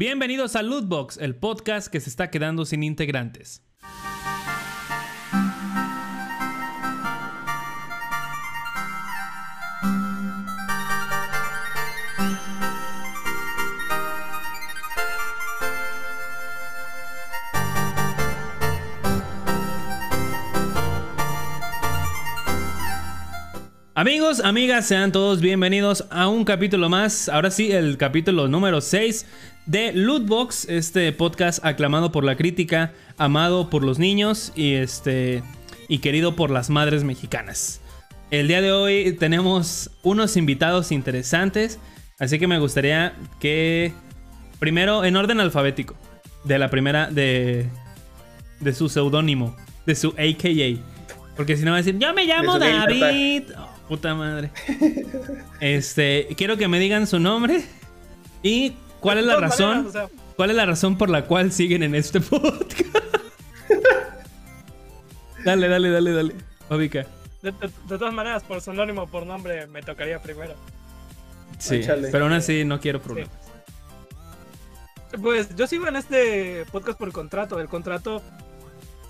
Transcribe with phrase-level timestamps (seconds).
[0.00, 3.64] Bienvenidos a Lootbox, el podcast que se está quedando sin integrantes.
[23.96, 27.28] Amigos, amigas, sean todos bienvenidos a un capítulo más.
[27.28, 29.26] Ahora sí, el capítulo número 6
[29.68, 35.42] de Lootbox, este podcast aclamado por la crítica, amado por los niños y este
[35.88, 37.82] y querido por las madres mexicanas.
[38.30, 41.78] El día de hoy tenemos unos invitados interesantes,
[42.18, 43.92] así que me gustaría que
[44.58, 45.94] primero en orden alfabético
[46.44, 47.68] de la primera de
[48.60, 50.82] de su seudónimo, de su AKA,
[51.36, 53.42] porque si no va a decir, "Yo me llamo David."
[53.86, 54.50] Puta madre.
[55.60, 57.64] Este, quiero que me digan su nombre
[58.42, 59.90] y cuál es la razón.
[60.36, 62.96] ¿Cuál es la razón por la cual siguen en este podcast?
[65.44, 66.34] dale, dale, dale, dale.
[66.70, 67.06] Ubica.
[67.42, 67.52] De,
[67.88, 70.54] todas maneras, por sinónimo, por nombre, me tocaría primero.
[71.58, 71.80] Sí,
[72.12, 73.32] pero aún así no quiero problemas.
[75.20, 77.58] Pues yo sigo en este podcast por contrato.
[77.60, 78.22] El contrato,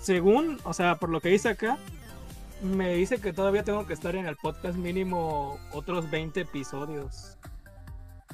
[0.01, 1.77] según, o sea, por lo que dice acá,
[2.61, 7.37] me dice que todavía tengo que estar en el podcast mínimo otros 20 episodios.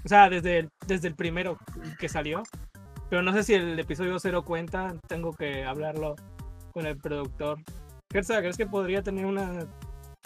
[0.06, 1.58] O sea, desde el, desde el primero
[2.00, 2.44] que salió.
[3.10, 6.16] Pero no sé si el episodio cero cuenta, tengo que hablarlo
[6.72, 7.60] con el productor.
[8.12, 9.66] Gersa, ¿crees que podría tener una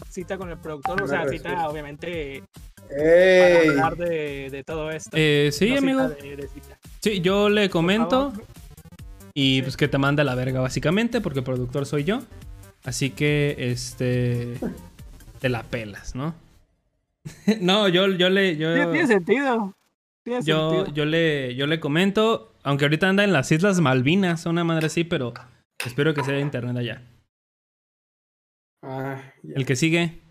[0.10, 1.02] cita con el productor?
[1.02, 2.44] O sea, cita obviamente
[2.90, 5.12] para hablar de, todo esto.
[5.14, 6.10] Eh, sí, amigo.
[7.02, 8.34] Sí, yo le comento
[9.34, 12.22] y pues que te manda la verga básicamente porque el productor soy yo.
[12.84, 14.58] Así que, este.
[15.40, 16.34] Te la pelas, ¿no?
[17.62, 18.58] no, yo, yo le.
[18.58, 19.76] Yo, tiene sentido.
[20.44, 24.88] yo, yo, le, yo le comento, aunque ahorita anda en las Islas Malvinas, una madre
[24.88, 25.34] así, pero
[25.86, 27.04] espero que sea de internet allá.
[28.82, 30.22] Ah, El que sigue.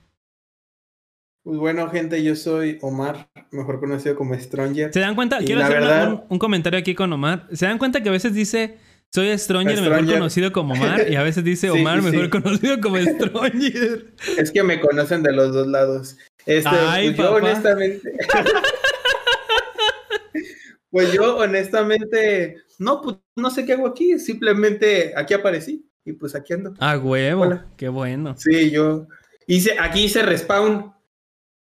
[1.45, 4.93] Pues bueno, gente, yo soy Omar, mejor conocido como Stranger.
[4.93, 5.39] ¿Se dan cuenta?
[5.39, 5.83] Quiero hacer
[6.29, 7.47] un, comentario aquí con Omar.
[7.53, 8.79] ¿Se dan cuenta que a veces dice
[9.11, 14.15] soy Stronger, mejor conocido como Omar, y a veces dice Omar, mejor conocido como Stronger.
[14.37, 16.19] Es que me conocen de los dos lados.
[16.49, 18.11] Este, pues yo honestamente.
[20.91, 26.35] pues yo honestamente, no, pues no sé qué hago aquí, simplemente aquí aparecí y pues
[26.35, 26.73] aquí ando.
[26.79, 28.35] Ah, huevo, qué bueno.
[28.39, 29.09] Sí, yo
[29.47, 30.95] hice, aquí hice respawn.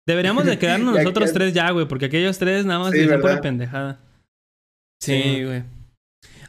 [0.06, 3.98] Deberíamos de quedarnos nosotros tres ya, güey, porque aquellos tres nada más dicen por pendejada.
[5.00, 5.64] Sí, güey.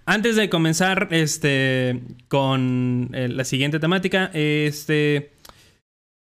[0.06, 5.37] Antes de comenzar este, con eh, la siguiente temática, este,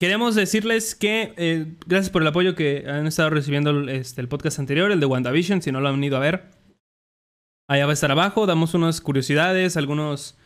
[0.01, 4.59] queremos decirles que eh, gracias por el apoyo que han estado recibiendo este, el podcast
[4.59, 6.51] anterior, el de WandaVision, si no lo han ido a ver.
[7.69, 10.39] Allá va a estar abajo, damos unas curiosidades, algunos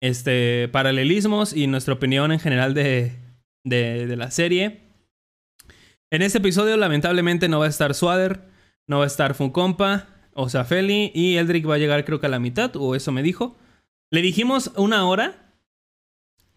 [0.00, 3.16] este, paralelismos y nuestra opinión en general de,
[3.64, 4.82] de, la serie.
[6.12, 8.42] En este episodio lamentablemente no va a estar Swader,
[8.86, 12.26] no va a estar Funcompa, o sea, Feli y Eldrick va a llegar creo que
[12.26, 13.56] a la mitad, o eso me dijo.
[14.12, 15.47] Le dijimos una hora.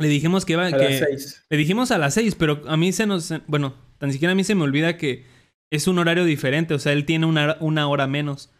[0.02, 0.66] Le dijimos que iba...
[0.66, 1.46] A las seis.
[1.50, 3.34] Le dijimos a las seis, pero a mí se nos...
[3.48, 5.26] Bueno, tan siquiera a mí se me olvida que
[5.72, 6.74] es un horario diferente.
[6.74, 8.52] O sea, él tiene una, una hora menos.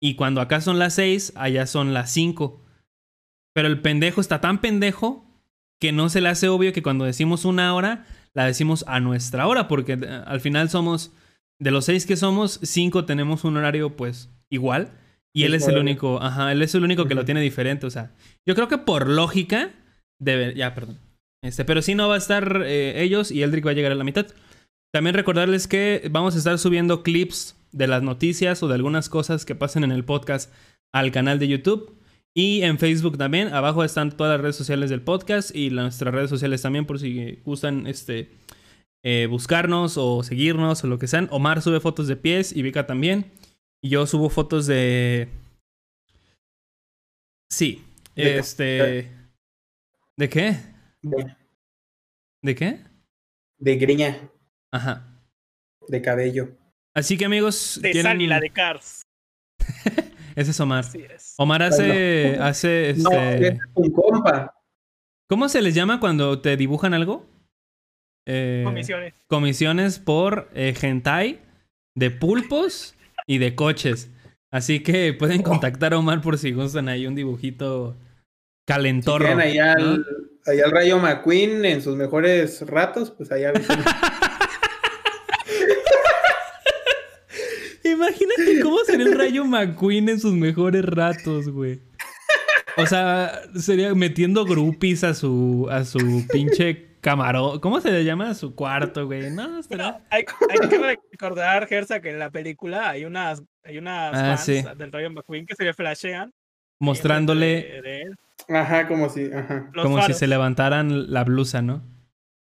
[0.00, 2.64] Y cuando acá son las seis, allá son las cinco.
[3.54, 5.26] Pero el pendejo está tan pendejo
[5.80, 9.46] que no se le hace obvio que cuando decimos una hora, la decimos a nuestra
[9.46, 11.12] hora, porque eh, al final somos,
[11.58, 14.92] de los seis que somos, cinco tenemos un horario pues igual.
[15.32, 17.90] Y él es el único, ajá, él es el único que lo tiene diferente, o
[17.90, 18.10] sea.
[18.44, 19.70] Yo creo que por lógica
[20.20, 20.98] debe, ya, perdón.
[21.42, 23.96] Este, pero sí no va a estar eh, ellos y Eldrick va a llegar a
[23.96, 24.26] la mitad.
[24.92, 29.44] También recordarles que vamos a estar subiendo clips de las noticias o de algunas cosas
[29.44, 30.52] que pasen en el podcast
[30.92, 31.96] al canal de YouTube
[32.34, 33.52] y en Facebook también.
[33.54, 37.40] Abajo están todas las redes sociales del podcast y nuestras redes sociales también por si
[37.44, 38.30] gustan este
[39.02, 41.28] eh, buscarnos o seguirnos o lo que sean.
[41.30, 43.30] Omar sube fotos de pies y Vika también.
[43.82, 45.28] Y yo subo fotos de.
[47.50, 47.82] Sí.
[48.16, 49.19] este.
[50.16, 50.56] ¿De qué?
[52.42, 52.54] De...
[52.54, 52.80] qué?
[53.58, 54.30] De griña.
[54.72, 55.22] Ajá.
[55.88, 56.56] De cabello.
[56.94, 57.78] Así que amigos.
[57.82, 58.28] De ¿tienen...
[58.28, 59.02] la de Cars.
[60.36, 60.84] Ese es Omar.
[61.38, 62.36] Omar hace.
[62.40, 63.02] hace este...
[63.02, 64.54] No, es un compa.
[65.28, 67.26] ¿Cómo se les llama cuando te dibujan algo?
[68.26, 69.14] Eh, comisiones.
[69.26, 71.40] Comisiones por eh, hentai
[71.94, 72.96] de pulpos
[73.26, 74.10] y de coches.
[74.50, 77.96] Así que pueden contactar a Omar por si gustan ahí un dibujito
[78.70, 79.26] calentorro.
[79.26, 80.06] Si ahí al,
[80.46, 83.52] al Rayo McQueen en sus mejores ratos, pues allá.
[87.84, 91.80] Imagínate cómo sería el Rayo McQueen en sus mejores ratos, güey.
[92.76, 97.58] O sea, sería metiendo groupies a su, a su pinche camarón.
[97.58, 98.30] ¿Cómo se le llama?
[98.30, 99.30] A su cuarto, güey.
[99.30, 100.00] No, espera.
[100.10, 100.78] hay, hay, que
[101.10, 105.44] recordar, Gersa, que en la película hay unas, hay unas ah, fans del Rayo McQueen
[105.44, 106.32] que se le flashean.
[106.78, 107.82] Mostrándole.
[108.50, 109.32] Ajá, como si.
[109.32, 109.70] Ajá.
[109.80, 111.82] Como si se levantaran la blusa, ¿no?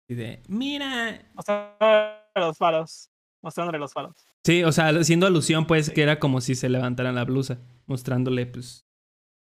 [0.08, 0.43] Y de.
[0.49, 1.31] ¡Mira!
[1.34, 3.10] Mostrándole los faros.
[3.43, 4.16] Mostrándole los faros.
[4.44, 7.58] Sí, o sea, haciendo alusión, pues, que era como si se levantaran la blusa.
[7.87, 8.87] Mostrándole, pues,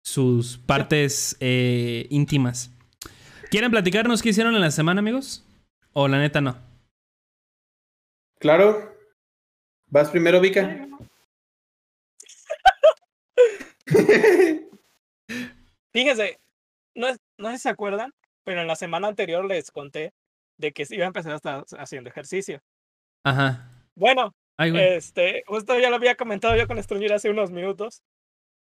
[0.04, 2.72] sus partes eh, íntimas.
[3.50, 5.46] ¿Quieren platicarnos qué hicieron en la semana, amigos?
[5.94, 6.58] ¿O la neta no?
[8.40, 8.94] Claro.
[9.88, 10.88] ¿Vas primero, Vika?
[15.94, 16.41] Fíjense,
[16.96, 17.08] no,
[17.38, 20.14] no sé si se acuerdan, pero en la semana anterior les conté
[20.58, 22.62] de que iba a empezar a estar haciendo ejercicio.
[23.24, 23.70] Ajá.
[23.96, 28.04] Bueno, este, justo ya lo había comentado yo con Strunger hace unos minutos,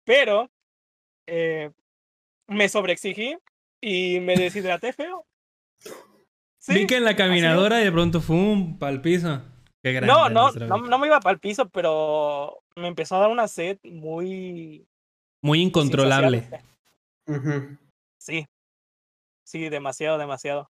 [0.05, 0.49] pero
[1.27, 1.71] eh,
[2.47, 3.37] me sobreexigí
[3.81, 5.25] y me deshidraté feo.
[6.67, 9.41] Vi que en la caminadora y de pronto fum, pa'l piso.
[9.83, 13.77] Qué no, no, no, me iba pa'l piso, pero me empezó a dar una sed
[13.83, 14.85] muy...
[15.41, 16.49] Muy incontrolable.
[18.27, 18.45] Sí.
[19.45, 20.69] Sí, demasiado, demasiado.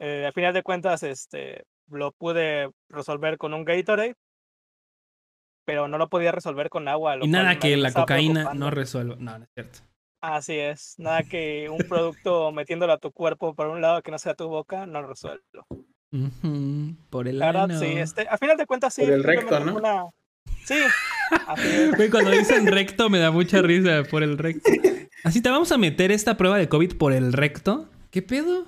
[0.00, 4.16] Eh, al final de cuentas, este, lo pude resolver con un Gatorade,
[5.64, 7.16] pero no lo podía resolver con agua.
[7.22, 9.14] y nada que la cocaína no resuelva.
[9.20, 9.78] No, no es cierto.
[10.20, 14.18] Así es, nada que un producto metiéndolo a tu cuerpo por un lado que no
[14.18, 15.44] sea tu boca no resuelve.
[17.10, 17.78] Por el ano.
[17.78, 19.02] sí, este, a final de cuentas sí.
[19.02, 20.12] Por el recto, ¿no?
[20.64, 20.76] Sí.
[22.10, 24.70] cuando dicen recto me da mucha risa por el recto.
[25.24, 27.88] Así te vamos a meter esta prueba de COVID por el recto.
[28.10, 28.66] ¿Qué pedo?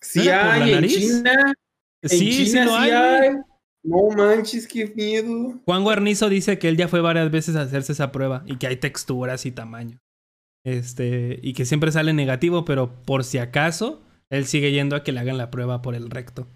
[0.00, 1.54] Sí hay, en China.
[2.02, 2.90] Sí, sí, lo hay.
[3.82, 5.60] No manches, qué miedo.
[5.64, 8.66] Juan Guarnizo dice que él ya fue varias veces a hacerse esa prueba y que
[8.66, 9.98] hay texturas y tamaño.
[10.64, 15.12] Este, y que siempre sale negativo, pero por si acaso, él sigue yendo a que
[15.12, 16.48] le hagan la prueba por el recto.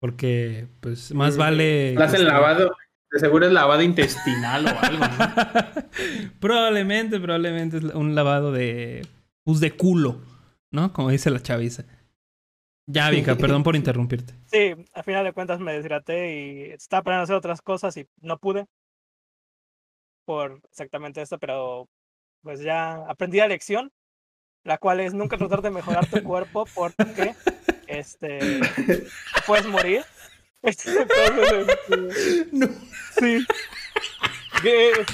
[0.00, 1.94] Porque, pues, más vale.
[1.94, 2.72] Le hacen lavado,
[3.12, 5.04] de seguro es lavado intestinal o algo,
[6.40, 9.06] probablemente, probablemente es un lavado de.
[9.44, 10.20] Pues de culo,
[10.70, 10.92] ¿no?
[10.92, 11.84] Como dice la chaviza.
[12.86, 14.34] Ya, Vika, perdón por interrumpirte.
[14.46, 18.38] Sí, al final de cuentas me deshidraté y estaba planeando hacer otras cosas y no
[18.38, 18.66] pude.
[20.24, 21.88] Por exactamente esto, pero
[22.42, 23.92] pues ya aprendí la lección,
[24.64, 27.34] la cual es nunca tratar de mejorar tu cuerpo porque
[27.88, 28.60] este
[29.46, 30.02] puedes morir.
[32.52, 32.68] no.
[33.18, 33.44] Sí.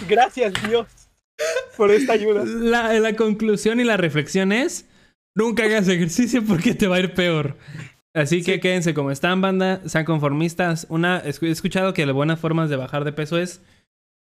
[0.09, 0.87] Gracias Dios
[1.77, 2.45] por esta ayuda.
[2.45, 4.87] La, la conclusión y la reflexión es,
[5.35, 7.56] nunca hagas ejercicio porque te va a ir peor.
[8.15, 10.87] Así que quédense como están, banda, sean conformistas.
[10.91, 13.61] Una, he escuchado que las buenas formas de bajar de peso es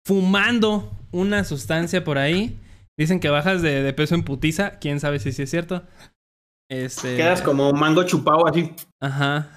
[0.06, 2.58] fumando una sustancia por ahí
[3.02, 4.78] Dicen que bajas de, peso en putiza.
[4.80, 5.84] Quién sabe si sí es cierto.
[6.70, 7.18] Este...
[7.18, 8.76] Quedas como un mango chupado así.
[9.00, 9.50] Ajá.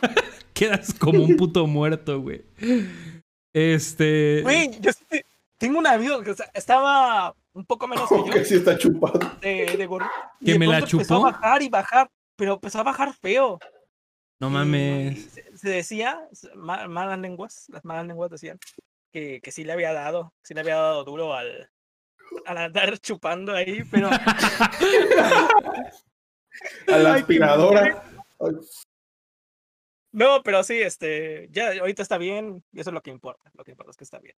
[0.60, 2.44] Quedas como un puto muerto, güey.
[3.50, 4.42] Este.
[4.42, 4.90] Güey, yo
[5.56, 8.30] tengo un amigo que estaba un poco menos que yo.
[8.30, 9.18] que sí está chupado.
[9.40, 9.88] De, de
[10.44, 11.00] que me la chupó.
[11.00, 13.58] Empezó a bajar y bajar, pero empezó a bajar feo.
[14.38, 15.32] No mames.
[15.54, 18.58] Se, decía, malas lenguas, las malas lenguas decían
[19.14, 21.70] que, que sí le había dado, sí le había dado duro al,
[22.44, 24.10] al andar chupando ahí, pero.
[26.86, 28.04] a la aspiradora.
[30.12, 33.50] No, pero sí, este, ya ahorita está bien y eso es lo que importa.
[33.54, 34.34] Lo que importa es que está bien.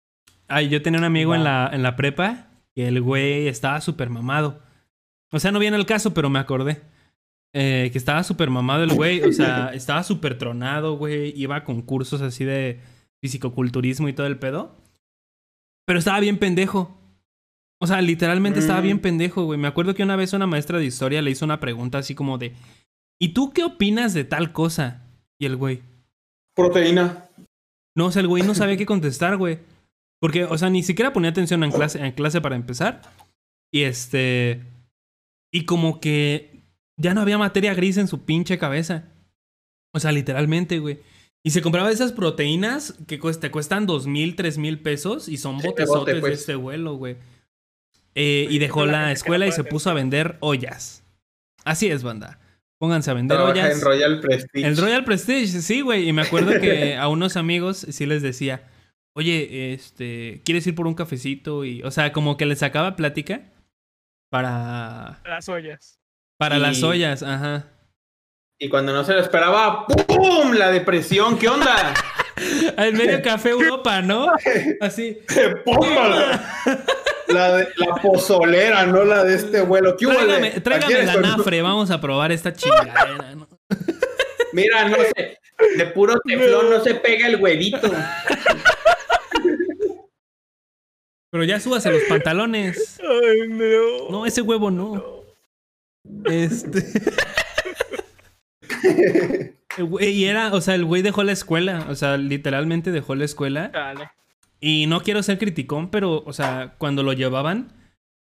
[0.47, 4.09] Ay, yo tenía un amigo en, la, en la prepa y el güey estaba súper
[4.09, 4.61] mamado.
[5.31, 6.81] O sea, no viene el caso, pero me acordé.
[7.53, 9.23] Eh, que estaba súper mamado el güey.
[9.23, 11.33] O sea, estaba súper tronado, güey.
[11.35, 12.79] Iba a concursos así de
[13.21, 14.75] fisicoculturismo y todo el pedo.
[15.85, 16.97] Pero estaba bien pendejo.
[17.79, 19.01] O sea, literalmente estaba bien mm.
[19.01, 19.57] pendejo, güey.
[19.57, 22.37] Me acuerdo que una vez una maestra de historia le hizo una pregunta así como
[22.37, 22.53] de,
[23.19, 25.07] ¿y tú qué opinas de tal cosa?
[25.41, 25.81] Y el güey.
[26.55, 27.27] Proteína.
[27.97, 29.57] No, o sea, el güey no sabía qué contestar, güey.
[30.21, 33.01] Porque, o sea, ni siquiera ponía atención en clase, en clase para empezar.
[33.73, 34.61] Y este.
[35.51, 36.61] Y como que
[36.95, 39.05] ya no había materia gris en su pinche cabeza.
[39.95, 40.99] O sea, literalmente, güey.
[41.43, 45.57] Y se compraba esas proteínas que te cuestan dos mil, tres mil pesos y son
[45.57, 46.39] botezotes de pues.
[46.39, 47.17] este vuelo, güey.
[48.13, 51.01] Eh, y dejó la escuela y se puso a vender ollas.
[51.63, 52.40] Así es, banda.
[52.81, 53.77] Pónganse a vender ollas.
[53.77, 54.67] En Royal Prestige.
[54.67, 56.09] El Royal Prestige, sí, güey.
[56.09, 58.63] Y me acuerdo que a unos amigos sí les decía,
[59.13, 61.63] oye, este, ¿quieres ir por un cafecito?
[61.63, 63.51] Y, o sea, como que les sacaba plática
[64.31, 65.21] para...
[65.25, 65.99] Las ollas.
[66.39, 67.67] Para las ollas, ajá.
[68.59, 70.53] Y cuando no se lo esperaba, ¡pum!
[70.53, 71.93] La depresión, ¿qué onda?
[72.77, 74.25] El medio café Europa, ¿no?
[74.81, 75.19] Así.
[77.33, 79.95] La, de, la pozolera, no la de este vuelo.
[79.95, 83.47] tráigame, tráigame la nafre, vamos a probar esta chingadera, ¿no?
[84.53, 85.39] Mira, no sé,
[85.77, 87.91] de puro teflón no se pega el huevito.
[91.31, 92.99] Pero ya súbase los pantalones.
[92.99, 94.09] Ay, no.
[94.09, 95.23] No, ese huevo no.
[96.25, 96.85] Este.
[100.01, 101.85] y era, o sea, el güey dejó la escuela.
[101.89, 103.69] O sea, literalmente dejó la escuela.
[103.69, 104.11] Dale.
[104.61, 107.73] Y no quiero ser criticón, pero, o sea, cuando lo llevaban,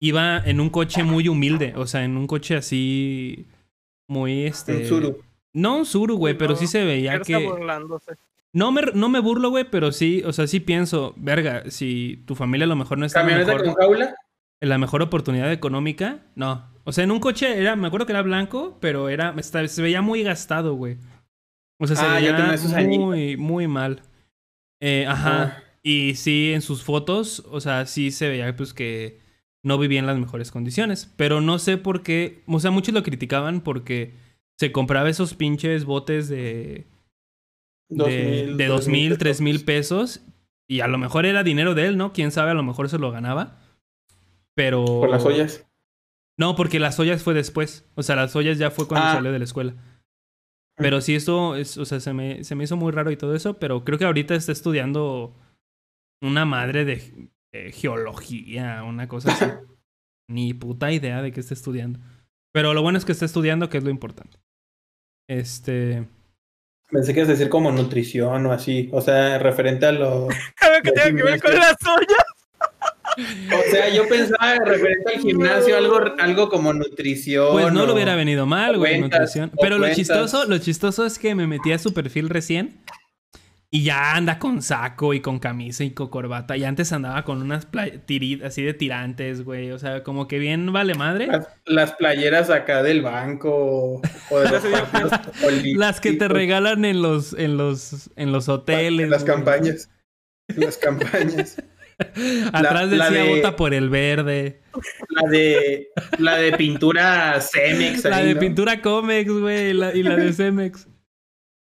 [0.01, 1.73] iba en un coche muy humilde.
[1.77, 3.47] O sea, en un coche así.
[4.07, 4.77] Muy este.
[4.77, 5.17] Un suru.
[5.53, 7.37] No un suru, güey, pero sí se veía que.
[7.37, 8.17] burlándose.
[8.51, 12.35] No me, no me burlo, güey, pero sí, o sea, sí pienso, verga, si tu
[12.35, 14.15] familia a lo mejor no está en la mejor, con jaula?
[14.61, 16.65] en la mejor oportunidad económica, no.
[16.85, 20.01] O sea, en un coche era, me acuerdo que era blanco, pero era, se veía
[20.01, 20.97] muy gastado, güey.
[21.79, 24.03] O sea, se Ah, veía muy, muy mal.
[24.79, 25.43] Eh, ajá.
[25.43, 25.63] Ah.
[25.85, 29.19] Y sí, en sus fotos, o sea, sí se veía pues que
[29.63, 31.13] no vivía en las mejores condiciones.
[31.15, 34.13] Pero no sé por qué, o sea, muchos lo criticaban porque
[34.57, 36.87] se compraba esos pinches botes de
[37.89, 39.19] de, mil, de dos dos mil mil, pesos.
[39.19, 40.21] tres mil pesos.
[40.67, 42.13] Y a lo mejor era dinero de él, ¿no?
[42.13, 43.59] Quién sabe, a lo mejor se lo ganaba.
[44.55, 44.83] Pero.
[44.85, 45.67] Por las ollas.
[46.37, 47.85] No, porque las ollas fue después.
[47.93, 49.13] O sea, las ollas ya fue cuando Ah.
[49.13, 49.75] salió de la escuela.
[50.77, 53.35] Pero sí, esto es, o sea, se me, se me hizo muy raro y todo
[53.35, 53.53] eso.
[53.59, 55.35] Pero creo que ahorita está estudiando
[56.21, 59.45] una madre de, de geología, una cosa así.
[60.29, 61.99] Ni puta idea de qué está estudiando.
[62.51, 64.39] Pero lo bueno es que está estudiando, que es lo importante.
[65.29, 66.07] Este.
[66.89, 68.89] Pensé que ibas a decir como nutrición o así.
[68.91, 70.27] O sea, referente a lo.
[70.61, 72.25] Algo que tenga que ver con las ollas.
[73.17, 77.51] O sea, yo pensaba referente al gimnasio, algo, algo como nutrición.
[77.51, 79.51] Pues no o- le hubiera venido mal, güey, nutrición.
[79.61, 82.81] Pero lo chistoso, lo chistoso es que me metí a su perfil recién
[83.75, 86.55] y ya anda con saco y con camisa y con corbata.
[86.55, 89.71] Y antes andaba con unas play- tiri- así de tirantes, güey.
[89.71, 91.27] O sea, como que bien vale madre.
[91.27, 97.33] Las, las playeras acá del banco o de los Las que te regalan en los,
[97.33, 99.03] en los, en los hoteles.
[99.05, 99.35] En las güey.
[99.35, 99.89] campañas.
[100.47, 101.61] En las campañas.
[102.53, 104.61] Atrás La- la decía de- vota por el verde.
[105.09, 105.87] La de,
[106.19, 108.03] la de pintura Cemex.
[108.05, 108.39] La ahí, de ¿no?
[108.39, 110.87] pintura Comex, güey, y la, y la de Cemex.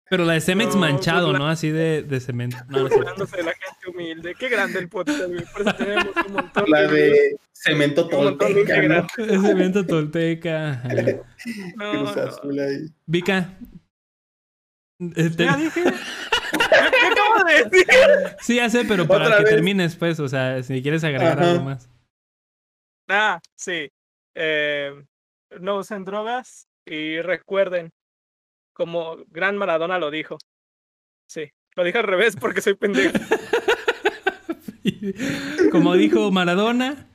[0.10, 1.48] Pero la de Cemex No, manchado, pues ¿no?
[1.50, 2.58] Así de, de cemento.
[2.70, 4.36] No, no de la gente humilde.
[4.40, 5.44] Qué grande el podcast, güey.
[5.52, 7.38] Por eso tenemos un montón La de...
[7.52, 9.08] cemento tolteca, ¿no?
[9.42, 10.82] cemento tolteca.
[11.76, 12.22] No, Cruz no.
[12.24, 12.88] azul ahí.
[13.06, 13.58] Vika.
[15.00, 15.84] eh, te- Ya dije.
[16.52, 17.86] ¿Qué acabo de decir?
[18.40, 19.54] Sí, ya sé, pero para Otra que vez.
[19.54, 21.52] termines, pues, o sea, si quieres agregar Ajá.
[21.52, 21.90] algo más.
[23.10, 23.90] Ah, sí.
[24.36, 24.92] Eh,
[25.60, 27.92] no usen drogas y recuerden,
[28.78, 30.38] como Gran Maradona lo dijo.
[31.28, 33.18] Sí, lo dije al revés porque soy pendejo.
[35.72, 37.10] Como dijo Maradona,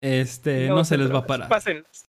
[0.00, 1.48] este, no, se les va a parar.
[1.48, 2.08] Pásenlas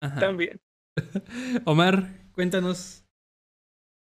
[0.00, 0.18] Ajá.
[0.18, 0.58] también.
[1.66, 3.04] Omar, cuéntanos.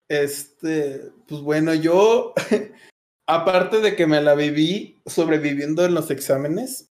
[0.09, 2.33] Este, pues bueno, yo,
[3.27, 6.89] aparte de que me la viví sobreviviendo en los exámenes,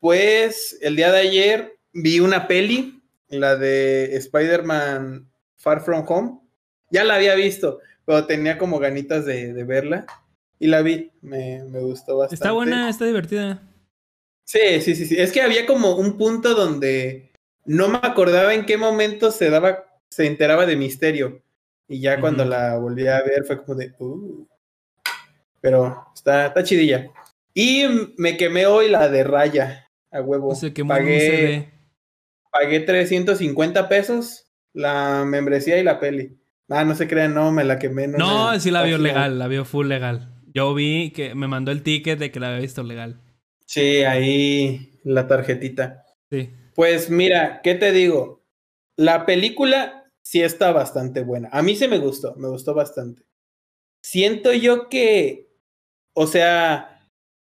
[0.00, 6.40] pues el día de ayer vi una peli, la de Spider-Man Far From Home.
[6.90, 10.06] Ya la había visto, pero tenía como ganitas de, de verla.
[10.58, 12.36] Y la vi, me, me gustó bastante.
[12.36, 13.62] Está buena, está divertida.
[14.44, 15.16] Sí, sí, sí, sí.
[15.18, 17.32] Es que había como un punto donde
[17.64, 21.42] no me acordaba en qué momento se daba, se enteraba de misterio.
[21.88, 24.46] Y ya cuando la volví a ver fue como de, uh.
[25.60, 27.10] Pero está, está chidilla.
[27.52, 27.84] Y
[28.16, 30.54] me quemé hoy la de Raya, a huevo.
[30.54, 31.72] Se quemó un pagué, CD.
[32.50, 34.45] pagué 350 pesos
[34.76, 36.36] la membresía y la peli.
[36.68, 38.08] Ah, no se crean, no, me la quemé.
[38.08, 40.34] No, una sí la vio legal, la vio full legal.
[40.52, 43.20] Yo vi que me mandó el ticket de que la había visto legal.
[43.64, 46.04] Sí, ahí la tarjetita.
[46.30, 46.50] Sí.
[46.74, 48.44] Pues mira, ¿qué te digo?
[48.96, 51.48] La película sí está bastante buena.
[51.52, 53.22] A mí sí me gustó, me gustó bastante.
[54.02, 55.48] Siento yo que,
[56.12, 57.08] o sea,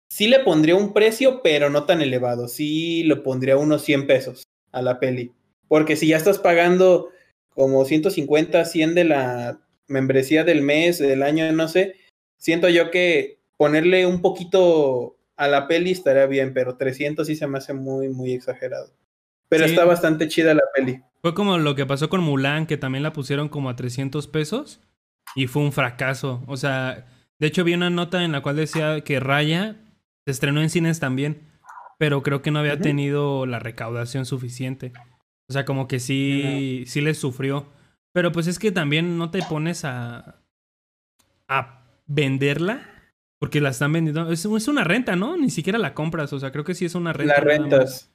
[0.08, 2.48] sí le pondría un precio, pero no tan elevado.
[2.48, 5.32] Sí le pondría unos 100 pesos a la peli.
[5.68, 7.10] Porque si ya estás pagando
[7.54, 11.96] como 150, 100 de la membresía del mes, del año, no sé,
[12.36, 17.46] siento yo que ponerle un poquito a la peli estaría bien, pero 300 sí se
[17.46, 18.92] me hace muy, muy exagerado.
[19.48, 19.70] Pero Sí.
[19.70, 21.00] está bastante chida la peli.
[21.22, 24.80] Fue como lo que pasó con Mulan, que también la pusieron como a 300 pesos
[25.36, 26.42] y fue un fracaso.
[26.46, 27.06] O sea,
[27.38, 29.76] de hecho vi una nota en la cual decía que Raya
[30.24, 31.42] se estrenó en cines también,
[31.98, 34.92] pero creo que no había tenido la recaudación suficiente.
[35.48, 37.66] O sea, como que sí, sí le sufrió.
[38.12, 40.40] Pero pues es que también no te pones a,
[41.48, 42.94] a venderla
[43.38, 44.30] porque la están vendiendo.
[44.30, 45.36] Es, una renta, ¿no?
[45.36, 46.32] Ni siquiera la compras.
[46.32, 47.34] O sea, creo que sí es una renta.
[47.34, 48.10] La rentas.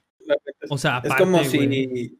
[0.68, 2.18] O sea, es como si,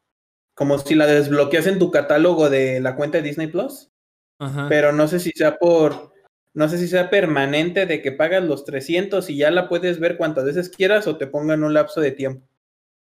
[0.55, 3.90] como si la desbloqueas en tu catálogo de la cuenta de Disney Plus.
[4.38, 4.67] Ajá.
[4.69, 6.12] Pero no sé si sea por.
[6.52, 10.17] No sé si sea permanente de que pagas los 300 y ya la puedes ver
[10.17, 12.47] cuantas veces quieras o te pongan un lapso de tiempo.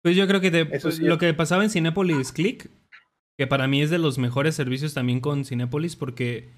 [0.01, 2.69] Pues yo creo que pues, lo que pasaba en Cinepolis Click,
[3.37, 6.49] que para mí es de los mejores servicios también con Cinepolis, porque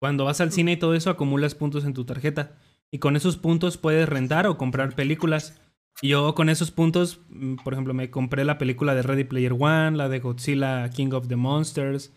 [0.00, 2.56] cuando vas al cine y todo eso acumulas puntos en tu tarjeta.
[2.90, 5.60] Y con esos puntos puedes rentar o comprar películas.
[6.02, 9.52] Y yo con esos puntos, mm, por ejemplo, me compré la película de Ready Player
[9.52, 12.12] One, la de Godzilla King of the Monsters,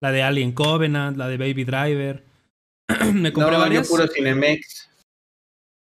[0.00, 2.24] la de Alien Covenant, la de Baby Driver.
[3.12, 3.88] me compré varias.
[3.88, 4.88] Yo puro Cinemex.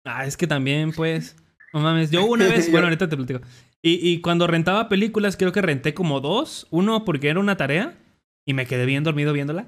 [0.05, 1.37] Ah, es que también, pues.
[1.73, 3.41] No mames, yo una vez, bueno, ahorita te platico.
[3.85, 6.69] Y, cuando rentaba películas, creo que renté como dos.
[6.71, 7.99] Uno porque era una tarea
[8.47, 9.67] y me quedé bien dormido viéndola.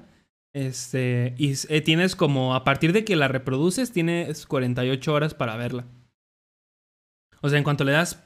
[0.53, 5.57] Este, y eh, tienes como, a partir de que la reproduces, tienes 48 horas para
[5.57, 5.85] verla.
[7.41, 8.23] O sea, en cuanto le das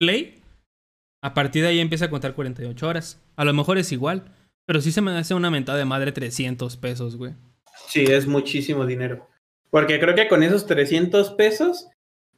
[0.00, 0.40] play,
[1.22, 3.22] a partir de ahí empieza a contar 48 horas.
[3.36, 4.24] A lo mejor es igual,
[4.66, 7.34] pero sí se me hace una mentada de madre 300 pesos, güey.
[7.88, 9.28] Sí, es muchísimo dinero.
[9.68, 11.88] Porque creo que con esos 300 pesos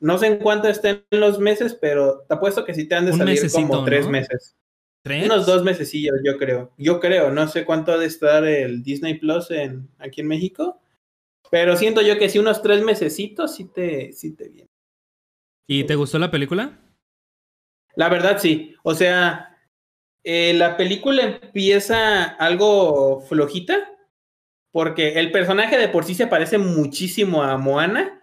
[0.01, 3.13] no sé en cuánto estén los meses, pero te apuesto que sí te han de
[3.13, 4.57] salir como tres meses.
[5.03, 5.25] ¿Tres?
[5.25, 6.73] Unos dos mesecillos, yo creo.
[6.77, 10.81] Yo creo, no sé cuánto ha de estar el Disney Plus en, aquí en México,
[11.51, 14.71] pero siento yo que sí, unos tres mesecitos sí te, sí te viene.
[15.69, 16.79] ¿Y te gustó la película?
[17.95, 18.75] La verdad sí.
[18.83, 19.57] O sea,
[20.25, 23.93] eh, la película empieza algo flojita,
[24.73, 28.21] porque el personaje de por sí se parece muchísimo a Moana,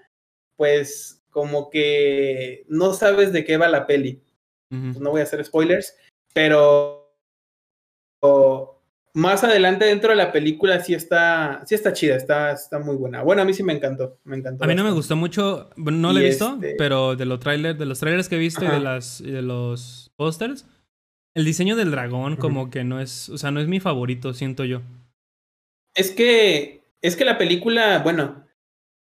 [0.55, 4.21] pues como que no sabes de qué va la peli.
[4.69, 5.95] Pues no voy a hacer spoilers,
[6.33, 7.03] pero
[9.13, 13.21] más adelante dentro de la película sí está, sí está chida, está, está muy buena.
[13.21, 14.63] Bueno, a mí sí me encantó, me encantó.
[14.63, 17.77] A mí no me gustó mucho, no lo he visto, este pero de los trailers,
[17.77, 20.65] de los trailers que he visto y de las de los pósters,
[21.35, 24.65] el diseño del dragón como que no es, o sea, no es mi favorito, siento
[24.65, 24.81] yo.
[25.93, 28.42] Es que es que la película, bueno,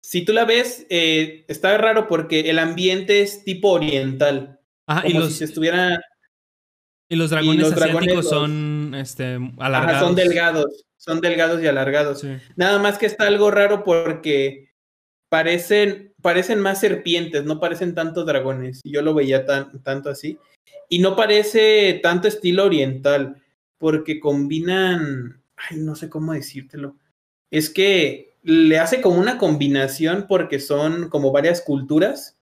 [0.07, 4.61] si tú la ves, eh, está raro porque el ambiente es tipo oriental.
[4.87, 6.01] Ajá, y los, si estuviera...
[7.09, 10.07] Y los dragones asiáticos son este, alargados.
[10.07, 12.25] son delgados, son delgados y alargados.
[12.55, 14.71] Nada más que está algo raro porque
[15.29, 18.83] parecen, parecen más serpientes, no parecen tanto dragones.
[18.85, 20.39] Yo lo veía tan, tanto así.
[20.89, 23.43] Y no parece tanto estilo oriental,
[23.77, 26.95] porque combinan, ay, no sé cómo decírtelo.
[27.51, 32.39] Es que le hace como una combinación porque son como varias culturas,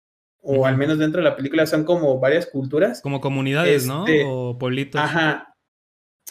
[0.42, 3.02] o al menos dentro de la película son como varias culturas.
[3.02, 4.08] Como comunidades, ¿no?
[4.08, 5.02] Este, o pueblitos.
[5.02, 5.54] Ajá.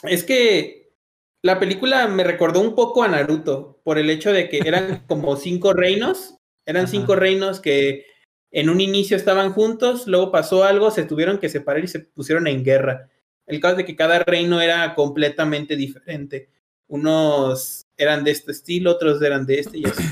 [0.04, 0.94] Es que
[1.42, 5.36] la película me recordó un poco a Naruto, por el hecho de que eran como
[5.36, 8.06] cinco reinos, eran cinco reinos que
[8.50, 12.46] en un inicio estaban juntos, luego pasó algo, se tuvieron que separar y se pusieron
[12.46, 13.10] en guerra.
[13.46, 16.48] El caso de que cada reino era completamente diferente.
[16.86, 20.04] Unos eran de este estilo, otros eran de este y así.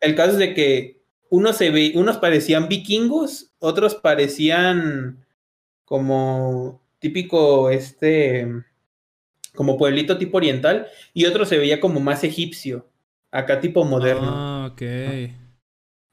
[0.00, 5.24] El caso es de que unos, se ve, unos parecían vikingos, otros parecían
[5.84, 8.46] como típico, este,
[9.54, 12.88] como pueblito tipo oriental, y otro se veía como más egipcio,
[13.30, 14.30] acá tipo moderno.
[14.32, 14.82] Ah, ok.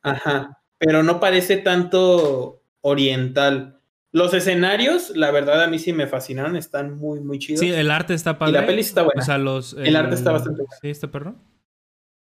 [0.02, 3.77] Ajá, pero no parece tanto oriental.
[4.14, 7.60] Los escenarios, la verdad, a mí sí me fascinaron, están muy, muy chidos.
[7.60, 8.52] Sí, el arte está padre.
[8.52, 9.22] Y la peli está buena.
[9.22, 10.78] O sea, los, el, arte está bastante bueno.
[10.82, 11.36] Sí, está perro.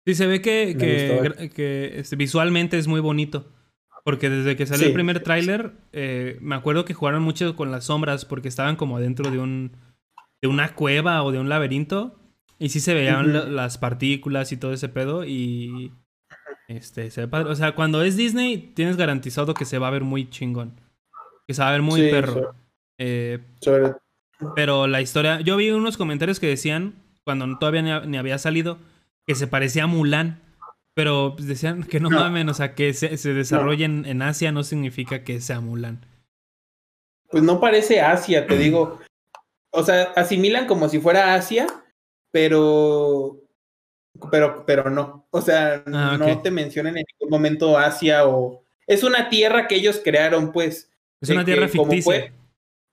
[0.06, 3.46] Sí, se ve que, que, que este, visualmente es muy bonito.
[4.04, 7.85] Porque desde que salió el primer tráiler, eh, me acuerdo que jugaron mucho con las
[7.85, 9.76] sombras porque estaban como dentro de un
[10.40, 12.18] de una cueva o de un laberinto.
[12.58, 15.24] Y sí se veían las partículas y todo ese pedo.
[15.24, 15.92] Y
[16.66, 17.50] este, se ve padre.
[17.50, 20.80] O sea, cuando es Disney, tienes garantizado que se va a ver muy chingón
[21.46, 22.55] que se va a ver muy perro.
[22.98, 23.40] Eh,
[24.55, 28.78] pero la historia, yo vi unos comentarios que decían, cuando todavía ni, había salido,
[29.26, 30.40] que se parecía a Mulan.
[30.94, 35.24] Pero decían que no, mamen, o sea, que se, se desarrolle en, Asia no significa
[35.24, 36.05] que sea Mulan.
[37.31, 39.00] Pues no parece Asia, te digo.
[39.70, 41.66] O sea, asimilan como si fuera Asia,
[42.31, 43.38] pero.
[44.31, 45.26] Pero, pero no.
[45.31, 48.62] O sea, ah, no te mencionan en ningún momento Asia o.
[48.87, 50.91] Es una tierra que ellos crearon, pues.
[51.22, 52.32] Es una tierra ficticia.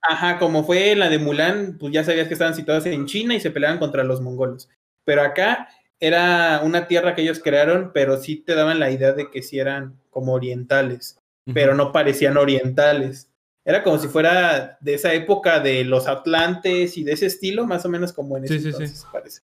[0.02, 3.40] ajá, como fue la de Mulan, pues ya sabías que estaban situados en China y
[3.40, 4.70] se peleaban contra los mongolos.
[5.04, 5.68] Pero acá
[6.00, 9.60] era una tierra que ellos crearon, pero sí te daban la idea de que sí
[9.60, 11.20] eran como orientales,
[11.54, 13.32] pero no parecían orientales.
[13.66, 17.84] Era como si fuera de esa época de los Atlantes y de ese estilo, más
[17.86, 19.42] o menos como en ese sí, entonces, sí, parece.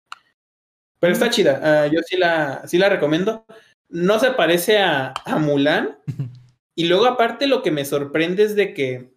[0.99, 3.45] Pero está chida, ah, yo sí la, sí la recomiendo.
[3.89, 5.97] no se parece a, a Mulan.
[6.75, 9.13] y luego aparte lo que me sorprende es de que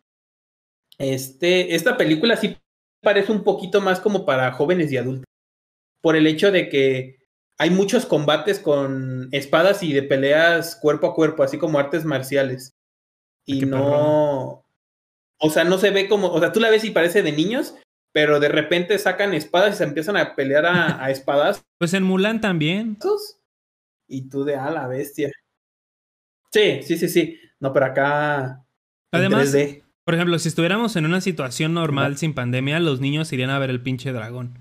[0.98, 2.56] este, esta película sí
[3.02, 5.24] parece un poquito más como para jóvenes y adultos.
[6.02, 7.16] Por el hecho de que
[7.58, 12.72] hay muchos combates con espadas y de peleas cuerpo a cuerpo, así como artes marciales.
[13.44, 14.64] Y no.
[15.38, 16.28] O sea, no se ve como.
[16.28, 17.74] O sea, tú la ves y parece de niños,
[18.12, 21.62] pero de repente sacan espadas y se empiezan a pelear a, a espadas.
[21.78, 22.98] Pues en Mulan también.
[24.08, 25.30] Y tú de a la bestia.
[26.52, 27.38] Sí, sí, sí, sí.
[27.60, 28.66] No, pero acá.
[29.12, 29.54] Además,
[30.04, 33.70] por ejemplo, si estuviéramos en una situación normal sin pandemia, los niños irían a ver
[33.70, 34.58] el pinche dragón.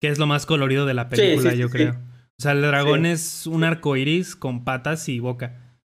[0.00, 1.92] Que es lo más colorido de la película, yo creo.
[2.38, 5.80] O sea, el dragón es un arco iris con patas y boca.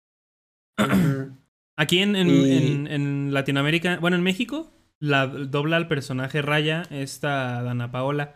[1.78, 8.36] Aquí en, en, Latinoamérica, bueno, en México, la dobla al personaje Raya esta Dana Paola.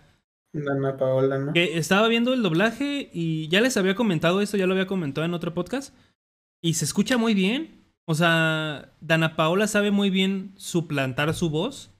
[0.54, 1.54] Dana Paola, ¿no?
[1.54, 5.26] Que estaba viendo el doblaje y ya les había comentado eso, ya lo había comentado
[5.26, 5.94] en otro podcast.
[6.62, 7.75] Y se escucha muy bien.
[8.08, 11.92] O sea, Dana Paola sabe muy bien suplantar su voz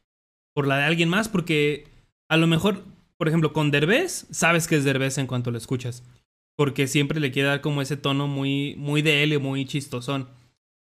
[0.54, 1.88] por la de alguien más, porque
[2.30, 2.84] a lo mejor,
[3.18, 6.04] por ejemplo, con Derbez, sabes que es Derbez en cuanto lo escuchas.
[6.56, 10.30] Porque siempre le quiere dar como ese tono muy, muy de él y muy chistosón.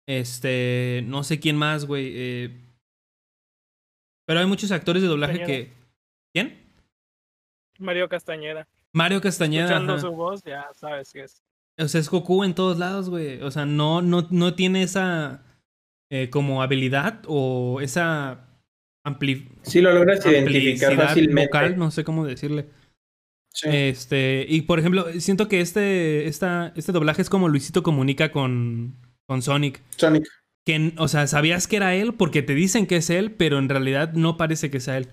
[0.07, 2.13] Este, no sé quién más, güey.
[2.15, 2.57] Eh,
[4.25, 5.73] pero hay muchos actores de doblaje que.
[6.33, 6.63] ¿Quién?
[7.79, 8.69] Mario Castañeda.
[8.93, 9.65] Mario Castañeda.
[9.65, 11.43] Escuchando su voz, ya sabes que es.
[11.79, 13.41] O sea, es Goku en todos lados, güey.
[13.43, 15.43] O sea, no, no, no tiene esa
[16.11, 18.49] eh, como habilidad o esa
[19.05, 21.47] ampli Sí, lo logras identificar fácilmente.
[21.47, 22.67] Vocal, no sé cómo decirle.
[23.53, 23.69] Sí.
[23.71, 28.97] Este, y por ejemplo, siento que este, esta, este doblaje es como Luisito comunica con,
[29.27, 29.83] con Sonic.
[29.97, 30.27] Sonic.
[30.65, 33.69] Que, o sea, sabías que era él porque te dicen que es él, pero en
[33.69, 35.09] realidad no parece que sea él.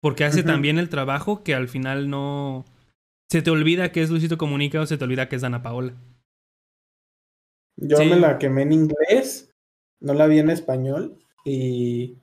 [0.00, 2.64] Porque hace también el trabajo que al final no
[3.30, 5.94] se te olvida que es Luisito Comunica o se te olvida que es Dana Paola.
[7.76, 9.50] Yo me la quemé en inglés,
[10.00, 12.16] no la vi en español y.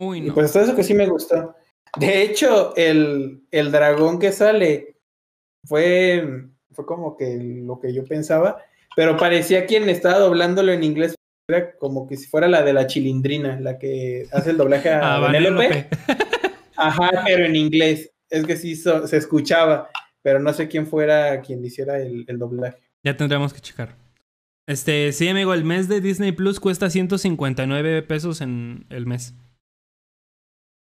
[0.00, 0.26] Uy, no.
[0.28, 1.54] Y pues hasta eso que sí me gustó.
[1.98, 4.96] De hecho, el, el dragón que sale
[5.64, 8.62] fue, fue como que lo que yo pensaba,
[8.96, 11.14] pero parecía quien estaba doblándolo en inglés,
[11.48, 15.16] era como que si fuera la de la chilindrina, la que hace el doblaje a
[15.16, 15.32] ah,
[16.76, 18.10] Ajá, pero en inglés.
[18.30, 19.90] Es que sí se escuchaba
[20.22, 22.78] pero no sé quién fuera quien hiciera el, doblaje.
[23.02, 23.96] Ya tendríamos que checar.
[24.66, 29.34] Este, sí, amigo, el mes de Disney Plus cuesta 159 pesos en el mes.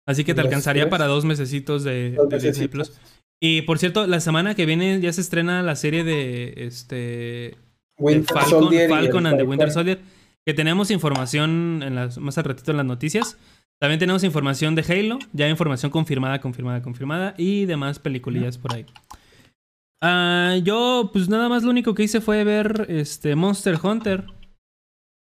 [0.07, 2.93] Así que te alcanzaría para dos mesecitos de, Disney Plus.
[3.39, 7.57] Y por cierto, la semana que viene ya se estrena la serie de este
[7.97, 9.99] Falcon, Falcon and the Winter Soldier.
[10.45, 13.37] Que tenemos información en las, más al ratito en las noticias.
[13.79, 17.33] También tenemos información de Halo, ya información confirmada, confirmada, confirmada.
[17.37, 18.85] Y demás peliculillas por ahí.
[20.01, 24.25] Ah, yo, pues nada más lo único que hice fue ver este Monster Hunter.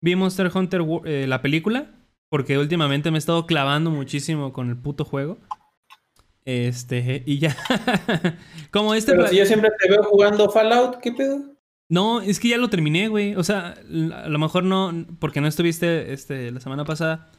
[0.01, 1.91] Vi Monster Hunter eh, la película.
[2.33, 5.37] Porque últimamente me he estado clavando muchísimo con el puto juego.
[6.45, 7.55] Este, y ya.
[8.71, 9.11] Como este.
[9.11, 11.53] Pero si yo siempre te veo jugando Fallout, ¿qué pedo?
[11.89, 13.35] No, es que ya lo terminé, güey.
[13.35, 17.29] O sea, a lo mejor no, porque no estuviste este, la semana pasada.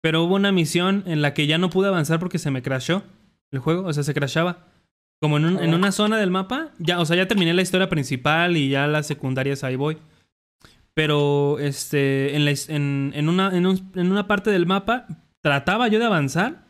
[0.00, 3.02] Pero hubo una misión en la que ya no pude avanzar porque se me crashó
[3.50, 3.86] el juego.
[3.86, 4.69] O sea, se crashaba.
[5.20, 8.56] Como en, en, una zona del mapa, ya, o sea, ya terminé la historia principal
[8.56, 9.98] y ya las secundarias ahí voy.
[10.94, 15.06] Pero este, en, la, en, en, una, en, en una parte del mapa
[15.42, 16.66] trataba yo de avanzar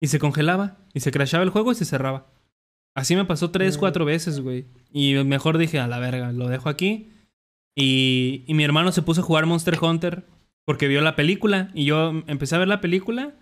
[0.00, 2.26] y se congelaba y se crashaba el juego y se cerraba.
[2.94, 4.66] Así me pasó tres, cuatro veces, güey.
[4.92, 7.12] Y mejor dije, a la verga, lo dejo aquí.
[7.76, 10.24] Y, y mi hermano se puso a jugar Monster Hunter
[10.64, 11.70] porque vio la película.
[11.74, 13.34] Y yo empecé a ver la película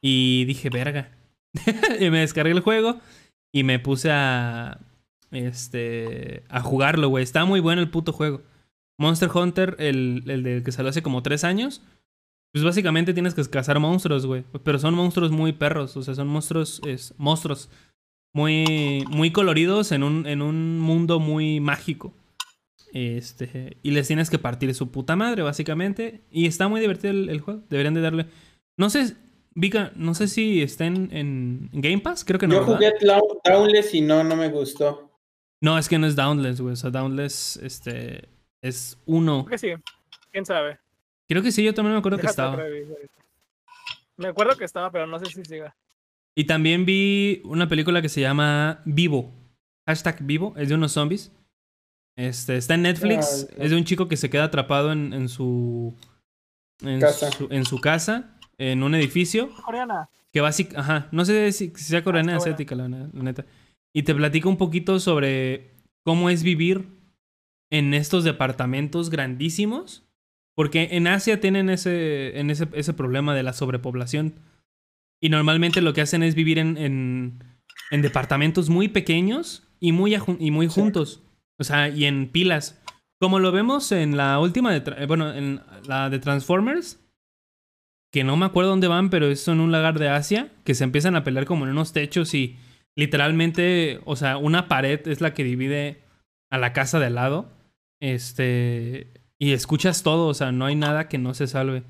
[0.00, 1.12] y dije, verga.
[2.00, 3.00] y me descargué el juego
[3.52, 4.78] y me puse a.
[5.30, 6.44] Este.
[6.48, 7.24] A jugarlo, güey.
[7.24, 8.42] Está muy bueno el puto juego.
[8.98, 11.82] Monster Hunter, el, el de que salió hace como tres años.
[12.52, 14.44] Pues básicamente tienes que cazar monstruos, güey.
[14.64, 15.96] Pero son monstruos muy perros.
[15.96, 16.80] O sea, son monstruos.
[16.86, 17.70] Es, monstruos.
[18.32, 19.04] Muy.
[19.08, 22.12] Muy coloridos en un, en un mundo muy mágico.
[22.92, 23.78] Este.
[23.82, 26.22] Y les tienes que partir su puta madre, básicamente.
[26.30, 27.62] Y está muy divertido el, el juego.
[27.70, 28.26] Deberían de darle.
[28.76, 29.16] No sé.
[29.54, 32.54] Vika, no sé si está en, Game Pass, creo que no.
[32.54, 32.92] Yo jugué
[33.44, 35.10] Downless y no, no me gustó.
[35.60, 36.72] No, es que no es Downless, güey.
[36.72, 38.28] O sea, Downless este,
[38.62, 39.44] es uno.
[39.44, 39.68] Creo que sí,
[40.30, 40.78] quién sabe.
[41.28, 42.56] Creo que sí, yo también me acuerdo que estaba.
[44.16, 45.74] Me acuerdo que estaba, pero no sé si siga.
[46.34, 49.32] Y también vi una película que se llama Vivo.
[49.86, 51.32] Hashtag Vivo, es de unos zombies.
[52.16, 53.48] Este, está en Netflix.
[53.50, 55.96] Ah, es de un chico que se queda atrapado en, en su.
[56.82, 59.50] En su, en su casa en un edificio.
[59.64, 60.10] Coreana.
[60.32, 63.46] Que básicamente, ajá, no sé si, sea coreana o asiática, la, neta.
[63.92, 65.72] Y te platico un poquito sobre
[66.04, 66.86] cómo es vivir
[67.70, 70.06] en estos departamentos grandísimos.
[70.54, 74.34] Porque en Asia tienen ese, en ese, ese problema de la sobrepoblación.
[75.20, 76.76] Y normalmente lo que hacen es vivir en,
[77.90, 81.22] en, departamentos muy pequeños y muy, y muy juntos.
[81.58, 82.80] O sea, y en pilas.
[83.18, 85.06] Como lo vemos en la última de...
[85.06, 86.99] Bueno, en la de Transformers.
[88.10, 90.50] Que no me acuerdo dónde van, pero es en un lagar de Asia.
[90.64, 92.56] Que se empiezan a pelear como en unos techos y
[92.96, 96.02] literalmente, o sea, una pared es la que divide
[96.50, 97.52] a la casa de al lado.
[98.00, 99.12] Este.
[99.38, 101.84] Y escuchas todo, o sea, no hay nada que no se salve.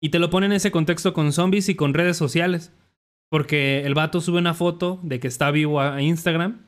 [0.00, 2.72] Y te lo pone en ese contexto con zombies y con redes sociales.
[3.28, 6.66] Porque el vato sube una foto de que está vivo a Instagram.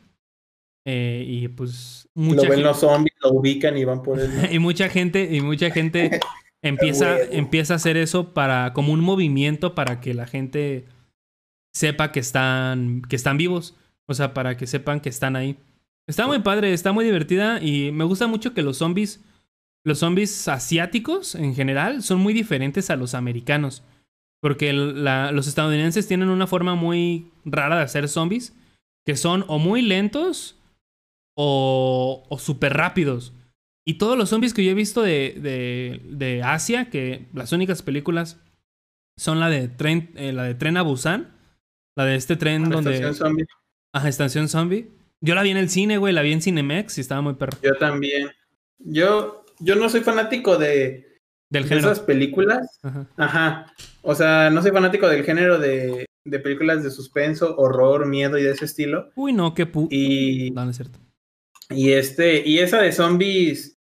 [0.84, 2.08] Eh, y pues.
[2.14, 4.30] Mucha lo ven los zombies, lo ubican y van por él.
[4.50, 6.20] y mucha gente, y mucha gente
[6.62, 8.72] empieza, empieza a hacer eso para.
[8.72, 10.86] como un movimiento para que la gente
[11.72, 13.76] sepa que están, que están vivos.
[14.06, 15.56] O sea, para que sepan que están ahí.
[16.06, 19.22] Está muy padre, está muy divertida y me gusta mucho que los zombies,
[19.84, 23.84] los zombies asiáticos en general, son muy diferentes a los americanos.
[24.40, 28.56] Porque los estadounidenses tienen una forma muy rara de hacer zombies,
[29.06, 30.56] que son o muy lentos
[31.36, 33.32] o, o súper rápidos.
[33.84, 37.82] Y todos los zombies que yo he visto de, de, de Asia, que las únicas
[37.82, 38.40] películas
[39.16, 41.34] son la de Tren, eh, la de Tren a Busan,
[41.96, 42.94] la de este tren donde...
[42.94, 43.46] Estación Zombie.
[43.92, 44.88] Ajá, Estación Zombie.
[45.20, 47.58] Yo la vi en el cine, güey, la vi en Cinemex y estaba muy perro.
[47.62, 48.30] Yo también.
[48.78, 51.92] Yo, yo no soy fanático de, del género.
[51.92, 52.80] esas películas.
[53.16, 53.72] Ajá.
[54.00, 58.42] O sea, no soy fanático del género de, de, películas de suspenso, horror, miedo y
[58.42, 59.10] de ese estilo.
[59.14, 59.86] Uy, no, qué pu...
[59.90, 60.50] Y...
[60.50, 60.98] No, no es cierto.
[61.70, 63.71] Y este, y esa de zombies,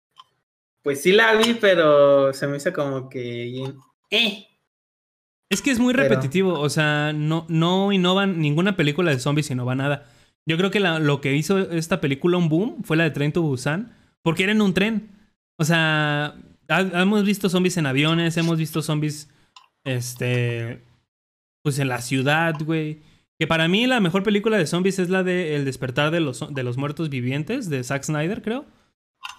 [0.83, 3.63] pues sí la vi, pero se me hizo como que...
[4.09, 4.47] Eh.
[5.49, 9.75] Es que es muy repetitivo, o sea, no, no innovan, ninguna película de zombies innova
[9.75, 10.09] nada.
[10.45, 13.41] Yo creo que lo que hizo esta película un boom fue la de Tren to
[13.41, 15.09] Busan, porque era en un tren.
[15.57, 16.35] O sea,
[16.69, 19.29] hemos visto zombies en aviones, hemos visto zombies,
[19.83, 20.81] este,
[21.63, 23.01] pues en la ciudad, güey.
[23.37, 26.53] Que para mí la mejor película de zombies es la de El despertar de los,
[26.53, 28.65] de los muertos vivientes, de Zack Snyder, creo.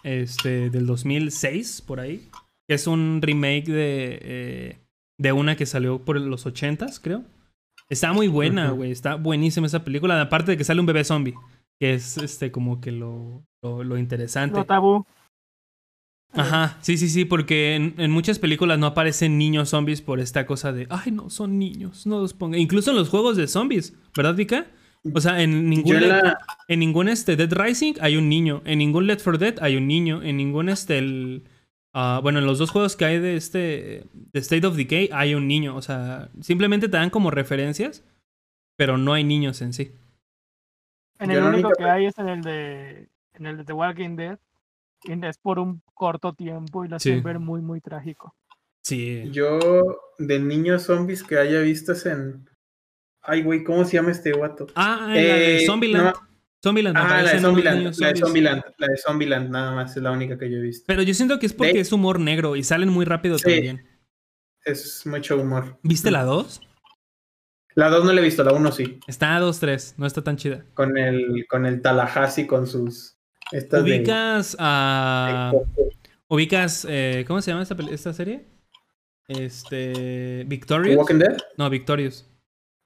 [0.02, 2.28] Este, del 2006, por ahí.
[2.68, 4.78] Que es un remake de, eh,
[5.18, 7.24] de una que salió por los 80s, creo.
[7.88, 8.90] Está muy buena, güey.
[8.90, 10.20] Está buenísima esa película.
[10.20, 11.34] Aparte de que sale un bebé zombie.
[11.78, 14.56] Que es este como que lo, lo, interesante.
[14.56, 15.04] Lo tabú.
[16.32, 20.72] Ajá, sí, sí, sí, porque en, muchas películas no aparecen niños zombies por esta cosa
[20.72, 22.58] de, ay, no, son niños, no los pongan.
[22.58, 24.66] Incluso en los juegos de zombies, ¿verdad, Vika?
[25.12, 26.00] O sea, en ningún,
[26.68, 29.88] en ningún este Dead Rising hay un niño, en ningún Let for Dead hay un
[29.88, 31.42] niño, en ningún este el,
[31.94, 35.34] Ah, bueno, en los dos juegos que hay de este de State of Decay hay
[35.34, 35.76] un niño.
[35.76, 38.02] O sea, simplemente te dan como referencias,
[38.76, 39.92] pero no hay niños en sí.
[41.18, 44.38] En el único que hay es en el de en el de The Walking Dead.
[45.04, 48.36] Y es por un corto tiempo y lo hacen ver muy, muy trágico.
[48.82, 49.28] Sí.
[49.32, 49.58] Yo,
[50.18, 52.48] de niños zombies que haya visto es en.
[53.22, 54.66] Ay, güey, ¿cómo se llama este guato?
[54.74, 56.14] Ah, en la de eh, Zombieland.
[56.62, 56.96] Zombieland.
[56.96, 60.38] Ah, la de Zombieland, la de Zombieland, la de Zombieland, nada más, es la única
[60.38, 60.84] que yo he visto.
[60.86, 63.86] Pero yo siento que es porque es humor negro y salen muy rápido también.
[64.64, 65.78] Es mucho humor.
[65.82, 66.60] ¿Viste la 2?
[67.74, 69.00] La 2 no la he visto, la 1 sí.
[69.06, 70.64] Está a 2, 3, no está tan chida.
[70.74, 73.16] Con el, con el Tallahassee, con sus...
[73.72, 75.52] ubicas a...
[76.28, 78.46] ubicas, eh, ¿cómo se llama esta, esta serie?
[79.26, 80.44] Este...
[80.46, 80.96] Victorious.
[80.96, 81.38] Walking Dead?
[81.56, 82.31] No, Victorious.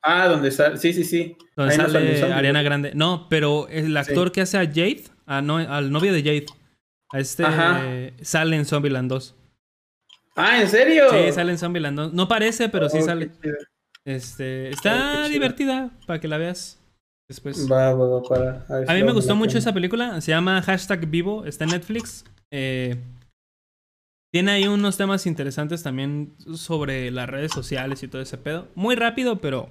[0.08, 1.36] Ah, donde sale, sí, sí, sí.
[1.56, 2.92] Donde sale Ariana Grande.
[2.94, 5.02] No, pero el actor que hace a Jade,
[5.42, 6.46] no, al novio de Jade,
[7.12, 7.42] a este
[8.22, 9.34] sale en Zombieland 2.
[10.36, 11.06] Ah, ¿en serio?
[11.10, 12.12] Sí, sale en Zombieland 2.
[12.12, 13.32] No parece, pero sí oh, sale.
[14.04, 16.78] Este, está oh, divertida para que la veas
[17.28, 17.68] después.
[17.68, 18.64] Va, va, va, para.
[18.86, 20.20] A, mí me gustó mucho esa película.
[20.20, 21.44] Se llama Hashtag Vivo.
[21.46, 22.24] Está en Netflix.
[22.52, 22.96] Eh,
[24.32, 28.68] tiene ahí unos temas interesantes también sobre las redes sociales y todo ese pedo.
[28.76, 29.70] Muy rápido, pero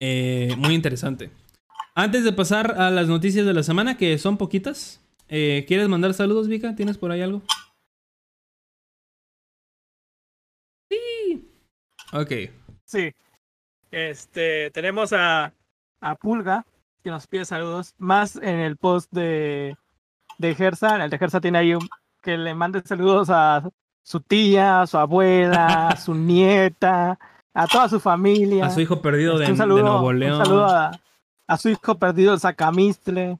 [0.00, 1.30] eh, muy interesante.
[1.94, 6.12] Antes de pasar a las noticias de la semana, que son poquitas, eh, ¿quieres mandar
[6.14, 6.74] saludos, Vika?
[6.74, 7.42] ¿Tienes por ahí algo?
[10.90, 11.48] Sí.
[12.12, 12.32] Ok.
[12.84, 13.12] Sí.
[13.90, 15.52] Este, tenemos a,
[16.00, 16.66] a Pulga,
[17.02, 19.76] que nos pide saludos, más en el post de,
[20.38, 21.04] de Gersa.
[21.04, 21.88] El de Gersa tiene ahí un,
[22.22, 23.62] que le mande saludos a
[24.02, 27.18] su tía, a su abuela, a su nieta,
[27.54, 28.66] a toda su familia.
[28.66, 30.40] A su hijo perdido de, Nuevo León.
[30.40, 33.38] Un saludo a, su hijo perdido de Sacamistle.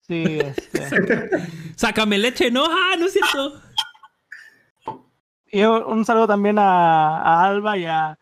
[0.00, 1.28] Sí, este.
[1.76, 3.60] Sácame leche, no, ah, no es cierto.
[5.50, 8.18] Y un saludo también a, Alba y a,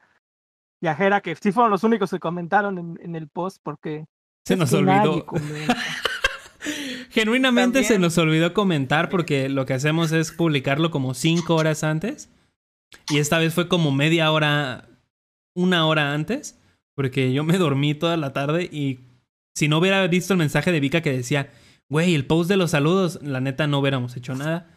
[0.80, 4.06] y a Jera, que sí fueron los únicos que comentaron en, el post porque
[4.44, 5.26] se nos olvidó.
[7.10, 12.30] Genuinamente se nos olvidó comentar porque lo que hacemos es publicarlo como cinco horas antes.
[13.08, 14.88] Y esta vez fue como media hora,
[15.56, 16.60] una hora antes.
[16.94, 19.00] Porque yo me dormí toda la tarde y
[19.54, 21.50] si no hubiera visto el mensaje de Vika que decía,
[21.88, 24.70] güey, el post de los saludos, la neta no hubiéramos hecho nada.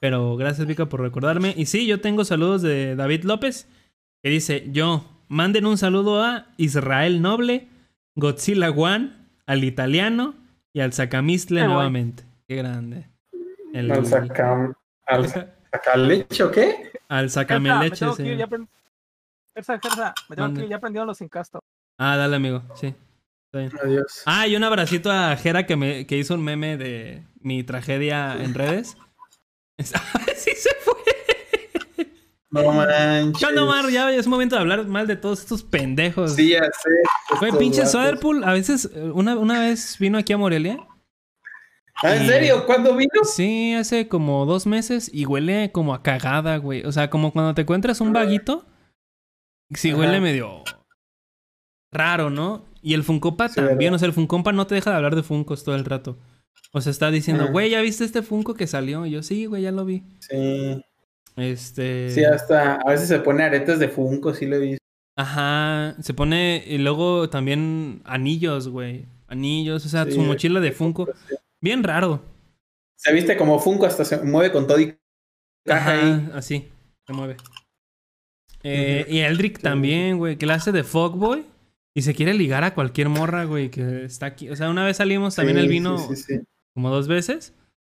[0.00, 1.54] Pero gracias Vika por recordarme.
[1.56, 3.68] Y sí, yo tengo saludos de David López
[4.22, 7.68] que dice, yo, manden un saludo a Israel Noble,
[8.14, 9.12] Godzilla One,
[9.46, 10.34] al italiano
[10.72, 12.24] y al Sacamistle nuevamente.
[12.46, 13.08] Qué grande.
[13.72, 14.74] El, al sacam,
[15.06, 15.28] al
[15.72, 16.92] sacaleche o qué?
[17.08, 18.24] Al sacameleche, sí.
[20.28, 21.60] Me tengo que ya aprendieron los incastos.
[21.98, 22.94] Ah, dale, amigo, sí.
[23.52, 24.22] Adiós.
[24.26, 28.36] Ah, y un abracito a Jera que, me, que hizo un meme de mi tragedia
[28.38, 28.96] en redes.
[29.78, 30.94] sí se fue.
[32.50, 33.54] No manches.
[33.66, 36.34] Mar, ya es momento de hablar mal de todos estos pendejos.
[36.34, 37.38] Sí, ya sé.
[37.38, 40.78] Güey, pinche Soderpool, a veces, una, una vez vino aquí a Morelia.
[42.02, 42.64] ¿Ah, ¿En serio?
[42.64, 43.24] ¿Cuándo vino?
[43.24, 46.84] Sí, hace como dos meses y huele como a cagada, güey.
[46.84, 48.66] O sea, como cuando te encuentras un vaguito.
[49.74, 50.62] Sí, huele medio
[51.90, 52.64] raro, ¿no?
[52.82, 53.94] Y el Funkopa también.
[53.94, 56.18] O sea, el Funkopa no te deja de hablar de Funkos todo el rato.
[56.72, 59.06] O sea, está diciendo, güey, ¿ya viste este Funko que salió?
[59.06, 60.04] Y yo, sí, güey, ya lo vi.
[60.20, 60.84] Sí.
[61.36, 62.10] Este.
[62.10, 64.84] Sí, hasta a veces se pone aretes de Funko, sí lo he visto.
[65.16, 66.64] Ajá, se pone.
[66.66, 69.06] Y luego también anillos, güey.
[69.28, 71.08] Anillos, o sea, su mochila de Funko.
[71.60, 72.22] Bien raro.
[72.96, 74.96] Se viste como Funko, hasta se mueve con todo y
[75.64, 76.30] caja ahí.
[76.34, 76.68] Así,
[77.06, 77.36] se mueve.
[78.68, 81.44] Eh, Y Eldrick también, güey, que la hace de Fogboy.
[81.94, 84.50] Y se quiere ligar a cualquier morra, güey, que está aquí.
[84.50, 85.96] O sea, una vez salimos, también él vino
[86.74, 87.54] como dos veces.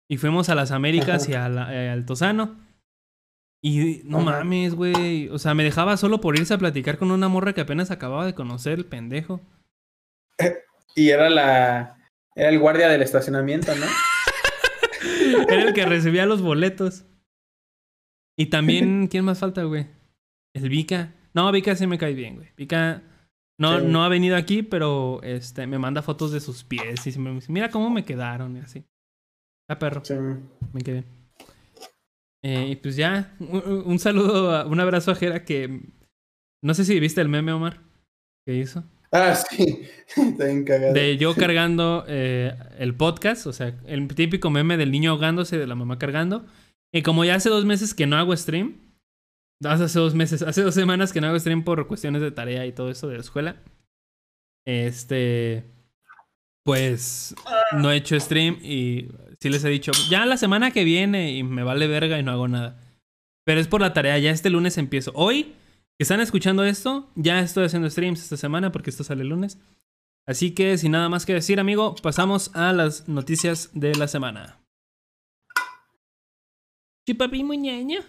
[0.07, 2.57] Y fuimos a las Américas y eh, al Tosano.
[3.61, 5.27] Y no mames, güey.
[5.29, 8.25] O sea, me dejaba solo por irse a platicar con una morra que apenas acababa
[8.25, 9.41] de conocer, el pendejo.
[10.95, 11.97] Y era la.
[12.35, 13.85] Era el guardia del estacionamiento, ¿no?
[15.49, 17.05] era el que recibía los boletos.
[18.37, 19.87] Y también, ¿quién más falta, güey?
[20.53, 21.15] El Vika.
[21.33, 22.49] No, Vika sí me cae bien, güey.
[22.57, 23.03] Vika
[23.59, 27.33] no, no ha venido aquí, pero este, me manda fotos de sus pies y me
[27.33, 28.85] dice, mira cómo me quedaron y así.
[29.69, 30.01] Ah, perro.
[30.71, 31.03] Me quedé.
[32.41, 35.81] Eh, y pues ya, un, saludo, un abrazo a Jera que...
[36.63, 37.81] No sé si viste el meme, Omar,
[38.45, 38.85] que hizo.
[39.11, 39.81] Ah, sí,
[40.15, 40.93] está bien cagado.
[40.93, 45.67] De yo cargando eh, el podcast, o sea, el típico meme del niño ahogándose, de
[45.67, 46.45] la mamá cargando.
[46.93, 48.77] Y como ya hace dos meses que no hago stream,
[49.63, 52.71] hace dos meses, hace dos semanas que no hago stream por cuestiones de tarea y
[52.71, 53.61] todo eso de la escuela.
[54.65, 55.65] Este,
[56.63, 57.35] pues
[57.73, 61.43] no he hecho stream y sí les he dicho, ya la semana que viene y
[61.43, 62.79] me vale verga y no hago nada.
[63.45, 65.11] Pero es por la tarea, ya este lunes empiezo.
[65.15, 65.55] Hoy,
[65.97, 69.59] que están escuchando esto, ya estoy haciendo streams esta semana porque esto sale el lunes.
[70.27, 74.59] Así que sin nada más que decir, amigo, pasamos a las noticias de la semana.
[77.07, 78.01] Chipapi muñeño.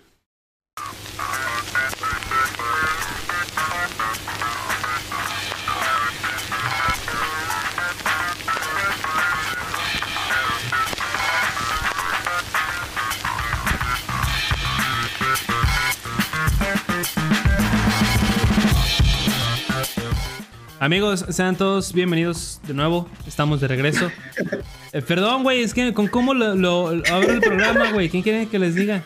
[20.81, 23.07] Amigos, sean todos bienvenidos de nuevo.
[23.27, 24.11] Estamos de regreso.
[24.93, 28.09] Eh, perdón, güey, es que con cómo lo, lo abro el programa, güey.
[28.09, 29.05] ¿Quién quiere que les diga?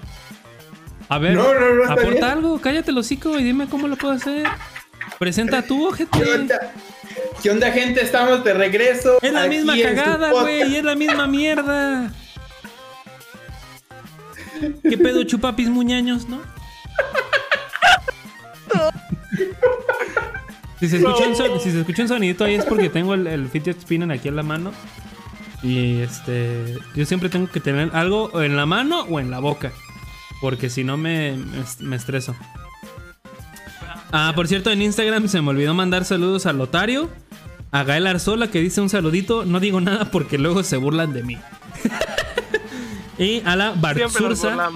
[1.10, 1.38] A ver,
[1.86, 4.46] aporta algo, cállate el hocico y dime cómo lo puedo hacer.
[5.18, 6.18] Presenta tú, ojete.
[7.42, 7.70] ¿Qué onda?
[7.70, 8.00] gente?
[8.02, 9.18] Estamos de regreso.
[9.20, 12.10] Es la misma cagada, güey, es la misma mierda.
[14.82, 16.40] ¿Qué pedo, chupapis muñaños, no?
[20.84, 23.48] Si se, escucha un si se escucha un sonidito ahí es porque tengo el, el
[23.48, 24.70] fidget spinner aquí en la mano.
[25.62, 26.76] Y este.
[26.94, 29.72] Yo siempre tengo que tener algo en la mano o en la boca.
[30.42, 31.38] Porque si no me,
[31.80, 32.36] me, estreso.
[34.12, 37.08] Ah, por cierto, en Instagram se me olvidó mandar saludos a Lotario.
[37.70, 39.46] A Gael Arzola que dice un saludito.
[39.46, 41.38] No digo nada porque luego se burlan de mí.
[43.18, 44.70] y a la Barzursa.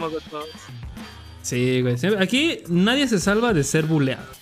[1.43, 1.97] Sí, güey.
[2.19, 4.38] Aquí nadie se salva de ser buleado.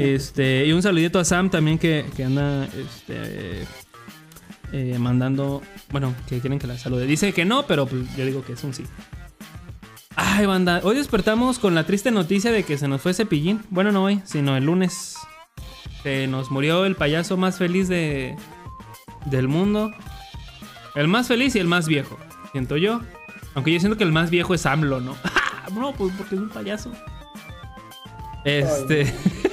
[0.00, 3.66] Este, y un saludito a Sam también que, que anda este,
[4.72, 5.62] eh, mandando.
[5.90, 7.06] Bueno, que quieren que la salude.
[7.06, 8.84] Dice que no, pero pues, yo digo que es un sí.
[10.16, 10.80] Ay, banda.
[10.84, 13.62] Hoy despertamos con la triste noticia de que se nos fue Cepillín.
[13.70, 15.16] Bueno, no hoy, sino el lunes.
[16.02, 18.36] Se nos murió el payaso más feliz de,
[19.26, 19.92] del mundo.
[20.94, 22.18] El más feliz y el más viejo.
[22.52, 23.00] Siento yo.
[23.54, 25.16] Aunque yo siento que el más viejo es AMLO, ¿no?
[25.74, 26.92] no, pues porque es un payaso.
[28.44, 29.12] Este.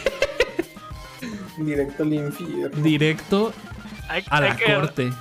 [1.57, 2.83] Directo al infierno.
[2.83, 3.53] Directo
[4.29, 5.11] a la corte.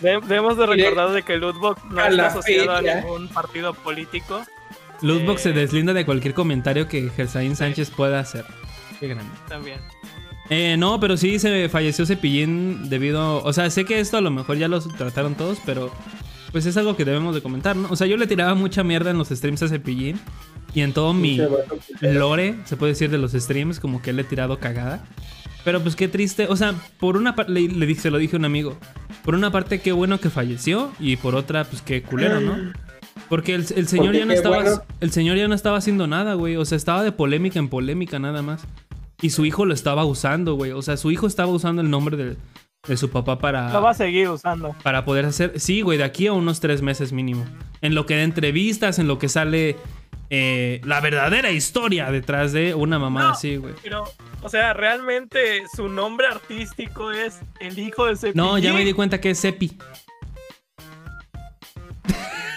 [0.00, 4.42] debemos de recordar de que Lootbox no está asociado a ningún partido político.
[5.02, 8.44] Lootbox se eh, deslinda de cualquier comentario que Gersaín Sánchez pueda hacer.
[8.98, 9.32] Qué grande.
[9.48, 9.80] También.
[10.50, 13.42] Eh, no, pero sí se falleció Cepillín debido.
[13.44, 15.90] O sea, sé que esto a lo mejor ya lo trataron todos, pero
[16.52, 17.88] pues es algo que debemos de comentar, ¿no?
[17.90, 20.20] O sea, yo le tiraba mucha mierda en los streams a Cepillín
[20.74, 21.40] y en todo mi
[22.00, 25.04] lore, se puede decir, de los streams, como que le he tirado cagada.
[25.64, 28.38] Pero pues qué triste, o sea, por una parte, le, le, se lo dije a
[28.38, 28.76] un amigo,
[29.24, 32.72] por una parte qué bueno que falleció y por otra, pues qué culero, ¿no?
[33.28, 36.64] Porque el, señor ya no estaba, el señor ya no estaba haciendo nada, güey, o
[36.64, 38.66] sea, estaba de polémica en polémica nada más.
[39.22, 42.16] Y su hijo lo estaba usando, güey, o sea, su hijo estaba usando el nombre
[42.16, 42.36] de,
[42.86, 43.72] de su papá para...
[43.72, 44.74] Lo va a seguir usando.
[44.82, 45.58] Para poder hacer...
[45.58, 47.44] Sí, güey, de aquí a unos tres meses mínimo.
[47.80, 49.76] En lo que de entrevistas, en lo que sale
[50.30, 53.74] eh, la verdadera historia detrás de una mamá así, güey.
[53.82, 54.04] Pero,
[54.42, 58.36] o sea, realmente su nombre artístico es el hijo de Cepi.
[58.36, 59.76] No, ya me di cuenta que es Cepi.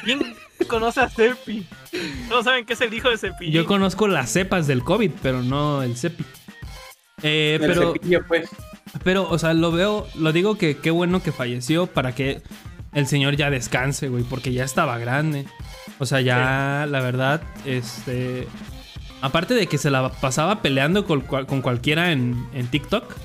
[0.04, 0.36] ¿Quién
[0.68, 1.66] conoce a Cepi?
[2.30, 3.52] No saben que es el hijo de Cepi.
[3.52, 6.24] Yo conozco las cepas del COVID, pero no el Cepi.
[7.24, 7.94] Eh, pero...
[8.28, 8.50] pues.
[9.04, 12.42] Pero, o sea, lo veo, lo digo que qué bueno que falleció para que
[12.94, 15.46] el señor ya descanse, güey, porque ya estaba grande.
[16.00, 18.48] O sea, ya, la verdad, este.
[19.22, 23.16] Aparte de que se la pasaba peleando con, cualquiera en, TikTok,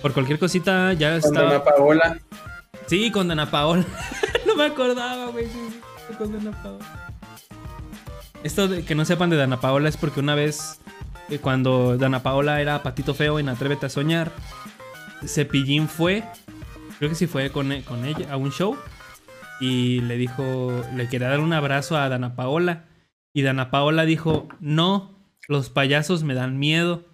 [0.00, 1.40] por cualquier cosita ya estaba.
[1.40, 2.18] Con Dana Paola.
[2.86, 3.84] Sí, con Dana Paola.
[4.46, 5.46] no me acordaba, güey.
[6.16, 7.12] con Dana Paola.
[8.42, 10.80] Esto de que no sepan de Dana Paola es porque una vez,
[11.28, 14.32] eh, cuando Dana Paola era patito feo en Atrévete a Soñar,
[15.26, 16.24] Cepillín fue,
[16.98, 18.76] creo que sí fue con, con ella, a un show.
[19.62, 22.88] Y le dijo, le quería dar un abrazo a Dana Paola.
[23.32, 27.04] Y Dana Paola dijo, no, los payasos me dan miedo.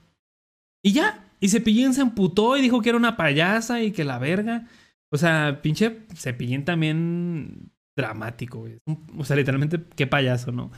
[0.83, 4.19] Y ya, y Cepillín se emputó y dijo que era una payasa y que la
[4.19, 4.67] verga.
[5.13, 8.79] O sea, pinche Cepillín también dramático, güey.
[9.19, 10.71] O sea, literalmente, qué payaso, ¿no?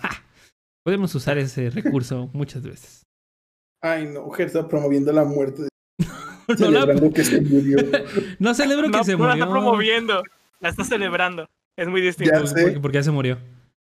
[0.85, 3.07] Podemos usar ese recurso muchas veces.
[3.81, 5.69] Ay, no, mujer está promoviendo la muerte
[6.57, 7.79] Celebrando que se murió.
[8.41, 9.19] no celebro que se murió.
[9.19, 10.25] No la está promoviendo,
[10.59, 11.49] la está celebrando.
[11.77, 12.43] Es muy distinto.
[12.81, 13.39] Porque, ya se murió.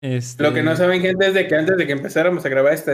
[0.01, 0.43] Este...
[0.43, 2.93] Lo que no saben, gente, es de que antes de que empezáramos a grabar esta,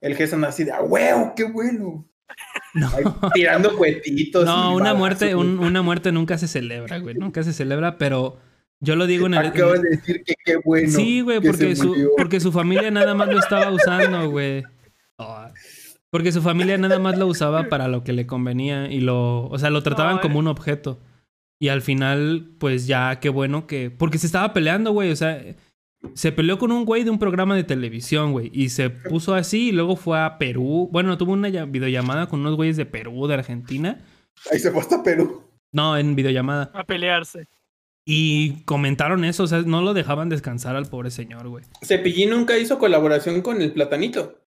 [0.00, 1.32] el Gerson así de, ¡ah, huevo!
[1.36, 2.08] ¡Qué bueno!
[2.74, 2.90] No.
[3.32, 4.44] tirando cuetitos.
[4.44, 7.14] No, una muerte, una muerte nunca se celebra, güey.
[7.14, 8.38] Nunca se celebra, pero
[8.80, 9.46] yo lo digo en el.
[9.46, 10.90] Acabo de decir que qué bueno.
[10.90, 14.64] Sí, güey, porque su, porque su familia nada más lo estaba usando, güey.
[15.16, 15.46] Oh.
[16.10, 19.58] Porque su familia nada más lo usaba para lo que le convenía y lo, o
[19.58, 21.00] sea, lo trataban como un objeto.
[21.64, 23.90] Y al final, pues ya, qué bueno que...
[23.90, 25.42] Porque se estaba peleando, güey, o sea,
[26.12, 29.68] se peleó con un güey de un programa de televisión, güey, y se puso así
[29.70, 30.90] y luego fue a Perú.
[30.92, 34.04] Bueno, tuvo una videollamada con unos güeyes de Perú, de Argentina.
[34.52, 35.42] Ahí se fue hasta Perú.
[35.72, 36.70] No, en videollamada.
[36.74, 37.48] A pelearse.
[38.04, 41.64] Y comentaron eso, o sea, no lo dejaban descansar al pobre señor, güey.
[41.82, 44.38] Cepillín nunca hizo colaboración con el Platanito.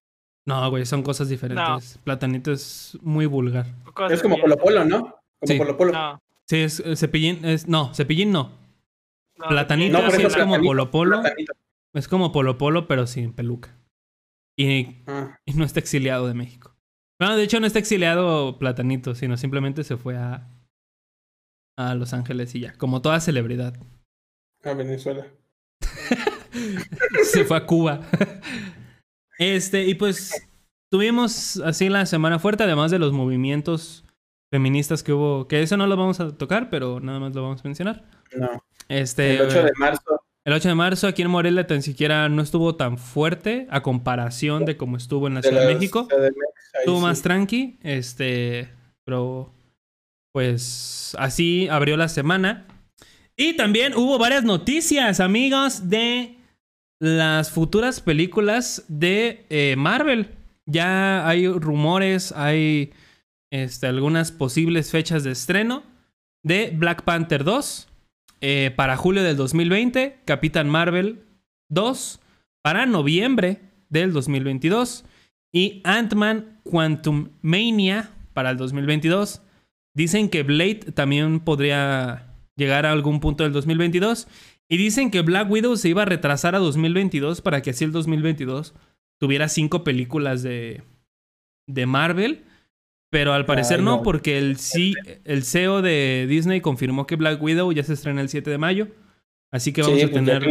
[0.46, 1.98] No, güey, son cosas diferentes.
[2.04, 3.66] Platanito es muy vulgar.
[4.08, 5.00] Es como Polo Polo, ¿no?
[5.00, 5.58] Como sí.
[5.58, 6.20] Polo Polo.
[6.48, 8.52] Sí, es Cepillín, es, no, Cepillín no.
[9.48, 11.22] Platanito sí es como Polo Polo.
[11.94, 13.76] Es como Polo Polo, pero sin peluca.
[15.06, 15.38] Ah.
[15.46, 16.74] Y, no está exiliado de México.
[17.20, 20.48] No, de hecho no está exiliado Platanito, sino simplemente se fue a,
[21.76, 23.76] a Los Ángeles y ya, como toda celebridad.
[24.64, 25.26] A Venezuela.
[27.24, 28.00] se fue a Cuba.
[29.38, 30.48] Este, y pues
[30.90, 34.04] tuvimos así la semana fuerte, además de los movimientos
[34.50, 37.60] feministas que hubo, que eso no lo vamos a tocar, pero nada más lo vamos
[37.60, 38.04] a mencionar.
[38.36, 38.64] No.
[38.88, 40.22] Este, el 8 de marzo.
[40.44, 44.64] El 8 de marzo aquí en Morelia tan siquiera no estuvo tan fuerte a comparación
[44.64, 46.08] de como estuvo en la Ciudad de, México.
[46.78, 48.70] estuvo más tranqui, este,
[49.04, 49.52] pero
[50.32, 52.66] pues así abrió la semana.
[53.36, 56.38] Y también hubo varias noticias, amigos, de
[56.98, 60.34] las futuras películas de eh, Marvel.
[60.66, 62.92] Ya hay rumores, hay
[63.50, 65.82] este, algunas posibles fechas de estreno
[66.42, 67.88] de Black Panther 2
[68.40, 71.24] eh, para julio del 2020, Capitán Marvel
[71.70, 72.20] 2
[72.62, 75.04] para noviembre del 2022
[75.52, 79.42] y Ant-Man Quantum Mania para el 2022.
[79.94, 84.28] Dicen que Blade también podría llegar a algún punto del 2022
[84.68, 87.92] y dicen que Black Widow se iba a retrasar a 2022 para que así el
[87.92, 88.74] 2022
[89.18, 90.82] tuviera cinco películas de,
[91.66, 92.44] de Marvel.
[93.10, 94.92] Pero al parecer no, porque el, C,
[95.24, 98.88] el CEO de Disney confirmó que Black Widow ya se estrena el 7 de mayo.
[99.50, 100.42] Así que vamos a pues tener.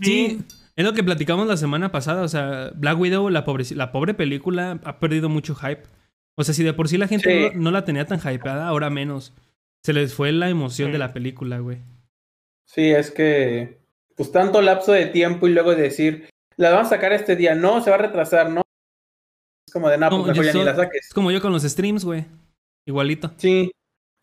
[0.00, 0.40] Sí,
[0.74, 2.22] es lo que platicamos la semana pasada.
[2.22, 5.84] O sea, Black Widow, la pobre, la pobre película, ha perdido mucho hype.
[6.36, 8.90] O sea, si de por sí la gente no, no, la tenía tan hypeada, ahora
[8.90, 9.32] menos.
[9.82, 11.78] se les fue la emoción de la película, güey.
[12.66, 13.78] Sí, es que,
[14.16, 17.80] pues tanto lapso de tiempo y luego decir, la vamos a sacar este día, no,
[17.80, 18.62] se va a retrasar, no.
[19.76, 21.06] Es como de nada, pues mejor ya ni la saques.
[21.06, 22.24] Es como yo con los streams, güey.
[22.86, 23.34] Igualito.
[23.36, 23.70] Sí.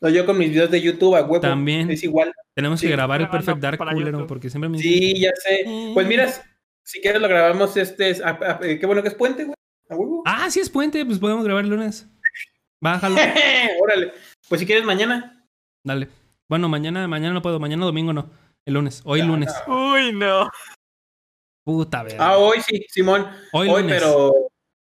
[0.01, 1.41] O yo con mis videos de YouTube a huevo.
[1.41, 1.91] También.
[1.91, 2.33] Es igual.
[2.55, 5.91] Tenemos que grabar el Perfect Dark culero, porque siempre me Sí, ya sé.
[5.93, 6.31] Pues mira,
[6.83, 8.15] si quieres lo grabamos este.
[8.79, 9.55] qué bueno que es puente, güey.
[9.89, 10.23] A huevo.
[10.25, 12.07] Ah, sí es puente, pues podemos grabar el lunes.
[12.81, 13.15] Bájalo.
[13.83, 14.13] Órale.
[14.49, 15.45] Pues si quieres mañana.
[15.83, 16.07] Dale.
[16.49, 18.29] Bueno, mañana, mañana no puedo, mañana domingo no.
[18.65, 19.53] El lunes, hoy lunes.
[19.67, 20.49] Uy, no.
[21.63, 22.25] Puta verga.
[22.25, 23.27] Ah, hoy sí, Simón.
[23.51, 24.33] Hoy, hoy pero.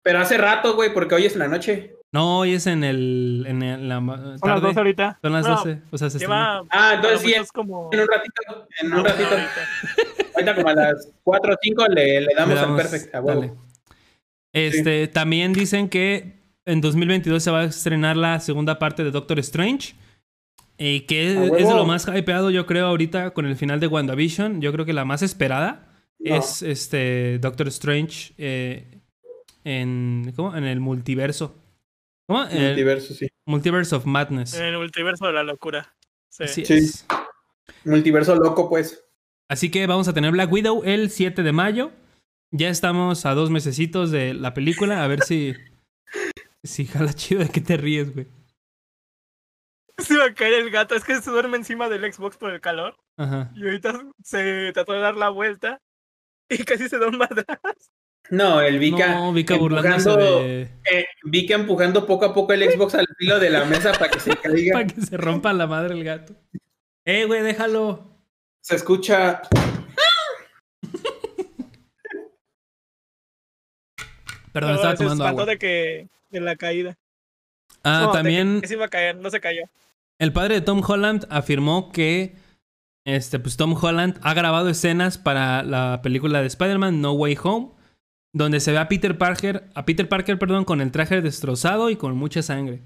[0.03, 1.95] Pero hace rato, güey, porque hoy es en la noche.
[2.13, 3.45] No, hoy es en el.
[3.47, 4.39] En el, la tarde.
[4.39, 5.19] Son las 12 ahorita.
[5.21, 5.83] Son las 12.
[5.91, 7.91] O sea, se lleva, Ah, entonces sí, es como...
[7.93, 8.69] en un ratito.
[8.81, 9.29] En un ratito.
[10.35, 13.23] ahorita como a las 4 o 5 le, le damos, al perfecto.
[13.23, 13.53] Dale.
[14.55, 19.39] Este, también dicen que en 2022 se va a estrenar la segunda parte de Doctor
[19.41, 19.95] Strange.
[20.79, 24.61] Y que es, de lo más hypeado, yo creo, ahorita con el final de WandaVision.
[24.61, 25.89] Yo creo que la más esperada
[26.21, 28.98] es este Doctor Strange eh,
[29.65, 30.57] en, ¿cómo?
[30.57, 31.55] en el multiverso.
[32.27, 32.45] ¿Cómo?
[32.45, 33.29] Multiverso, sí.
[33.47, 34.55] Multiverse of Madness.
[34.55, 35.95] En el multiverso de la locura.
[36.29, 36.65] Sí.
[36.65, 37.05] sí.
[37.85, 39.05] Multiverso loco, pues.
[39.49, 41.91] Así que vamos a tener Black Widow el 7 de mayo.
[42.51, 45.05] Ya estamos a dos mesecitos de la película.
[45.05, 45.55] A ver si.
[46.63, 48.27] si jala chido de qué te ríes, güey.
[49.99, 50.95] Se va a caer el gato.
[50.95, 52.97] Es que se duerme encima del Xbox por el calor.
[53.17, 53.51] Ajá.
[53.55, 55.81] Y ahorita se trató de dar la vuelta.
[56.51, 57.91] Y casi se da un madrazo.
[58.31, 59.15] No, el Vika.
[59.15, 60.69] No, Vika empujando, eh,
[61.25, 64.37] Vika empujando poco a poco el Xbox al filo de la mesa para que se
[64.43, 64.73] caiga.
[64.75, 66.35] para que se rompa la madre el gato.
[67.05, 68.19] Eh, güey, déjalo.
[68.61, 69.43] Se escucha.
[74.53, 75.47] Perdón, estaba tomando se agua.
[75.47, 76.99] de que de la caída.
[77.85, 78.61] Ah, también.
[78.61, 79.63] que se iba a caer, no se cayó.
[80.19, 82.37] El padre de Tom Holland afirmó que
[83.05, 87.71] este, pues Tom Holland ha grabado escenas para la película de Spider-Man No Way Home,
[88.33, 91.97] donde se ve a Peter Parker, a Peter Parker, perdón, con el traje destrozado y
[91.97, 92.83] con mucha sangre.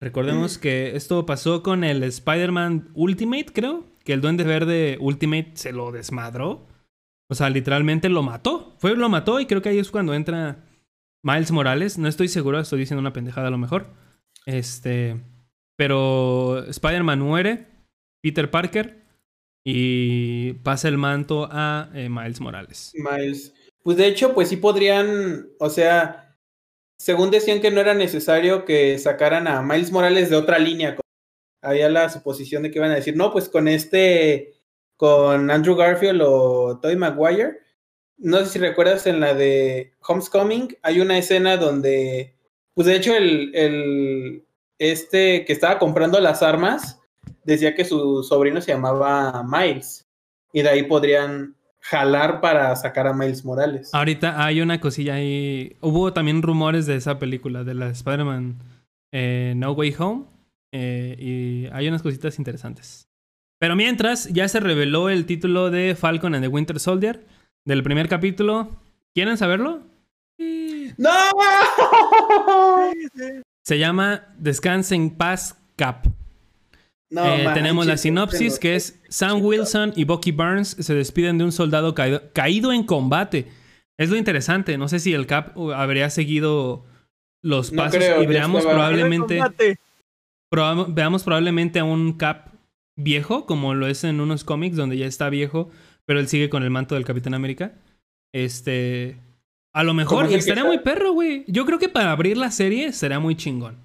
[0.00, 0.60] Recordemos mm.
[0.60, 5.90] que esto pasó con el Spider-Man Ultimate, creo, que el Duende Verde Ultimate se lo
[5.92, 6.66] desmadró.
[7.28, 8.76] O sea, literalmente lo mató.
[8.78, 10.64] Fue lo mató y creo que ahí es cuando entra
[11.22, 11.98] Miles Morales.
[11.98, 13.92] No estoy seguro, estoy diciendo una pendejada a lo mejor.
[14.44, 15.20] Este,
[15.76, 17.66] pero Spider-Man muere,
[18.22, 19.04] Peter Parker
[19.64, 22.92] y pasa el manto a eh, Miles Morales.
[22.94, 23.52] Miles.
[23.86, 26.36] Pues de hecho, pues sí podrían, o sea,
[26.98, 30.96] según decían que no era necesario que sacaran a Miles Morales de otra línea.
[31.62, 34.54] Había la suposición de que iban a decir, no, pues con este,
[34.96, 37.60] con Andrew Garfield o Tobey Maguire.
[38.16, 42.34] No sé si recuerdas en la de Homecoming, hay una escena donde,
[42.74, 44.44] pues de hecho el, el
[44.80, 46.98] este que estaba comprando las armas
[47.44, 50.08] decía que su sobrino se llamaba Miles.
[50.52, 51.56] Y de ahí podrían
[51.90, 53.90] jalar para sacar a Miles Morales.
[53.92, 55.76] Ahorita hay una cosilla ahí.
[55.80, 58.56] Hubo también rumores de esa película, de la Spider-Man
[59.12, 60.24] eh, No Way Home.
[60.72, 63.08] Eh, y hay unas cositas interesantes.
[63.58, 67.24] Pero mientras, ya se reveló el título de Falcon and the Winter Soldier
[67.64, 68.68] del primer capítulo.
[69.14, 69.82] ¿Quieren saberlo?
[70.98, 71.10] ¡No!
[73.62, 76.06] Se llama Descanse en paz Cap.
[77.10, 81.52] Eh, tenemos la sinopsis que es Sam Wilson y Bucky Burns se despiden de un
[81.52, 83.46] soldado caído, en combate.
[83.96, 84.76] Es lo interesante.
[84.76, 86.84] No sé si el Cap habría seguido
[87.42, 89.40] los pasos y veamos probablemente
[90.88, 92.48] veamos probablemente a un Cap
[92.96, 95.70] viejo como lo es en unos cómics donde ya está viejo,
[96.06, 97.74] pero él sigue con el manto del Capitán América.
[98.32, 99.18] Este,
[99.72, 101.44] a lo mejor estaría muy perro, güey.
[101.46, 103.78] Yo creo que para abrir la serie será muy chingón.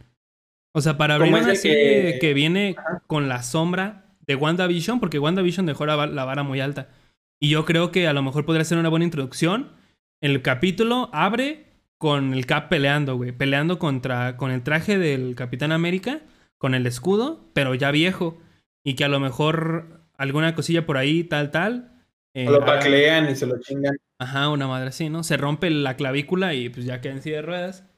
[0.73, 2.75] O sea, para abrir una serie que, viene
[3.07, 6.89] con la sombra de WandaVision, porque WandaVision dejó la, vara muy alta.
[7.39, 9.71] Y yo creo que a lo mejor podría ser una buena introducción.
[10.21, 11.65] El capítulo abre
[11.97, 13.31] con el Cap peleando, güey.
[13.31, 16.21] Peleando contra, con el traje del Capitán América,
[16.57, 18.39] con el escudo, pero ya viejo.
[18.83, 21.91] Y que a lo mejor alguna cosilla por ahí, tal, tal.
[22.33, 23.97] Eh, lo paclean y se lo chingan.
[24.19, 25.23] Ajá, una madre así, ¿no?
[25.23, 27.90] Se rompe la clavícula y pues ya queda en silla de ruedas.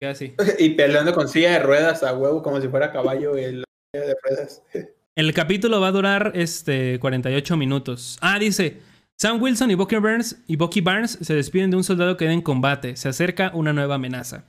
[0.58, 4.16] Y peleando con silla de ruedas a huevo como si fuera caballo el silla de
[4.22, 4.62] ruedas.
[5.16, 8.16] El capítulo va a durar este 48 minutos.
[8.22, 8.80] Ah, dice,
[9.18, 12.32] Sam Wilson y Bucky Barnes, y Bucky Barnes se despiden de un soldado que queda
[12.32, 12.96] en combate.
[12.96, 14.46] Se acerca una nueva amenaza.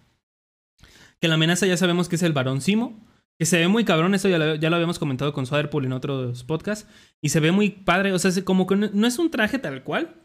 [1.20, 3.06] Que la amenaza ya sabemos que es el varón Simo.
[3.38, 5.94] Que se ve muy cabrón, eso ya lo, ya lo habíamos comentado con Swaderpool en
[5.94, 6.88] otros podcasts.
[7.22, 10.16] Y se ve muy padre, o sea, como que no, es un traje tal cual.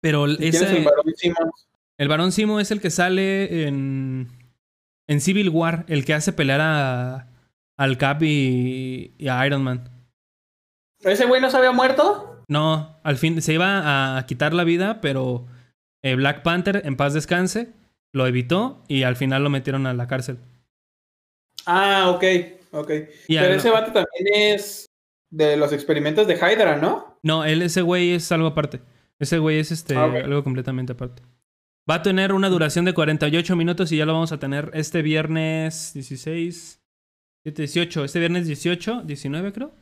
[0.00, 0.78] Pero ese...
[0.78, 1.52] El varón Simo?
[2.00, 4.28] El varón Simo es el que sale en,
[5.06, 7.28] en Civil War, el que hace pelear a,
[7.76, 9.90] al Cap y, a Iron Man.
[11.00, 12.42] ¿Ese güey no se había muerto?
[12.48, 15.46] No, al fin se iba a quitar la vida, pero
[16.00, 17.74] eh, Black Panther, en paz descanse,
[18.14, 20.38] lo evitó y al final lo metieron a la cárcel.
[21.66, 22.24] Ah, ok,
[22.70, 22.90] ok.
[23.28, 24.86] pero ese vato también es
[25.28, 27.18] de los experimentos de Hydra, ¿no?
[27.22, 28.80] No, él, ese güey es algo aparte.
[29.18, 31.22] Ese güey es este, ah, algo completamente aparte.
[31.88, 35.02] Va a tener una duración de 48 minutos y ya lo vamos a tener este
[35.02, 36.80] viernes 16,
[37.44, 39.72] 18, este viernes 18, 19 creo.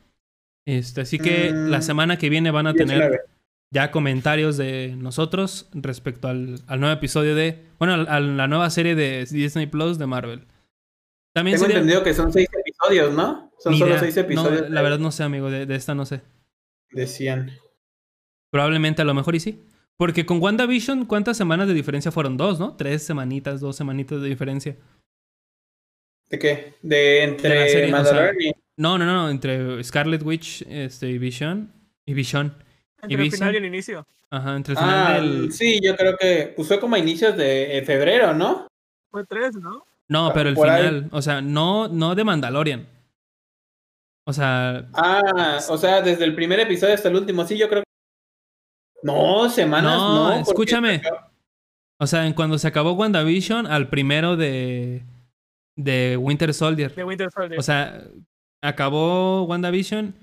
[0.65, 3.25] Este, así que la mm, semana que viene van a tener
[3.71, 9.25] ya comentarios de nosotros respecto al, nuevo episodio de, bueno, a, la nueva serie de
[9.29, 10.47] Disney Plus de Marvel.
[11.33, 13.51] También Tengo entendido que son seis episodios, ¿no?
[13.59, 14.69] Son solo seis episodios.
[14.69, 16.21] la verdad no sé, amigo, de, esta no sé.
[16.91, 17.51] Decían.
[18.51, 19.63] Probablemente a lo mejor y sí.
[19.99, 22.37] Porque con WandaVision, ¿cuántas semanas de diferencia fueron?
[22.37, 22.77] Dos, ¿no?
[22.77, 24.77] Tres semanitas, dos semanitas de diferencia.
[26.29, 26.75] ¿De qué?
[26.81, 27.91] ¿De entre
[28.77, 31.73] No, no, no, entre Scarlet Witch este, y Vision.
[32.05, 32.55] Y Vision.
[33.01, 34.07] Entre el final y el inicio.
[34.29, 35.51] Ajá, entre el final ah, del...
[35.51, 38.67] Sí, yo creo que pues fue como a inicios de febrero, ¿no?
[39.11, 39.85] Fue tres, ¿no?
[40.07, 42.87] No, pero el final, o sea, no, no de Mandalorian.
[44.25, 44.87] O sea.
[44.93, 47.83] Ah, o sea, desde el primer episodio hasta el último, sí, yo creo.
[49.03, 50.29] No, semanas, no.
[50.29, 51.01] no escúchame.
[51.99, 55.03] O sea, en cuando se acabó WandaVision, al primero de.
[55.77, 56.93] de Winter Soldier.
[56.95, 57.59] De Winter Soldier.
[57.59, 58.03] O sea,
[58.61, 60.15] acabó WandaVision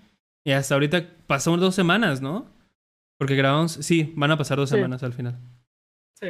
[0.45, 2.47] y hasta ahorita pasó dos semanas, ¿no?
[3.19, 5.39] Porque grabamos, sí, van a pasar dos semanas al final.
[6.21, 6.29] Sí.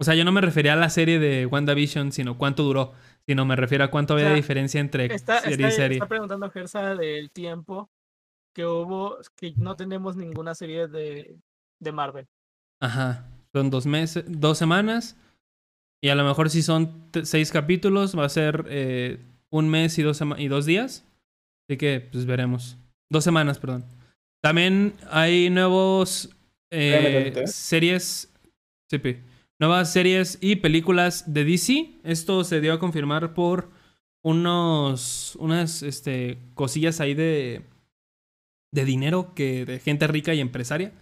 [0.00, 2.92] O sea, yo no me refería a la serie de WandaVision, sino cuánto duró,
[3.26, 5.96] sino me refiero a cuánto había de diferencia entre serie y serie.
[5.98, 7.90] Está preguntando Gersa del tiempo
[8.54, 11.36] que hubo, que no tenemos ninguna serie de,
[11.80, 12.26] de Marvel.
[12.80, 15.16] Ajá, son dos meses, dos semanas,
[16.04, 20.02] y a lo mejor si son seis capítulos, va a ser eh, un mes y
[20.02, 21.02] dos, y dos días.
[21.66, 22.76] Así que, pues veremos.
[23.10, 23.86] Dos semanas, perdón.
[24.42, 26.28] También hay nuevos
[26.70, 28.30] eh, series.
[29.58, 32.00] nuevas series y películas de DC.
[32.04, 33.70] Esto se dio a confirmar por
[34.22, 35.36] unos.
[35.36, 37.62] unas este, cosillas ahí de.
[38.74, 39.64] De dinero que.
[39.64, 40.92] de gente rica y empresaria.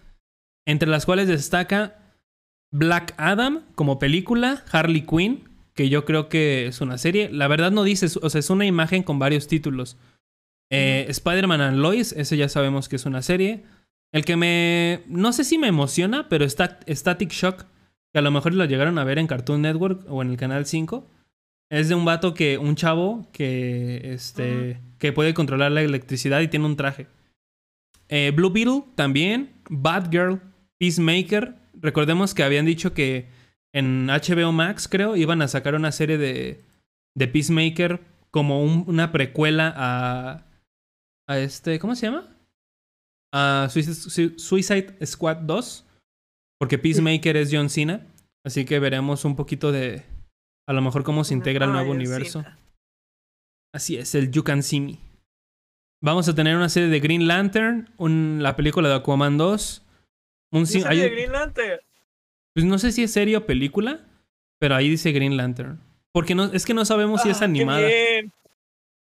[0.66, 1.98] Entre las cuales destaca
[2.70, 7.30] Black Adam como película, Harley Quinn, que yo creo que es una serie.
[7.30, 9.96] La verdad no dice, o sea, es una imagen con varios títulos.
[10.70, 13.64] Eh, Spider-Man and Lois, ese ya sabemos que es una serie.
[14.12, 15.02] El que me.
[15.06, 17.64] No sé si me emociona, pero está Static Shock,
[18.12, 20.66] que a lo mejor lo llegaron a ver en Cartoon Network o en el canal
[20.66, 21.06] 5.
[21.70, 22.58] Es de un vato que.
[22.58, 24.12] Un chavo que.
[24.12, 24.80] Este.
[24.98, 27.06] Que puede controlar la electricidad y tiene un traje.
[28.12, 29.54] Eh, Blue Beetle también.
[29.70, 30.40] Batgirl.
[30.78, 31.56] Peacemaker.
[31.74, 33.28] Recordemos que habían dicho que
[33.72, 36.64] en HBO Max, creo, iban a sacar una serie de.
[37.16, 38.00] de Peacemaker
[38.30, 40.46] como una precuela a
[41.28, 42.28] a este, ¿cómo se llama?
[43.34, 45.86] A Suicide, Squad 2,
[46.58, 48.06] porque Peacemaker es John Cena,
[48.44, 50.04] así que veremos un poquito de,
[50.68, 52.44] a lo mejor cómo se integra el nuevo universo.
[53.74, 54.98] Así es, el You Can See Me.
[56.02, 57.88] Vamos a tener una serie de Green Lantern,
[58.42, 59.86] la película de Aquaman 2.
[60.50, 61.80] Un serie de Green Lantern?
[62.52, 64.00] Pues no sé si es serie o película,
[64.58, 65.78] pero ahí dice Green Lantern.
[66.10, 67.88] Porque no, es que no sabemos si es ah, animada.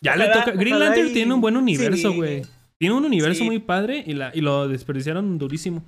[0.03, 0.51] Ya le toca.
[0.53, 2.43] Green Lantern tiene un buen universo, güey.
[2.79, 5.83] Tiene un universo muy padre y, la, y lo desperdiciaron durísimo.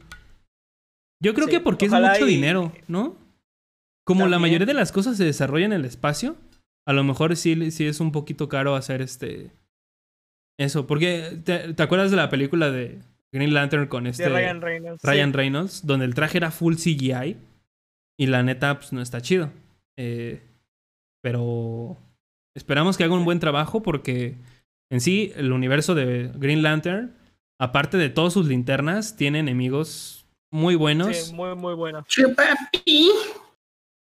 [1.20, 3.18] Yo creo que porque es mucho dinero, ¿no?
[4.04, 6.36] Como la mayoría de las cosas se desarrollan en el espacio,
[6.86, 9.50] a lo mejor sí, sí es un poquito caro hacer este.
[10.62, 13.00] Eso, porque ¿te, acuerdas de la película de
[13.32, 14.28] Green Lantern con este.
[14.28, 15.02] Ryan Reynolds.
[15.02, 17.36] Ryan Reynolds, donde el traje era full CGI
[18.18, 19.50] y la neta, pues no está chido.
[19.96, 20.40] Eh,
[21.22, 21.98] pero
[22.54, 24.36] Esperamos que haga un buen trabajo porque
[24.90, 27.14] en sí el universo de Green Lantern,
[27.58, 31.16] aparte de todas sus linternas, tiene enemigos muy buenos.
[31.16, 32.04] Sí, muy, muy buenos.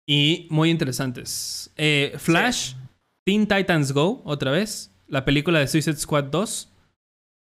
[0.08, 1.72] Y muy interesantes.
[1.76, 2.74] Eh, Flash,
[3.24, 4.89] Teen Titans Go, otra vez.
[5.10, 6.72] La película de Suicide Squad 2.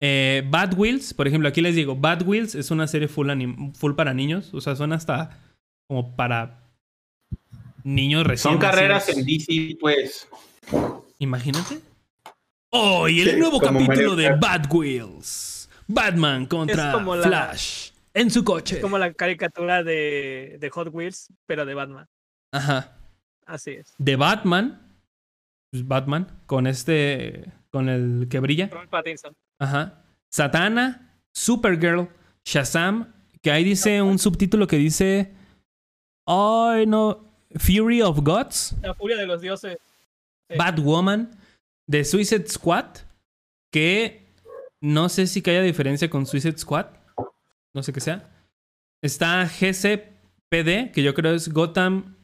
[0.01, 3.31] Eh, Bad Wheels, por ejemplo, aquí les digo, Bad Wheels es una serie full,
[3.75, 4.53] full para niños.
[4.53, 5.41] O sea, son hasta
[5.89, 6.61] como para
[7.83, 8.53] niños recién.
[8.53, 10.29] Son carreras en DC, pues.
[11.19, 11.81] Imagínate.
[12.71, 15.69] Oh, y el nuevo capítulo de Bad Wheels.
[15.87, 18.77] Batman contra Flash en su coche.
[18.77, 22.09] Es como la caricatura de, de, Hot Wheels, pero de Batman.
[22.53, 22.97] Ajá.
[23.47, 23.95] Así es.
[23.99, 24.84] De Batman.
[25.75, 27.53] Pues Batman con este.
[27.73, 28.69] Con el que brilla.
[28.71, 29.35] Robert Pattinson.
[29.59, 30.05] Ajá.
[30.33, 32.11] Satana, Supergirl,
[32.45, 33.13] Shazam.
[33.43, 35.35] Que ahí dice un subtítulo que dice.
[36.29, 37.25] Ay, no.
[37.57, 38.77] Fury of Gods.
[38.83, 39.77] La furia de los dioses.
[40.57, 41.37] Batwoman,
[41.89, 42.99] de Suicide Squad,
[43.73, 44.33] que
[44.81, 46.87] no sé si que haya diferencia con Suicide Squad,
[47.75, 48.31] no sé qué sea.
[49.03, 52.15] Está GCPD, que yo creo es Gotham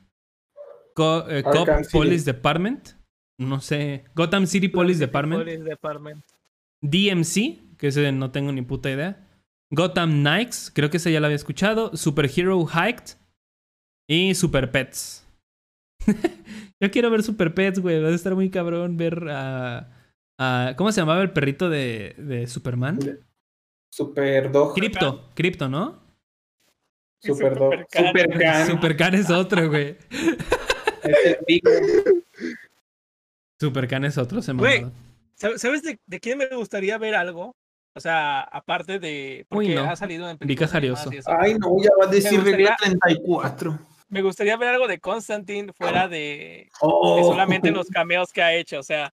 [0.96, 2.99] eh, Cop Police Department.
[3.41, 4.05] No sé.
[4.14, 6.22] Gotham City Police Department.
[6.82, 9.26] DMC, que ese no tengo ni puta idea.
[9.70, 11.97] Gotham Knights, creo que ese ya lo había escuchado.
[11.97, 13.16] Superhero Hiked.
[14.07, 15.26] Y Super Pets.
[16.80, 18.03] Yo quiero ver Super Pets, güey.
[18.03, 20.74] Va a estar muy cabrón ver a.
[20.76, 22.99] ¿Cómo se llamaba el perrito de, de Superman?
[23.91, 24.74] Super Dog.
[24.74, 25.99] Crypto, Crypto, ¿no?
[27.22, 27.86] Super Dog.
[27.91, 28.66] Super Can.
[28.66, 29.97] Super Can es otro, güey.
[30.11, 31.70] es el pico.
[33.61, 34.87] Super Can es otro, se Güey,
[35.35, 37.55] ¿sabes de, de, quién me gustaría ver algo?
[37.95, 39.45] O sea, aparte de.
[39.49, 40.73] Porque ha salido en películas.
[41.27, 43.79] Ay, no, ya va a decir regla 34.
[44.09, 47.23] Me gustaría ver algo de Constantine fuera de, oh.
[47.23, 48.79] solamente los cameos que ha hecho.
[48.79, 49.13] O sea,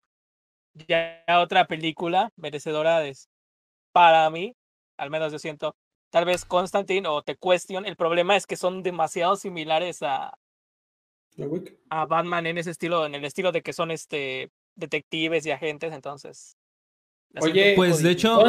[0.87, 3.17] ya otra película merecedora de.
[3.91, 4.55] Para mí,
[4.97, 5.75] al menos yo siento.
[6.09, 7.85] Tal vez Constantine o The Question.
[7.85, 10.37] El problema es que son demasiado similares a.
[11.89, 15.93] A Batman en ese estilo, en el estilo de que son este detectives y agentes,
[15.93, 16.57] entonces.
[17.41, 18.39] Oye, pues de hecho.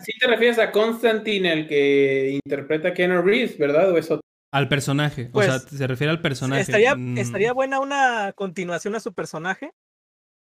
[0.00, 3.92] Si te refieres a Constantine, el que interpreta a Keanu Reeves, ¿verdad?
[3.92, 4.20] ¿O eso?
[4.52, 5.30] Al personaje.
[5.32, 6.62] o sea, pues, se refiere al personaje.
[6.62, 7.18] Estaría, mm.
[7.18, 9.72] estaría buena una continuación a su personaje,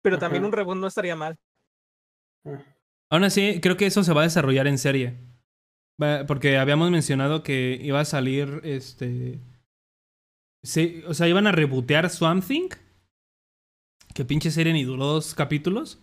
[0.01, 1.37] pero también un reboot no estaría mal.
[2.45, 2.63] Ah.
[3.09, 5.19] Aún así, creo que eso se va a desarrollar en serie.
[6.27, 9.39] Porque habíamos mencionado que iba a salir este.
[10.63, 12.69] Sí, o sea, iban a rebotear Swamp Thing.
[14.13, 15.99] Que pinche serie ni duró dos capítulos.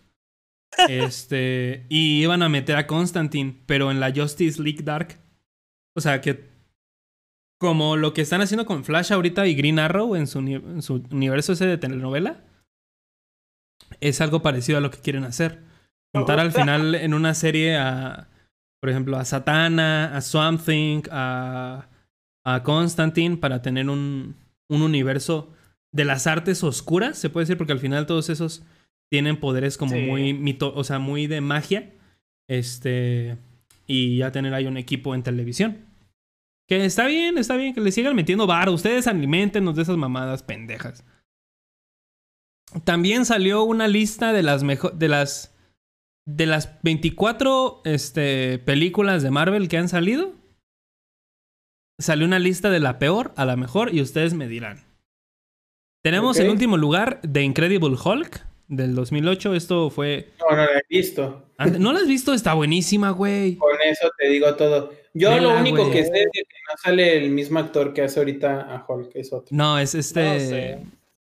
[0.87, 5.19] Este, y iban a meter a Constantine, pero en la Justice League Dark.
[5.97, 6.49] O sea, que
[7.59, 10.39] como lo que están haciendo con Flash ahorita y Green Arrow en su,
[11.11, 12.45] universo ese de telenovela,
[13.99, 15.61] es algo parecido a lo que quieren hacer.
[16.15, 18.29] Juntar al final en una serie a,
[18.79, 21.89] por ejemplo, a Satana, a Swamp Thing, a,
[22.45, 24.40] a Constantine para tener un,
[24.71, 25.53] un universo
[25.93, 28.63] de las artes oscuras, se puede decir, porque al final todos esos
[29.11, 31.93] tienen poderes como muy mito, o sea, muy de magia.
[32.49, 33.37] Este.
[33.85, 35.85] Y ya tener ahí un equipo en televisión.
[36.67, 38.69] Que está bien, está bien, que le sigan metiendo bar.
[38.69, 41.03] Ustedes alimentenos de esas mamadas pendejas.
[42.85, 45.53] También salió una lista de las mejor, de las
[46.25, 50.33] de las 24 este, películas de Marvel que han salido.
[52.01, 54.83] Salió una lista de la peor a la mejor y ustedes me dirán.
[56.03, 59.53] Tenemos en último lugar The Incredible Hulk, del 2008.
[59.53, 60.29] Esto fue.
[60.39, 61.45] No, no la he visto.
[61.77, 62.33] ¿No la has visto?
[62.33, 63.55] Está buenísima, güey.
[63.57, 64.91] Con eso te digo todo.
[65.13, 68.61] Yo lo único que sé es que no sale el mismo actor que hace ahorita
[68.61, 69.55] a Hulk, es otro.
[69.55, 70.79] No, es este.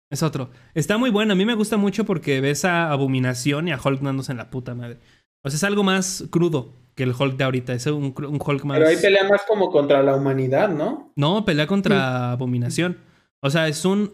[0.08, 0.50] Es otro.
[0.74, 1.34] Está muy bueno.
[1.34, 4.50] A mí me gusta mucho porque ves a Abominación y a Hulk dándose en la
[4.50, 4.98] puta madre.
[5.44, 7.72] O sea, es algo más crudo que el Hulk de ahorita.
[7.72, 8.78] Es un, Hulk más.
[8.78, 11.12] Pero ahí pelea más como contra la humanidad, ¿no?
[11.16, 12.98] No, pelea contra Abominación.
[13.42, 14.12] O sea, es un.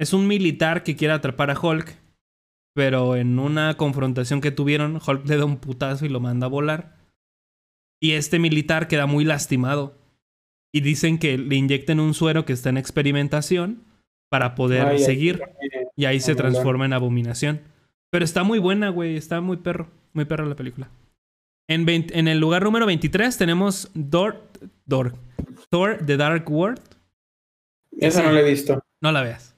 [0.00, 1.96] Es un militar que quiere atrapar a Hulk
[2.74, 6.50] pero en una confrontación que tuvieron, Hulk le da un putazo y lo manda a
[6.50, 6.96] volar.
[8.02, 9.96] Y este militar queda muy lastimado.
[10.72, 13.84] Y dicen que le inyecten un suero que está en experimentación
[14.28, 15.40] para poder seguir.
[15.96, 17.60] Y ahí se transforma en abominación.
[18.10, 19.16] Pero está muy buena, güey.
[19.16, 19.88] Está muy perro.
[20.14, 20.88] Muy perro la película.
[21.68, 24.40] En, en el lugar número 23 tenemos Thor,
[24.88, 25.14] Thor,
[25.70, 26.80] Thor The Dark World.
[27.92, 28.82] Esa no la he visto.
[29.02, 29.54] No la veas.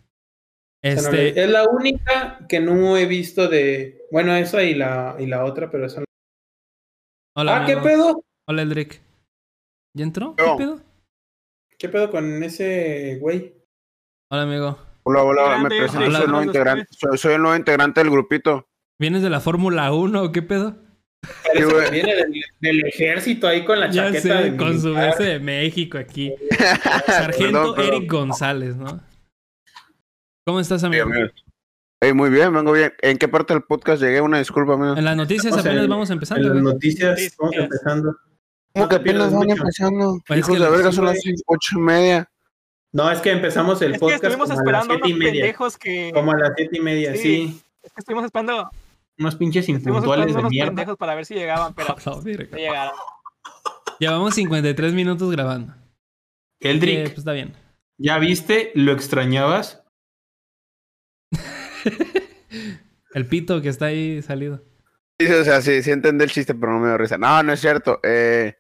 [0.82, 1.42] Este...
[1.42, 4.06] es la única que no he visto de.
[4.10, 6.06] Bueno, esa y la, y la otra, pero esa no.
[7.34, 8.24] Hola, ah, ¿qué pedo?
[8.48, 9.00] Hola, Eldrick.
[9.94, 10.36] ¿Ya entró?
[10.36, 10.80] ¿Qué pedo?
[11.78, 13.54] ¿Qué pedo con ese güey?
[14.30, 14.78] Hola, amigo.
[15.02, 16.86] Hola, hola, me presento, soy, el nuevo integrante,
[17.16, 18.68] soy, el nuevo integrante del grupito.
[18.98, 20.74] ¿Vienes de la Fórmula 1 qué pedo?
[21.90, 22.14] viene
[22.60, 24.56] del, ejército ahí con la chaqueta.
[24.56, 26.32] con su base de México aquí.
[27.06, 29.00] Sargento Eric González, ¿no?
[30.46, 31.08] ¿Cómo estás, amigo?
[32.14, 32.92] muy bien, vengo bien.
[33.02, 34.20] ¿En qué parte del podcast llegué?
[34.20, 34.96] Una disculpa, amigo.
[34.96, 36.48] En las noticias apenas vamos empezando.
[36.48, 38.16] En las noticias vamos empezando.
[38.72, 40.20] ¿Cómo que apenas van empezando?
[40.26, 42.30] Pues Hijos de verga, son las ocho y media.
[42.92, 45.54] No, es que empezamos el podcast estuvimos esperando a las siete y media.
[45.78, 46.10] Que...
[46.14, 47.60] Como a las siete y media, sí.
[47.82, 48.70] Es que estuvimos esperando...
[49.18, 50.70] Unos pinches impuntuales de mierda.
[50.70, 52.94] pendejos para ver si llegaban, pero no, llegaron.
[53.98, 55.74] Llevamos 53 minutos grabando.
[56.60, 57.54] Eldrick, pues está bien.
[57.98, 58.72] ¿Ya viste?
[58.74, 59.82] ¿Lo extrañabas?
[63.14, 64.64] el pito que está ahí salido.
[65.18, 67.16] Sí, o sea, sí, sí entendí el chiste, pero no me da risa.
[67.16, 68.00] No, no es cierto.
[68.02, 68.58] Eh...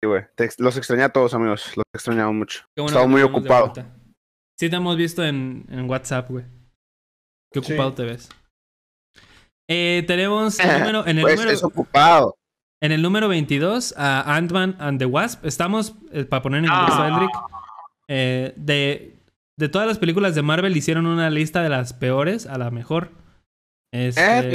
[0.00, 0.24] Sí, güey.
[0.58, 1.76] Los extrañé a todos, amigos.
[1.76, 2.64] Los extrañaba mucho.
[2.76, 3.72] Estaba muy ocupado.
[4.58, 6.44] Sí, te hemos visto en, en WhatsApp, güey.
[7.52, 8.28] Qué ocupado te ves.
[9.74, 12.36] Eh, tenemos el número, en el pues número, es ocupado.
[12.82, 15.46] En el número 22, a Ant-Man and the Wasp.
[15.46, 17.30] Estamos, eh, para poner en contexto, Eldrick,
[18.08, 19.16] eh, de,
[19.56, 23.12] de todas las películas de Marvel hicieron una lista de las peores a la mejor.
[23.92, 24.52] Este,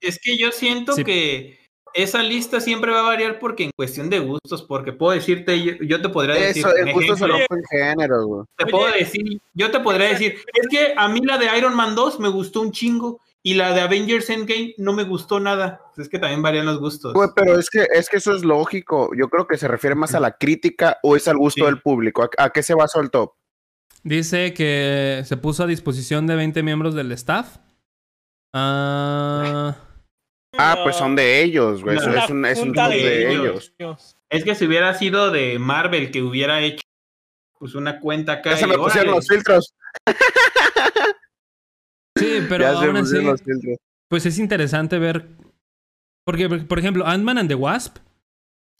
[0.00, 1.58] es que yo siento que
[1.94, 6.00] esa lista siempre va a variar porque en cuestión de gustos, porque puedo decirte, yo,
[6.00, 6.64] te podría decir.
[6.64, 8.44] Eso, el gusto se en género, güey.
[8.56, 11.94] Te puedo decir, yo te podría decir, es que a mí la de Iron Man
[11.96, 15.80] 2 me gustó un chingo y la de Avengers Endgame no me gustó nada.
[15.96, 17.14] Es que también varían los gustos.
[17.14, 19.10] Güey, pero es que, es que eso es lógico.
[19.16, 22.28] Yo creo que se refiere más a la crítica o es al gusto del público.
[22.38, 23.34] ¿A, qué se basó el top?
[24.02, 27.58] Dice que se puso a disposición de 20 miembros del staff.
[28.52, 29.76] Ah.
[30.58, 31.98] Ah, pues son de ellos, güey.
[31.98, 33.72] Es un, es un de, ellos.
[34.28, 36.82] Es que si hubiera sido de Marvel que hubiera hecho
[37.60, 38.50] pues una cuenta acá.
[38.50, 39.72] Ya se me pusieron los filtros.
[42.16, 43.16] Sí, pero aún así,
[44.08, 45.28] pues es interesante ver.
[46.24, 47.98] Porque, por ejemplo, Ant-Man and the Wasp.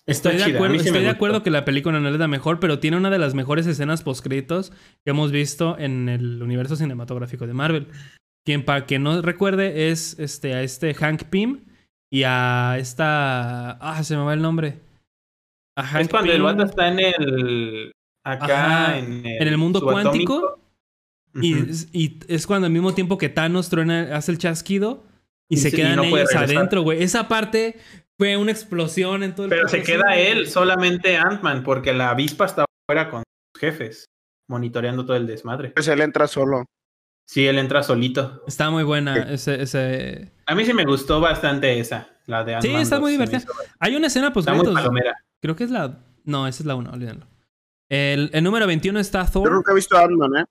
[0.06, 2.96] Estoy, de acuerdo, estoy de acuerdo que la película no es la mejor, pero tiene
[2.96, 4.70] una de las mejores escenas postcritos
[5.04, 7.88] que hemos visto en el universo cinematográfico de Marvel.
[8.44, 11.64] Quien para que no recuerde es este, a este Hank Pym
[12.08, 13.72] y a esta.
[13.72, 14.78] Ah, se me va el nombre.
[15.76, 17.92] A Hank es cuando el banda está en el.
[18.24, 20.60] Acá en, el, mundo cuántico.
[21.42, 21.56] Y,
[21.92, 25.04] y, es cuando al mismo tiempo que Thanos truena, hace el chasquido
[25.48, 27.02] y, se quedan ellos adentro, güey.
[27.02, 27.78] Esa parte
[28.18, 32.46] fue una explosión en todo el Pero se queda él, solamente Ant-Man, porque la avispa
[32.46, 34.06] está fuera con sus jefes,
[34.48, 35.70] monitoreando todo el desmadre.
[35.70, 36.64] Pues él entra solo.
[37.28, 38.42] Sí, él entra solito.
[38.46, 40.32] Está muy buena ese, ese...
[40.46, 43.42] A mí sí me gustó bastante esa, la de Sí, está muy divertida.
[43.80, 45.98] Hay una escena pues Creo que es la...
[46.24, 47.26] No, esa es la 1, olvídenlo.
[47.88, 49.44] El, el, número 21 está Thor.
[49.44, 50.44] Yo nunca he visto a Ant-Man, ¿eh?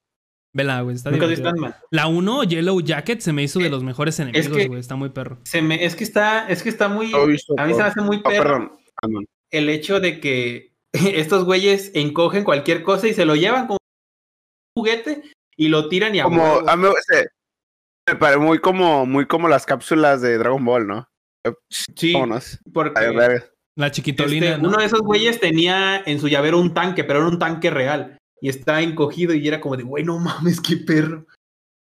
[0.56, 1.76] Vela, güey, está Nunca visto Ant-Man.
[1.91, 4.80] La 1, Yellow Jacket, se me hizo de los mejores enemigos, güey.
[4.80, 5.39] Está muy perro.
[5.43, 7.12] Se me, es que está, es que está muy...
[7.14, 8.80] a mí se me hace muy perro.
[9.01, 13.80] perdón, El hecho de que estos güeyes encogen cualquier cosa y se lo llevan como
[14.76, 15.24] un juguete
[15.58, 16.88] y lo tiran y a como, a mí,
[18.08, 21.10] me parece muy como, muy como las cápsulas de Dragon Ball, ¿no?
[21.70, 22.16] Sí,
[22.72, 23.41] porque
[23.78, 24.51] la chiquitolina.
[24.51, 27.70] Este, uno de esos güeyes tenía en su llavero un tanque, pero era un tanque
[27.70, 28.18] real.
[28.46, 31.26] Y está encogido y era como de, güey, no mames, qué perro.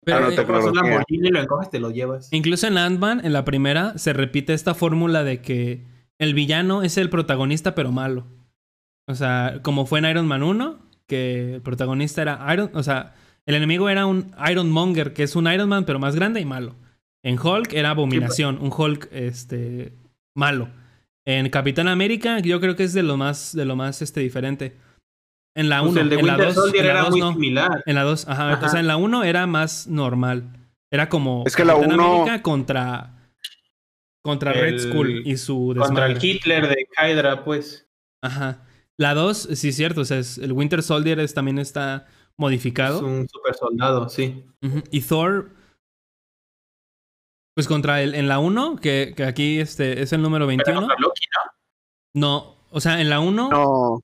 [0.05, 2.31] Pero ah, no te la y lo encoges, te lo llevas.
[2.31, 5.83] Incluso en Ant-Man, en la primera, se repite esta fórmula de que
[6.19, 8.27] el villano es el protagonista, pero malo.
[9.07, 13.15] O sea, como fue en Iron Man 1, que el protagonista era Iron, o sea,
[13.47, 16.45] el enemigo era un Iron Monger, que es un Iron Man, pero más grande y
[16.45, 16.75] malo.
[17.23, 19.93] En Hulk era Abominación, un Hulk este,
[20.35, 20.69] malo.
[21.25, 24.77] En Capitán América, yo creo que es de lo más, de lo más este, diferente.
[25.55, 27.83] En la 1, pues en la 2, era muy similar.
[27.85, 30.43] En la 2, ajá, O sea, en la 1 era más normal.
[30.89, 33.21] Era como es que la Capitán América contra
[34.23, 37.89] contra Red Skull y su Contra el Hitler de Hydra, pues.
[38.23, 38.65] Ajá.
[38.97, 42.97] La 2, sí es cierto, o sea, el Winter Soldier es, también está modificado.
[42.97, 44.45] Es un super soldado, sí.
[44.91, 45.49] Y Thor,
[47.55, 50.81] pues contra el, en la 1, que, que, aquí este, es el número 21.
[50.81, 51.51] Loki, ¿no?
[52.13, 53.49] No, o sea, en la 1.
[53.49, 54.01] No.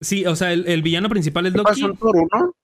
[0.00, 1.82] Sí, o sea, el, el villano principal es Loki.
[1.82, 2.54] Pasó Thor 1?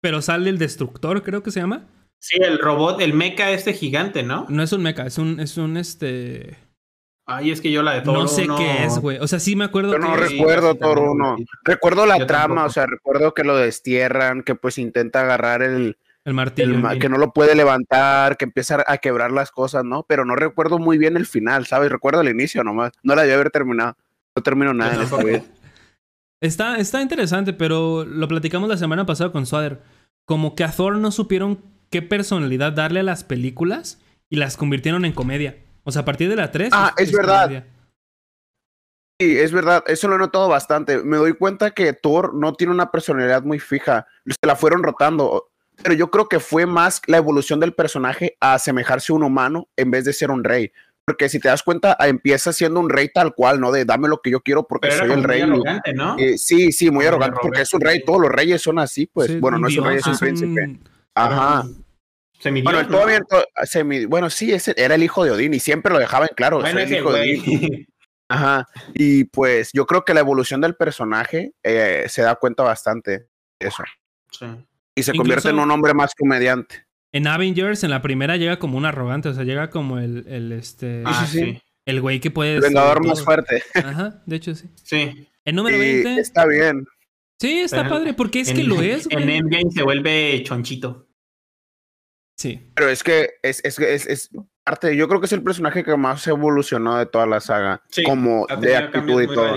[0.00, 1.86] Pero sale el destructor, creo que se llama.
[2.20, 4.46] Sí, el robot, el mecha este gigante, ¿no?
[4.48, 6.56] No es un mecha, es un, es un este.
[7.26, 9.18] Ay, es que yo la de Thor No sé qué es, güey.
[9.18, 9.92] O sea, sí me acuerdo.
[9.92, 11.36] Yo no recuerdo Thor 1.
[11.62, 15.96] Recuerdo la trama, o sea, recuerdo que lo destierran, que pues intenta agarrar el.
[16.24, 16.98] El martillo.
[16.98, 20.04] que no lo puede levantar, que empieza a quebrar las cosas, ¿no?
[20.06, 21.90] Pero no recuerdo muy bien el final, ¿sabes?
[21.90, 22.92] Recuerdo el inicio nomás.
[23.02, 23.96] No la debí haber terminado.
[24.36, 25.42] No termino nada en esta vez.
[26.40, 29.80] Está, está interesante, pero lo platicamos la semana pasada con Swader.
[30.24, 33.98] Como que a Thor no supieron qué personalidad darle a las películas
[34.30, 35.56] y las convirtieron en comedia.
[35.84, 36.70] O sea, a partir de la 3.
[36.72, 37.64] Ah, es, verdad.
[39.18, 39.82] Sí, es verdad.
[39.86, 41.02] Eso lo he notado bastante.
[41.02, 44.06] Me doy cuenta que Thor no tiene una personalidad muy fija.
[44.26, 45.50] Se la fueron rotando.
[45.82, 49.68] Pero yo creo que fue más la evolución del personaje a asemejarse a un humano
[49.76, 50.72] en vez de ser un rey.
[51.08, 53.72] Porque si te das cuenta, empieza siendo un rey tal cual, ¿no?
[53.72, 55.42] De dame lo que yo quiero porque soy el rey.
[55.42, 56.18] Muy arrogante, ¿no?
[56.18, 58.04] Eh, sí, sí, muy, arrogante, porque es un rey.
[58.04, 59.40] Todos los reyes son así, pues.
[59.40, 60.78] bueno, no es un rey, es un príncipe.
[61.14, 61.64] Ajá
[62.62, 63.20] bueno, todavía,
[64.08, 66.64] bueno, sí, ese era el hijo de Odín y siempre lo dejaban claro.
[66.64, 67.86] el hijo de Odín.
[68.28, 68.68] Ajá.
[68.94, 73.10] Y pues yo creo que la evolución del personaje eh, se da cuenta bastante
[73.58, 73.82] de eso.
[74.30, 74.46] Sí.
[74.94, 76.86] Y se convierte en un hombre más comediante.
[77.12, 80.52] En Avengers, en la primera llega como un arrogante, o sea, llega como el, el
[80.52, 81.02] este.
[81.06, 81.60] Ah, sí.
[81.86, 82.56] El güey que puede.
[82.56, 83.62] El vengador más fuerte.
[83.74, 84.68] Ajá, de hecho sí.
[84.82, 85.26] Sí.
[85.44, 86.20] El número 20.
[86.20, 86.84] Está bien.
[87.40, 89.22] Sí, está padre, porque es que lo es, güey.
[89.22, 91.08] En Endgame se vuelve chonchito.
[92.36, 92.70] Sí.
[92.74, 94.30] Pero es que es, es, es,
[94.64, 98.46] parte, yo creo que es el personaje que más evolucionó de toda la saga, como
[98.60, 99.56] de actitud y todo.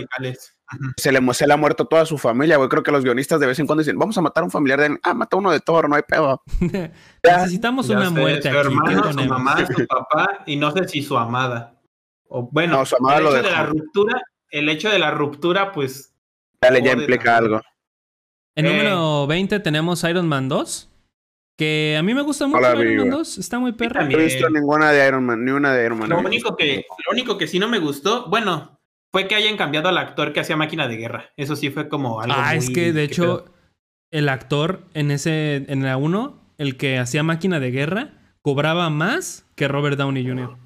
[0.97, 2.69] Se le, se le ha muerto toda su familia, güey.
[2.69, 4.79] Creo que los guionistas de vez en cuando dicen, vamos a matar a un familiar
[4.79, 4.97] de...
[5.03, 6.41] Ah, mata uno de Thor, no hay pedo.
[7.23, 11.79] Necesitamos una muerte su Hermano, su mamá, su papá y no sé si su amada.
[12.27, 16.13] O, bueno, su amada el hecho de la ruptura, el hecho de la ruptura, pues...
[16.63, 17.61] Ya le ya implica algo.
[18.55, 20.89] En número 20 tenemos Iron Man 2.
[21.57, 23.37] Que a mí me gusta mucho Iron Man 2.
[23.37, 24.03] Está muy perra.
[24.03, 26.09] No he visto ninguna de Iron Man, ni una de Iron Man.
[26.09, 28.80] Lo único, que, lo único que sí no me gustó, bueno,
[29.11, 31.31] fue que hayan cambiado al actor que hacía máquina de guerra.
[31.35, 32.35] Eso sí fue como algo.
[32.37, 33.45] Ah, es que de hecho,
[34.09, 38.09] el actor en ese, en la 1, el que hacía máquina de guerra,
[38.41, 40.57] cobraba más que Robert Downey Jr.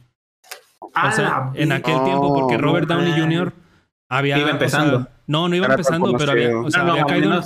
[0.81, 3.53] o sea, en aquel tiempo, porque Robert Downey Jr.
[4.09, 4.37] había.
[4.37, 5.07] Iba empezando.
[5.27, 7.41] no, no iba empezando, pero había, o sea, no, había caído.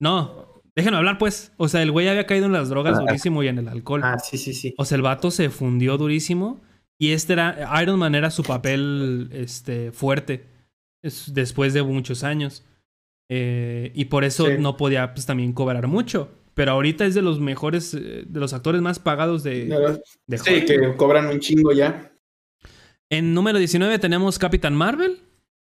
[0.00, 1.52] No, déjenme hablar, pues.
[1.56, 4.02] O sea, el güey había caído en las drogas durísimo y en el alcohol.
[4.04, 4.74] Ah, sí, sí, sí.
[4.78, 6.60] O sea, el vato se fundió durísimo.
[6.98, 10.46] Y este era, Iron Man era su papel este, fuerte
[11.28, 12.64] después de muchos años.
[13.30, 16.30] Eh, y por eso no podía pues, también cobrar mucho.
[16.54, 19.66] Pero ahorita es de los mejores, eh, de los actores más pagados de,
[20.26, 22.10] de, Sí, que cobran un chingo ya.
[23.10, 25.22] En número 19 tenemos Capitán Marvel.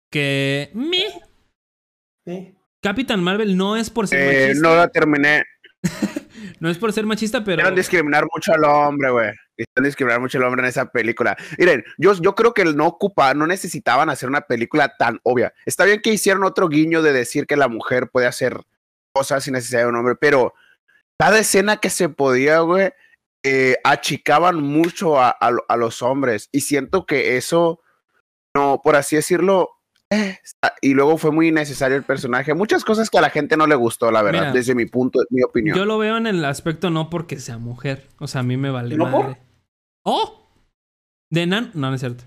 [0.10, 0.72] Que.
[0.74, 2.54] Me.
[2.82, 5.44] Capitán Marvel no es por ser eh, No la terminé.
[6.60, 7.58] no es por ser machista, pero.
[7.58, 9.32] Quieren discriminar mucho al hombre, güey.
[9.56, 11.36] Quieren discriminar mucho al hombre en esa película.
[11.58, 15.54] Miren, yo, yo creo que no ocupa, no necesitaban hacer una película tan obvia.
[15.66, 18.62] Está bien que hicieron otro guiño de decir que la mujer puede hacer
[19.14, 20.54] cosas sin necesidad de un hombre, pero
[21.18, 22.92] cada escena que se podía, güey,
[23.44, 26.50] eh, achicaban mucho a, a los hombres.
[26.52, 27.82] Y siento que eso,
[28.54, 29.77] no, por así decirlo,
[30.10, 30.38] eh,
[30.82, 32.54] y luego fue muy necesario el personaje.
[32.54, 35.44] Muchas cosas que a la gente no le gustó, la verdad, desde mi punto, mi
[35.44, 35.78] opinión.
[35.78, 38.08] Yo lo veo en el aspecto no porque sea mujer.
[38.20, 39.38] O sea, a mí me vale madre.
[40.04, 40.48] ¡Oh!
[41.30, 41.72] De Nan.
[41.74, 42.24] No, no es cierto.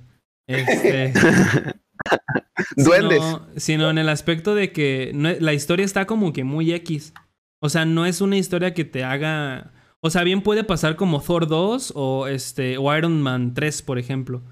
[0.47, 1.12] Este.
[2.76, 3.22] Duendes.
[3.57, 7.14] Sino, en el aspecto de que la historia está como que muy X.
[7.62, 9.72] O sea, no es una historia que te haga.
[10.01, 12.76] O sea, bien puede pasar como Thor 2 o este.
[12.76, 14.43] o Iron Man 3, por ejemplo.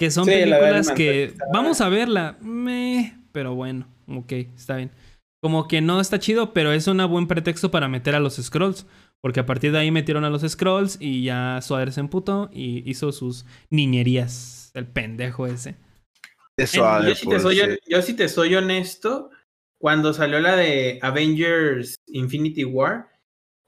[0.00, 4.90] Que son películas que vamos a verla, me, pero bueno, ok, está bien.
[5.42, 8.86] Como que no está chido, pero es un buen pretexto para meter a los Scrolls.
[9.20, 12.82] Porque a partir de ahí metieron a los Scrolls y ya Suárez se emputó y
[12.90, 14.70] hizo sus niñerías.
[14.72, 15.76] El pendejo ese.
[16.56, 19.28] yo, si te soy, yo si te soy honesto,
[19.78, 23.10] cuando salió la de Avengers Infinity War,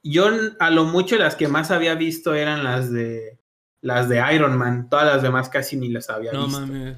[0.03, 0.31] yo
[0.61, 3.42] a lo mucho las que más había visto eran las de
[3.83, 6.61] las de Iron Man, todas las demás casi ni las había no, visto.
[6.61, 6.97] Mames.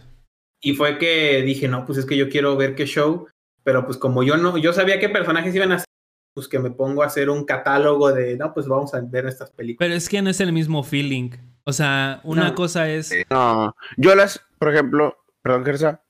[0.60, 3.26] Y fue que dije, no, pues es que yo quiero ver qué show,
[3.64, 5.86] pero pues como yo no, yo sabía qué personajes iban a ser,
[6.34, 9.50] pues que me pongo a hacer un catálogo de, no, pues vamos a ver estas
[9.50, 9.86] películas.
[9.86, 11.30] Pero es que no es el mismo feeling.
[11.64, 13.10] O sea, una cosa es...
[13.30, 16.02] No, yo las, por ejemplo, perdón, Gersa,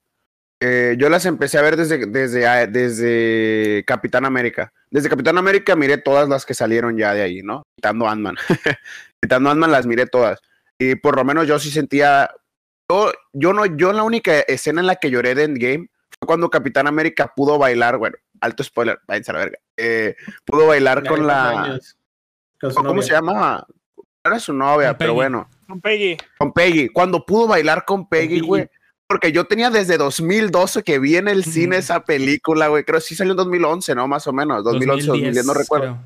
[0.61, 4.73] eh, yo las empecé a ver desde, desde, ah, desde Capitán América.
[4.91, 7.63] Desde Capitán América miré todas las que salieron ya de ahí, ¿no?
[7.77, 8.37] Quitando Ant-Man.
[9.23, 10.41] Quitando Ant-Man las miré todas.
[10.79, 12.31] Y por lo menos yo sí sentía.
[12.89, 16.51] Yo, yo no, yo la única escena en la que lloré de Endgame fue cuando
[16.51, 19.59] Capitán América pudo bailar, bueno, alto spoiler, váyanse a la verga.
[19.77, 21.79] Eh, pudo bailar con la.
[22.75, 23.67] ¿Cómo se llama?
[24.23, 25.49] Era su novia, pero bueno.
[25.67, 26.17] Con Peggy.
[26.39, 26.89] Con Peggy.
[26.89, 28.69] Cuando pudo bailar con Peggy, güey
[29.07, 32.85] porque yo tenía desde 2012 que vi en el cine esa película, güey.
[32.85, 34.09] Creo que sí salió en 2011, ¿no?
[34.09, 34.65] Más o menos.
[34.65, 35.99] 2011, 2010, no recuerdo.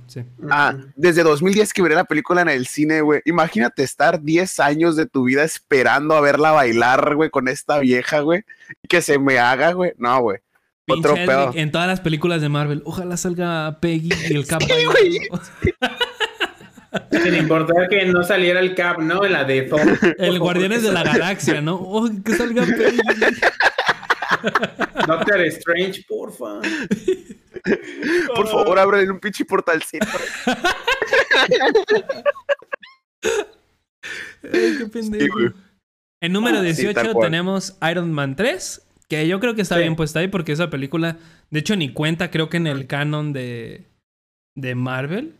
[0.50, 3.20] Ah, desde 2010 que vi la película en el cine, güey.
[3.24, 8.20] Imagínate estar 10 años de tu vida esperando a verla bailar, güey, con esta vieja,
[8.20, 8.44] güey.
[8.82, 9.92] Y que se me haga, güey.
[9.96, 10.38] No, güey.
[10.88, 11.52] Otro pedo.
[11.54, 12.82] En todas las películas de Marvel.
[12.84, 14.62] Ojalá salga Peggy y el Cap.
[17.22, 19.22] Sin importar que no saliera el Cap, ¿no?
[19.22, 19.80] La de Thor.
[20.18, 21.76] El Guardianes de la Galaxia, ¿no?
[21.76, 22.98] Oh, que salga Peggy.
[25.06, 26.60] Doctor Strange, porfa.
[28.34, 30.06] Por favor, abren un pinche portalcito.
[34.42, 35.38] Ay, qué pendejo.
[36.20, 40.28] en número 18 tenemos Iron Man 3, que yo creo que está bien puesta ahí
[40.28, 41.16] porque esa película,
[41.50, 43.86] de hecho, ni cuenta, creo que en el canon de,
[44.54, 45.34] de Marvel.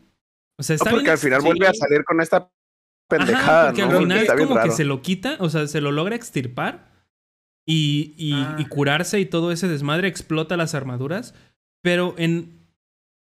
[0.59, 2.51] O sea, está no, porque al final vuelve a salir con esta
[3.09, 3.67] pendejada.
[3.67, 6.91] porque al final es como que se lo quita, o sea, se lo logra extirpar
[7.65, 8.67] y, y, y, ah.
[8.69, 11.33] curarse y todo ese desmadre explota las armaduras.
[11.81, 12.67] Pero en,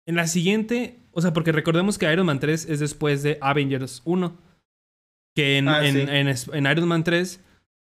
[0.07, 4.03] en la siguiente, o sea, porque recordemos que Iron Man 3 es después de Avengers
[4.05, 4.37] 1.
[5.37, 7.41] Que en, ah, en, en, en, Iron Man 3,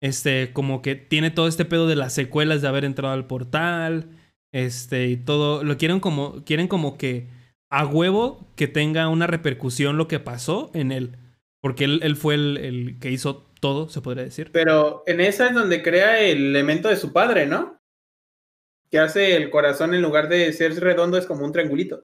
[0.02, 4.10] este, como que tiene todo este pedo de las secuelas de haber entrado al portal.
[4.52, 5.64] Este, y todo.
[5.64, 6.44] Lo quieren como.
[6.44, 7.39] Quieren como que
[7.70, 11.16] a huevo que tenga una repercusión lo que pasó en él.
[11.60, 14.50] Porque él, fue el, que hizo todo, se podría decir.
[14.52, 17.78] Pero en esa es donde crea el elemento de su padre, ¿no?
[18.90, 22.02] Que hace el corazón en lugar de ser redondo es como un triangulito.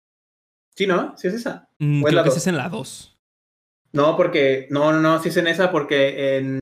[0.76, 1.16] Sí, ¿no?
[1.16, 1.68] Sí es esa.
[1.78, 3.18] Mm, creo que es en la 2.
[3.92, 4.68] No, porque.
[4.70, 6.60] No, no, no, sí es en esa porque en.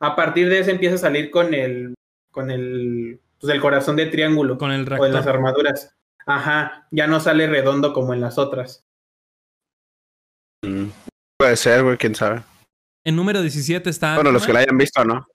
[0.00, 1.94] A partir de ese empieza a salir con el.
[2.30, 3.20] Con el.
[3.38, 4.56] Pues el corazón de triángulo.
[4.56, 5.94] Con el O en las armaduras.
[6.26, 6.86] Ajá.
[6.90, 8.84] Ya no sale redondo como en las otras.
[10.64, 10.86] Mm,
[11.38, 12.42] puede ser, güey, quién sabe.
[13.04, 14.14] En número 17 está.
[14.14, 15.26] Bueno, los que la hayan visto, ¿no?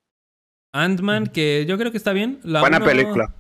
[0.74, 2.40] Ant-Man, que yo creo que está bien.
[2.44, 3.34] La Buena película.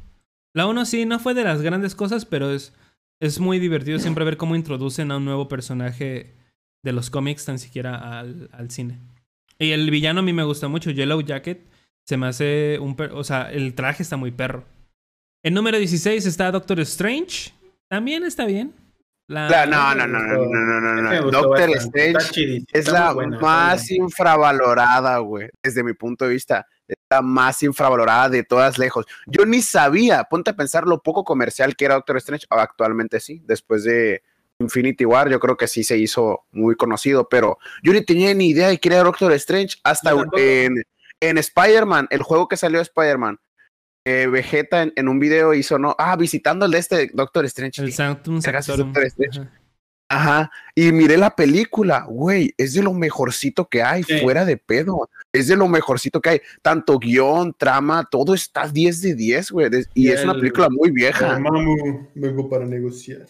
[0.53, 2.73] La 1 sí, no fue de las grandes cosas, pero es,
[3.21, 6.35] es muy divertido siempre ver cómo introducen a un nuevo personaje
[6.83, 8.99] de los cómics, tan siquiera al, al cine.
[9.59, 11.67] Y el villano a mí me gusta mucho, Yellow Jacket.
[12.05, 12.95] Se me hace un...
[13.13, 14.65] o sea, el traje está muy perro.
[15.47, 17.53] En número 16 está Doctor Strange.
[17.87, 18.73] También está bien.
[19.29, 19.65] La...
[19.65, 25.85] no, no, no, no, no, no, no, Doctor Strange es la más infravalorada, güey, desde
[25.85, 26.67] mi punto de vista.
[26.85, 29.05] Es la más infravalorada de todas lejos.
[29.25, 32.45] Yo ni sabía, ponte a pensar lo poco comercial que era Doctor Strange.
[32.49, 34.23] Actualmente sí, después de
[34.59, 38.49] Infinity War, yo creo que sí se hizo muy conocido, pero yo ni tenía ni
[38.49, 40.83] idea de que era Doctor Strange hasta en,
[41.21, 43.39] en Spider-Man, el juego que salió de Spider-Man
[44.07, 45.93] eh, Vegeta en, un video hizo, ¿no?
[45.99, 47.81] Ah, visitando el de este Doctor Strange.
[47.81, 49.49] El Doctor Strange.
[50.09, 50.49] Ajá.
[50.73, 55.09] Y miré la película, güey, es de lo mejorcito que hay, fuera de pedo.
[55.33, 56.41] Es de lo mejorcito que hay.
[56.61, 59.69] Tanto guion, trama, todo está 10 de 10, güey.
[59.93, 61.37] Y, es una película muy vieja.
[62.15, 63.25] vengo para negociar.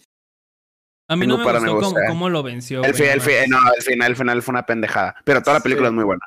[1.09, 2.84] A mí no me gustó cómo, lo venció.
[2.84, 5.15] El, el, no, el final, el final fue una pendejada.
[5.23, 6.21] Pero toda la película es muy buena.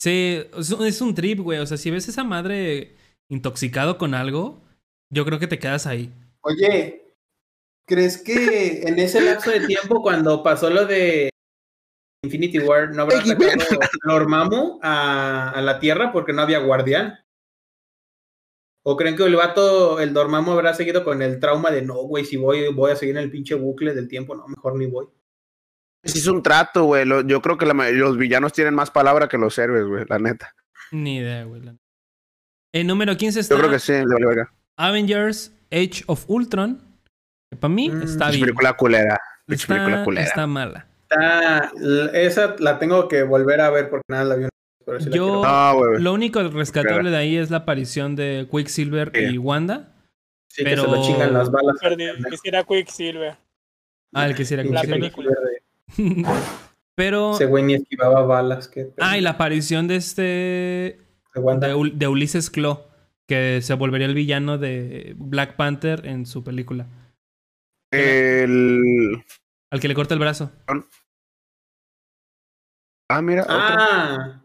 [0.00, 0.42] Sí,
[0.80, 1.58] es un trip, güey.
[1.58, 2.96] O sea, si ves esa madre
[3.28, 4.62] intoxicado con algo,
[5.10, 6.12] yo creo que te quedas ahí.
[6.42, 7.14] Oye,
[7.86, 11.30] ¿crees que en ese lapso de tiempo, cuando pasó lo de
[12.24, 13.50] Infinity War, no habrá sacado
[14.04, 17.18] Dormammu a, a la Tierra porque no había guardián?
[18.84, 22.24] ¿O creen que el vato, el Dormammu, habrá seguido con el trauma de no, güey,
[22.24, 24.34] si voy, voy a seguir en el pinche bucle del tiempo?
[24.34, 25.06] No, mejor ni voy.
[26.04, 27.04] Sí, es un trato, güey.
[27.26, 30.52] Yo creo que los villanos tienen más palabra que los héroes, güey, la neta.
[30.90, 31.62] Ni idea, güey.
[32.72, 33.54] El número 15 está.
[33.54, 33.92] Yo creo que sí,
[34.76, 36.82] Avengers Age of Ultron.
[37.50, 38.40] Que para mí mm, está bien.
[38.42, 39.20] Película culera.
[39.46, 40.26] Está, película culera.
[40.26, 40.88] está mala.
[42.14, 44.46] esa la tengo que volver a ver porque nada la vi.
[45.10, 45.44] Yo,
[45.98, 49.94] lo único rescatable de ahí es la aparición de Quicksilver y Wanda.
[50.48, 50.84] Sí, pero...
[50.84, 51.76] que se lo chingan las balas.
[52.30, 53.36] quisiera Quicksilver.
[54.12, 55.12] Ah, el que quisiera Quicksilver.
[56.94, 57.34] pero.
[57.34, 58.70] Ese güey ni esquivaba balas.
[58.98, 62.86] Ah, y la aparición de este de, Ulises Claw,
[63.26, 66.86] que se volvería el villano de Black Panther en su película.
[67.90, 69.24] El.
[69.70, 70.50] Al que le corta el brazo.
[73.08, 73.44] Ah, mira.
[73.48, 74.42] Ah.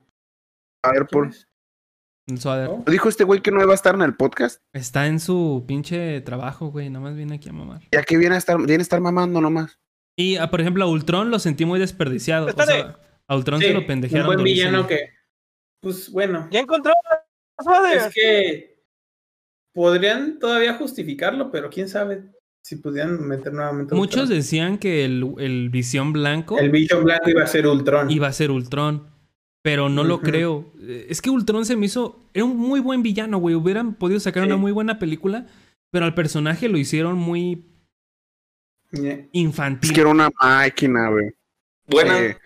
[0.83, 1.31] A ver, por.
[2.87, 4.61] ¿Dijo este güey que no iba a estar en el podcast?
[4.73, 6.89] Está en su pinche trabajo, güey.
[6.89, 7.83] Nomás viene aquí a mamar.
[7.93, 9.79] Ya que viene a estar, viene a estar mamando nomás.
[10.17, 12.47] Y, ah, por ejemplo, a Ultron lo sentí muy desperdiciado.
[12.47, 14.27] O sea, a Ultron se lo pendejearon.
[14.27, 15.16] Un buen villano que
[15.79, 16.47] pues bueno.
[16.51, 16.93] Ya encontró.
[17.93, 18.83] Es que
[19.73, 22.23] podrían todavía justificarlo, pero quién sabe
[22.63, 23.95] si pudieran meter nuevamente.
[23.95, 26.59] Muchos decían que el, el, Visión Blanco.
[26.59, 28.11] El Visión Blanco iba a ser Ultron.
[28.11, 29.07] Iba a ser Ultron.
[29.61, 30.71] Pero no lo creo.
[31.09, 32.29] Es que Ultron se me hizo.
[32.33, 33.55] Era un muy buen villano, güey.
[33.55, 35.45] Hubieran podido sacar una muy buena película.
[35.91, 37.65] Pero al personaje lo hicieron muy.
[39.33, 39.89] Infantil.
[39.89, 41.33] Es que era una máquina, güey.
[41.85, 42.37] Buena.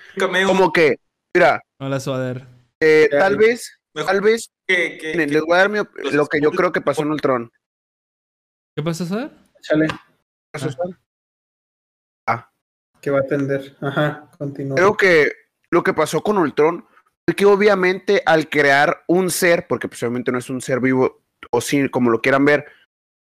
[0.48, 0.98] como que.
[1.36, 1.62] Mira.
[1.80, 2.51] Hola, Suader.
[2.82, 7.04] Eh, tal vez, tal vez, les voy a dar lo que yo creo que pasó
[7.04, 7.52] en Ultron.
[8.76, 9.32] ¿Qué pasó, Sar?
[9.62, 9.88] Chale.
[9.88, 9.96] ¿Qué
[10.52, 10.70] pasó,
[12.28, 12.52] Ah.
[13.00, 13.78] Que va a atender.
[13.82, 14.76] Ajá, continúa.
[14.76, 15.32] Creo que
[15.70, 16.86] lo que pasó con Ultron
[17.26, 21.24] fue que obviamente al crear un ser, porque pues obviamente no es un ser vivo,
[21.52, 22.66] o sí, como lo quieran ver,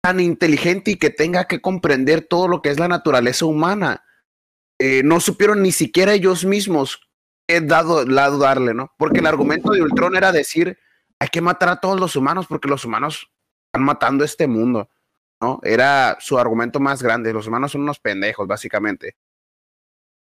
[0.03, 4.03] tan inteligente y que tenga que comprender todo lo que es la naturaleza humana,
[4.80, 7.05] eh, no supieron ni siquiera ellos mismos
[7.47, 8.91] dado lado darle, ¿no?
[8.97, 10.77] Porque el argumento de Ultron era decir,
[11.19, 13.31] hay que matar a todos los humanos porque los humanos
[13.67, 14.89] están matando este mundo,
[15.41, 15.59] ¿no?
[15.63, 19.15] Era su argumento más grande, los humanos son unos pendejos, básicamente.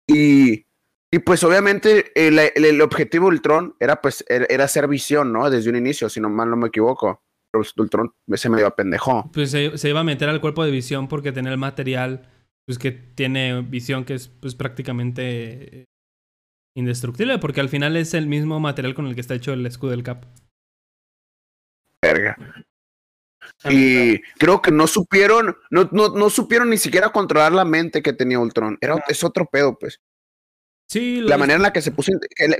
[0.07, 0.65] Y,
[1.11, 5.49] y pues obviamente el, el, objetivo de Ultron era pues era hacer visión, ¿no?
[5.49, 7.23] Desde un inicio, si no mal no me equivoco.
[7.51, 9.29] Pues, Ultron se medio pendejo.
[9.33, 12.29] Pues se, se, iba a meter al cuerpo de visión porque tenía el material
[12.65, 15.88] pues que tiene visión que es pues prácticamente
[16.75, 19.91] indestructible, porque al final es el mismo material con el que está hecho el escudo
[19.91, 20.25] del Cap.
[22.01, 22.37] Verga.
[23.65, 28.13] Y creo que no supieron, no, no, no supieron ni siquiera controlar la mente que
[28.13, 28.77] tenía Ultron.
[28.79, 29.99] Era, es otro pedo, pues.
[30.87, 32.11] Sí, la manera en la que se puso.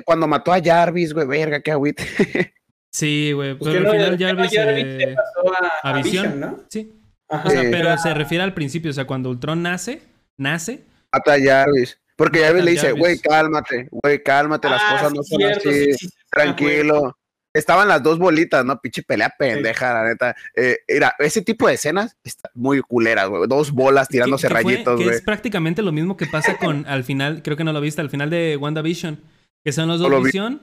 [0.06, 2.04] cuando mató a Jarvis, güey, verga, qué agüite.
[2.92, 3.56] sí, güey.
[3.58, 4.52] Pues pero al final Jarvis.
[4.56, 6.64] Eh, pasó a, Visión, ¿no?
[6.70, 6.94] Sí.
[7.28, 10.02] O sea, pero se refiere al principio, o sea, cuando Ultron nace,
[10.38, 10.84] nace.
[11.12, 12.00] Mata a Jarvis.
[12.20, 15.96] Porque Jarvis le dice, güey, cálmate, güey, cálmate, las ah, cosas no son así,
[16.30, 17.18] tranquilo.
[17.54, 18.78] Estaban las dos bolitas, ¿no?
[18.82, 20.36] Pinche pelea pendeja, la neta.
[20.54, 23.48] Eh, era, ese tipo de escenas está muy culeras, güey.
[23.48, 25.16] Dos bolas tirándose rayitos, güey.
[25.16, 28.10] es prácticamente lo mismo que pasa con, al final, creo que no lo viste, al
[28.10, 29.22] final de WandaVision.
[29.64, 30.62] Que son los dos Vision.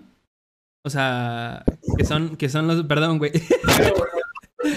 [0.84, 1.64] O sea,
[1.96, 3.32] que son, que son los, perdón, güey.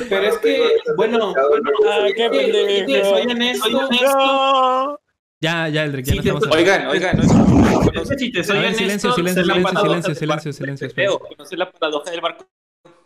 [0.07, 0.65] Pero es que,
[0.95, 3.10] bueno, ah, qué pendejo.
[3.10, 4.99] Soy honesto.
[5.41, 8.77] Ya, ya, el ya no estamos Oigan, oigan, no, sé si te soy honesto.
[8.77, 10.15] Silencio, silencio, silencio, silencio,
[10.53, 10.53] silencio,
[10.89, 11.19] silencio.
[11.19, 12.45] Conocer la paradoja del barco.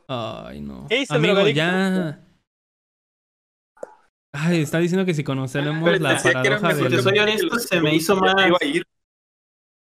[0.07, 0.87] Ay, no.
[1.09, 2.19] Amigo, ya.
[4.31, 6.89] Ay, está diciendo que si conocemos la paradoja del...
[6.89, 8.33] Si te soy honesto, se me hizo más...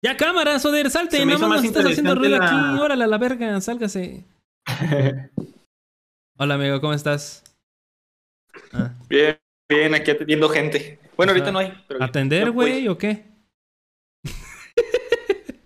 [0.01, 2.55] Ya cámara, Soder, salte, nada más estás haciendo ruido aquí.
[2.80, 4.26] Órale a la verga, sálgase.
[6.38, 7.43] Hola amigo, ¿cómo estás?
[8.71, 8.93] Ah.
[9.09, 10.98] Bien, bien, aquí atendiendo gente.
[11.20, 11.74] Bueno, ahorita no hay.
[12.00, 13.26] ¿Atender, güey, o qué?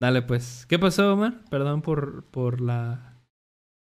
[0.00, 0.66] Dale, pues.
[0.68, 1.44] ¿Qué pasó, Omar?
[1.48, 3.22] Perdón por, por la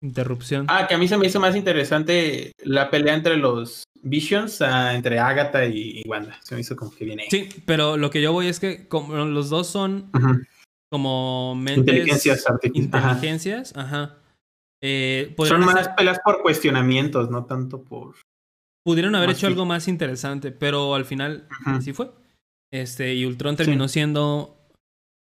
[0.02, 0.66] interrupción.
[0.68, 4.92] Ah, que a mí se me hizo más interesante la pelea entre los Visions, ah,
[4.96, 6.36] entre Agatha y, Wanda.
[6.42, 7.26] Se me hizo como que viene.
[7.30, 10.10] Sí, pero lo que yo voy es que como los dos son
[10.90, 11.78] como mentes.
[11.78, 12.92] Inteligencias artificiales.
[12.92, 14.18] Inteligencias, ajá.
[14.82, 18.16] Eh, son más peleas por cuestionamientos, no tanto por.
[18.88, 22.10] Pudieron haber hecho algo más interesante, pero al final así fue.
[22.72, 24.56] Este, y Ultron terminó siendo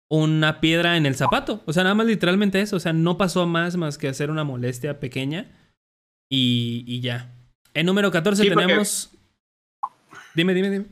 [0.09, 1.65] una piedra en el zapato.
[1.67, 2.77] O sea, nada más literalmente eso.
[2.77, 5.51] O sea, no pasó más más que hacer una molestia pequeña.
[6.31, 7.35] Y, y ya.
[7.75, 9.11] En número 14 tenemos.
[10.37, 10.87] Dime, dime, dime.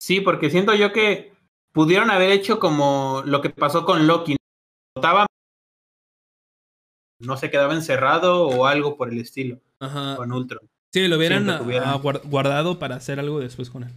[0.00, 1.34] Sí, porque siento yo que
[1.72, 4.36] pudieron haber hecho como lo que pasó con Loki.
[7.20, 9.60] No se quedaba encerrado o algo por el estilo.
[9.80, 10.16] Ajá.
[10.16, 10.72] Con Ultron.
[10.92, 11.46] Sí, lo hubieran,
[12.24, 13.90] guardado para hacer algo después con él.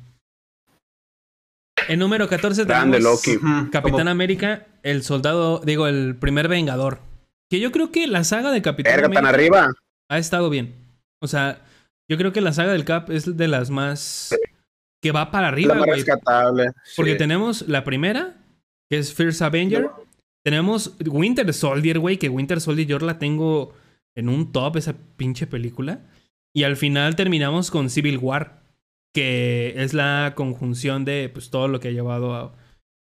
[1.87, 3.37] En número 14 tenemos Loki.
[3.71, 6.99] Capitán América, el soldado, digo, el primer Vengador.
[7.49, 9.73] Que yo creo que la saga de Capitán América arriba.
[10.09, 10.73] ha estado bien.
[11.21, 11.61] O sea,
[12.09, 14.35] yo creo que la saga del Cap es de las más
[15.01, 15.91] que va para arriba, güey.
[15.91, 16.71] rescatable.
[16.95, 18.37] Porque tenemos la primera,
[18.89, 19.89] que es First Avenger.
[20.43, 23.73] Tenemos Winter Soldier, güey, que Winter Soldier yo la tengo
[24.15, 25.99] en un top, esa pinche película.
[26.55, 28.61] Y al final terminamos con Civil War,
[29.13, 32.55] que es la conjunción de pues, todo lo que ha llevado a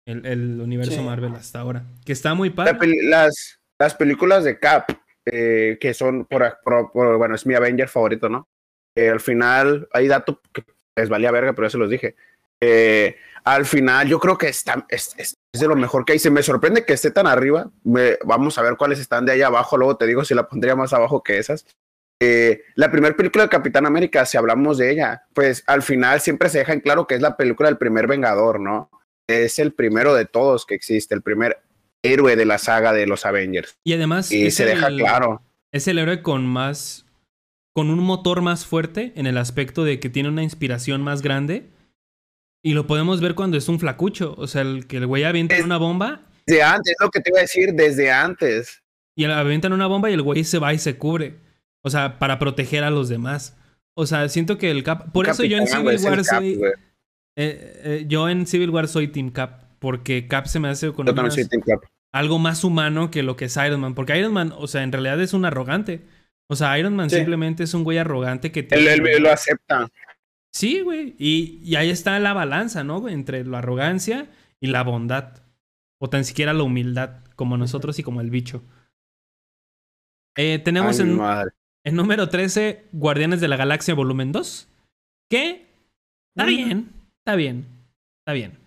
[0.06, 1.84] el, universo Marvel hasta ahora.
[2.06, 2.78] Que está muy padre.
[3.02, 4.92] las, las películas de Cap,
[5.24, 6.60] eh, que son, por,
[6.94, 8.46] bueno, es mi Avenger favorito, ¿no?
[8.94, 10.62] Eh, al final hay datos que
[10.94, 12.14] les valía verga, pero ya se los dije.
[12.60, 16.20] Eh, al final yo creo que está, es, es, de lo mejor que hay.
[16.20, 17.68] Se me sorprende que esté tan arriba.
[18.24, 19.76] vamos a ver cuáles están de ahí abajo.
[19.76, 21.66] Luego te digo si la pondría más abajo que esas.
[22.22, 26.50] Eh, la primera película de Capitán América, si hablamos de ella, pues al final siempre
[26.50, 28.90] se deja en claro que es la película del primer Vengador, ¿no?
[29.26, 31.62] Es el primero de todos que existe, el primer
[32.02, 33.78] héroe de la saga de los Avengers.
[33.84, 34.30] Y además.
[34.32, 35.42] Y se deja claro.
[35.72, 37.06] Es el héroe con más.
[37.72, 41.70] con un motor más fuerte en el aspecto de que tiene una inspiración más grande.
[42.62, 44.34] Y lo podemos ver cuando es un flacucho.
[44.36, 46.22] O sea, el que el güey avienta una bomba.
[46.46, 48.82] Desde antes, es lo que te iba a decir, desde antes.
[49.16, 51.36] Y avientan una bomba y el güey se va y se cubre.
[51.82, 53.56] O sea, para proteger a los demás.
[53.94, 55.12] O sea, siento que el Cap.
[55.12, 56.60] Por eso yo en Civil War soy.
[57.36, 59.64] Eh, eh, yo en Civil War soy Team Cap.
[59.78, 61.06] Porque Cap se me hace con
[62.12, 63.94] algo más humano que lo que es Iron Man.
[63.94, 66.02] Porque Iron Man, o sea, en realidad es un arrogante.
[66.48, 68.66] O sea, Iron Man simplemente es un güey arrogante que.
[68.70, 69.88] Él, él, lo acepta.
[70.52, 71.14] Sí, güey.
[71.18, 73.08] Y, y, ahí está la balanza, ¿no?
[73.08, 74.28] Entre la arrogancia
[74.60, 75.42] y la bondad.
[75.98, 78.62] O tan siquiera la humildad, como nosotros y como el bicho.
[80.36, 81.18] Eh, tenemos en,
[81.84, 84.68] en número 13, Guardianes de la Galaxia Volumen 2.
[85.30, 85.66] Que
[86.36, 87.66] está bien, está bien,
[88.20, 88.58] está bien.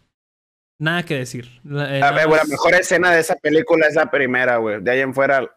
[0.80, 1.45] Nada que decir.
[1.65, 2.11] Eh, la,
[2.45, 4.81] mejor escena de esa película es la primera, güey.
[4.81, 5.49] De ahí en fuera.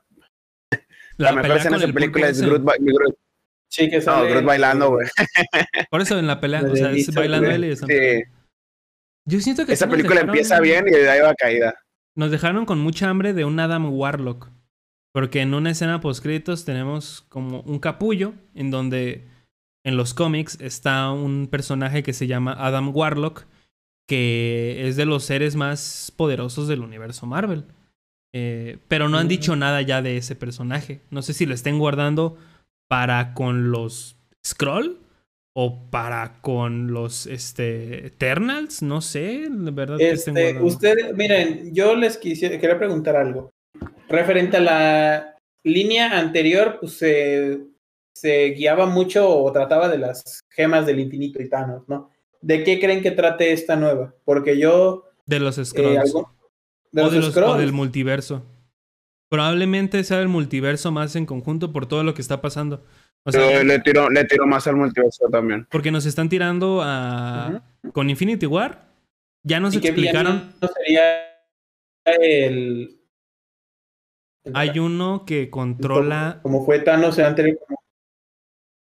[1.17, 2.65] La, mejor escena de esa película es Groot,
[3.69, 5.09] Sí, que No, Groot bailando, güey.
[5.91, 8.23] Por eso en la pelea, o sea, es bailando él y Sí.
[9.29, 9.73] Yo siento que.
[9.73, 11.75] Esa película empieza bien y de ahí va caída.
[12.15, 14.51] Nos dejaron con mucha hambre de un Adam Warlock.
[15.17, 19.25] Porque en una escena post-créditos tenemos como un capullo en donde
[19.83, 23.47] en los cómics está un personaje que se llama Adam Warlock,
[24.07, 27.65] que es de los seres más poderosos del universo Marvel.
[28.35, 31.01] Eh, pero no han dicho nada ya de ese personaje.
[31.09, 32.37] No sé si lo estén guardando
[32.87, 35.01] para con los Scroll
[35.55, 39.99] o para con los este, Eternals, no sé, de verdad.
[39.99, 43.56] Este, ustedes, miren, yo les quisiera, quería preguntar algo.
[44.09, 47.61] Referente a la línea anterior, pues se,
[48.15, 52.11] se guiaba mucho o trataba de las gemas del infinito y Thanos, ¿no?
[52.41, 54.15] ¿De qué creen que trate esta nueva?
[54.25, 55.05] Porque yo...
[55.25, 56.15] De los eh, Scrolls.
[56.93, 58.45] ¿De los o, o del multiverso.
[59.29, 62.85] Probablemente sea el multiverso más en conjunto por todo lo que está pasando.
[63.25, 65.67] O sea, le tiro, le tiro más al multiverso también.
[65.69, 67.65] Porque nos están tirando a.
[67.93, 68.87] Con Infinity War.
[69.43, 70.55] Ya nos explicaron.
[70.77, 71.25] Sería
[72.05, 73.01] el.
[74.55, 76.41] Hay uno que controla.
[76.43, 77.59] Como, fue Thanos anterior.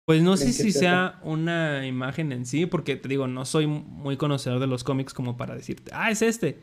[0.05, 4.17] Pues no sé si sea una imagen en sí, porque te digo, no soy muy
[4.17, 6.59] conocedor de los cómics como para decirte, ah, es este.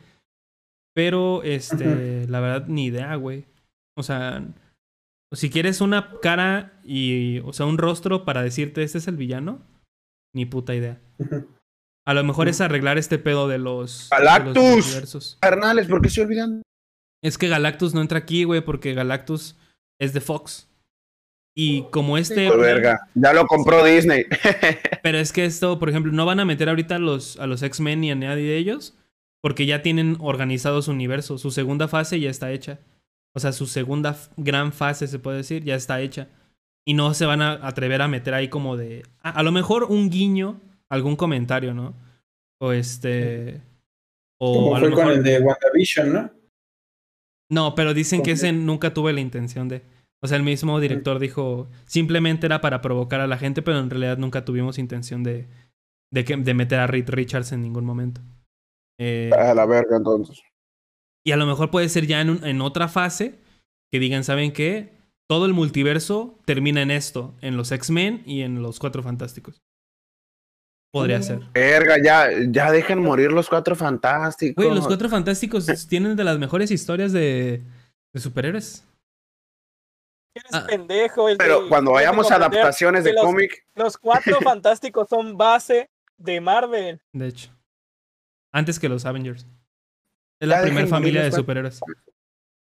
[0.93, 3.45] Pero, este, la verdad, ni idea, güey.
[3.97, 4.45] O sea,
[5.33, 9.61] si quieres una cara y, o sea, un rostro para decirte este es el villano,
[10.35, 10.99] ni puta idea.
[12.05, 14.09] A lo mejor es arreglar este pedo de los.
[14.11, 15.37] ¡Galactus!
[15.39, 16.61] Carnales, ¿por qué se olvidan?
[17.21, 19.55] Es que Galactus no entra aquí, güey, porque Galactus
[19.99, 20.67] es de Fox.
[21.53, 22.49] Y como este.
[22.49, 24.25] Verga, ya lo compró Disney.
[25.03, 27.61] pero es que esto, por ejemplo, no van a meter ahorita a los, a los
[27.61, 28.97] X-Men ni a nadie de ellos,
[29.41, 31.37] porque ya tienen organizado su universo.
[31.37, 32.79] Su segunda fase ya está hecha.
[33.33, 36.27] O sea, su segunda gran fase, se puede decir, ya está hecha.
[36.85, 39.03] Y no se van a atrever a meter ahí como de.
[39.21, 41.93] A, lo mejor un guiño, algún comentario, ¿no?
[42.59, 43.61] O este.
[44.39, 46.40] O como fue con el de WandaVision, ¿no?
[47.51, 49.83] No, pero dicen que ese nunca tuve la intención de.
[50.23, 53.89] O sea, el mismo director dijo, simplemente era para provocar a la gente, pero en
[53.89, 55.47] realidad nunca tuvimos intención de,
[56.13, 58.21] de, que, de meter a Reed Richards en ningún momento.
[58.99, 60.41] Eh, a la verga, entonces.
[61.25, 63.39] Y a lo mejor puede ser ya en, en otra fase
[63.91, 64.95] que digan, ¿saben qué?
[65.27, 69.61] Todo el multiverso termina en esto, en los X-Men y en los Cuatro Fantásticos.
[70.91, 71.39] Podría ser.
[71.53, 74.63] Verga, ya, ya dejen morir los Cuatro Fantásticos.
[74.63, 77.61] Güey, los Cuatro Fantásticos tienen de las mejores historias de,
[78.13, 78.85] de superhéroes.
[80.35, 80.65] Eres ah.
[80.67, 81.27] pendejo.
[81.37, 83.65] Pero cuando vayamos a adaptaciones de cómic.
[83.75, 87.01] Los Cuatro Fantásticos son base de Marvel.
[87.13, 87.51] De hecho.
[88.53, 89.47] Antes que los Avengers.
[90.41, 91.79] Es la primera familia de superhéroes.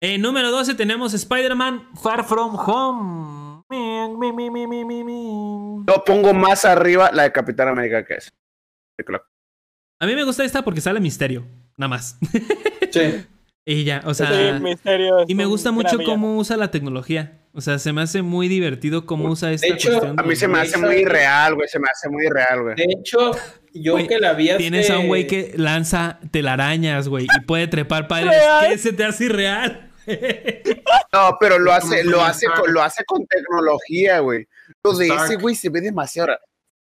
[0.00, 3.49] En número 12 tenemos Spider-Man Far From Home.
[5.86, 8.32] Yo pongo más arriba la de Capitán América que es.
[10.00, 12.18] A mí me gusta esta porque sale misterio, nada más.
[12.92, 13.24] Sí.
[13.64, 14.60] y ya, o sea.
[15.28, 17.40] y me gusta mucho cómo usa la tecnología.
[17.52, 20.48] O sea, se me hace muy divertido cómo usa esta de hecho, A mí se
[20.48, 21.68] me hace muy real, güey.
[21.68, 22.74] Se me hace muy real, güey.
[22.74, 23.30] De hecho,
[23.72, 28.08] yo que la vi Tienes a un güey que lanza telarañas, güey, y puede trepar
[28.08, 28.34] padres.
[28.68, 29.89] ¿Qué se te hace irreal?
[31.12, 34.46] No, pero lo hace, lo hace, con, lo hace con tecnología, güey.
[34.84, 36.36] Lo de ese güey se ve demasiado.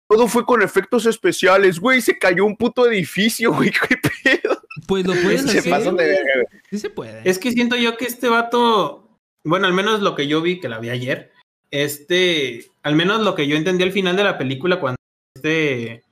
[0.09, 2.01] Todo fue con efectos especiales, güey.
[2.01, 3.71] Se cayó un puto edificio, güey.
[3.71, 4.63] ¿Qué pedo?
[4.87, 5.95] Pues lo pueden hacer.
[5.95, 7.29] De Sí se puede.
[7.29, 9.07] Es que siento yo que este vato
[9.47, 11.31] bueno, al menos lo que yo vi, que la vi ayer,
[11.71, 14.97] este, al menos lo que yo entendí al final de la película, cuando
[15.37, 16.03] este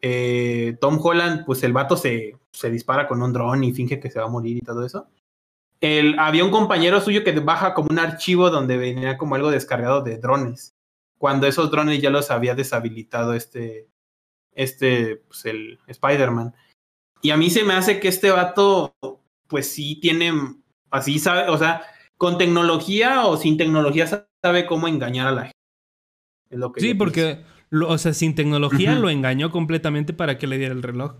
[0.00, 4.12] eh, Tom Holland, pues el vato se, se dispara con un dron y finge que
[4.12, 5.08] se va a morir y todo eso.
[5.84, 10.00] El, había un compañero suyo que baja como un archivo donde venía como algo descargado
[10.00, 10.74] de drones.
[11.18, 13.90] Cuando esos drones ya los había deshabilitado este,
[14.54, 16.54] este, pues el Spider-Man.
[17.20, 18.94] Y a mí se me hace que este vato,
[19.46, 20.32] pues sí tiene,
[20.90, 21.82] así sabe, o sea,
[22.16, 24.06] con tecnología o sin tecnología
[24.42, 26.80] sabe cómo engañar a la gente.
[26.80, 31.16] sí, porque, o sea, sin tecnología lo engañó completamente para que le diera el reloj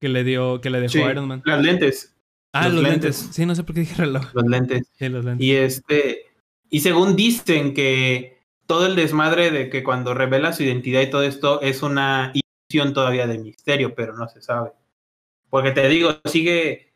[0.00, 1.42] que le dio, que le dejó Iron Man.
[1.44, 2.17] Las lentes.
[2.60, 3.28] Ah, los, lentes.
[3.32, 4.26] Sí, no sé por qué dije reloj.
[4.34, 4.90] Los lentes.
[4.98, 5.46] Sí, los lentes.
[5.46, 6.26] Y este,
[6.70, 11.22] y según dicen que todo el desmadre de que cuando revela su identidad y todo
[11.22, 14.72] esto es una ilusión todavía de misterio, pero no se sabe.
[15.50, 16.88] Porque te digo, sigue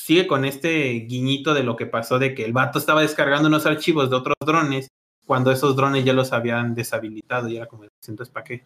[0.00, 3.66] sigue con este guiñito de lo que pasó de que el vato estaba descargando unos
[3.66, 4.88] archivos de otros drones
[5.26, 8.64] cuando esos drones ya los habían deshabilitado y era como, entonces, ¿para qué?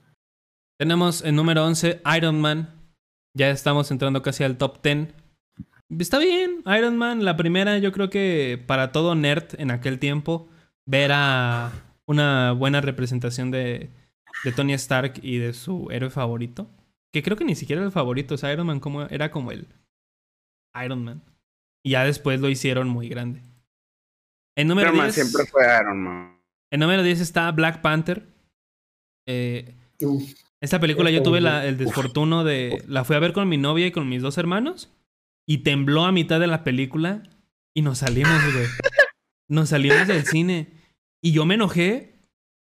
[0.79, 2.73] Tenemos el número 11, Iron Man.
[3.35, 5.09] Ya estamos entrando casi al top 10.
[5.99, 10.49] Está bien, Iron Man, la primera, yo creo que para todo nerd en aquel tiempo,
[10.87, 11.73] ver a
[12.07, 13.91] una buena representación de,
[14.45, 16.69] de Tony Stark y de su héroe favorito.
[17.13, 19.53] Que creo que ni siquiera era el favorito, o sea, Iron Man como, era como
[19.53, 19.67] el
[20.83, 21.23] Iron Man.
[21.85, 23.43] Y ya después lo hicieron muy grande.
[24.57, 26.39] En número 10, siempre fue Iron Man.
[26.71, 28.27] En número 10 está Black Panther.
[29.27, 29.75] Eh,
[30.61, 32.83] esta película yo tuve el desfortuno de...
[32.87, 34.91] La fui a ver con mi novia y con mis dos hermanos.
[35.47, 37.23] Y tembló a mitad de la película.
[37.75, 38.67] Y nos salimos, güey.
[39.49, 40.73] Nos salimos del cine.
[41.21, 42.21] Y yo me enojé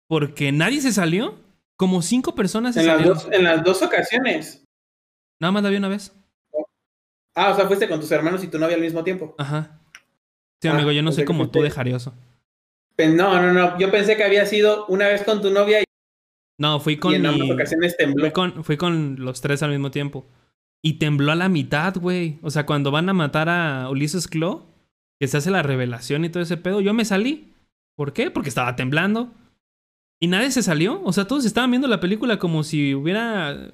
[0.09, 1.39] porque nadie se salió.
[1.77, 4.65] Como cinco personas en, las dos, en las dos ocasiones.
[5.41, 6.13] Nada más la vi una vez.
[7.35, 9.35] Ah, o sea, fuiste con tus hermanos y tu novia al mismo tiempo.
[9.39, 9.81] Ajá.
[10.61, 12.15] Sí, amigo, yo no soy como tú de jarioso.
[12.99, 13.79] No, no, no.
[13.79, 15.85] Yo pensé que había sido una vez con tu novia y.
[16.59, 17.13] No, fui con.
[17.13, 18.25] Y en ambas ocasiones tembló.
[18.25, 20.27] Fui con, fui con los tres al mismo tiempo.
[20.83, 22.39] Y tembló a la mitad, güey.
[22.43, 24.67] O sea, cuando van a matar a Ulises Claw,
[25.21, 27.53] que se hace la revelación y todo ese pedo, yo me salí.
[27.97, 28.31] ¿Por qué?
[28.31, 29.31] Porque estaba temblando.
[30.21, 31.03] Y nadie se salió.
[31.03, 33.71] O sea, todos estaban viendo la película como si hubiera.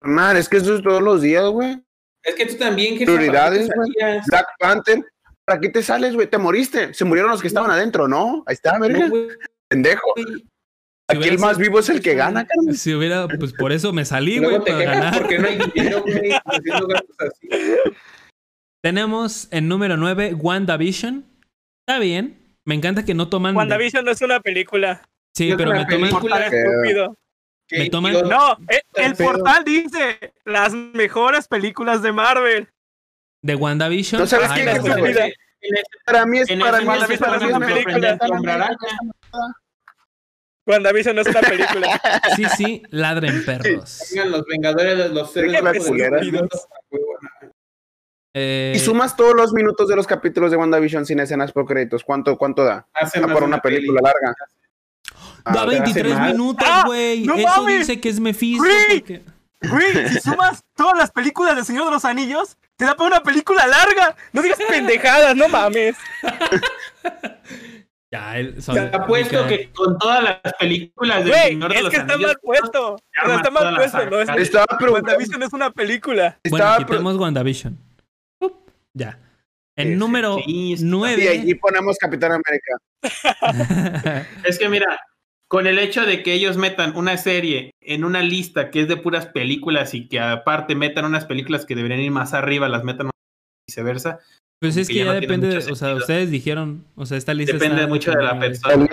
[0.00, 1.80] Man, es que eso es todos los días, güey.
[2.24, 3.90] Es que tú también, que Prioridades, güey.
[4.26, 5.04] Black Panther.
[5.44, 6.28] ¿Para qué te sales, güey?
[6.28, 6.92] Te moriste.
[6.94, 8.42] Se murieron los que estaban adentro, ¿no?
[8.46, 9.10] Ahí está, verga.
[9.68, 10.14] Pendejo.
[11.10, 12.76] Aquí el más vivo es el que gana, Carmen.
[12.76, 15.18] Si hubiera, pues por eso me salí, güey, para ganar.
[15.18, 17.48] Porque no hay dinero, güey, así.
[18.82, 21.24] Tenemos en número 9 WandaVision.
[21.86, 22.38] Está bien.
[22.64, 23.56] Me encanta que no toman.
[23.56, 25.02] WandaVision no es una película.
[25.34, 26.10] Sí, pero me toman.
[26.42, 27.16] Estúpido.
[27.70, 28.12] Me toman.
[28.28, 32.68] No, el, el portal dice las mejores películas de Marvel.
[33.42, 34.20] De WandaVision.
[34.20, 34.78] ¿No sabes qué es
[36.04, 38.18] Para mí es para mí es una película.
[40.70, 42.00] WandaVision no es una película.
[42.36, 44.12] Sí, sí, ladren perros.
[44.26, 45.60] los Vengadores de los seres
[48.32, 48.72] eh...
[48.76, 52.04] Y sumas todos los minutos de los capítulos de WandaVision sin escenas por créditos.
[52.04, 52.86] ¿Cuánto, cuánto da?
[52.94, 54.34] Hace para una película larga.
[55.44, 57.24] Da 23 ah, minutos, ah, güey.
[57.24, 58.64] Eso dice que es Mephisto.
[59.62, 63.22] Güey, si sumas todas las películas del Señor de los Anillos, te da para una
[63.22, 64.16] película larga.
[64.32, 65.96] No digas pendejadas, no mames.
[68.12, 71.94] Ya, él Se ha puesto que con todas las películas del Señor de los Anillos.
[71.94, 72.96] Es que está mal puesto.
[73.12, 74.10] está mal puesto.
[74.10, 76.38] No, es, Estaba WandaVision es una película.
[76.48, 77.78] Bueno, quitemos WandaVision.
[78.94, 79.18] ya.
[79.76, 81.24] En número 9.
[81.24, 84.26] Y allí ponemos Capitán América.
[84.44, 85.00] es que mira,
[85.48, 88.96] con el hecho de que ellos metan una serie en una lista que es de
[88.96, 93.10] puras películas y que aparte metan unas películas que deberían ir más arriba, las metan
[93.66, 94.18] viceversa.
[94.60, 97.86] Pues es que, ya, depende, de, o sea, ustedes dijeron, o sea, esta lista depende
[97.86, 98.86] mucho de la persona.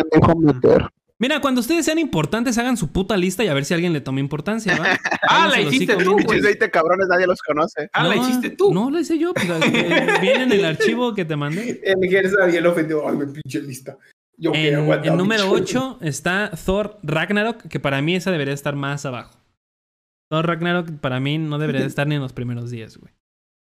[1.20, 4.02] Mira, cuando ustedes sean importantes, hagan su puta lista y a ver si alguien le
[4.02, 4.86] toma importancia, ¿va?
[5.24, 7.90] ah, la hiciste tú, pues 20 cabrones, nadie los conoce.
[7.92, 8.72] Ah, la hiciste tú.
[8.72, 9.48] No, la hice yo, pues,
[10.22, 11.82] viene en el archivo que te mandé.
[11.84, 13.98] En Gersa y él ofendió, ay, me pinche lista.
[14.38, 19.06] Yo en, en número 8 está Thor Ragnarok, que para mí esa debería estar más
[19.06, 19.36] abajo.
[20.30, 23.17] Thor Ragnarok para mí no debería estar ni en los primeros días, güey.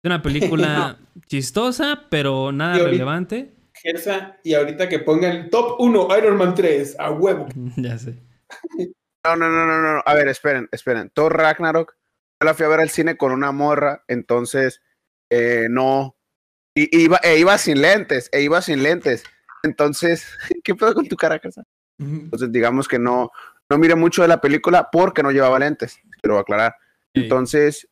[0.01, 0.97] Es una película
[1.27, 3.53] chistosa, pero nada relevante.
[4.43, 7.47] y ahorita que ponga el top 1 Iron Man 3, a huevo.
[7.76, 8.15] ya sé.
[9.26, 10.03] No, no, no, no, no.
[10.05, 11.09] A ver, esperen, esperen.
[11.13, 11.97] Thor Ragnarok,
[12.39, 14.81] yo la fui a ver al cine con una morra, entonces
[15.30, 16.15] eh, no.
[16.73, 19.26] Y, iba, e iba sin lentes, e iba sin lentes.
[19.63, 20.26] Entonces,
[20.63, 21.63] ¿qué pedo con tu cara, casa?
[21.97, 23.30] Entonces, digamos que no,
[23.69, 26.73] no mire mucho de la película porque no llevaba lentes, quiero aclarar.
[27.13, 27.89] Entonces,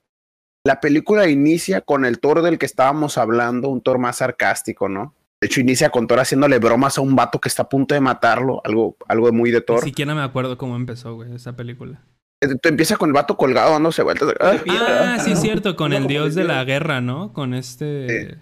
[0.63, 5.13] la película inicia con el Thor del que estábamos hablando, un Thor más sarcástico, ¿no?
[5.39, 8.01] De hecho, inicia con Thor haciéndole bromas a un vato que está a punto de
[8.01, 9.83] matarlo, algo, algo muy de Thor.
[9.83, 12.01] Ni siquiera me acuerdo cómo empezó, güey, esa película.
[12.41, 14.33] Eh, empieza con el vato colgado dándose vueltas.
[14.39, 17.33] Ah, sí, cierto, con el dios de la guerra, ¿no?
[17.33, 18.37] Con este.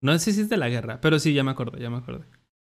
[0.00, 2.24] No sé si es de la guerra, pero sí, ya me acuerdo, ya me acuerdo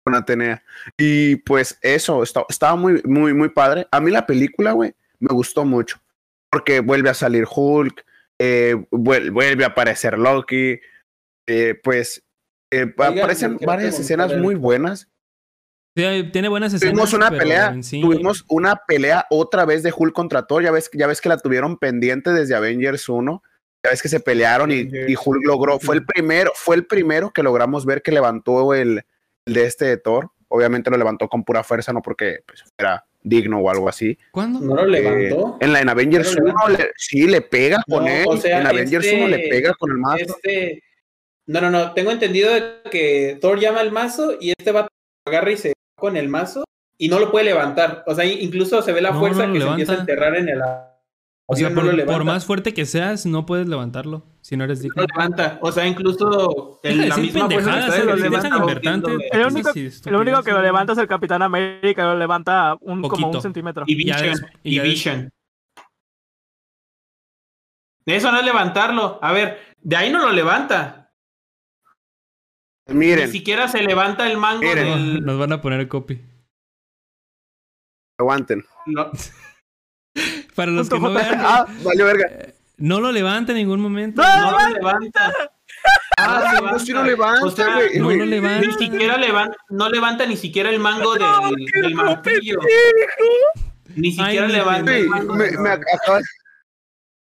[0.05, 0.63] con Atenea.
[0.97, 3.89] Y pues eso, estaba, muy, muy, muy padre.
[3.91, 5.99] A mí la película, güey, me gustó mucho.
[6.51, 8.05] Porque vuelve a salir Hulk,
[8.41, 10.81] eh, vuelve, a aparecer Loki,
[11.47, 12.25] eh, pues
[12.73, 15.09] eh, aparecen varias escenas muy buenas.
[15.95, 16.93] tiene buenas escenas.
[16.93, 20.63] Tuvimos una pelea, tuvimos una pelea otra vez de Hulk contra Thor.
[20.63, 23.43] Ya ves, ya ves que la tuvieron pendiente desde Avengers 1.
[23.85, 25.79] Ya ves que se pelearon y, y Hulk logró.
[25.79, 29.05] Fue el primero, fue el primero que logramos ver que levantó el,
[29.47, 30.31] de este de Thor.
[30.49, 34.17] Obviamente lo levantó con pura fuerza, no porque pues, era digno o algo así.
[34.31, 34.61] ¿Cuándo?
[34.61, 35.57] ¿No lo levantó?
[35.61, 36.55] en la en Avengers 1
[36.97, 38.27] sí le pega con él.
[38.45, 40.37] en Avengers 1 le pega con el mazo.
[40.37, 40.83] Este...
[41.47, 41.93] No, no, no.
[41.93, 42.51] Tengo entendido
[42.91, 44.89] que Thor llama al mazo y este va
[45.27, 46.65] agarra y se va con el mazo
[46.99, 48.05] y no lo puede levantar.
[48.07, 50.63] O sea, incluso se ve la fuerza que se empieza a enterrar en el
[51.47, 55.03] o sea, por, más fuerte que seas, no puedes levantarlo si no eres digno.
[55.03, 55.59] No levanta.
[55.61, 59.11] O sea, incluso en la misma fuerza que lo levanta.
[59.31, 63.31] El único, el único que lo levanta es el Capitán América, lo levanta un, como
[63.31, 63.85] un centímetro.
[63.87, 64.39] Y Vision.
[64.63, 65.31] Y, Vision.
[68.07, 69.19] Eso no es levantarlo.
[69.23, 71.13] A ver, de ahí no lo levanta.
[72.87, 73.27] Miren.
[73.27, 75.25] Ni siquiera se levanta el mango del...
[75.25, 76.23] Nos van a poner el copy.
[78.19, 78.65] Aguanten.
[78.87, 79.11] No.
[80.55, 81.41] Para los que no vean.
[81.41, 82.27] Ah, vale, verga.
[82.31, 84.23] Eh, no lo levanta en ningún momento.
[84.23, 85.33] No, no lo levanta.
[86.17, 88.67] Ah, ah no, si no levanta, o sea, no lo levanta.
[88.67, 91.27] Ni siquiera levanta, no levanta ni siquiera el mango del,
[91.83, 92.61] del martillo.
[93.95, 94.93] Ni siquiera levanta.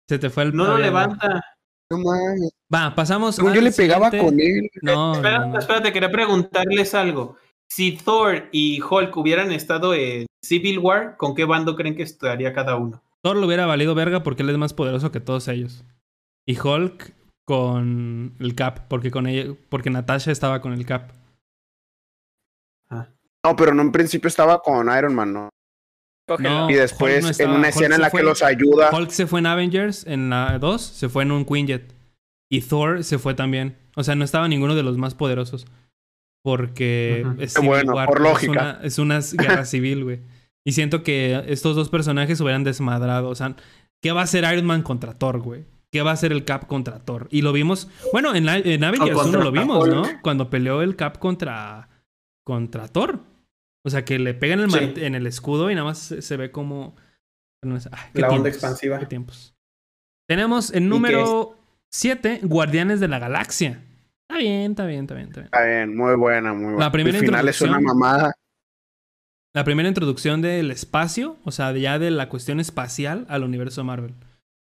[0.07, 0.55] Se te fue el.
[0.55, 1.41] No lo levanta.
[1.89, 2.51] No mames.
[2.73, 3.37] Va, pasamos.
[3.37, 4.69] yo le pegaba con él.
[4.81, 7.37] No, espérate, espérate, quería preguntarles algo.
[7.67, 12.53] Si Thor y Hulk hubieran estado en Civil War, ¿con qué bando creen que estaría
[12.53, 13.02] cada uno?
[13.23, 15.85] Thor lo hubiera valido verga porque él es más poderoso que todos ellos.
[16.45, 17.13] Y Hulk
[17.45, 21.11] con el Cap, porque con ella, porque Natasha estaba con el Cap.
[22.89, 23.07] Ah.
[23.45, 25.49] No, pero no en principio estaba con Iron Man, ¿no?
[26.69, 28.91] y después en una escena en la que los ayuda.
[28.93, 31.93] Hulk se fue en Avengers, en la 2, se fue en un Quinjet.
[32.49, 33.77] Y Thor se fue también.
[33.95, 35.65] O sea, no estaba ninguno de los más poderosos.
[36.43, 38.79] Porque es, bueno, por lógica.
[38.83, 40.19] es una, guerra civil, güey.
[40.65, 43.29] Y siento que estos dos personajes hubieran desmadrado.
[43.29, 43.55] O sea,
[44.01, 45.65] ¿qué va a hacer Iron Man contra Thor, güey?
[45.91, 47.27] ¿Qué va a hacer el Cap contra Thor?
[47.29, 47.89] Y lo vimos.
[48.11, 50.03] Bueno, en, en Avengers 1 lo vimos, ¿no?
[50.23, 51.89] Cuando peleó el Cap contra.
[52.43, 53.19] contra Thor.
[53.85, 56.95] O sea, que le pegan el en el escudo y nada más se, ve como.
[57.61, 58.97] la onda expansiva.
[58.97, 59.53] Qué tiempos.
[60.27, 61.57] Tenemos el número
[61.91, 63.83] 7, Guardianes de la Galaxia.
[64.27, 65.45] Está bien, está bien, está bien, está bien.
[65.45, 66.79] Está bien, muy buena, muy buena.
[66.79, 68.33] La primera el final es una mamada.
[69.55, 74.15] La primera introducción del espacio, o sea, ya de la cuestión espacial al universo Marvel.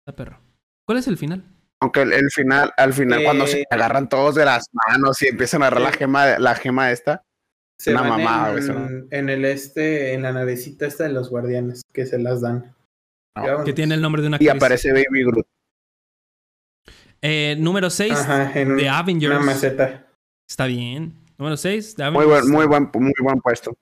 [0.05, 0.39] Está perro.
[0.85, 1.45] ¿Cuál es el final?
[1.81, 5.63] Aunque el, final, al final, cuando se eh, agarran todos de las manos y empiezan
[5.63, 7.23] a agarrar la gema, la gema esta.
[7.87, 12.19] una mamada, en, en el este, en la navecita esta de los guardianes, que se
[12.19, 12.75] las dan.
[13.65, 15.47] Que tiene el nombre de una Y aparece Baby Groot.
[17.21, 18.13] Eh, número 6
[18.77, 19.33] de Avengers.
[19.33, 20.07] Una maceta.
[20.47, 21.13] Está bien.
[21.37, 22.27] Número 6 de Avengers.
[22.27, 23.73] Muy buen, muy buen, muy buen puesto.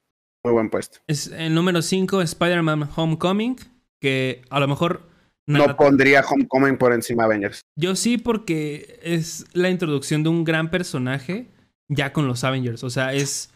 [0.44, 1.00] Muy buen puesto.
[1.08, 3.58] Es el número 5, Spider-Man Homecoming.
[4.00, 5.10] Que a lo mejor.
[5.48, 7.62] No pondría Homecoming por encima de Avengers.
[7.76, 11.48] Yo sí, porque es la introducción de un gran personaje
[11.88, 12.84] ya con los Avengers.
[12.84, 13.52] O sea, es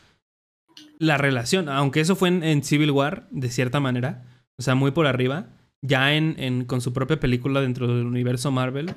[0.99, 1.69] la relación.
[1.69, 4.23] Aunque eso fue en, Civil War, de cierta manera.
[4.57, 5.47] O sea, muy por arriba.
[5.81, 8.95] Ya en, en, con su propia película dentro del universo Marvel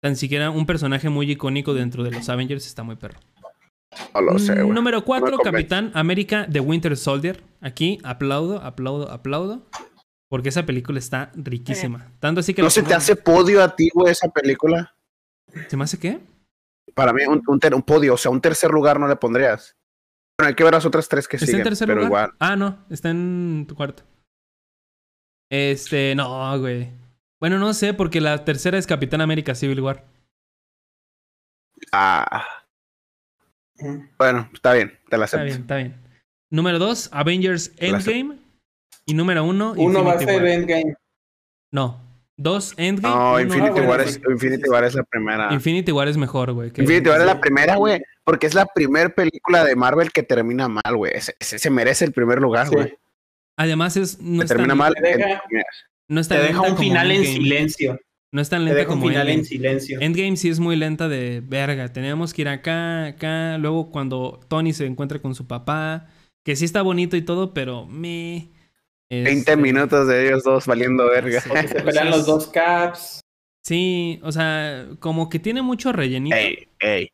[0.00, 3.20] Tan siquiera un personaje muy icónico dentro de los Avengers está muy perro.
[4.14, 4.74] No lo sé, güey.
[4.74, 7.42] Número 4, Capitán América de Winter Soldier.
[7.60, 9.66] Aquí aplaudo, aplaudo, aplaudo.
[10.28, 12.12] Porque esa película está riquísima.
[12.20, 12.62] Tanto así que.
[12.62, 14.94] ¿No se te hace podio a ti, güey, esa película?
[15.68, 16.20] ¿Se me hace qué?
[16.94, 19.76] Para mí, un, un, podio, o sea, un tercer lugar no le pondrías.
[20.38, 21.56] Bueno, hay que ver las otras tres que siguen.
[21.56, 22.28] ¿Está en tercer pero lugar?
[22.28, 22.36] Igual.
[22.38, 24.04] Ah, no, está en tu cuarto.
[25.50, 26.90] Este, no, güey.
[27.40, 30.04] Bueno, no sé, porque la tercera es Capitán América Civil War.
[31.92, 32.59] Ah.
[34.18, 35.44] Bueno, está bien, te la acepto.
[35.44, 35.94] Está bien, está bien.
[36.50, 38.38] Número dos, Avengers Endgame.
[39.06, 40.94] Y número uno, Uno va a ser Endgame.
[41.72, 42.00] No.
[42.36, 43.14] Dos, Endgame.
[43.14, 45.52] No, Infinity, War es, Infinity War es la primera.
[45.52, 46.68] Infinity War es mejor, güey.
[46.68, 48.02] Infinity War es la primera, güey.
[48.24, 51.12] Porque es la primera película de Marvel que termina mal, güey.
[51.40, 52.96] Se, merece el primer lugar, güey.
[53.56, 54.20] Además es...
[54.20, 54.94] No termina mal.
[56.08, 57.98] No está Te deja un final en silencio.
[58.32, 59.98] No es tan lenta como final en silencio.
[60.00, 61.92] Endgame sí es muy lenta de verga.
[61.92, 63.58] Tenemos que ir acá, acá.
[63.58, 66.06] Luego cuando Tony se encuentra con su papá,
[66.44, 68.50] que sí está bonito y todo, pero me...
[69.10, 71.40] 20 este, minutos de ellos dos valiendo verga.
[71.40, 73.20] se pelean los dos caps.
[73.64, 76.36] Sí, o sea, como que tiene mucho rellenito.
[76.36, 77.10] Ey, ey.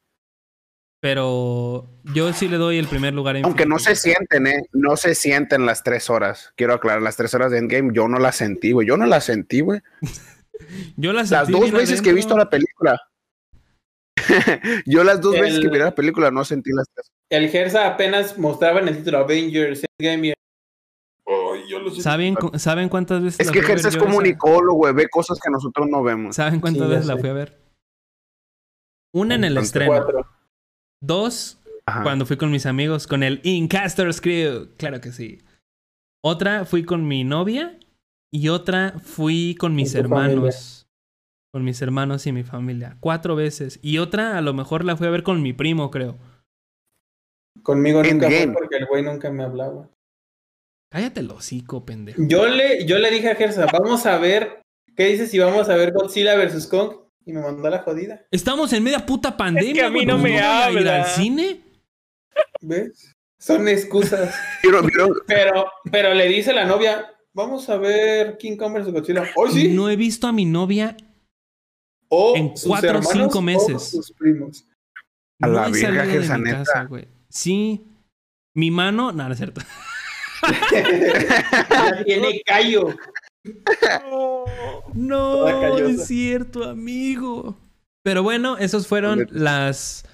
[1.00, 3.36] Pero yo sí le doy el primer lugar.
[3.42, 4.62] Aunque no se sienten, ¿eh?
[4.72, 6.52] No se sienten las tres horas.
[6.56, 8.86] Quiero aclarar, las tres horas de Endgame yo no las sentí, güey.
[8.86, 9.80] Yo no las sentí, güey.
[10.96, 11.52] yo las sentí.
[11.52, 13.00] Las dos veces que he visto la película.
[14.86, 17.12] yo las dos veces que vi la película no sentí las tres.
[17.30, 20.36] El Gersa apenas mostraba en el título Avengers Endgame
[22.00, 23.40] ¿Saben, ¿Saben cuántas veces?
[23.40, 24.94] Es que Gersa es comunicólogo, güey.
[24.94, 26.36] Ve cosas que nosotros no vemos.
[26.36, 27.58] ¿Saben cuántas veces la fui a ver?
[29.12, 30.04] Una en el estreno.
[31.00, 31.58] Dos,
[32.02, 34.68] cuando fui con mis amigos, con el Incasters Crew.
[34.76, 35.42] Claro que sí.
[36.24, 37.78] Otra fui con mi novia
[38.36, 40.86] y otra fui con mis hermanos.
[41.52, 42.96] Con mis hermanos y mi familia.
[43.00, 43.78] Cuatro veces.
[43.82, 46.18] Y otra a lo mejor la fui a ver con mi primo, creo.
[47.62, 49.88] Conmigo nunca fue porque el güey nunca me hablaba.
[50.90, 52.22] Cállate el hocico, pendejo.
[52.26, 54.62] Yo le, yo le dije a Gersa, vamos a ver,
[54.94, 56.66] ¿qué dices si vamos a ver Godzilla vs.
[56.66, 57.06] Kong?
[57.26, 58.24] y me mandó a la jodida.
[58.30, 59.70] Estamos en media puta pandemia.
[59.70, 60.80] Es que a mí no me habla.
[60.80, 61.60] ir al cine?
[62.60, 63.12] ¿Ves?
[63.38, 64.34] Son excusas.
[65.26, 68.92] pero, pero le dice la novia, vamos a ver King Kong vs.
[68.92, 69.24] Godzilla.
[69.36, 69.68] Hoy sí.
[69.68, 70.96] No he visto a mi novia
[72.10, 73.90] en cuatro o cinco meses.
[73.90, 74.66] sus primos.
[75.42, 77.06] A la vieja que mi casa, güey.
[77.28, 77.84] Sí.
[78.54, 79.60] Mi mano, nada, no es cierto.
[80.72, 82.96] ya tiene callo.
[84.94, 87.58] No, es cierto, amigo.
[88.02, 90.06] Pero bueno, esos fueron las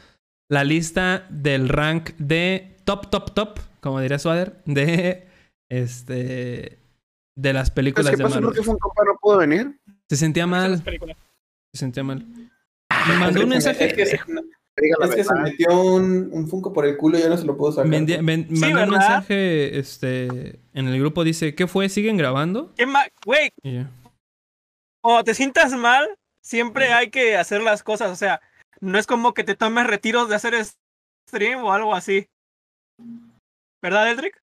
[0.50, 5.28] la lista del rank de top, top, top, como diría Swader, de
[5.70, 6.81] este
[7.34, 8.40] de las películas ¿Qué pasó?
[8.40, 9.80] ¿Por qué un compa no pudo venir?
[10.08, 10.82] Se sentía mal.
[11.72, 12.26] Se sentía mal.
[13.08, 13.86] Me mandó un mensaje.
[13.86, 14.18] Es que, se,
[15.42, 17.88] metió un, un, Funko por el culo y ya no se lo puedo sacar.
[17.88, 21.24] mandó un mensaje este, en el grupo.
[21.24, 21.88] Dice: ¿Qué fue?
[21.88, 22.72] ¿Siguen grabando?
[22.76, 22.86] ¿Qué?
[23.24, 23.50] Güey.
[25.02, 28.10] O te sientas mal, siempre hay que hacer las cosas.
[28.10, 28.40] O sea,
[28.80, 30.54] no es como que te tomes retiros de hacer
[31.28, 32.28] stream o algo así.
[33.82, 34.40] ¿Verdad, Eldrick?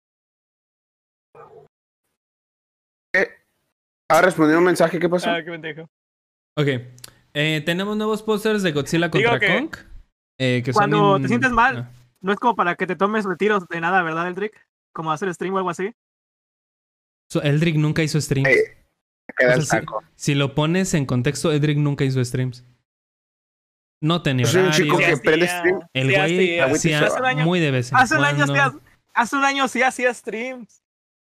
[4.08, 5.30] Ha respondido un mensaje, ¿qué pasó?
[5.30, 5.88] Ah, qué pendejo.
[6.56, 6.68] Ok.
[7.34, 9.76] Eh, tenemos nuevos posters de Godzilla contra Kong.
[10.38, 11.90] Eh, que cuando te sientes mal, ah.
[12.20, 14.66] no es como para que te tomes retiros de nada, ¿verdad, Eldrick?
[14.92, 15.94] Como hacer stream o algo así.
[17.42, 18.48] Eldrick nunca hizo streams.
[20.14, 22.64] si, lo pones en contexto, Eldrick nunca hizo streams.
[24.00, 25.80] No tenía un chico que prende stream.
[25.92, 28.44] El güey hacía muy de vez hace un año
[29.14, 30.82] hace un año sí hacía streams.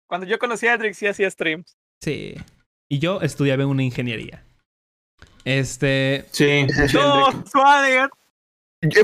[0.07, 1.77] Cuando yo conocí a Eldrick sí hacía streams.
[2.01, 2.35] Sí.
[2.91, 4.45] Y yo estudiaba en una ingeniería.
[5.45, 6.27] Este.
[6.33, 6.67] Sí.
[6.93, 8.11] No, Swader.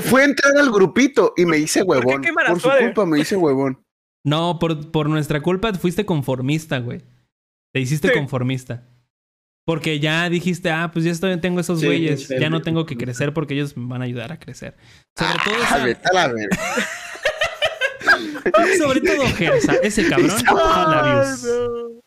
[0.01, 2.21] Fue a entrar al grupito y me hice huevón.
[2.21, 3.81] ¿Por, su culpa me hice huevón.
[4.25, 7.01] No, por, por nuestra culpa fuiste conformista, güey.
[7.73, 8.83] Te hiciste conformista.
[9.65, 13.33] Porque ya dijiste, ah, pues ya estoy, tengo esos güeyes, ya no tengo que crecer
[13.33, 14.75] porque ellos me van a ayudar a crecer.
[15.17, 16.31] Sobre ah, todo esa...
[18.77, 20.31] Sobre todo Gersa, ese cabrón.
[20.45, 22.01] No,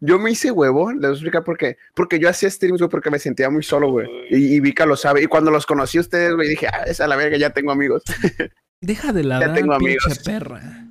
[0.00, 1.76] yo me hice huevo, les voy a explicar por qué.
[1.94, 4.08] Porque yo hacía streams, güey, porque me sentía muy solo, güey.
[4.30, 5.22] Y, y, Vika lo sabe.
[5.22, 8.02] Y cuando los conocí a ustedes, güey, dije, ah, esa la verga, ya tengo amigos.
[8.80, 10.18] Deja de la ya tengo amigos.
[10.24, 10.86] perra.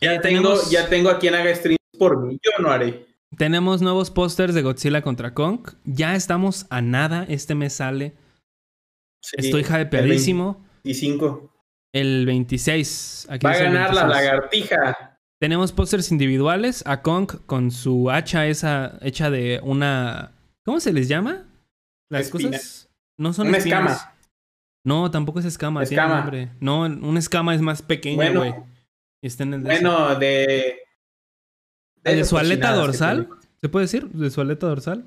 [0.00, 2.38] Ya tengo, ya tengo a quien haga streams por mí.
[2.42, 3.06] Yo no haré.
[3.36, 5.68] Tenemos nuevos pósters de Godzilla contra Kong.
[5.84, 7.26] Ya estamos a nada.
[7.28, 8.14] Este mes sale.
[9.32, 10.64] Estoy hypeadísimo.
[10.84, 11.52] Y 25.
[11.92, 13.26] El 26.
[13.30, 15.17] Aquí Va a ganar la lagartija.
[15.40, 16.82] Tenemos pósters individuales.
[16.86, 20.32] A Kong con su hacha esa hecha de una.
[20.64, 21.46] ¿Cómo se les llama?
[22.10, 22.88] Las cosas.
[23.16, 24.14] No son una escama.
[24.84, 25.82] No, tampoco es escama.
[25.82, 26.30] escama.
[26.60, 28.54] No, un escama es más pequeño, güey.
[29.22, 30.80] Bueno, bueno de.
[32.02, 33.28] De, su aleta dorsal.
[33.60, 34.08] ¿Se puede decir?
[34.08, 35.04] ¿De su aleta dorsal?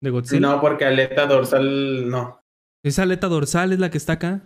[0.00, 0.40] ¿De Godzilla?
[0.40, 2.40] No, porque aleta dorsal no.
[2.82, 4.42] Esa aleta dorsal es la que está acá.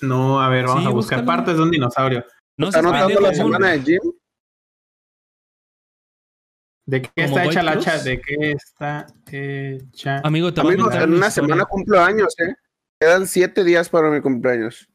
[0.00, 2.24] No, a ver, vamos a buscar partes de un dinosaurio.
[2.58, 4.12] ¿No ¿Está notando la semana de Jim?
[6.86, 7.98] ¿De qué está hecha la hacha?
[7.98, 10.20] ¿De qué está hecha?
[10.24, 12.54] Amigo, te Amigo, en una semana cumplo años, ¿eh?
[13.00, 14.88] Quedan siete días para mi cumpleaños.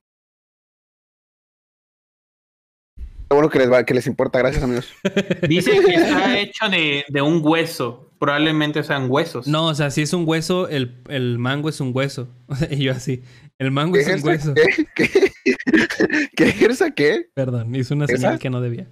[3.30, 4.94] bueno que les, va, que les importa, gracias amigos.
[5.48, 8.10] Dice que está hecho de, de, un hueso.
[8.20, 9.48] Probablemente sean huesos.
[9.48, 12.28] No, o sea, si es un hueso, el, el mango es un hueso.
[12.48, 13.24] O sea, y yo así.
[13.58, 14.54] El mango es un hueso.
[14.54, 14.88] ¿Qué?
[14.96, 15.31] ¿Qué?
[16.36, 17.30] ¿Qué ejerza qué?
[17.34, 18.88] Perdón, hizo una señal que no debía.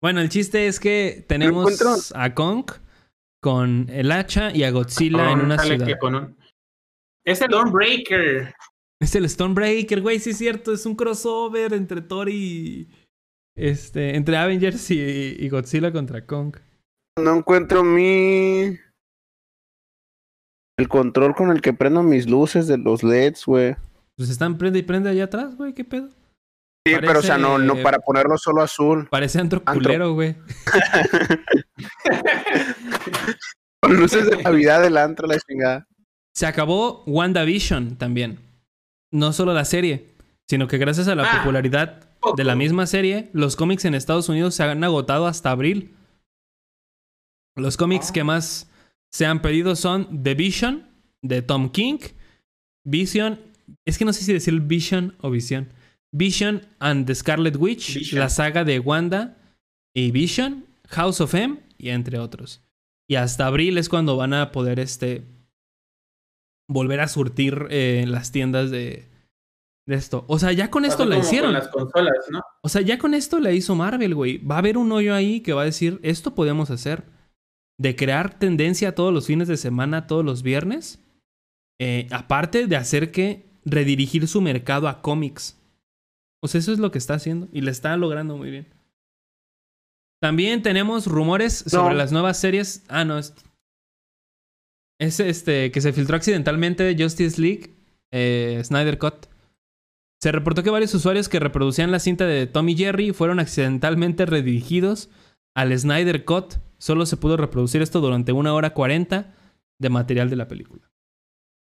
[0.00, 2.70] Bueno, el chiste es que tenemos a Kong
[3.42, 5.88] con el hacha y a Godzilla en una ciudad.
[7.24, 8.54] Es el Stonebreaker.
[9.00, 10.72] Es el Stonebreaker, güey, sí es cierto.
[10.72, 12.88] Es un crossover entre Thor y...
[13.56, 16.56] Este, entre Avengers y, y Godzilla contra Kong.
[17.20, 18.78] No encuentro mi...
[20.78, 23.76] El control con el que prendo mis luces de los LEDs, güey.
[24.18, 26.08] Pues están prende y prende allá atrás, güey, ¿qué pedo?
[26.84, 29.06] Sí, pero o sea, no, no para ponerlo solo azul.
[29.08, 30.34] Parece antro culero, güey.
[33.80, 35.86] Con luces de Navidad del antro, la chingada.
[36.34, 38.40] Se acabó WandaVision también.
[39.12, 40.16] No solo la serie,
[40.50, 44.28] sino que gracias a la ah, popularidad de la misma serie, los cómics en Estados
[44.28, 45.94] Unidos se han agotado hasta abril.
[47.54, 48.14] Los cómics ah.
[48.14, 48.68] que más
[49.12, 50.88] se han pedido son The Vision,
[51.22, 51.98] de Tom King,
[52.84, 53.46] Vision
[53.86, 55.72] es que no sé si decir Vision o Vision.
[56.12, 59.36] Vision and the Scarlet Witch, la saga de Wanda
[59.94, 62.62] y Vision, House of M y entre otros.
[63.08, 65.24] Y hasta abril es cuando van a poder este
[66.70, 69.08] volver a surtir eh, las tiendas de,
[69.86, 70.24] de esto.
[70.28, 71.54] O sea, ya con esto la hicieron.
[71.54, 72.42] las consolas, ¿no?
[72.62, 74.38] O sea, ya con esto la hizo Marvel, güey.
[74.38, 77.04] Va a haber un hoyo ahí que va a decir, esto podemos hacer.
[77.78, 81.00] De crear tendencia todos los fines de semana, todos los viernes.
[81.80, 85.56] Eh, aparte de hacer que redirigir su mercado a cómics.
[86.40, 88.66] O sea, eso es lo que está haciendo y le está logrando muy bien.
[90.20, 92.84] También tenemos rumores sobre las nuevas series.
[92.88, 93.34] Ah, no, es.
[95.00, 97.74] Es este que se filtró accidentalmente Justice League,
[98.12, 99.26] eh, Snyder Cut.
[100.20, 105.08] Se reportó que varios usuarios que reproducían la cinta de Tommy Jerry fueron accidentalmente redirigidos
[105.54, 106.54] al Snyder Cut.
[106.78, 109.34] Solo se pudo reproducir esto durante una hora cuarenta
[109.78, 110.87] de material de la película.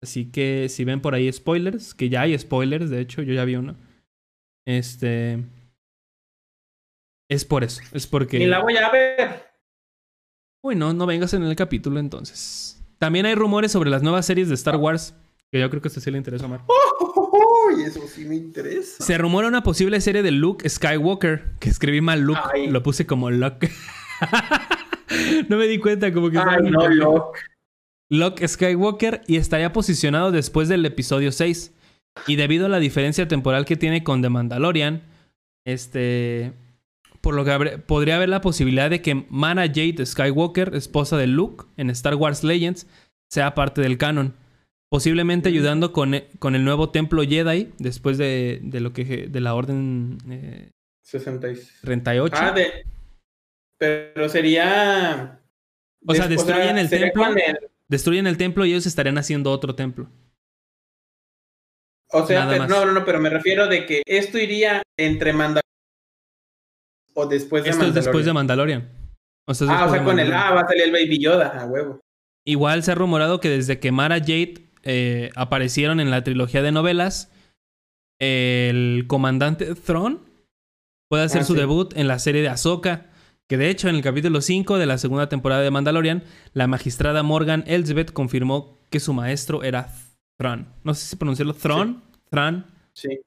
[0.02, 3.44] Así que si ven por ahí spoilers, que ya hay spoilers, de hecho, yo ya
[3.44, 3.76] vi uno.
[4.66, 5.44] Este.
[7.30, 8.38] Es por eso, es porque...
[8.38, 9.52] Ni la voy a ver.
[10.62, 12.84] Uy, no, no vengas en el capítulo entonces.
[12.98, 15.14] También hay rumores sobre las nuevas series de Star Wars,
[15.50, 16.60] que yo creo que a este sí le interesa más.
[16.66, 19.02] Oh, eso sí me interesa.
[19.02, 23.30] Se rumora una posible serie de Luke Skywalker, que escribí mal Luke, lo puse como
[23.30, 23.70] Luke.
[25.48, 26.38] no me di cuenta como que...
[26.38, 27.38] Ay, no, Luke.
[28.12, 31.72] Luke Skywalker y estaría posicionado después del episodio 6.
[32.26, 35.02] Y debido a la diferencia temporal que tiene con The Mandalorian,
[35.64, 36.52] este
[37.22, 41.64] por lo que podría haber la posibilidad de que Mana Jade Skywalker, esposa de Luke
[41.78, 42.86] en Star Wars Legends,
[43.30, 44.34] sea parte del canon.
[44.90, 49.40] Posiblemente ayudando con, e, con el nuevo templo Jedi después de, de lo que de
[49.40, 50.70] la orden eh,
[51.80, 52.36] 38.
[52.38, 52.84] Ah, de,
[53.78, 55.40] pero sería
[56.06, 57.24] o sea, destruyen el templo.
[57.92, 60.08] Destruyen el templo y ellos estarían haciendo otro templo.
[62.10, 65.60] O sea, no, no, no, pero me refiero de que esto iría entre Mandalorian
[67.12, 68.88] o después de Esto es después de Mandalorian.
[69.46, 70.32] ah, o sea, con el.
[70.32, 72.00] Ah, va a salir el Baby Yoda, a huevo.
[72.46, 76.72] Igual se ha rumorado que desde que Mara Jade eh, aparecieron en la trilogía de
[76.72, 77.30] novelas,
[78.18, 80.22] el comandante Thrawn
[81.10, 83.11] puede hacer ah, su debut en la serie de Ahsoka.
[83.52, 86.22] Que de hecho, en el capítulo 5 de la segunda temporada de Mandalorian,
[86.54, 89.92] la magistrada Morgan Elsbeth confirmó que su maestro era
[90.38, 90.68] Thrawn.
[90.84, 92.02] No sé si pronunciarlo Thrawn.
[92.30, 92.64] Thrawn.
[92.94, 93.20] Sí.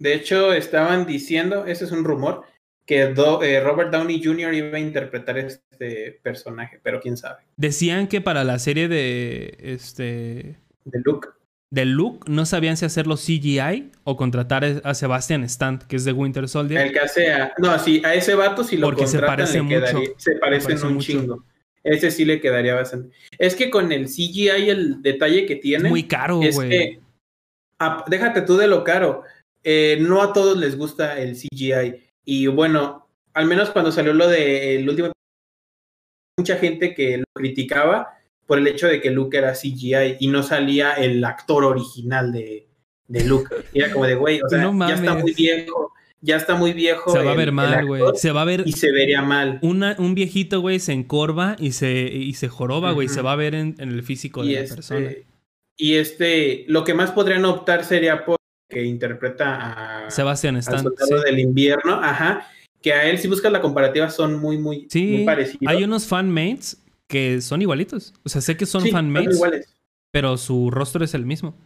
[0.00, 2.42] De hecho, estaban diciendo, ese es un rumor,
[2.84, 4.54] que eh, Robert Downey Jr.
[4.54, 7.44] iba a interpretar este personaje, pero quién sabe.
[7.56, 11.28] Decían que para la serie de este de Luke
[11.72, 16.12] de Luke no sabían si hacerlo CGI o contratar a Sebastian Stan, que es de
[16.12, 16.80] Winter Soldier.
[16.80, 20.02] El que hace no, sí, a ese vato si lo Porque se parece mucho.
[20.16, 21.44] se parecen un chingo.
[21.82, 23.16] Ese sí le quedaría bastante.
[23.38, 27.00] Es que con el CGI el detalle que tiene es muy caro, güey.
[28.08, 29.22] déjate tú de lo caro.
[29.62, 32.02] Eh, no a todos les gusta el CGI.
[32.24, 35.12] Y bueno, al menos cuando salió lo del último,
[36.36, 38.19] mucha gente que lo criticaba
[38.50, 42.66] por el hecho de que Luke era CGI y no salía el actor original de,
[43.06, 43.54] de Luke.
[43.72, 45.92] Y era como de, güey, o sea, ya está muy viejo.
[46.20, 47.12] Ya está muy viejo.
[47.12, 48.02] Se va a ver mal, güey.
[48.16, 48.64] Se va a ver.
[48.66, 49.60] Y se vería mal.
[49.62, 53.06] un viejito, güey, se encorva y se, y se joroba, güey.
[53.06, 55.10] Se va a ver en, el físico de la este, persona.
[55.76, 58.36] Y este, lo que más podrían optar sería por
[58.68, 60.84] que interpreta a Sebastián Stan
[61.24, 62.48] del invierno, ajá,
[62.82, 65.72] que a él si buscas la comparativa son muy muy, sí, parecidos.
[65.72, 66.80] Hay unos fanmates
[67.10, 69.42] que son igualitos, o sea, sé que son fanmates,
[70.12, 71.56] pero su rostro es el mismo.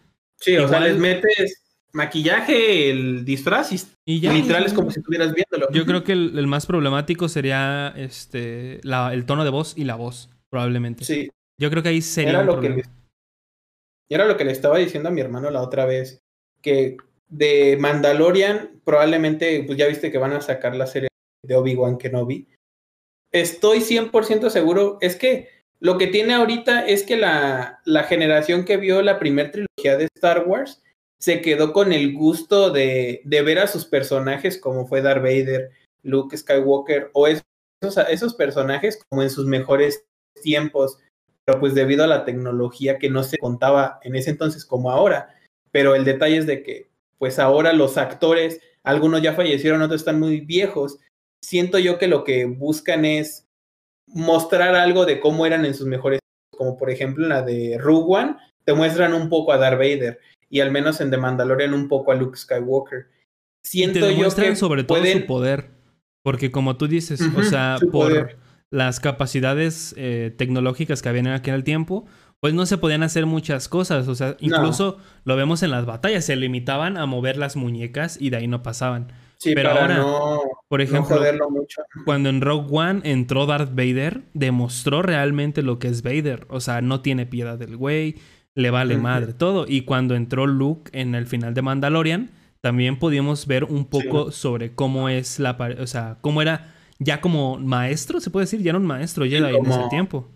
[0.40, 1.62] Sí, o sea, les metes
[1.92, 3.70] maquillaje, el disfraz
[4.06, 5.70] y, ya, literal es como si estuvieras viéndolo.
[5.70, 10.30] Yo creo que el, más problemático sería este el tono de voz y la voz,
[10.48, 11.04] probablemente.
[11.04, 11.30] Sí.
[11.60, 12.82] Yo creo que ahí sería era lo que
[14.08, 16.22] era lo que le estaba diciendo a mi hermano la otra vez
[16.62, 16.96] que
[17.28, 21.08] de Mandalorian, probablemente, pues ya viste que van a sacar la serie
[21.42, 22.48] de Obi-Wan Kenobi.
[23.34, 25.48] Estoy 100% seguro, es que
[25.80, 30.46] lo que tiene ahorita es que la, generación que vio la primera trilogía de Star
[30.46, 30.84] Wars
[31.18, 35.70] se quedó con el gusto de, de, ver a sus personajes como fue Darth Vader,
[36.04, 37.44] Luke Skywalker o esos,
[38.08, 40.06] esos personajes como en sus mejores
[40.40, 40.98] tiempos,
[41.44, 45.34] pero pues debido a la tecnología que no se contaba en ese entonces como ahora,
[45.72, 46.88] pero el detalle es de que,
[47.18, 51.00] pues ahora los actores, algunos ya fallecieron, otros están muy viejos.
[51.44, 53.46] Siento yo que lo que buscan es
[54.06, 58.16] mostrar algo de cómo eran en sus mejores, como por ejemplo en la de Rogue
[58.16, 61.86] One, te muestran un poco a Darth Vader y al menos en The Mandalorian un
[61.86, 63.08] poco a Luke Skywalker.
[63.62, 65.70] Siento yo que sobre todo su poder,
[66.22, 68.38] porque como tú dices, o sea, por
[68.70, 72.06] las capacidades eh, tecnológicas que habían en aquel tiempo,
[72.40, 74.08] pues no se podían hacer muchas cosas.
[74.08, 78.30] O sea, incluso lo vemos en las batallas, se limitaban a mover las muñecas y
[78.30, 79.12] de ahí no pasaban.
[79.38, 81.20] Sí, pero ahora, no, por ejemplo,
[81.50, 81.82] mucho.
[82.04, 86.46] cuando en Rogue One entró Darth Vader, demostró realmente lo que es Vader.
[86.48, 88.16] O sea, no tiene piedad del güey,
[88.54, 89.66] le vale madre todo.
[89.68, 92.30] Y cuando entró Luke en el final de Mandalorian,
[92.60, 97.58] también pudimos ver un poco sobre cómo es la, o sea, cómo era ya como
[97.58, 100.30] maestro, se puede decir, ya era un maestro Jedi en ese tiempo.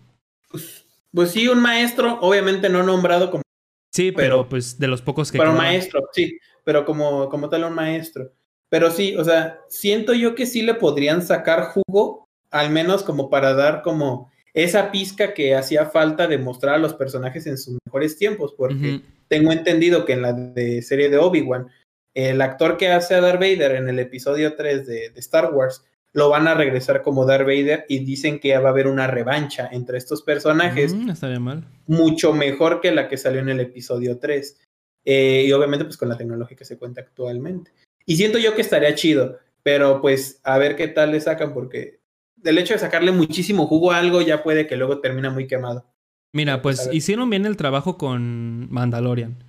[0.51, 3.43] Pues, pues sí, un maestro, obviamente no nombrado como.
[3.91, 5.37] Sí, pero, pues de los pocos que.
[5.37, 8.31] Pero maestro, sí, pero como, como tal un maestro.
[8.69, 13.29] Pero sí, o sea, siento yo que sí le podrían sacar jugo, al menos como
[13.29, 17.77] para dar como esa pizca que hacía falta de mostrar a los personajes en sus
[17.85, 21.67] mejores tiempos, porque tengo entendido que en la de serie de Obi-Wan,
[22.13, 25.83] el actor que hace a Darth Vader en el episodio 3 de, de Star Wars
[26.13, 29.69] lo van a regresar como Darth Vader y dicen que va a haber una revancha
[29.71, 30.93] entre estos personajes.
[30.93, 31.67] Mm, estaría mal.
[31.87, 34.59] Mucho mejor que la que salió en el episodio 3.
[35.05, 37.71] Eh, y obviamente pues con la tecnología que se cuenta actualmente.
[38.09, 41.99] Y siento yo que estaría chido, pero pues a ver qué tal le sacan, porque
[42.37, 45.85] del hecho de sacarle muchísimo jugo a algo ya puede que luego termina muy quemado.
[46.33, 49.43] Mira, pues hicieron bien el trabajo con Mandalorian.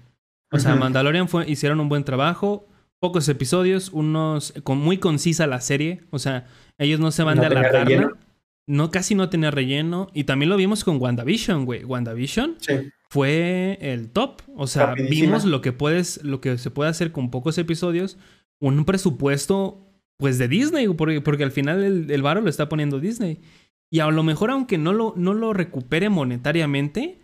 [0.53, 2.69] O sea, Mandalorian fue, hicieron un buen trabajo,
[2.99, 6.47] pocos episodios, unos con muy concisa la serie, o sea,
[6.77, 8.13] ellos no se van de alargarla.
[8.67, 10.11] No, casi no tenía relleno.
[10.15, 11.83] Y también lo vimos con WandaVision, güey.
[11.83, 12.57] WandaVision
[13.09, 14.43] fue el top.
[14.55, 18.17] O sea, vimos lo que puedes, lo que se puede hacer con pocos episodios.
[18.61, 19.87] Un presupuesto,
[20.19, 23.41] pues, de Disney, porque, porque al final el, el varo lo está poniendo Disney.
[23.91, 27.21] Y a lo mejor, aunque no lo, no lo recupere monetariamente,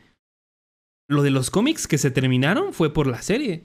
[1.09, 3.65] lo de los cómics que se terminaron fue por la serie.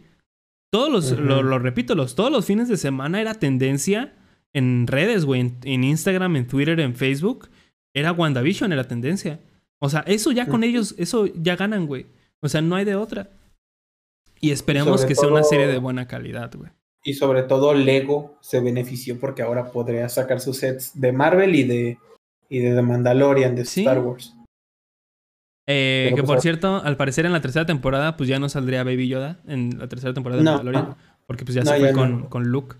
[0.72, 4.14] Todos los, lo, repito, los, todos los fines de semana era tendencia
[4.53, 7.49] en redes, güey, en, Instagram, en Twitter, en Facebook.
[7.93, 9.41] Era WandaVision, era tendencia.
[9.80, 12.06] O sea, eso ya con ellos, eso ya ganan, güey.
[12.39, 13.31] O sea, no hay de otra.
[14.39, 16.72] Y esperemos que sea una serie de buena calidad, güey.
[17.03, 21.64] Y sobre todo Lego se benefició porque ahora podría sacar sus sets de Marvel y
[21.64, 21.98] de,
[22.49, 24.36] y de The Mandalorian de Star Wars.
[25.68, 28.84] Eh, que pues por cierto, al parecer en la tercera temporada, pues ya no saldría
[28.84, 30.95] Baby Yoda en la tercera temporada de Mandalorian.
[31.26, 32.76] Porque pues ya se fue con, con Luke.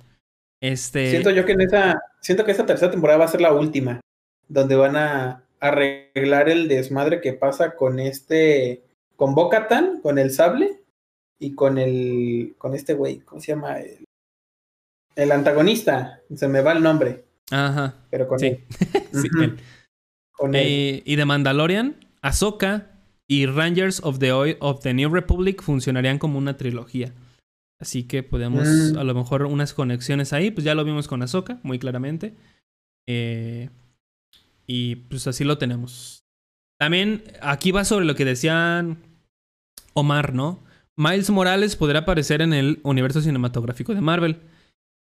[0.62, 1.10] Este...
[1.10, 4.02] Siento yo que en esa, siento que esta tercera temporada va a ser la última,
[4.48, 8.84] donde van a arreglar el desmadre que pasa con este,
[9.16, 10.82] con Bocatan, con el sable
[11.40, 13.80] y con el, con este güey, ¿cómo se llama?
[13.80, 14.06] El,
[15.16, 17.26] antagonista, se me va el nombre.
[17.52, 17.96] Ajá.
[18.10, 18.58] Pero con sí.
[19.14, 19.58] él.
[20.32, 22.88] Con eh, y de Mandalorian, Ahsoka
[23.28, 27.14] y Rangers of the, of the New Republic funcionarían como una trilogía.
[27.80, 28.98] Así que podemos, mm.
[28.98, 30.50] a lo mejor, unas conexiones ahí.
[30.50, 32.34] Pues ya lo vimos con Ahsoka, muy claramente.
[33.08, 33.70] Eh,
[34.66, 36.24] y pues así lo tenemos.
[36.80, 38.98] También aquí va sobre lo que decían
[39.94, 40.64] Omar, ¿no?
[40.96, 44.42] Miles Morales podrá aparecer en el universo cinematográfico de Marvel.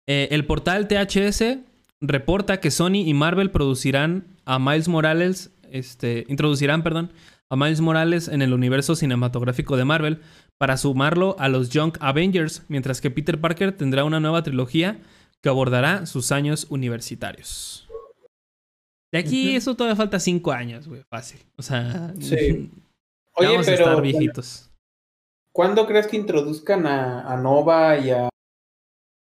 [0.07, 1.59] Eh, el portal THS
[2.01, 7.13] reporta que Sony y Marvel producirán a Miles Morales, este, introducirán, perdón,
[7.49, 10.21] a Miles Morales en el universo cinematográfico de Marvel
[10.59, 14.99] para sumarlo a los Young Avengers, mientras que Peter Parker tendrá una nueva trilogía
[15.43, 17.87] que abordará sus años universitarios.
[19.13, 21.41] De aquí eso todavía falta cinco años, güey, fácil.
[21.57, 22.71] O sea, sí.
[23.35, 24.71] Oye, vamos pero, a estar viejitos.
[25.53, 28.29] ¿Cuándo crees que introduzcan a, Nova y a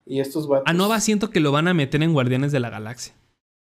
[0.05, 0.65] y estos vatos?
[0.67, 3.13] A Nova siento que lo van a meter en Guardianes de la Galaxia.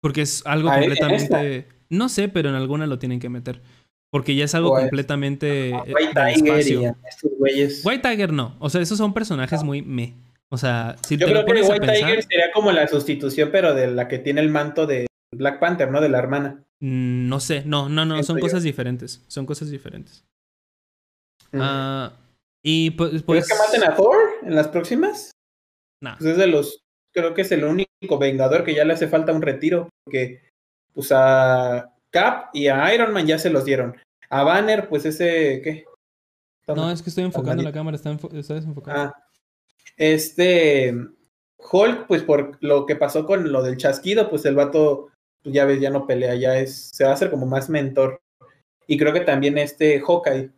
[0.00, 1.68] Porque es algo completamente...
[1.90, 3.62] No sé, pero en alguna lo tienen que meter.
[4.14, 5.70] Porque ya es algo completamente.
[5.70, 6.94] Eh, White Tiger
[7.82, 8.54] White Tiger no.
[8.60, 10.14] O sea, esos son personajes muy me.
[10.50, 14.06] O sea, si Yo creo que White Tiger sería como la sustitución, pero de la
[14.06, 16.00] que tiene el manto de Black Panther, ¿no?
[16.00, 16.64] De la hermana.
[16.78, 17.64] Mm, no sé.
[17.66, 18.22] No, no, no.
[18.22, 19.24] son cosas diferentes.
[19.26, 20.24] Son cosas diferentes.
[21.52, 22.12] Ah,
[22.62, 23.20] y pues.
[23.24, 23.48] pues...
[23.48, 25.33] que maten a Thor en las próximas?
[26.18, 26.80] Pues es de los.
[27.12, 29.88] Creo que es el único vengador que ya le hace falta un retiro.
[30.04, 30.42] Porque,
[30.92, 33.96] pues a Cap y a Iron Man ya se los dieron.
[34.30, 35.84] A Banner, pues ese, ¿qué?
[36.68, 38.98] no, es que estoy enfocando la cámara, está, desenfocado.
[38.98, 39.14] Ah,
[39.96, 40.94] este
[41.58, 45.10] Hulk, pues por lo que pasó con lo del chasquido, pues el vato,
[45.42, 48.20] pues ya ves, ya no pelea, ya es, se va a hacer como más mentor.
[48.86, 50.50] Y creo que también este Hawkeye.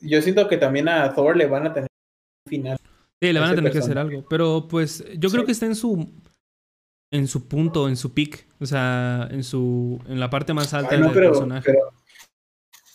[0.00, 1.88] Yo siento que también a Thor le van a tener
[2.46, 2.78] un final.
[3.28, 4.24] Sí, le van a tener que hacer algo.
[4.28, 6.10] Pero pues yo creo que está en su
[7.14, 8.46] en su punto, en su peak.
[8.60, 10.00] O sea, en su.
[10.08, 11.72] en la parte más alta del personaje.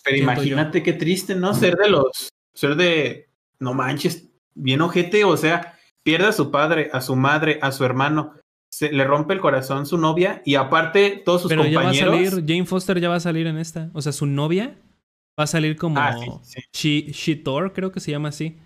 [0.04, 1.54] Pero imagínate qué triste, ¿no?
[1.54, 2.28] Ser de los.
[2.52, 3.30] Ser de.
[3.58, 7.84] No manches, bien ojete, o sea, pierde a su padre, a su madre, a su
[7.84, 8.34] hermano.
[8.70, 11.96] Se, le rompe el corazón su novia y aparte todos sus Pero compañeros.
[11.98, 13.90] Ya va a salir, Jane Foster ya va a salir en esta.
[13.94, 14.78] O sea, su novia
[15.38, 16.14] va a salir como ah,
[16.72, 18.58] She, Thor, creo que se llama así.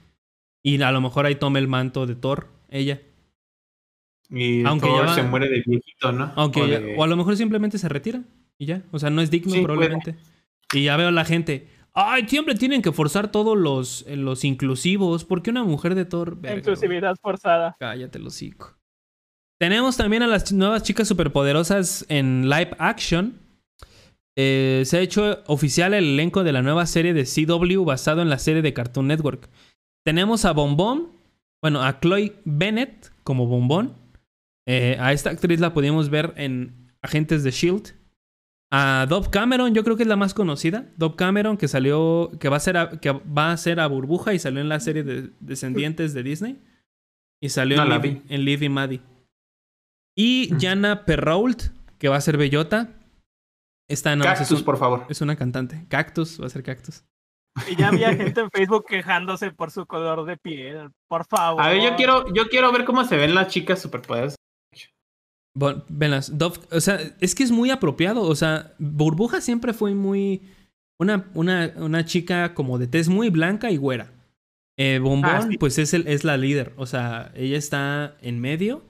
[0.66, 3.03] Y a lo mejor ahí toma el manto de Thor, ella.
[4.31, 6.32] Y Aunque Thor se muere de viejito, ¿no?
[6.36, 8.23] Aunque o, a lo mejor simplemente se retira
[8.57, 8.82] y ya.
[8.91, 10.16] O sea, no es digno probablemente.
[10.73, 11.69] Y ya veo a la gente.
[11.93, 15.27] Ay, siempre tienen que forzar todos los, eh, los inclusivos.
[15.27, 16.39] ¿Por qué una mujer de Thor?
[16.43, 17.77] Inclusividad forzada.
[17.78, 18.74] Cállate, los hocico.
[19.61, 23.39] Tenemos también a las nuevas chicas superpoderosas en live action.
[24.35, 28.31] Eh, se ha hecho oficial el elenco de la nueva serie de CW basado en
[28.31, 29.51] la serie de Cartoon Network.
[30.05, 31.12] Tenemos a Bombón,
[31.62, 33.97] bueno, a Chloe Bennett como Bombón.
[34.66, 37.94] Eh, a esta actriz la podíamos ver en Agentes de Shield.
[38.70, 40.93] A Dove Cameron, yo creo que es la más conocida.
[40.97, 44.35] Dove Cameron, que salió, que va a ser a, que va a ser a Burbuja
[44.35, 46.62] y salió en la serie de Descendientes de Disney.
[47.40, 49.01] Y salió en, Live, en, Live, y Maddie.
[50.16, 51.62] Y Jana Perrault,
[51.98, 52.90] que va a ser Bellota.
[53.89, 55.06] Esta no, Cactus, por favor.
[55.09, 55.86] Es una cantante.
[55.89, 57.05] Cactus, va a ser Cactus.
[57.70, 60.90] Y ya había gente en Facebook quejándose por su color de piel.
[61.09, 61.62] Por favor.
[61.62, 64.36] A ver, yo quiero, yo quiero ver cómo se ven las chicas superpoderosas.
[65.56, 66.18] Bueno,
[66.70, 68.22] o sea, es que es muy apropiado.
[68.22, 70.43] O sea, Burbuja siempre fue muy.
[70.98, 74.12] Una, una, una chica como de tez muy blanca y güera.
[74.76, 76.72] Eh, Bombón, ah, pues es, el, es la líder.
[76.76, 78.82] O sea, ella está en medio.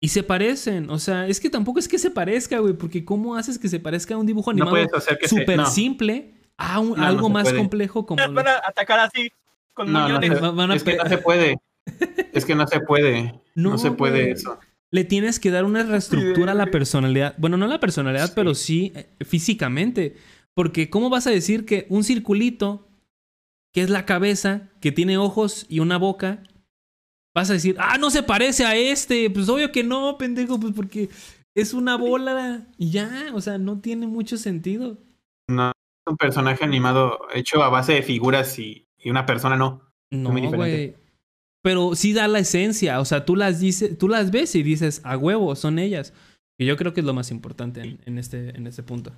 [0.00, 0.90] Y se parecen.
[0.90, 2.74] O sea, es que tampoco es que se parezca, güey.
[2.74, 4.86] Porque ¿cómo haces que se parezca a un dibujo animado
[5.26, 8.32] súper simple a algo más complejo como.
[8.32, 9.32] Van a atacar así
[9.74, 10.32] con millones.
[10.74, 11.58] es que no se puede.
[12.32, 13.40] Es que no se puede.
[13.56, 14.58] No, se puede eso.
[14.90, 17.34] Le tienes que dar una reestructura a la personalidad.
[17.38, 20.16] Bueno, no a la personalidad, pero sí eh, físicamente.
[20.54, 22.88] Porque ¿cómo vas a decir que un circulito,
[23.72, 26.42] que es la cabeza, que tiene ojos y una boca,
[27.34, 29.28] vas a decir, ah, no se parece a este?
[29.30, 31.08] Pues obvio que no, pendejo, pues porque
[31.54, 34.98] es una bola y ya, o sea, no tiene mucho sentido.
[35.48, 35.72] No,
[36.06, 39.82] un personaje animado hecho a base de figuras y, una persona no.
[40.10, 40.94] No, güey.
[41.62, 45.00] Pero sí da la esencia, o sea, tú las dices, tú las ves y dices,
[45.04, 46.12] a huevo, son ellas.
[46.58, 49.12] Y yo creo que es lo más importante en, este, en este punto.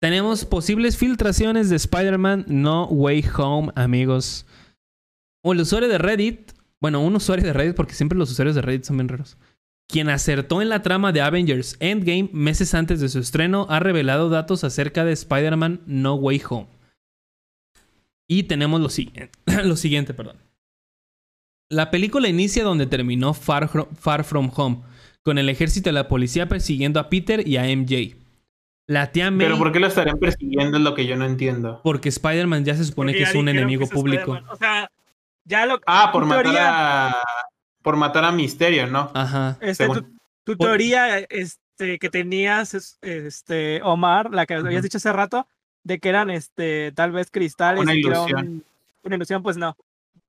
[0.00, 4.46] Tenemos posibles filtraciones de Spider-Man No Way Home, amigos.
[5.44, 8.62] O el usuario de Reddit, bueno, un usuario de Reddit, porque siempre los usuarios de
[8.62, 9.38] Reddit son bien raros,
[9.92, 14.30] quien acertó en la trama de Avengers Endgame meses antes de su estreno, ha revelado
[14.30, 16.66] datos acerca de Spider-Man No Way Home.
[18.26, 19.30] Y tenemos lo siguiente,
[19.64, 20.38] lo siguiente, perdón.
[21.68, 24.82] La película inicia donde terminó Far, Far From Home,
[25.22, 28.16] con el ejército de la policía persiguiendo a Peter y a MJ.
[28.88, 29.46] La tía May.
[29.46, 30.78] Pero ¿por qué lo estarían persiguiendo?
[30.78, 31.80] Es lo que yo no entiendo.
[31.84, 34.40] Porque Spider-Man ya se supone que es un enemigo público.
[34.50, 34.90] O sea,
[35.44, 35.78] ya lo.
[35.86, 37.16] Ah, por matar a.
[37.82, 39.10] Por matar a Misterio, ¿no?
[39.14, 39.58] Ajá.
[39.60, 39.88] Este,
[40.44, 45.46] tu, teoría este, que tenías, este, Omar, la que habías dicho hace rato,
[45.84, 47.82] de que eran este tal vez cristales.
[47.82, 48.64] Una ilusión.
[49.02, 49.76] una ilusión, pues no.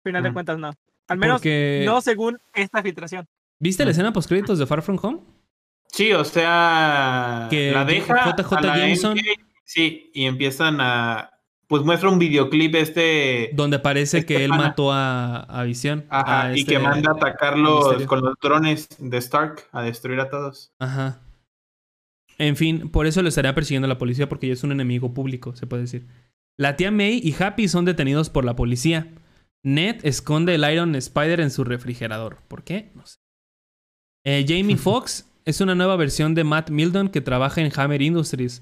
[0.04, 0.74] Final de cuentas, no.
[1.08, 1.42] Al menos
[1.86, 3.28] no según esta filtración.
[3.60, 5.20] ¿Viste la escena post créditos de Far From Home?
[5.88, 9.18] Sí, o sea, que la deja JJ Jameson.
[9.64, 11.33] sí, y empiezan a
[11.74, 16.06] pues muestra un videoclip este donde parece este que él mató a, a Visión.
[16.08, 20.30] Ajá, y que este manda a atacarlos con los drones de Stark a destruir a
[20.30, 20.72] todos.
[20.78, 21.20] Ajá.
[22.38, 25.56] En fin, por eso lo estaría persiguiendo la policía porque ella es un enemigo público,
[25.56, 26.06] se puede decir.
[26.60, 29.08] La tía May y Happy son detenidos por la policía.
[29.64, 32.38] Ned esconde el Iron Spider en su refrigerador.
[32.48, 32.92] ¿Por qué?
[32.94, 33.18] No sé.
[34.26, 38.62] Eh, Jamie Foxx es una nueva versión de Matt Mildon que trabaja en Hammer Industries.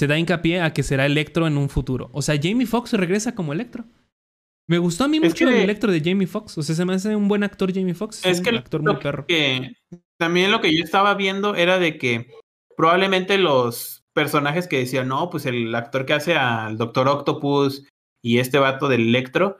[0.00, 2.08] Se da hincapié a que será Electro en un futuro.
[2.14, 3.84] O sea, Jamie Foxx regresa como Electro.
[4.66, 6.56] Me gustó a mí mucho el Electro de Jamie Foxx.
[6.56, 8.24] O sea, se me hace un buen actor Jamie Foxx.
[8.24, 9.26] Es, que el actor muy perro.
[9.26, 9.74] Que
[10.18, 12.30] también lo que yo estaba viendo era de que
[12.78, 17.86] probablemente los personajes que decían, no, pues el actor que hace al Doctor Octopus
[18.22, 19.58] y este vato del Electro,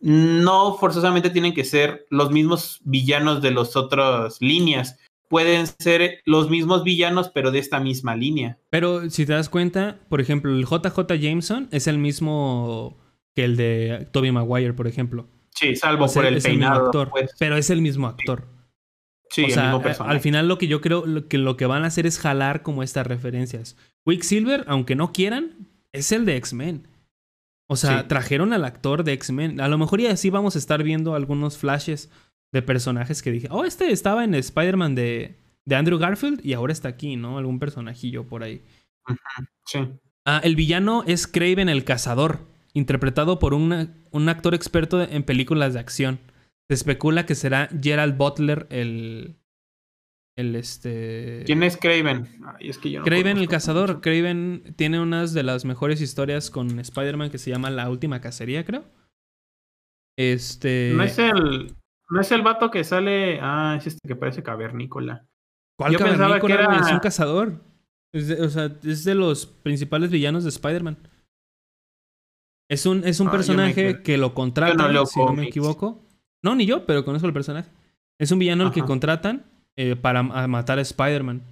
[0.00, 4.98] no forzosamente tienen que ser los mismos villanos de las otras líneas.
[5.32, 8.58] Pueden ser los mismos villanos, pero de esta misma línea.
[8.68, 12.98] Pero si te das cuenta, por ejemplo, el JJ Jameson es el mismo
[13.34, 15.26] que el de Tobey Maguire, por ejemplo.
[15.54, 16.84] Sí, salvo por el peinado.
[16.84, 17.30] actor, pues.
[17.38, 18.46] Pero es el mismo actor.
[19.30, 22.06] Sí, o sea, al final lo que yo creo que lo que van a hacer
[22.06, 23.78] es jalar como estas referencias.
[24.04, 26.88] Quicksilver, aunque no quieran, es el de X-Men.
[27.68, 29.62] O sea, trajeron al actor de X-Men.
[29.62, 32.10] A lo mejor y así vamos a estar viendo algunos flashes
[32.52, 36.72] de personajes que dije, oh, este estaba en Spider-Man de, de Andrew Garfield y ahora
[36.72, 37.38] está aquí, ¿no?
[37.38, 38.62] Algún personajillo por ahí.
[39.66, 39.78] Sí.
[40.24, 45.80] Ah, el villano es Craven el Cazador, interpretado por un actor experto en películas de
[45.80, 46.20] acción.
[46.68, 49.36] Se especula que será Gerald Butler el.
[50.34, 51.42] El este.
[51.44, 52.26] ¿Quién es Craven?
[52.60, 54.00] es que yo Craven el cazador.
[54.00, 58.64] Craven tiene unas de las mejores historias con Spider-Man que se llama La última cacería,
[58.64, 58.84] creo.
[60.16, 60.92] Este.
[60.94, 61.76] No es el.
[62.12, 63.38] No es el vato que sale.
[63.40, 65.24] Ah, es este que parece cavernícola.
[65.78, 66.54] ¿Cuál cavernícola?
[66.54, 66.76] Era...
[66.76, 67.64] Es un cazador.
[68.12, 70.98] o sea, es de los principales villanos de Spider-Man.
[72.68, 76.02] Es un, es un ah, personaje que lo contrata, si no me equivoco.
[76.42, 77.70] No, ni yo, pero conozco el personaje.
[78.18, 81.42] Es un villano el que contratan eh, para matar a Spider-Man.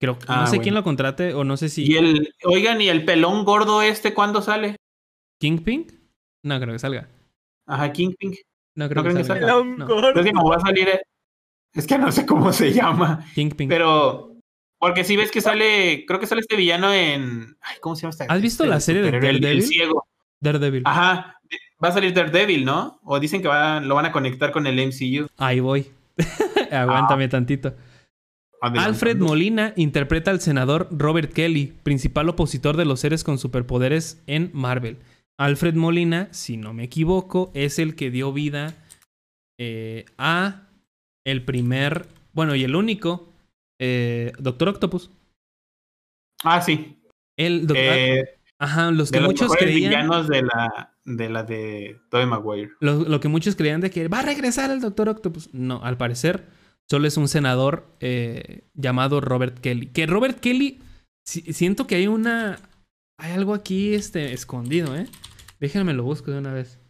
[0.00, 1.84] Creo que no ah, sé quién lo contrate o no sé si.
[1.88, 4.74] Y el, oigan, ¿y el pelón gordo este cuándo sale?
[5.38, 5.86] ¿Kingpin?
[6.42, 7.08] No creo que salga.
[7.66, 8.34] Ajá, Kingpin.
[8.74, 9.46] No creo, que, salga.
[9.46, 10.20] Pelón gordo.
[10.20, 10.88] Es que va a salir.
[10.88, 11.02] Eh,
[11.74, 13.24] es que no sé cómo se llama.
[13.34, 13.68] Kingpin.
[13.68, 14.36] Pero.
[14.78, 16.04] Porque si ves que sale.
[16.06, 17.56] Creo que sale este villano en.
[17.60, 18.24] Ay, ¿cómo se llama esta?
[18.24, 19.44] ¿Has visto la serie de Daredevil?
[19.44, 20.06] El ciego.
[20.40, 20.82] Daredevil.
[20.86, 21.38] Ajá
[21.82, 23.00] va a salir Daredevil, ¿no?
[23.04, 25.26] O dicen que lo van a conectar con el MCU.
[25.36, 25.86] Ahí voy.
[26.70, 27.28] Aguántame ah.
[27.28, 27.74] tantito.
[28.60, 34.50] Alfred Molina interpreta al senador Robert Kelly, principal opositor de los seres con superpoderes en
[34.52, 34.98] Marvel.
[35.42, 38.76] Alfred Molina, si no me equivoco, es el que dio vida
[39.58, 40.68] eh, a
[41.24, 43.28] el primer Bueno, y el único,
[43.80, 45.10] eh, Doctor Octopus.
[46.44, 46.96] Ah, sí.
[47.36, 49.90] El doctor, eh, ajá, los que muchos creían.
[49.90, 52.70] villanos de la de la de Tobey Maguire.
[52.78, 55.52] Lo, que muchos creían de que va a regresar el Doctor Octopus.
[55.52, 56.46] No, al parecer
[56.88, 59.86] solo es un senador eh, llamado Robert Kelly.
[59.86, 60.80] Que Robert Kelly,
[61.24, 62.60] siento que hay una,
[63.18, 65.08] hay algo aquí este escondido, ¿eh?
[65.62, 66.80] Déjenme lo busco de una vez.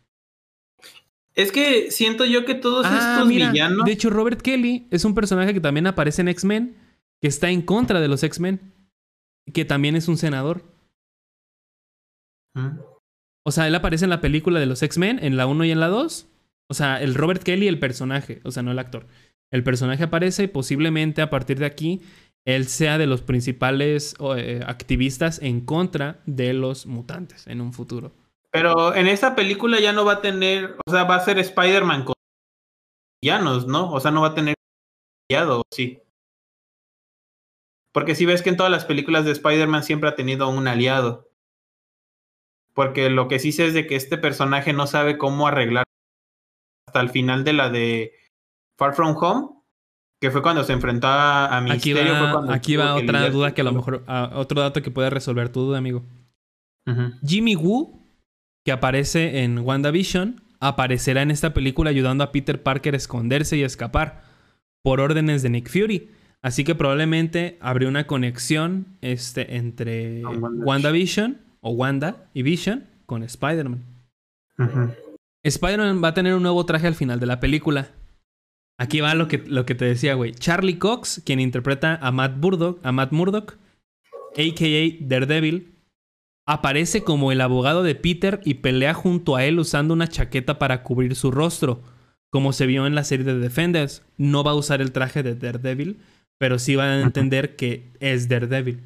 [1.35, 3.85] Es que siento yo que todos ah, estos villanos.
[3.85, 6.75] De hecho, Robert Kelly es un personaje que también aparece en X-Men,
[7.21, 8.73] que está en contra de los X-Men,
[9.53, 10.65] que también es un senador.
[12.55, 12.79] Mm.
[13.45, 15.81] O sea, él aparece en la película de los X-Men, en la 1 y en
[15.81, 16.29] la 2.
[16.71, 19.07] O sea, el Robert Kelly, el personaje, o sea, no el actor.
[19.53, 22.01] El personaje aparece y posiblemente a partir de aquí
[22.47, 28.15] él sea de los principales eh, activistas en contra de los mutantes en un futuro.
[28.53, 32.05] Pero en esta película ya no va a tener, o sea, va a ser Spider-Man
[32.05, 32.15] con
[33.23, 33.91] villanos, ¿no?
[33.91, 34.55] O sea, no va a tener
[35.31, 36.03] aliado, sí.
[37.93, 41.31] Porque si ves que en todas las películas de Spider-Man siempre ha tenido un aliado.
[42.75, 45.85] Porque lo que sí sé es de que este personaje no sabe cómo arreglar
[46.87, 48.13] hasta el final de la de
[48.79, 49.63] Far From Home,
[50.21, 52.51] que fue cuando se enfrentó a, Misterio.
[52.51, 54.05] Aquí va, otra duda que a lo mejor,
[54.35, 56.05] otro dato que puede resolver tu duda, amigo.
[57.25, 58.02] Jimmy Woo,
[58.65, 63.63] que aparece en WandaVision, aparecerá en esta película ayudando a Peter Parker a esconderse y
[63.63, 64.23] a escapar
[64.83, 66.11] por órdenes de Nick Fury.
[66.43, 73.85] Así que probablemente habría una conexión este, entre WandaVision o Wanda y Vision con Spider-Man.
[75.45, 77.93] Spider-Man va a tener un nuevo traje al final de la película.
[78.79, 80.33] Aquí va lo que, lo que te decía, güey.
[80.33, 83.57] Charlie Cox, quien interpreta a Matt Murdock, a Matt Murdock,
[84.37, 84.97] a.k.a.
[85.07, 85.72] Daredevil,
[86.47, 90.83] aparece como el abogado de Peter y pelea junto a él usando una chaqueta para
[90.83, 91.83] cubrir su rostro.
[92.31, 95.35] Como se vio en la serie de Defenders, no va a usar el traje de
[95.35, 95.99] Daredevil,
[96.39, 98.81] pero sí va a entender que es Daredevil.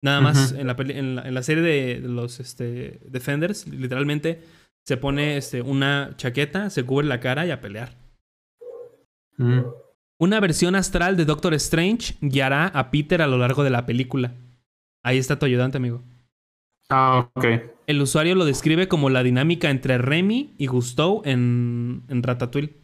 [0.00, 4.40] Nada más en, la, en, la, serie de los este, Defenders, literalmente
[4.86, 7.96] se pone este, una chaqueta, se cubre la cara y a pelear.
[9.36, 9.62] Mm.
[10.20, 14.34] Una versión astral de Doctor Strange guiará a Peter a lo largo de la película.
[15.04, 16.02] Ahí está tu ayudante, amigo.
[16.90, 17.44] Ah, ok.
[17.86, 22.76] El usuario lo describe como la dinámica entre Remy y Gusteau en, en Ratatouille.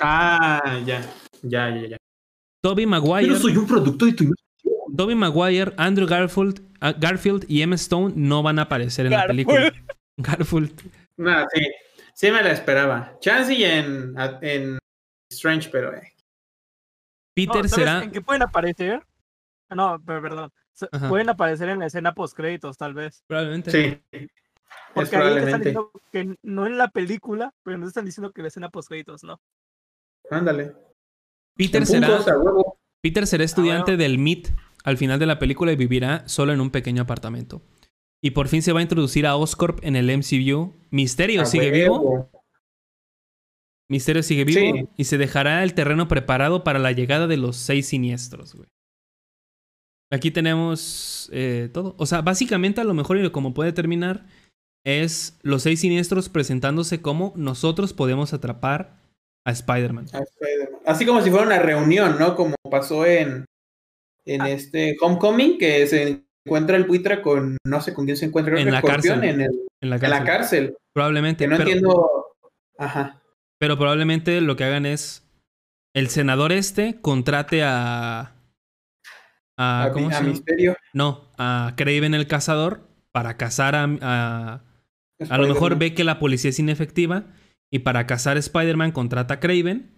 [0.00, 1.00] Ah, ya.
[1.42, 1.96] Ya, ya, ya.
[2.62, 3.28] Toby Maguire.
[3.28, 4.34] Yo soy un producto de tu
[4.96, 9.26] Toby Maguire, Andrew Garfield, ah, Garfield y Emma Stone no van a aparecer en la
[9.26, 9.72] película.
[10.16, 10.90] Garfield.
[11.16, 11.62] No, sí.
[12.14, 13.18] Sí me la esperaba.
[13.20, 14.78] Chansey en, en
[15.30, 15.94] Strange, pero...
[15.94, 16.12] Eh.
[17.34, 18.02] Peter será...
[18.04, 19.06] ¿En qué pueden aparecer?
[19.68, 20.50] No, pero
[21.08, 23.24] Pueden aparecer en la escena post créditos, tal vez.
[23.26, 23.70] Probablemente.
[23.70, 24.28] Sí.
[24.94, 28.42] Porque ahí te están diciendo que no en la película, pero nos están diciendo que
[28.42, 29.40] la escena post créditos, ¿no?
[30.30, 30.74] Ándale.
[31.54, 32.20] Peter será,
[33.00, 34.48] Peter será estudiante ah, del MIT
[34.84, 37.62] al final de la película y vivirá solo en un pequeño apartamento.
[38.22, 40.74] Y por fin se va a introducir a Oscorp en el MCU.
[40.90, 42.30] Misterio sigue vivo.
[43.88, 47.88] Misterio sigue vivo y se dejará el terreno preparado para la llegada de los seis
[47.88, 48.68] siniestros, güey.
[50.10, 51.94] Aquí tenemos eh, todo.
[51.98, 54.26] O sea, básicamente a lo mejor y como puede terminar
[54.84, 59.00] es los seis siniestros presentándose como nosotros podemos atrapar
[59.44, 60.06] a Spider-Man.
[60.86, 62.36] Así como si fuera una reunión, ¿no?
[62.36, 63.44] Como pasó en,
[64.24, 64.50] en ah.
[64.50, 68.70] este Homecoming, que se encuentra el buitre con, no sé con quién se encuentra, en
[68.70, 69.24] la cárcel.
[69.24, 70.76] En, la cárcel.
[70.92, 71.44] Probablemente.
[71.44, 72.26] Que no entiendo.
[72.78, 73.20] Ajá.
[73.58, 75.24] Pero probablemente lo que hagan es
[75.94, 78.35] el senador este contrate a
[79.56, 80.76] a, ¿cómo a Misterio.
[80.92, 84.62] No, a Craven el cazador para cazar a a,
[85.28, 87.26] a lo mejor ve que la policía es inefectiva
[87.70, 89.96] y para cazar a Spider-Man contrata a Craven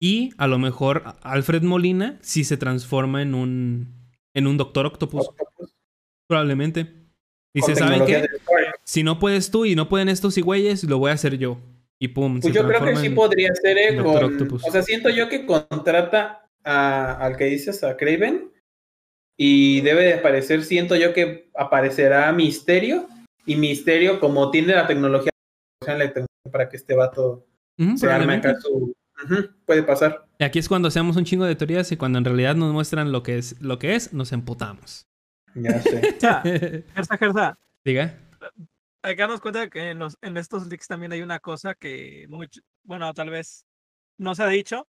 [0.00, 4.00] y a lo mejor Alfred Molina sí se transforma en un
[4.34, 5.30] en un Doctor Octopus.
[6.28, 7.00] Probablemente.
[7.52, 8.28] Dice, ¿saben qué?
[8.84, 11.58] Si no puedes tú y no pueden estos y güeyes, lo voy a hacer yo.
[11.98, 12.40] Y pum.
[12.40, 17.12] Pues yo creo que sí podría ser eh, O sea, siento yo que contrata a,
[17.14, 18.52] al que dices, a Craven.
[19.42, 23.08] Y debe de aparecer, siento yo que aparecerá Misterio.
[23.46, 25.30] Y Misterio, como tiene la tecnología,
[26.52, 27.46] para que este vato
[27.96, 28.94] se arme acá su,
[29.64, 30.26] puede pasar.
[30.38, 33.12] Y aquí es cuando hacemos un chingo de teorías y cuando en realidad nos muestran
[33.12, 35.06] lo que es, lo que es nos emputamos.
[35.54, 36.18] Ya sé.
[36.94, 37.58] Gersa, Gersa.
[37.82, 38.14] Diga.
[39.00, 42.26] Hay que darnos cuenta que en, los, en estos leaks también hay una cosa que,
[42.28, 43.64] mucho, bueno, tal vez
[44.18, 44.86] no se ha dicho,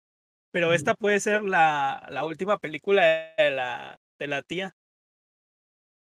[0.50, 4.76] pero esta puede ser la, la última película de la, de la tía.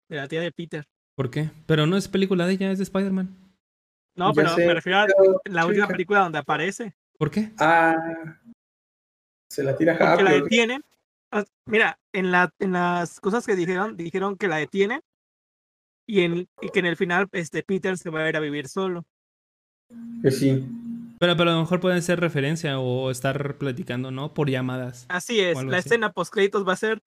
[0.09, 0.87] De la tía de Peter.
[1.17, 1.51] ¿Por qué?
[1.67, 3.37] Pero no es película de ella, es de Spider-Man.
[4.15, 5.07] No, pero me refiero a
[5.47, 6.95] la última película donde aparece.
[7.19, 7.51] ¿Por qué?
[7.59, 7.97] Ah.
[9.51, 10.19] Se la tira Happy.
[10.19, 10.85] Que la detienen.
[11.67, 15.01] Mira, en, la, en las cosas que dijeron, dijeron que la detienen
[16.07, 18.69] y, en, y que en el final este Peter se va a ir a vivir
[18.69, 19.07] solo.
[20.23, 20.67] Que sí.
[21.19, 24.35] Pero, pero a lo mejor pueden ser referencia o estar platicando, ¿no?
[24.35, 25.07] Por llamadas.
[25.09, 27.03] Así es, la escena post créditos va a ser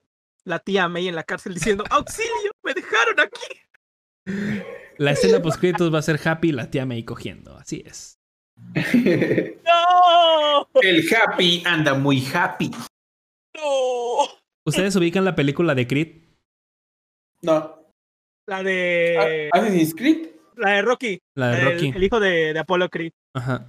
[0.46, 2.52] la tía May en la cárcel diciendo, ¡Auxilio!
[2.64, 4.62] ¡Me dejaron aquí!
[4.98, 8.18] La escena post créditos va a ser Happy y la tía May cogiendo, así es.
[8.76, 10.70] ¡No!
[10.82, 12.72] El Happy anda muy happy.
[13.56, 14.24] ¡No!
[14.66, 16.24] ¿Ustedes ubican la película de Creed?
[17.42, 17.92] No.
[18.48, 19.50] La de.
[19.52, 20.30] ¿Assassin's Creed?
[20.56, 21.20] La de Rocky.
[21.36, 21.94] La de Rocky.
[21.96, 23.12] El, hijo de, de Apollo Creed.
[23.34, 23.68] Ajá.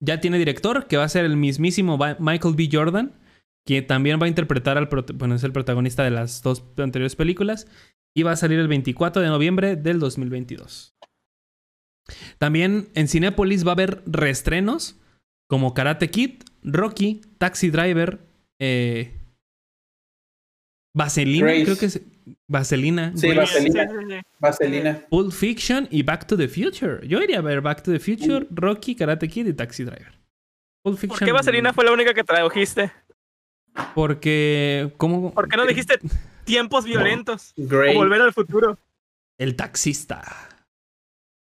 [0.00, 2.68] Ya tiene director, que va a ser el mismísimo Michael B.
[2.70, 3.14] Jordan,
[3.66, 7.66] que también va a interpretar al bueno, es el protagonista de las dos anteriores películas,
[8.16, 10.94] y va a salir el 24 de noviembre del 2022.
[12.38, 15.00] También en Cinepolis va a haber reestrenos
[15.48, 18.20] como Karate Kid, Rocky, Taxi Driver,
[18.60, 19.18] eh,
[20.94, 22.00] Vaselina, creo que es
[22.46, 23.12] Vaselina.
[23.16, 24.22] Sí, Vaselina.
[24.38, 25.00] Vaselina.
[25.10, 27.06] Pulp Fiction y Back to the Future.
[27.06, 30.20] Yo iría a ver Back to the Future, Rocky, Karate Kid y Taxi Driver.
[30.82, 31.18] Pulp Fiction.
[31.18, 32.92] ¿Por qué Vaselina fue la única que tradujiste?
[33.94, 34.92] Porque.
[34.96, 35.32] ¿Cómo?
[35.32, 35.98] ¿Por qué no dijiste
[36.44, 37.54] tiempos violentos?
[37.56, 38.78] volver al futuro.
[39.38, 40.22] El taxista.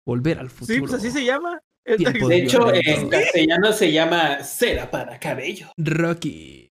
[0.07, 0.75] Volver al futuro.
[0.75, 1.61] Sí, pues así se llama.
[1.85, 5.73] de hecho, en castellano se llama Cera para cabello.
[5.77, 6.71] Rocky.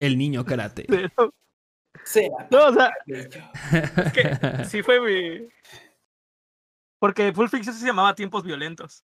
[0.00, 0.86] El niño karate.
[2.50, 2.90] No, o sea,
[4.14, 5.48] que sí fue mi.
[7.00, 9.04] Porque Full Fiction se llamaba Tiempos Violentos.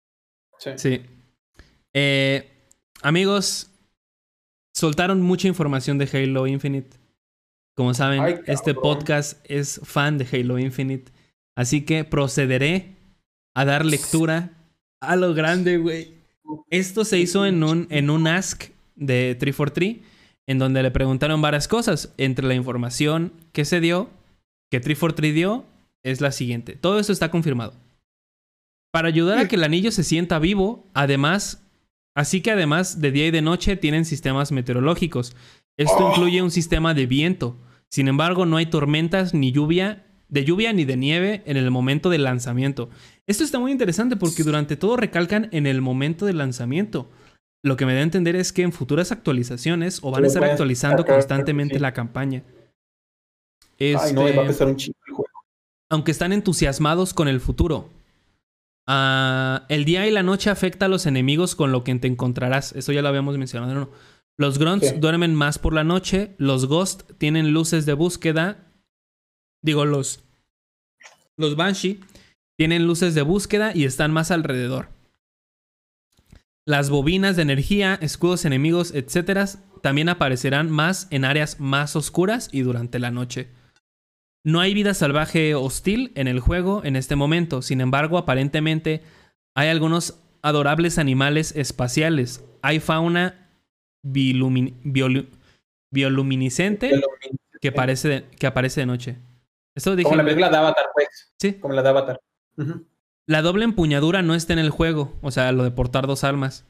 [0.76, 1.04] Sí.
[1.92, 2.50] Eh,
[3.02, 3.70] amigos,
[4.76, 6.96] soltaron mucha información de Halo Infinite.
[7.74, 11.12] Como saben, este podcast es fan de Halo Infinite.
[11.56, 12.94] Así que procederé
[13.54, 14.52] a dar lectura
[15.00, 16.14] a lo grande, güey.
[16.70, 19.96] Esto se hizo en un, en un ask de 343
[20.46, 22.12] en donde le preguntaron varias cosas.
[22.18, 24.10] Entre la información que se dio,
[24.70, 25.64] que 343 dio,
[26.02, 26.76] es la siguiente.
[26.76, 27.74] Todo esto está confirmado.
[28.92, 31.65] Para ayudar a que el anillo se sienta vivo, además,
[32.16, 35.36] así que además de día y de noche tienen sistemas meteorológicos.
[35.78, 36.10] Esto oh.
[36.10, 37.56] incluye un sistema de viento.
[37.88, 42.10] Sin embargo, no hay tormentas ni lluvia, de lluvia ni de nieve en el momento
[42.10, 42.90] del lanzamiento.
[43.28, 47.08] Esto está muy interesante porque durante todo recalcan en el momento del lanzamiento
[47.66, 50.44] lo que me da a entender es que en futuras actualizaciones o van a estar
[50.44, 52.44] actualizando constantemente la campaña.
[53.80, 55.30] Ay, no, va a este, empezar un chingo el juego.
[55.90, 57.90] Aunque están entusiasmados con el futuro.
[58.86, 62.72] Ah, el día y la noche afecta a los enemigos con lo que te encontrarás.
[62.72, 63.74] Eso ya lo habíamos mencionado.
[63.74, 63.90] No,
[64.38, 66.34] Los grunts duermen más por la noche.
[66.38, 68.72] Los ghosts tienen luces de búsqueda.
[69.62, 70.22] Digo, los.
[71.36, 72.00] Los banshee
[72.56, 74.88] tienen luces de búsqueda y están más alrededor.
[76.66, 79.48] Las bobinas de energía, escudos enemigos, etc.
[79.82, 83.48] también aparecerán más en áreas más oscuras y durante la noche.
[84.46, 89.02] No hay vida salvaje hostil en el juego en este momento, sin embargo, aparentemente
[89.56, 92.44] hay algunos adorables animales espaciales.
[92.62, 93.50] Hay fauna
[94.04, 96.92] bioluminiscente
[97.60, 99.16] que, parece que aparece de noche.
[99.74, 101.32] Esto dije, Como la película de Avatar, pues.
[101.40, 101.54] Sí.
[101.54, 102.20] Como la de Avatar.
[103.26, 106.64] La doble empuñadura no está en el juego, o sea, lo de portar dos almas.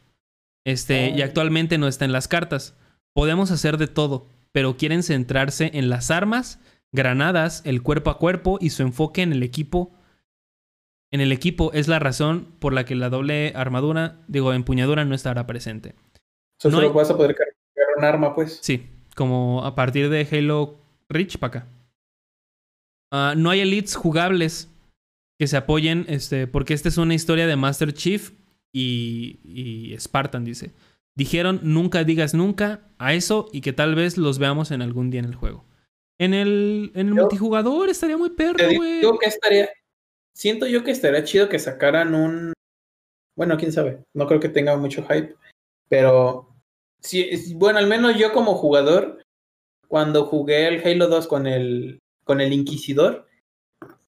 [0.64, 1.24] Este, y oh.
[1.26, 2.74] actualmente no está en las cartas.
[3.12, 6.58] Podemos hacer de todo, pero quieren centrarse en las armas,
[6.96, 9.92] granadas, el cuerpo a cuerpo y su enfoque en el equipo.
[11.12, 15.14] En el equipo es la razón por la que la doble armadura, digo, empuñadura no
[15.14, 15.94] estará presente.
[16.58, 17.54] solo vas a poder cargar
[17.96, 18.58] un arma, pues.
[18.60, 21.68] Sí, como a partir de Halo Reach para acá.
[23.12, 24.68] Ah, no hay elites jugables
[25.38, 28.32] que se apoyen, este, porque esta es una historia de Master Chief
[28.72, 30.72] y, y Spartan, dice.
[31.14, 35.20] Dijeron nunca digas nunca a eso y que tal vez los veamos en algún día
[35.20, 35.64] en el juego.
[36.18, 39.02] En el, en el multijugador estaría muy perro, güey.
[39.20, 39.68] que estaría.
[40.34, 42.52] Siento yo que estaría chido que sacaran un.
[43.36, 44.02] Bueno, quién sabe.
[44.14, 45.34] No creo que tenga mucho hype.
[45.88, 46.48] Pero.
[47.00, 49.22] Sí, bueno, al menos yo como jugador,
[49.88, 53.26] cuando jugué el Halo 2 con el, con el Inquisidor,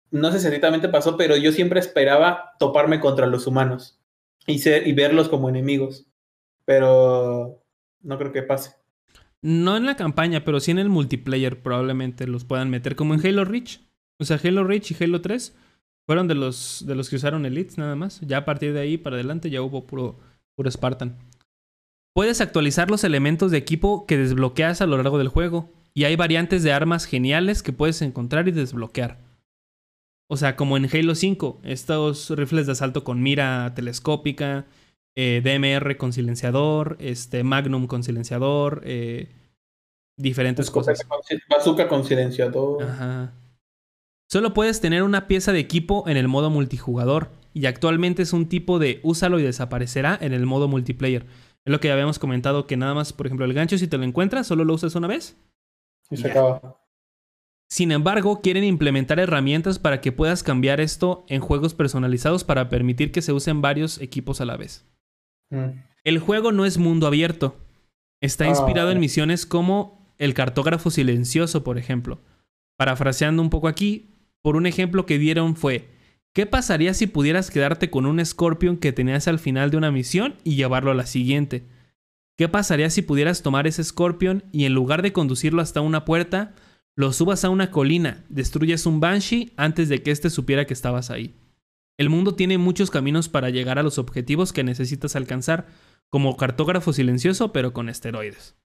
[0.10, 4.00] no sé si exactamente pasó, pero yo siempre esperaba toparme contra los humanos
[4.46, 6.08] y, ser, y verlos como enemigos.
[6.66, 7.62] Pero
[8.02, 8.76] no creo que pase.
[9.44, 13.26] No en la campaña, pero sí en el multiplayer probablemente los puedan meter, como en
[13.26, 13.82] Halo Reach.
[14.20, 15.56] O sea, Halo Reach y Halo 3
[16.08, 18.20] fueron de los, de los que usaron Elites nada más.
[18.22, 20.20] Ya a partir de ahí para adelante ya hubo puro,
[20.56, 21.18] puro Spartan.
[22.16, 25.72] Puedes actualizar los elementos de equipo que desbloqueas a lo largo del juego.
[25.94, 29.20] Y hay variantes de armas geniales que puedes encontrar y desbloquear.
[30.30, 34.66] O sea, como en Halo 5, estos rifles de asalto con mira telescópica,
[35.20, 39.32] eh, DMR con silenciador, este, Magnum con silenciador, eh,
[40.16, 41.04] diferentes cosas.
[41.50, 42.84] Bazooka con silenciador.
[42.84, 43.34] Ajá.
[44.30, 48.48] Solo puedes tener una pieza de equipo en el modo multijugador y actualmente es un
[48.48, 51.26] tipo de úsalo y desaparecerá en el modo multiplayer.
[51.66, 53.98] Es lo que ya habíamos comentado que nada más, por ejemplo, el gancho si te
[53.98, 55.36] lo encuentras, solo lo usas una vez.
[56.12, 56.80] Y se acaba.
[57.68, 63.12] Sin embargo, quieren implementar herramientas para que puedas cambiar esto en juegos personalizados para permitir
[63.12, 64.86] que se usen varios equipos a la vez.
[65.50, 65.84] Mm.
[66.04, 67.58] El juego no es mundo abierto.
[68.22, 72.22] Está ah, inspirado en misiones como el cartógrafo silencioso, por ejemplo.
[72.78, 74.12] Parafraseando un poco aquí,
[74.42, 75.90] por un ejemplo que dieron fue,
[76.34, 80.36] ¿qué pasaría si pudieras quedarte con un Scorpion que tenías al final de una misión
[80.44, 81.66] y llevarlo a la siguiente?
[82.38, 86.54] ¿Qué pasaría si pudieras tomar ese Scorpion y en lugar de conducirlo hasta una puerta,
[86.96, 91.10] lo subas a una colina, destruyes un Banshee antes de que éste supiera que estabas
[91.10, 91.36] ahí?
[91.98, 95.68] El mundo tiene muchos caminos para llegar a los objetivos que necesitas alcanzar,
[96.10, 98.56] como cartógrafo silencioso pero con esteroides.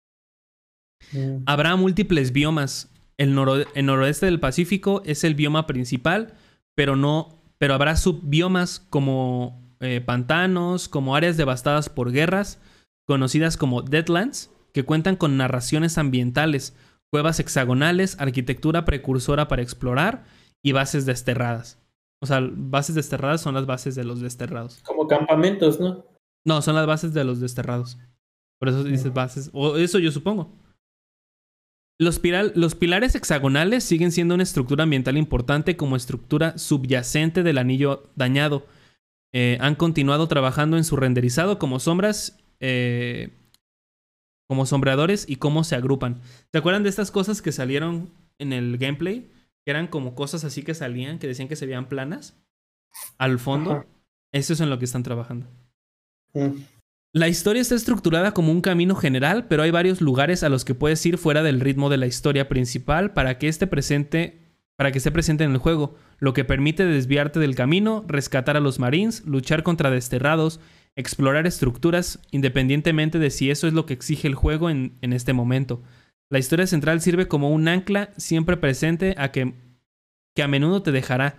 [1.12, 1.42] Mm.
[1.46, 2.90] Habrá múltiples biomas.
[3.18, 6.34] El, noroeste del Pacífico es el bioma principal,
[6.74, 12.60] pero no, pero habrá subbiomas como eh, pantanos, como áreas devastadas por guerras,
[13.06, 16.74] conocidas como Deadlands, que cuentan con narraciones ambientales,
[17.10, 20.24] cuevas hexagonales, arquitectura precursora para explorar
[20.62, 21.81] y bases desterradas.
[22.22, 24.80] O sea, bases desterradas son las bases de los desterrados.
[24.84, 26.06] Como campamentos, ¿no?
[26.44, 27.98] No, son las bases de los desterrados.
[28.60, 29.50] Por eso dices bases.
[29.52, 30.52] O eso yo supongo.
[31.98, 32.20] Los,
[32.54, 38.66] los, pilares hexagonales siguen siendo una estructura ambiental importante como estructura subyacente del anillo dañado.
[39.34, 43.30] Eh, han continuado trabajando en su renderizado como sombras, eh,
[44.48, 46.20] como sombreadores y cómo se agrupan.
[46.52, 49.28] ¿Se acuerdan de estas cosas que salieron en el gameplay?
[49.64, 52.36] Que eran como cosas así que salían, que decían que se veían planas
[53.18, 53.84] al fondo.
[54.32, 55.46] Eso es en lo que están trabajando.
[56.34, 56.62] Mm.
[57.14, 60.74] La historia está estructurada como un camino general, pero hay varios lugares a los que
[60.74, 64.40] puedes ir fuera del ritmo de la historia principal para que esté presente,
[64.76, 68.60] para que esté presente en el juego, lo que permite desviarte del camino, rescatar a
[68.60, 70.58] los marines, luchar contra desterrados,
[70.96, 75.82] explorar estructuras, independientemente de si eso es lo que exige el juego en, este momento.
[76.32, 79.52] La historia central sirve como un ancla siempre presente a que,
[80.34, 81.36] que a menudo te dejará,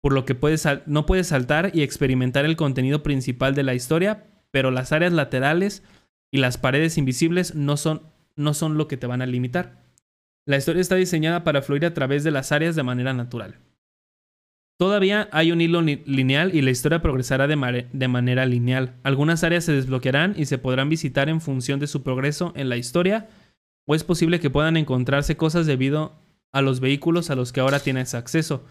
[0.00, 4.22] por lo que puedes, no puedes saltar y experimentar el contenido principal de la historia,
[4.52, 5.82] pero las áreas laterales
[6.30, 8.02] y las paredes invisibles no son,
[8.36, 9.82] no son lo que te van a limitar.
[10.44, 13.56] La historia está diseñada para fluir a través de las áreas de manera natural.
[14.78, 18.94] Todavía hay un hilo lineal y la historia progresará de, de, manera lineal.
[19.02, 22.76] Algunas áreas se desbloquearán y se podrán visitar en función de su progreso en la
[22.76, 23.26] historia,
[23.86, 26.12] o es posible que puedan encontrarse cosas debido
[26.52, 28.64] a los vehículos a los que ahora tienes acceso,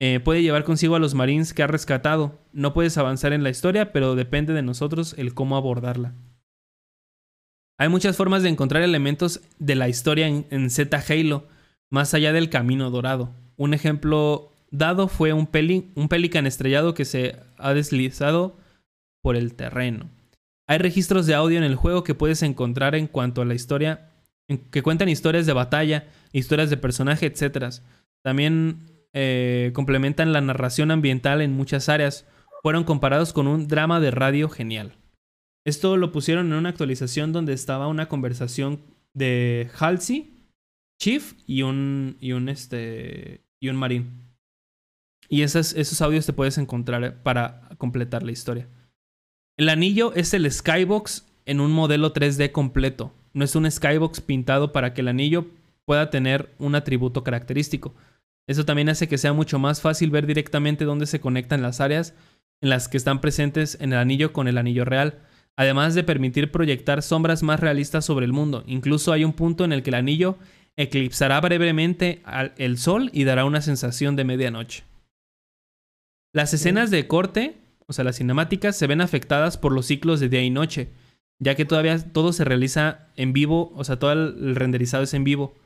[0.00, 2.40] eh, puede llevar consigo a los marines que ha rescatado.
[2.52, 6.14] No puedes avanzar en la historia, pero depende de nosotros el cómo abordarla.
[7.78, 11.46] Hay muchas formas de encontrar elementos de la historia en, Z Halo,
[11.90, 13.32] más allá del camino dorado.
[13.56, 15.48] Un ejemplo dado fue un,
[15.94, 18.56] un pelican estrellado que se ha deslizado
[19.22, 20.10] por el terreno.
[20.66, 24.11] Hay registros de audio en el juego que puedes encontrar en cuanto a la historia,
[24.58, 27.66] que cuentan historias de batalla, historias de personaje, etc.
[28.22, 32.26] También eh, complementan la narración ambiental en muchas áreas,
[32.62, 34.94] fueron comparados con un drama de radio genial.
[35.64, 38.80] Esto lo pusieron en una actualización donde estaba una conversación
[39.14, 40.32] de Halsey,
[41.00, 44.22] Chief y un, y un, este, y un marín.
[45.28, 48.68] Y esos, esos audios te puedes encontrar para completar la historia.
[49.56, 53.12] El anillo es el Skybox en un modelo 3D completo.
[53.34, 55.46] No es un Skybox pintado para que el anillo
[55.84, 57.94] pueda tener un atributo característico.
[58.46, 62.14] Eso también hace que sea mucho más fácil ver directamente dónde se conectan las áreas
[62.60, 65.20] en las que están presentes en el anillo con el anillo real,
[65.56, 68.64] además de permitir proyectar sombras más realistas sobre el mundo.
[68.66, 70.38] Incluso hay un punto en el que el anillo
[70.76, 72.22] eclipsará brevemente
[72.56, 74.84] el sol y dará una sensación de medianoche.
[76.32, 77.56] Las escenas de corte,
[77.86, 80.88] o sea, las cinemáticas, se ven afectadas por los ciclos de día y noche,
[81.42, 85.24] ya que todavía todo se realiza en vivo, o sea, todo el renderizado es en
[85.24, 85.56] vivo.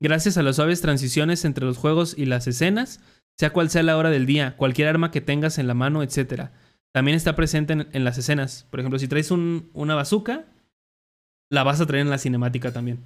[0.00, 3.00] Gracias a las suaves transiciones entre los juegos y las escenas,
[3.36, 6.50] sea cual sea la hora del día, cualquier arma que tengas en la mano, etc.
[6.92, 8.68] También está presente en, las escenas.
[8.70, 10.44] Por ejemplo, si traes una bazooka,
[11.50, 13.00] la vas a traer en la cinemática también.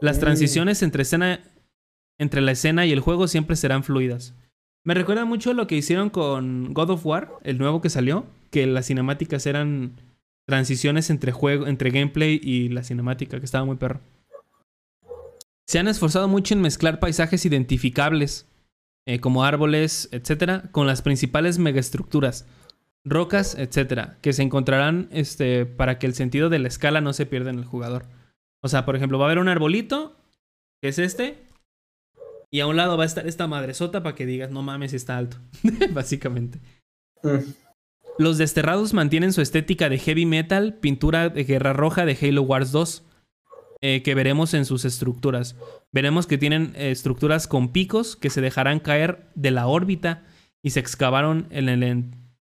[0.00, 1.40] Las transiciones entre, escena,
[2.18, 4.34] entre la escena y el juego siempre serán fluidas.
[4.84, 8.66] Me recuerda mucho lo que hicieron con God of War, el nuevo que salió, que
[8.66, 9.96] las cinemáticas eran
[10.46, 14.00] transiciones entre juego, entre gameplay y la cinemática, que estaba muy perro.
[15.66, 18.46] Se han esforzado mucho en mezclar paisajes identificables,
[19.06, 22.46] eh, como árboles, etcétera, con las principales megaestructuras,
[23.04, 27.26] rocas, etcétera, que se encontrarán este, para que el sentido de la escala no se
[27.26, 28.06] pierda en el jugador.
[28.62, 30.16] O sea, por ejemplo, va a haber un arbolito,
[30.80, 31.38] que es este,
[32.50, 35.16] y a un lado va a estar esta madresota para que digas, no mames, está
[35.16, 35.38] alto.
[35.92, 36.60] Básicamente.
[37.22, 37.38] Mm.
[38.18, 42.72] Los desterrados mantienen su estética de heavy metal, pintura de guerra roja de Halo Wars
[42.72, 43.04] 2,
[43.80, 45.56] eh, que veremos en sus estructuras.
[45.92, 50.24] Veremos que tienen eh, estructuras con picos que se dejarán caer de la órbita
[50.62, 52.04] y se excavaron en el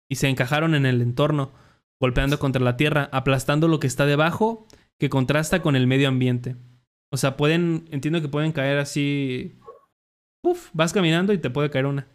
[0.08, 1.52] y se encajaron en el entorno,
[2.00, 4.66] golpeando contra la Tierra, aplastando lo que está debajo,
[4.98, 6.56] que contrasta con el medio ambiente.
[7.10, 9.58] O sea, pueden, entiendo que pueden caer así
[10.46, 12.06] Uf, vas caminando y te puede caer una.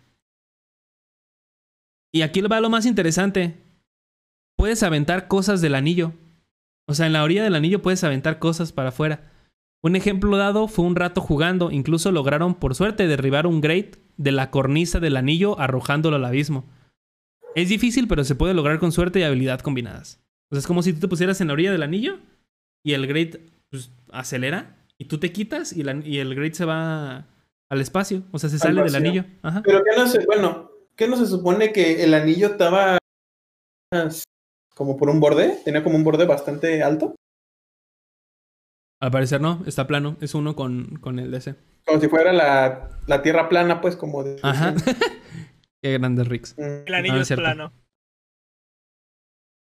[2.14, 3.58] Y aquí va lo más interesante.
[4.58, 6.14] Puedes aventar cosas del anillo.
[6.88, 9.32] O sea, en la orilla del anillo puedes aventar cosas para afuera.
[9.84, 14.32] Un ejemplo dado fue un rato jugando, incluso lograron por suerte derribar un Great de
[14.32, 16.70] la cornisa del anillo arrojándolo al abismo.
[17.56, 20.22] Es difícil, pero se puede lograr con suerte y habilidad combinadas.
[20.50, 22.20] O sea, es como si tú te pusieras en la orilla del anillo
[22.84, 23.38] y el Great
[23.70, 27.28] pues, acelera y tú te quitas y, y el Great se va
[27.70, 28.24] al espacio.
[28.32, 29.26] O sea, se sale del anillo.
[29.64, 30.71] Pero que no se, bueno,
[31.02, 33.00] ¿qué no se supone que el anillo estaba
[34.76, 35.58] como por un borde?
[35.66, 37.16] Tenía como un borde bastante alto.
[39.02, 40.16] Al parecer no, está plano.
[40.22, 41.56] Es uno con, con el DC.
[41.88, 44.38] Como si fuera la, la tierra plana, pues, como de.
[44.44, 44.76] Ajá.
[45.82, 46.54] Qué grande Rix.
[46.56, 46.84] Mm.
[46.86, 47.74] El anillo es, plano.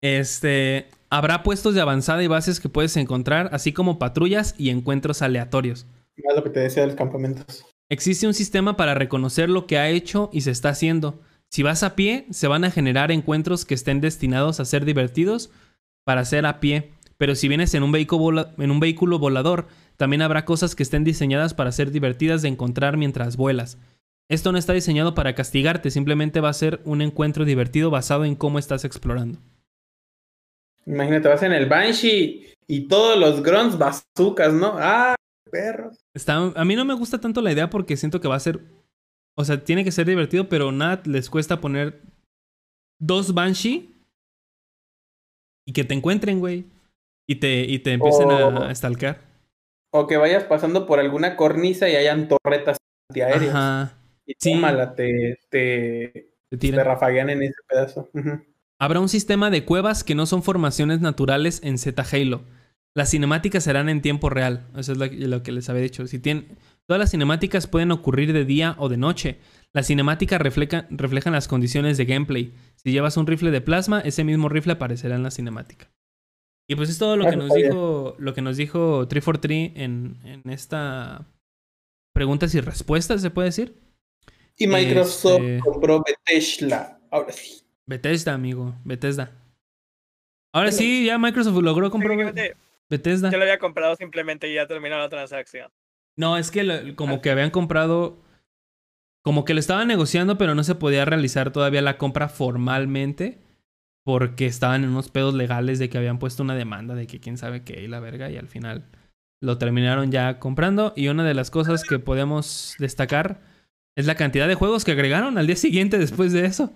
[0.02, 0.90] Este.
[1.08, 5.86] Habrá puestos de avanzada y bases que puedes encontrar, así como patrullas y encuentros aleatorios.
[6.16, 7.64] Es lo que te decía del campamentos.
[7.88, 11.18] Existe un sistema para reconocer lo que ha hecho y se está haciendo.
[11.51, 15.51] Si vas a pie, se van a generar encuentros que estén destinados a ser divertidos
[16.05, 16.93] para hacer a pie.
[17.18, 19.66] Pero si vienes en un, vehículo en un vehículo volador,
[19.97, 23.78] también habrá cosas que estén diseñadas para ser divertidas de encontrar mientras vuelas.
[24.28, 28.36] Esto no está diseñado para castigarte, simplemente va a ser un encuentro divertido basado en
[28.36, 29.40] cómo estás explorando.
[30.86, 34.77] Imagínate, vas en el Banshee y todos los grunts bazookas, ¿no?
[34.78, 35.16] ¡Ah!
[35.51, 35.98] perros.
[36.14, 38.60] Está, a mí no me gusta tanto la idea porque siento que va a ser.
[39.40, 42.00] O sea, tiene que ser divertido, pero nada les cuesta poner
[42.98, 43.94] dos Banshee
[45.66, 46.66] y que te encuentren, güey.
[47.26, 49.20] Y te, y te empiecen a, stalkear.
[49.92, 52.76] O que vayas pasando por alguna cornisa y hayan torretas
[53.08, 53.54] antiaéreas.
[53.54, 53.96] Ajá.
[54.26, 54.52] Y sí.
[54.52, 58.10] tómala, te, te, te, rafaguean en ese pedazo.
[58.78, 62.42] Habrá un sistema de cuevas que no son formaciones naturales en Z Halo
[62.94, 64.66] las cinemáticas serán en tiempo real.
[64.76, 66.06] Eso es lo, que les había dicho.
[66.06, 69.38] Si tienen, todas las cinemáticas pueden ocurrir de día o de noche.
[69.72, 72.52] Las cinemáticas reflejan las condiciones de gameplay.
[72.76, 75.90] Si llevas un rifle de plasma, ese mismo rifle aparecerá en la cinemática.
[76.68, 80.50] Y pues es todo lo que nos dijo, lo que nos dijo 343 en, en
[80.50, 81.26] esta
[82.12, 83.76] preguntas y respuestas, se puede decir.
[84.56, 87.00] Y Microsoft este compró Bethesda.
[87.10, 87.62] Ahora sí.
[87.86, 88.74] Bethesda, amigo.
[88.84, 89.32] Bethesda.
[90.52, 92.34] Ahora sí, ya Microsoft logró comprar.
[92.90, 93.30] Bethesda.
[93.30, 95.70] Yo lo había comprado simplemente y ya terminó la transacción.
[96.16, 98.22] No, es que como que habían comprado.
[99.22, 103.38] Como que lo estaban negociando, pero no se podía realizar todavía la compra formalmente.
[104.02, 107.36] Porque estaban en unos pedos legales de que habían puesto una demanda de que quién
[107.36, 108.30] sabe qué y la verga.
[108.30, 108.86] Y al final
[109.40, 110.92] lo terminaron ya comprando.
[110.96, 113.40] Y una de las cosas que podemos destacar
[113.94, 116.74] es la cantidad de juegos que agregaron al día siguiente después de eso.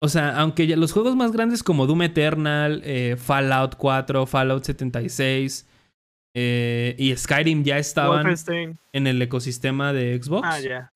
[0.00, 5.66] O sea, aunque los juegos más grandes como Doom Eternal, eh, Fallout 4, Fallout 76
[6.34, 8.26] eh, y Skyrim ya estaban
[8.92, 10.46] en el ecosistema de Xbox.
[10.46, 10.90] Ah,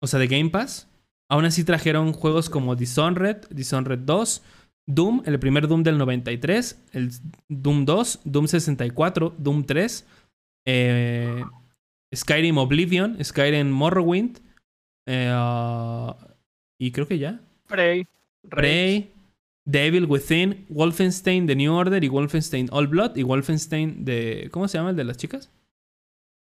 [0.00, 0.88] O sea, de Game Pass.
[1.28, 4.42] Aún así trajeron juegos como Dishonored, Dishonored 2,
[4.86, 7.10] Doom, el primer Doom del 93, el
[7.48, 10.06] Doom 2, Doom 64, Doom 3,
[10.66, 11.44] eh,
[12.12, 14.40] Skyrim Oblivion, Skyrim Morrowind
[15.06, 16.14] uh,
[16.78, 17.40] y creo que ya.
[17.68, 18.08] Prey.
[18.48, 19.12] Prey,
[19.64, 24.48] Devil Within, Wolfenstein The New Order y Wolfenstein All Blood y Wolfenstein de.
[24.50, 25.50] ¿Cómo se llama el de las chicas?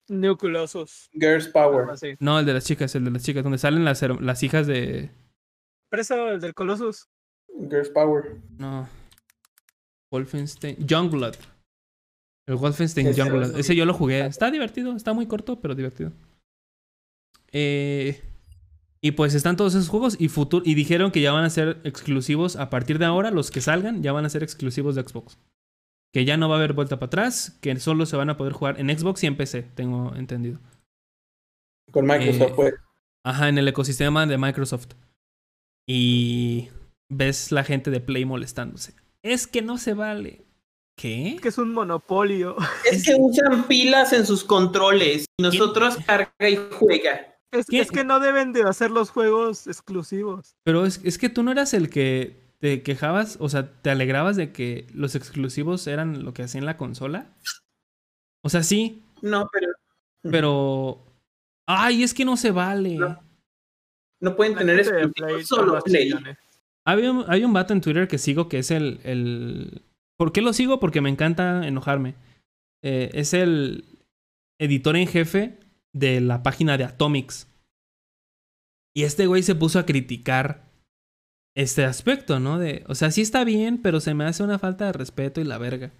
[0.08, 1.10] New Colossus.
[1.14, 1.88] Girls Power.
[2.20, 5.10] No, el de las chicas, el de las chicas, donde salen las, las hijas de.
[5.90, 7.08] Preso, el del Colossus.
[7.70, 8.38] Girls Power.
[8.58, 8.88] No.
[10.12, 10.76] Wolfenstein.
[10.86, 11.36] Youngblood.
[12.48, 13.58] El Wolfenstein Youngblood.
[13.58, 14.26] Ese yo lo jugué.
[14.26, 16.12] Está divertido, está muy corto, pero divertido.
[17.52, 18.22] Eh.
[19.04, 21.82] Y pues están todos esos juegos y, futuro, y dijeron que ya van a ser
[21.84, 25.40] exclusivos a partir de ahora, los que salgan ya van a ser exclusivos de Xbox.
[26.14, 28.54] Que ya no va a haber vuelta para atrás, que solo se van a poder
[28.54, 30.60] jugar en Xbox y en PC, tengo entendido.
[31.92, 32.76] Con Microsoft, pues.
[33.24, 34.90] Ajá, en el ecosistema de Microsoft.
[35.88, 36.70] Y
[37.10, 38.94] ves la gente de Play molestándose.
[39.24, 40.46] Es que no se vale.
[40.96, 41.36] ¿Qué?
[41.36, 42.56] Es que es un monopolio.
[42.90, 47.31] Es que usan pilas en sus controles y nosotros carga y juega.
[47.52, 50.56] Es, que no deben de hacer los juegos exclusivos.
[50.64, 54.38] Pero es, es, que tú no eras el que te quejabas, o sea, te alegrabas
[54.38, 57.28] de que los exclusivos eran lo que hacía en la consola.
[58.42, 59.04] O sea, sí.
[59.22, 59.68] No, pero.
[60.22, 61.04] Pero.
[61.68, 62.98] Ay, es que no se vale.
[64.20, 66.14] No, pueden tener exclusivos solo Play.
[66.86, 69.82] Había, hay un vato en Twitter que sigo que es el, el.
[70.18, 70.80] ¿Por qué lo sigo?
[70.80, 72.16] Porque me encanta enojarme.
[72.84, 74.00] Eh, es el
[74.60, 75.61] editor en jefe
[75.94, 77.48] de la página de Atomics.
[78.96, 80.70] Y este güey se puso a criticar
[81.56, 82.60] este aspecto, ¿no?
[82.60, 85.46] De, o sea, sí está bien, pero se me hace una falta de respeto y
[85.46, 85.92] la verga.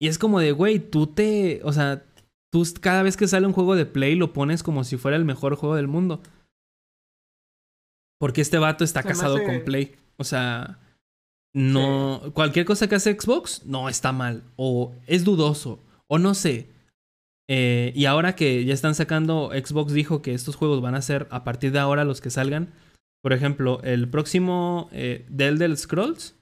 [0.00, 2.04] Y es como de, güey, tú te, o sea,
[2.50, 5.24] tú cada vez que sale un juego de Play lo pones como si fuera el
[5.24, 6.22] mejor juego del mundo.
[8.18, 9.96] Porque este vato está casado con Play.
[10.16, 10.78] O sea,
[11.54, 16.70] no, cualquier cosa que hace Xbox no está mal o es dudoso o no sé.
[17.48, 21.26] Eh, y ahora que ya están sacando, Xbox dijo que estos juegos van a ser
[21.30, 22.72] a partir de ahora los que salgan.
[23.22, 26.36] Por ejemplo, el próximo eh, Del Scrolls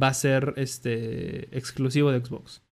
[0.00, 2.62] va a ser este exclusivo de Xbox.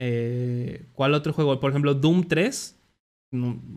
[0.00, 1.58] Eh, ¿Cuál otro juego?
[1.60, 2.78] Por ejemplo, Doom 3,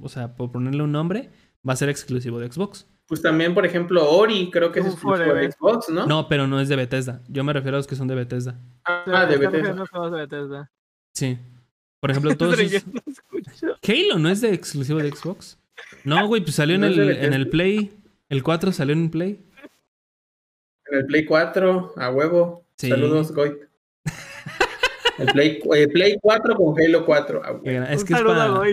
[0.01, 1.29] o sea, por ponerle un nombre,
[1.67, 2.87] va a ser exclusivo de Xbox.
[3.05, 6.07] Pues también, por ejemplo, Ori creo que es exclusivo de Xbox, ¿no?
[6.07, 7.21] No, pero no es de Bethesda.
[7.27, 8.59] Yo me refiero a los que son de Bethesda.
[8.85, 10.71] Ah, de Bethesda.
[11.13, 11.37] Sí.
[12.03, 12.59] Por ejemplo, todos.
[13.81, 15.57] Halo no es de exclusivo de Xbox.
[16.03, 17.97] No, güey, pues salió en, el, en el Play.
[18.27, 19.39] El 4 salió en Play.
[20.87, 22.65] En el Play 4, a huevo.
[22.75, 23.53] Saludos, Goit.
[25.17, 27.63] El Play, eh, Play 4 con Halo 4.
[27.87, 28.65] Es que es para,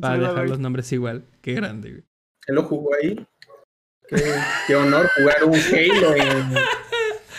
[0.00, 1.24] para dejar los nombres igual.
[1.40, 2.04] Qué grande, güey.
[2.46, 3.26] Él lo jugó ahí.
[4.06, 4.22] Qué,
[4.68, 6.54] qué honor jugar un Halo en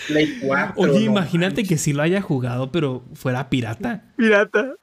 [0.09, 0.73] Play 4.
[0.75, 4.11] Oye, imagínate que si lo haya jugado, pero fuera pirata.
[4.17, 4.75] Pirata.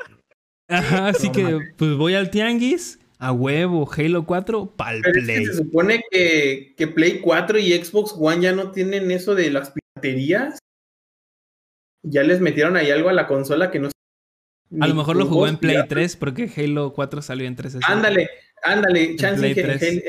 [0.69, 5.47] Ajá, así que pues voy al tianguis, a huevo, Halo 4, pa'l Play.
[5.47, 9.73] se supone que, que Play 4 y Xbox One ya no tienen eso de las
[9.73, 10.59] piraterías.
[12.03, 13.91] Ya les metieron ahí algo a la consola que no
[14.81, 17.79] a lo mejor lo jugó en Play 3 porque Halo 4 salió en 3.
[17.83, 18.29] Ándale,
[18.63, 20.03] ándale, chance Play 3.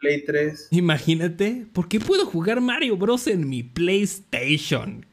[0.00, 0.68] Play 3.
[0.70, 3.26] Imagínate, ¿por qué puedo jugar Mario Bros.
[3.26, 5.06] en mi PlayStation?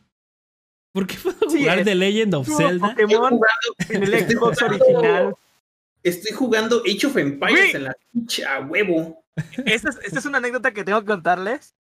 [0.93, 2.95] ¿Por qué puedo jugar The Legend of Zelda?
[2.95, 3.39] Pokémon
[3.89, 5.35] en el Xbox original.
[6.01, 9.23] Estoy jugando Age of Empires en la pincha huevo.
[9.65, 11.76] Esta es, una anécdota que tengo que contarles.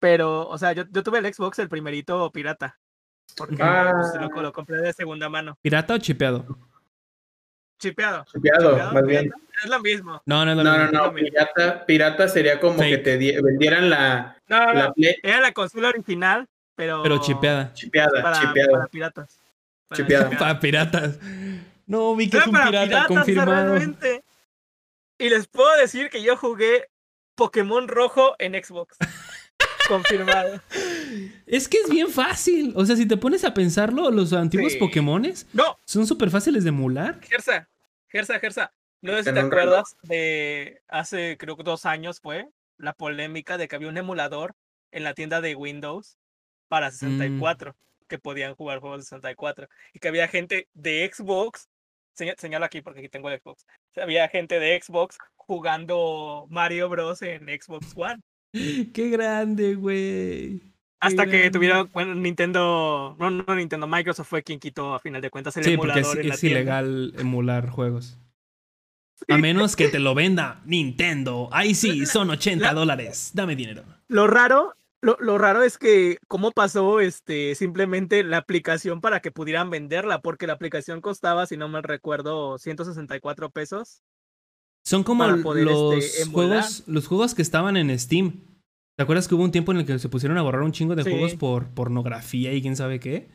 [0.00, 2.78] Pero, o sea, yo, yo tuve el Xbox, el primerito pirata.
[3.36, 3.94] Porque ah.
[3.94, 5.56] pues, lo, lo, compré de segunda mano.
[5.62, 6.67] ¿Pirata o chipeado?
[7.78, 8.24] Chipeado.
[8.32, 9.32] Chipeado, más bien.
[9.62, 10.22] Es lo mismo.
[10.26, 10.62] No, no, no.
[10.62, 14.36] No, no, Pirata, pirata sería como que te vendieran la.
[14.48, 14.92] No, la
[15.22, 17.02] Era la consola original, pero.
[17.02, 17.72] Pero chipeada.
[17.72, 18.72] Chipeada, para, chipeada.
[18.72, 19.40] Para piratas.
[19.88, 20.30] Para chipeada.
[20.38, 21.18] Para piratas.
[21.86, 23.74] No, vi que es un pirata confirmado.
[23.74, 24.24] Realmente.
[25.18, 26.88] Y les puedo decir que yo jugué
[27.34, 28.96] Pokémon rojo en Xbox.
[29.88, 30.62] Confirmado.
[31.46, 32.72] Es que es bien fácil.
[32.76, 35.78] O sea, si te pones a pensarlo, los antiguos Pokémones no.
[35.84, 37.20] son súper fáciles de emular.
[37.22, 37.68] Gersa,
[38.08, 38.72] Gersa, Gersa.
[39.00, 43.68] No sé si te acuerdas de hace, creo que dos años fue, la polémica de
[43.68, 44.54] que había un emulador
[44.90, 46.18] en la tienda de Windows
[46.68, 48.06] para 64, mm.
[48.08, 49.68] que podían jugar juegos de 64.
[49.92, 51.68] Y que había gente de Xbox,
[52.14, 53.64] señalo aquí porque aquí tengo el Xbox,
[53.96, 57.22] había gente de Xbox jugando Mario Bros.
[57.22, 58.20] en Xbox One.
[58.92, 60.62] Qué grande, güey.
[61.00, 65.30] Hasta que tuvieron, bueno, Nintendo, no, no Nintendo, Microsoft fue quien quitó a final de
[65.30, 66.04] cuentas el emulador.
[66.04, 68.18] Sí, porque es, ilegal emular juegos.
[69.28, 71.48] A menos que te lo venda Nintendo.
[71.52, 73.30] Ahí sí, son 80 dólares.
[73.32, 73.84] Dame dinero.
[74.08, 79.30] Lo raro, lo, lo, raro es que cómo pasó este simplemente la aplicación para que
[79.30, 84.02] pudieran venderla, porque la aplicación costaba, si no me recuerdo, 164 pesos.
[84.88, 88.40] Son como este, los juegos, los juegos que estaban en Steam.
[88.96, 90.94] ¿Te acuerdas que hubo un tiempo en el que se pusieron a borrar un chingo
[90.94, 93.28] de juegos por pornografía y quién sabe qué?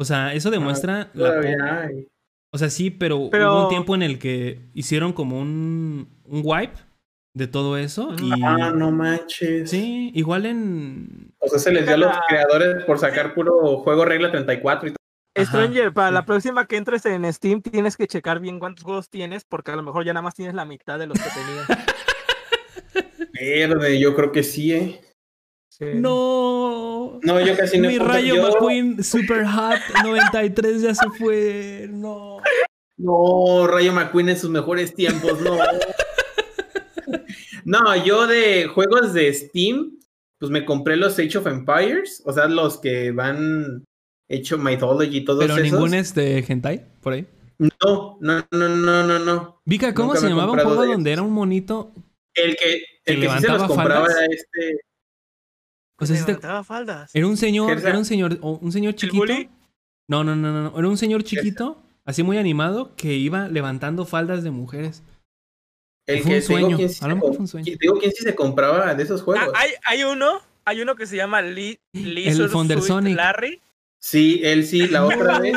[0.00, 1.88] O sea, eso demuestra la
[2.52, 6.80] O sea, sí, pero, hubo un tiempo en el que hicieron como un, un wipe
[7.32, 8.16] de todo eso.
[8.20, 8.32] Y...
[8.42, 9.70] Ah, no manches.
[9.70, 11.32] Sí, igual en.
[11.38, 14.94] O sea, se les dio a los creadores por sacar puro juego regla 34 y
[15.36, 19.44] Stranger, para la próxima que entres en Steam tienes que checar bien cuántos juegos tienes,
[19.44, 21.86] porque a lo mejor ya nada más tienes la mitad de los que tenías.
[23.32, 25.00] Verde, yo creo que sí, ¿eh?
[25.94, 27.18] No.
[27.22, 27.88] No, yo casi no.
[27.88, 31.88] Mi Rayo McQueen Super Hot 93 ya se fue.
[31.90, 32.38] No.
[32.96, 35.56] No, Rayo McQueen en sus mejores tiempos, no.
[37.64, 39.98] no, yo de juegos de Steam,
[40.38, 43.84] pues me compré los Age of Empires, o sea, los que van
[44.32, 45.54] hecho Mythology y todo eso.
[45.54, 47.26] ¿Pero ningún es de Hentai, por ahí?
[47.58, 49.60] No, no, no, no, no, no.
[49.64, 51.92] Vika, ¿cómo se llamaba un juego donde era un monito?
[52.34, 54.80] El que, el que, se los compraba era este.
[55.98, 57.14] O sea, levantaba faldas.
[57.14, 59.32] Era un señor, era un señor, un señor chiquito.
[60.08, 64.42] No, no, no, no, era un señor chiquito así muy animado, que iba levantando faldas
[64.42, 65.02] de mujeres.
[66.06, 66.76] El que sueño.
[66.76, 67.72] Digo, a lo mejor fue un sueño.
[67.80, 69.54] Digo, ¿quién sí se compraba de esos ah, juegos?
[69.54, 73.16] hay, hay uno, hay uno que se llama Lee, Lee El Sonic.
[73.16, 73.60] Larry.
[74.02, 75.54] Sí, él sí, la otra vez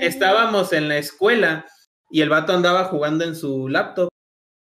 [0.00, 1.66] estábamos en la escuela
[2.10, 4.08] y el vato andaba jugando en su laptop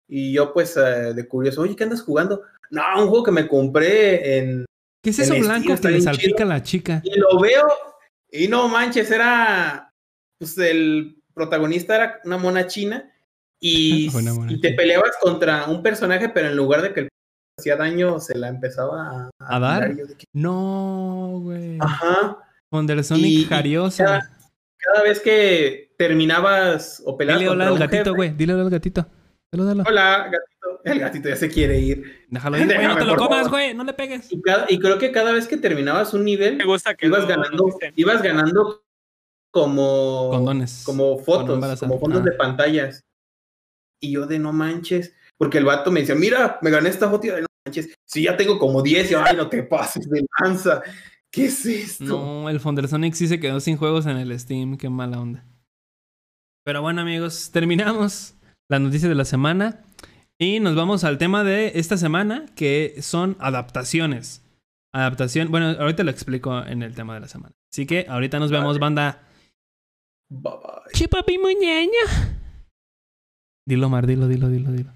[0.08, 2.42] y yo pues eh, de curioso, oye, ¿qué andas jugando?
[2.70, 4.64] No, un juego que me compré en...
[5.02, 7.02] ¿Qué es eso blanco que le salpica a la chica?
[7.04, 7.66] Y lo veo
[8.30, 9.92] y no manches, era...
[10.38, 13.12] Pues el protagonista era una mona china
[13.60, 14.10] y,
[14.48, 17.08] y te peleabas contra un personaje, pero en lugar de que el
[17.58, 19.94] hacía daño, se la empezaba a, dar.
[20.32, 21.78] No, güey.
[21.80, 22.43] Ajá.
[23.02, 24.28] Sonic Jariosa.
[24.78, 28.30] Cada, vez que terminabas o peleabas Dile hola al gatito, güey.
[28.30, 29.06] Dile hola al gatito.
[29.52, 30.80] Hola, gatito.
[30.84, 32.26] El gatito ya se quiere ir.
[32.28, 32.86] Déjalo ir, güey.
[32.86, 33.74] No te lo comas, güey.
[33.74, 34.28] No le pegues.
[34.30, 36.60] Y, creo que cada vez que terminabas un nivel,
[37.00, 38.84] ibas, ganando, ibas ganando
[39.50, 40.30] como.
[40.30, 40.82] Condones.
[40.84, 43.04] Como fotos, como fondos de pantallas.
[44.00, 45.14] Y yo de no manches.
[45.38, 47.94] Porque el vato me decía, mira, me gané esta foto de no manches.
[48.04, 50.82] Si ya tengo como 10, y ay, no te pases de lanza.
[51.34, 52.04] ¿Qué es esto?
[52.04, 54.76] No, el Fondersonic sí se quedó sin juegos en el Steam.
[54.76, 55.44] Qué mala onda.
[56.64, 58.34] Pero bueno, amigos, terminamos
[58.70, 59.82] la noticia de la semana.
[60.38, 64.44] Y nos vamos al tema de esta semana, que son adaptaciones.
[64.92, 65.50] Adaptación.
[65.50, 67.52] Bueno, ahorita lo explico en el tema de la semana.
[67.72, 69.26] Así que ahorita nos vemos, banda.
[70.30, 70.92] Bye bye.
[70.92, 72.38] Chipapi muñeña.
[73.66, 74.92] Dilo, Mar, dilo, dilo, dilo, dilo.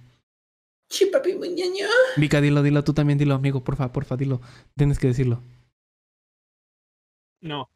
[0.88, 1.86] Chipapi muñeña.
[2.16, 4.40] Vika, dilo, dilo, tú también dilo, amigo, porfa, porfa, dilo.
[4.76, 5.42] Tienes que decirlo.
[7.40, 7.68] No.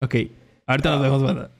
[0.00, 0.14] Ok,
[0.66, 1.50] ahorita nos vemos, banda.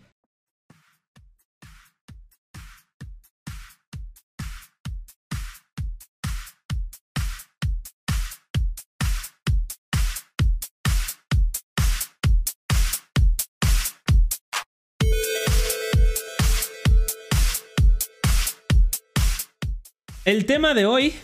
[20.24, 21.14] El tema de hoy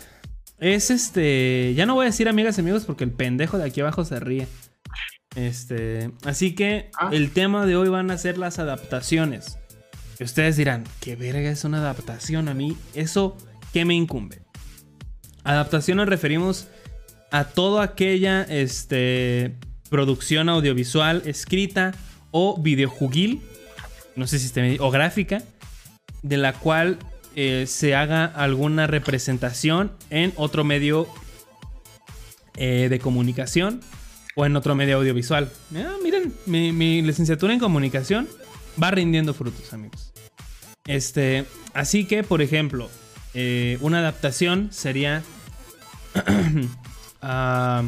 [0.59, 1.73] es este.
[1.75, 4.19] Ya no voy a decir amigas y amigos porque el pendejo de aquí abajo se
[4.19, 4.47] ríe.
[5.37, 6.09] Este.
[6.25, 7.11] Así que ah.
[7.13, 9.59] el tema de hoy van a ser las adaptaciones.
[10.19, 12.75] Y ustedes dirán, ¿qué verga es una adaptación a mí?
[12.95, 13.37] Eso,
[13.71, 14.41] ¿qué me incumbe?
[15.43, 16.67] Adaptación nos referimos
[17.29, 19.55] a toda aquella este,
[19.91, 21.93] producción audiovisual escrita
[22.31, 23.41] o videojuguil,
[24.15, 25.43] no sé si esté o gráfica,
[26.23, 26.97] de la cual
[27.35, 31.07] eh, se haga alguna representación en otro medio
[32.55, 33.81] eh, de comunicación
[34.37, 35.51] o en otro medio audiovisual.
[35.75, 38.29] Ah, miren, mi, licenciatura en comunicación
[38.81, 40.13] va rindiendo frutos, amigos.
[40.85, 42.87] Este, así que, por ejemplo,
[43.33, 45.23] eh, una adaptación sería
[47.23, 47.83] ah,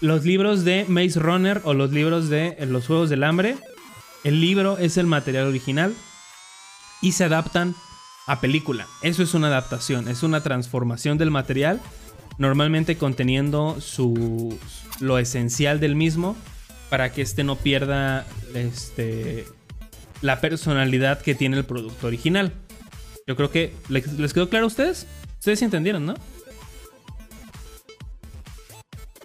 [0.00, 3.56] los libros de Maze Runner o los libros de Los Juegos del Hambre.
[4.24, 5.92] El libro es el material original
[7.02, 7.74] y se adaptan
[8.26, 8.86] a película.
[9.02, 11.78] Eso es una adaptación, es una transformación del material,
[12.38, 14.58] normalmente conteniendo su,
[15.00, 16.36] lo esencial del mismo
[16.90, 19.46] para que este no pierda este,
[20.20, 22.52] la personalidad que tiene el producto original.
[23.26, 25.06] Yo creo que les, quedó claro a ustedes.
[25.38, 26.14] Ustedes sí entendieron, ¿no?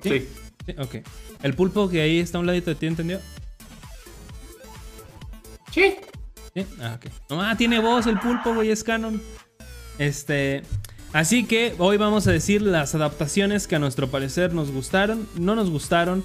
[0.04, 0.28] Sí.
[0.66, 0.76] sí.
[0.78, 0.96] Ok.
[1.44, 3.20] El pulpo que ahí está a un ladito de ti, ¿entendió?
[5.72, 5.96] Sí.
[6.80, 9.22] Ah, ah, tiene voz el pulpo, güey, es canon.
[10.00, 10.64] Este.
[11.14, 15.56] Así que hoy vamos a decir las adaptaciones que a nuestro parecer nos gustaron, no
[15.56, 16.24] nos gustaron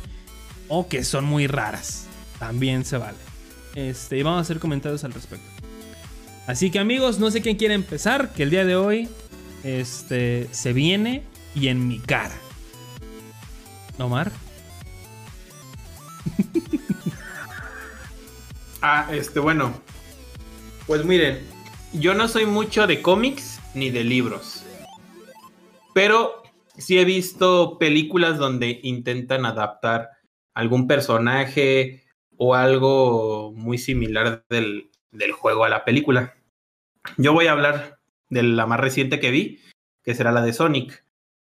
[0.69, 2.07] o que son muy raras.
[2.39, 3.19] También se vale.
[3.75, 5.47] Este, y vamos a hacer comentarios al respecto.
[6.47, 9.09] Así que amigos, no sé quién quiere empezar, que el día de hoy
[9.63, 11.23] este, se viene
[11.55, 12.35] y en mi cara.
[13.99, 14.33] Omar.
[18.83, 19.73] ah, este, bueno,
[20.87, 21.41] pues miren,
[21.93, 24.65] yo no soy mucho de cómics ni de libros.
[25.95, 26.43] Pero
[26.77, 30.11] sí he visto películas donde intentan adaptar
[30.55, 32.05] algún personaje
[32.37, 34.91] o algo muy similar del,
[35.33, 36.35] juego a la película.
[37.17, 37.99] Yo voy a hablar
[38.31, 39.61] de la más reciente que vi,
[40.03, 41.05] que será la de Sonic.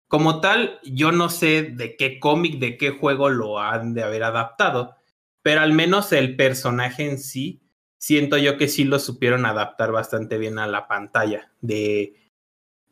[0.09, 4.25] Como tal, yo no sé de qué cómic, de qué juego lo han de haber
[4.25, 4.97] adaptado,
[5.43, 7.63] pero al menos el personaje en sí
[7.99, 11.53] siento yo que sí lo supieron adaptar bastante bien a la pantalla.
[11.61, 12.24] De,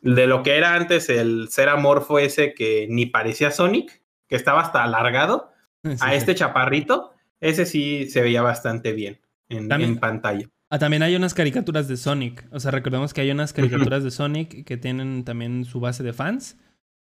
[0.03, 4.61] de lo que era antes el ser amorfo ese que ni parecía Sonic, que estaba
[4.61, 5.53] hasta alargado,
[6.01, 10.49] a este chaparrito, ese sí se veía bastante bien en, pantalla.
[10.71, 12.47] Ah, también hay unas caricaturas de Sonic.
[12.51, 16.13] O sea, recordemos que hay unas caricaturas de Sonic que tienen también su base de
[16.13, 16.57] fans.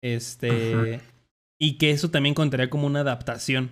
[0.02, 1.00] Este.
[1.58, 3.70] Y que eso también contaría como una adaptación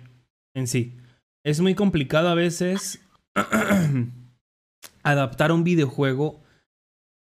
[0.55, 0.97] en sí.
[1.43, 2.99] Es muy complicado a veces
[5.03, 6.41] adaptar un videojuego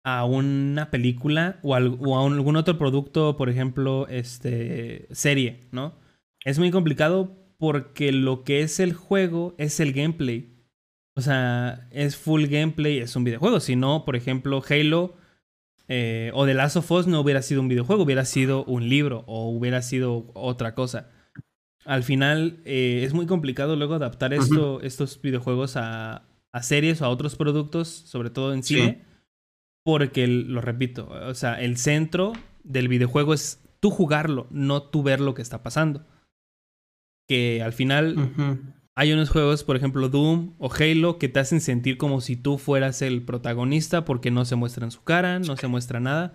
[0.03, 5.95] a una película o, a algún otro producto, por ejemplo, este, serie, ¿no?
[6.43, 10.51] Es muy complicado porque lo que es el juego es el gameplay.
[11.15, 13.59] O sea, es full gameplay, es un videojuego.
[13.59, 15.15] Si no, por ejemplo, Halo
[15.87, 19.23] eh, o The Last of Us no hubiera sido un videojuego, hubiera sido un libro
[19.27, 21.09] o hubiera sido otra cosa.
[21.85, 26.23] Al final eh, es muy complicado luego adaptar esto, estos videojuegos a,
[26.53, 29.03] a, series o a otros productos, sobre todo en cine,
[29.83, 35.19] porque, lo repito, o sea, el centro del videojuego es tú jugarlo, no tú ver
[35.19, 36.05] lo que está pasando.
[37.27, 38.15] Que al final
[38.95, 42.57] hay unos juegos, por ejemplo Doom o Halo, que te hacen sentir como si tú
[42.57, 46.33] fueras el protagonista porque no se muestra en su cara, no se muestra nada.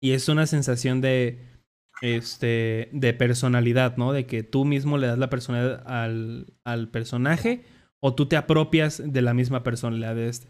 [0.00, 1.56] Y es una sensación de,
[2.02, 4.12] este, de personalidad, ¿no?
[4.12, 7.64] De que tú mismo le das la personalidad al, al personaje
[8.00, 10.48] o tú te apropias de la misma personalidad de este.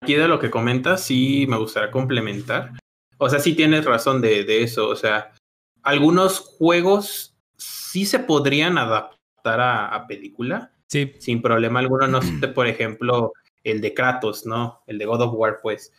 [0.00, 2.72] Aquí de lo que comentas, sí me gustaría complementar.
[3.18, 4.88] O sea, sí tienes razón de, de eso.
[4.88, 5.32] O sea,
[5.82, 10.72] algunos juegos sí se podrían adaptar a, película.
[10.86, 11.12] Sí.
[11.18, 12.06] Sin problema alguno.
[12.06, 13.32] No sé, por ejemplo,
[13.64, 14.82] el de Kratos, ¿no?
[14.86, 15.92] El de God of War, pues.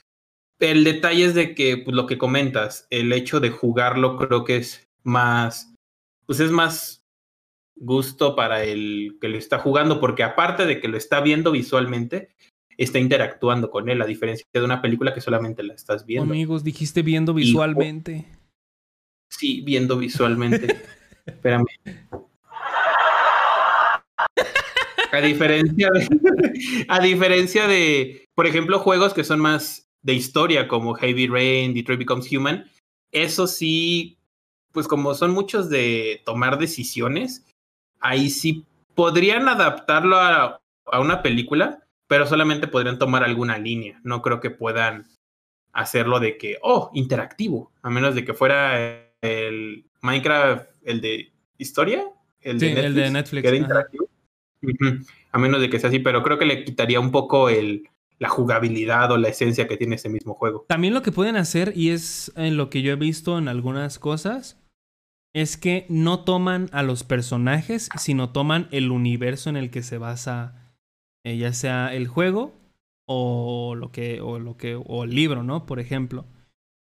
[0.60, 4.58] El detalle es de que, pues, lo que comentas, el hecho de jugarlo creo que
[4.58, 5.74] es más,
[6.26, 7.06] pues es más
[7.76, 12.36] gusto para el que lo está jugando, porque aparte de que lo está viendo visualmente,
[12.80, 16.34] está interactuando con él, a diferencia de una película que solamente la estás viendo.
[16.34, 18.26] Amigos, dijiste viendo visualmente.
[19.30, 20.78] sí, viendo visualmente.
[21.26, 21.66] Espérame.
[25.12, 30.94] A diferencia de, a diferencia de, por ejemplo, juegos que son más de historia como
[30.94, 32.66] Heavy Rain, Detroit Becomes Human,
[33.12, 34.18] eso sí,
[34.72, 37.46] pues como son muchos de tomar decisiones,
[38.00, 44.02] ahí sí podrían adaptarlo a, a una película, pero solamente podrían tomar alguna línea.
[44.04, 45.08] No creo que puedan
[45.72, 52.04] hacerlo de que, oh, interactivo, a menos de que fuera el Minecraft, el de historia,
[52.42, 54.10] el, de, Netflix, el de Netflix, que era interactivo.
[55.32, 58.30] A menos de que sea así, pero creo que le quitaría un poco el, la
[58.30, 60.66] jugabilidad o la esencia que tiene ese mismo juego.
[60.68, 64.00] También lo que pueden hacer, y es en lo que yo he visto en algunas
[64.00, 64.60] cosas,
[65.34, 70.00] es que no toman a los personajes, sino toman el universo en el que se
[70.00, 70.59] basa,
[71.24, 72.54] eh, ya sea el juego
[73.06, 75.66] o lo que, o lo que, o el libro, ¿no?
[75.66, 76.26] Por ejemplo.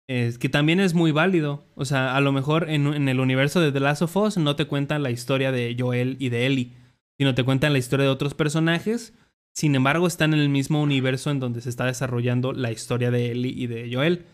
[0.08, 1.66] que también es muy válido.
[1.76, 4.56] O sea, a lo mejor en, en, el universo de The Last of Us no
[4.56, 6.74] te cuentan la historia de Joel y de Ellie,
[7.18, 9.14] sino te cuentan la historia de otros personajes
[9.54, 13.32] sin embargo, están en el mismo universo en donde se está desarrollando la historia de
[13.32, 14.26] Ellie y de Joel.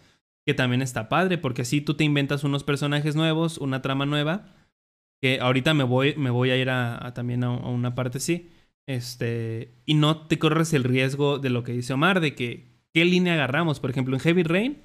[0.45, 4.55] Que también está padre, porque así tú te inventas unos personajes nuevos, una trama nueva.
[5.21, 8.49] Que ahorita me voy, me voy a ir a, también a, una parte así.
[8.89, 9.75] Este.
[9.85, 13.33] Y no te corres el riesgo de lo que dice Omar, de que qué línea
[13.33, 13.79] agarramos.
[13.79, 14.81] Por ejemplo, en Heavy Rain,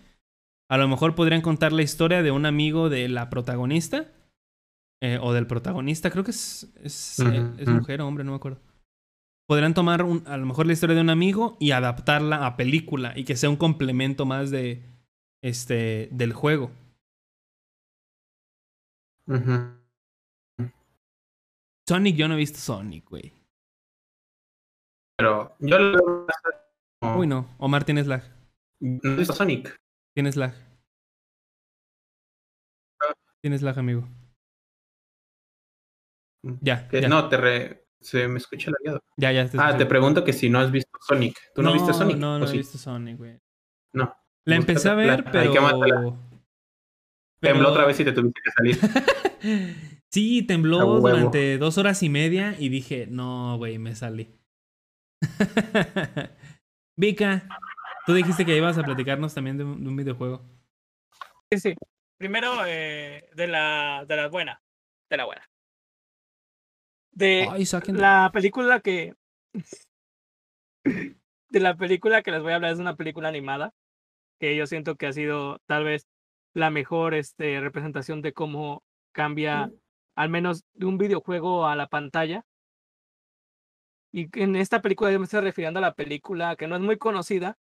[0.69, 4.13] a lo mejor podrían contar la historia de un amigo de la protagonista.
[5.03, 8.37] Eh, o del protagonista, creo que es, es, eh, es mujer o hombre, no me
[8.37, 8.61] acuerdo
[9.47, 13.25] podrían tomar a lo mejor la historia de un amigo y adaptarla a película y
[13.25, 14.83] que sea un complemento más de
[15.43, 16.71] este del juego.
[21.87, 23.33] Sonic, yo no he visto Sonic, güey.
[25.17, 26.27] Pero yo lo...
[27.17, 27.55] Uy, no.
[27.59, 28.23] Omar, tienes lag.
[28.81, 29.77] No he visto Sonic.
[30.15, 30.55] Tienes lag.
[33.41, 34.09] Tienes lag, amigo.
[36.43, 36.55] Mm.
[36.61, 37.09] Ya, ya.
[37.09, 37.85] No, te re...
[38.01, 39.03] Se me escucha lagueado.
[39.17, 39.49] Ya, ya.
[39.49, 41.39] Te ah, te pregunto que si no has visto Sonic.
[41.55, 42.19] ¿Tú no, viste Sonic?
[42.19, 43.41] No, no he visto Sonic, güey.
[43.95, 44.15] No.
[44.45, 45.41] La empecé a ver, pero...
[45.41, 46.15] Hay que
[47.41, 48.79] Tembló otra vez y te tuviste que salir.
[50.11, 54.35] sí, tembló durante dos horas y media y dije, no, güey, me salí.
[56.97, 57.49] Vika,
[58.07, 60.43] tú dijiste que ibas a platicarnos también de un, videojuego.
[61.51, 61.75] Sí, sí.
[62.17, 64.63] Primero, eh, de la de la buena.
[65.11, 65.49] De la buena
[67.15, 67.49] de
[67.89, 69.15] la película que
[70.85, 73.73] de la película que les voy a hablar es una película animada
[74.41, 76.09] que yo siento que ha sido tal vez
[76.55, 79.71] la mejor este, representación de cómo cambia
[80.17, 82.45] al menos de un videojuego a la pantalla.
[84.15, 86.99] Y en esta película yo me estoy refiriendo a la película que no es muy
[86.99, 87.59] conocida,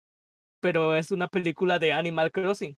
[0.60, 2.76] pero es una película de Animal Crossing.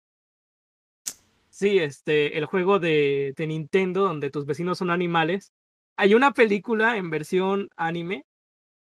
[1.49, 5.51] Sí, este, el juego de, de Nintendo donde tus vecinos son animales
[5.97, 8.25] hay una película en versión anime,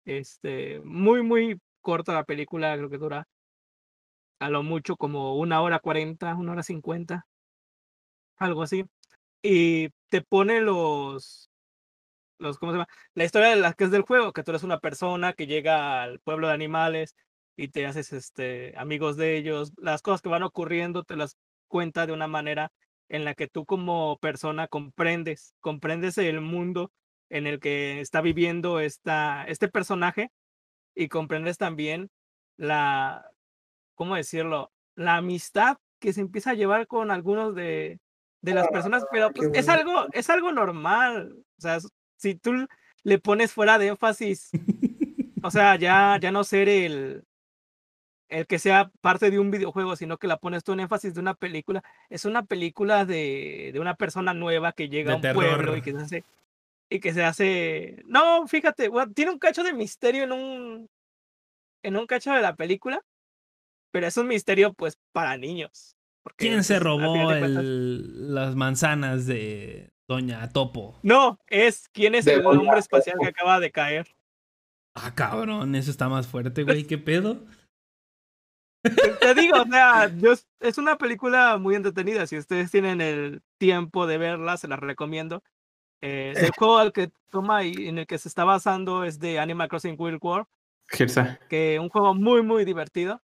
[0.04, 3.26] este, muy, muy corta la película, creo que dura
[4.40, 7.26] a lo mucho como una hora cuarenta, una hora cincuenta,
[8.38, 8.84] algo así.
[9.42, 11.50] Y te pone los,
[12.42, 12.88] los, ¿cómo se llama?
[13.14, 16.02] La historia de la que es del juego, que tú eres una persona que llega
[16.02, 17.16] al pueblo de animales
[17.56, 19.72] y te haces este, amigos de ellos.
[19.78, 21.36] Las cosas que van ocurriendo te las
[21.68, 22.72] cuenta de una manera
[23.08, 26.92] en la que tú como persona comprendes, comprendes el mundo
[27.30, 30.30] en el que está viviendo esta, este personaje
[30.94, 32.10] y comprendes también
[32.56, 33.30] la,
[33.94, 34.72] ¿cómo decirlo?
[34.94, 38.00] La amistad que se empieza a llevar con algunos de,
[38.42, 41.32] de las personas, pero pues, es algo, es algo normal.
[41.58, 41.78] O sea,
[42.22, 42.68] si tú
[43.02, 44.50] le pones fuera de énfasis,
[45.42, 47.24] o sea, ya, ya no ser el,
[48.28, 51.20] el que sea parte de un videojuego, sino que la pones tú en énfasis de
[51.20, 55.76] una película, es una película de, de una persona nueva que llega a un pueblo
[55.76, 56.24] y que se hace,
[56.88, 60.90] y que se hace, no, fíjate, tiene un cacho de misterio en un,
[61.82, 63.02] en un cacho de la película,
[63.90, 65.96] pero es un misterio pues para niños.
[66.36, 70.98] ¿Quién se pues, robó las manzanas de Doña Topo?
[71.02, 74.06] No, es quién es el hombre espacial que acaba de caer.
[74.94, 77.44] Ah, cabrón, eso está más fuerte, güey, ¿qué pedo?
[78.82, 80.10] Te digo, o sea,
[80.60, 82.26] es una película muy entretenida.
[82.26, 85.42] Si ustedes tienen el tiempo de verla, se la recomiendo.
[86.00, 89.38] Eh, el juego al que toma y en el que se está basando es de
[89.38, 90.46] Animal Crossing Wild War.
[91.48, 93.22] Que un juego muy, muy divertido.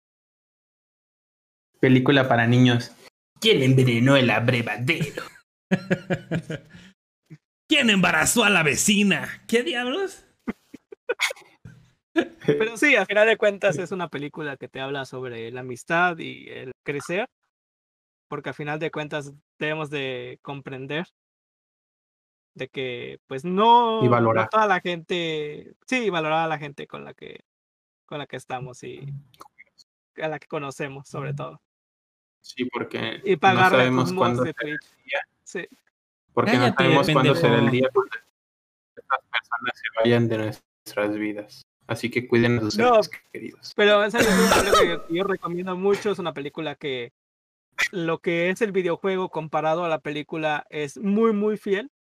[1.80, 2.96] Película para niños.
[3.40, 5.24] ¿Quién envenenó el abrevadero?
[7.68, 9.44] ¿Quién embarazó a la vecina?
[9.48, 10.26] ¿Qué diablos?
[12.46, 16.18] Pero sí, a final de cuentas es una película que te habla sobre la amistad
[16.18, 17.30] y el crecer,
[18.28, 21.08] porque a final de cuentas debemos de comprender
[22.54, 24.50] de que pues no, y valorar.
[24.50, 27.46] toda la gente, sí, valorar a la gente con la que
[28.06, 29.00] con la que estamos y
[30.22, 31.62] a la que conocemos sobre todo.
[32.42, 35.20] Sí, porque y no sabemos cuándo será el día.
[35.44, 35.68] Sí.
[36.34, 38.12] Porque no sabemos cuándo será el día cuando
[38.96, 41.62] estas personas se vayan de nuestras vidas.
[41.88, 43.74] Así que cuiden a sus seres queridos.
[43.76, 46.12] Pero esa es una película que yo recomiendo mucho.
[46.12, 47.12] Es una película que
[47.92, 51.92] lo que es el videojuego comparado a la película es muy, muy fiel.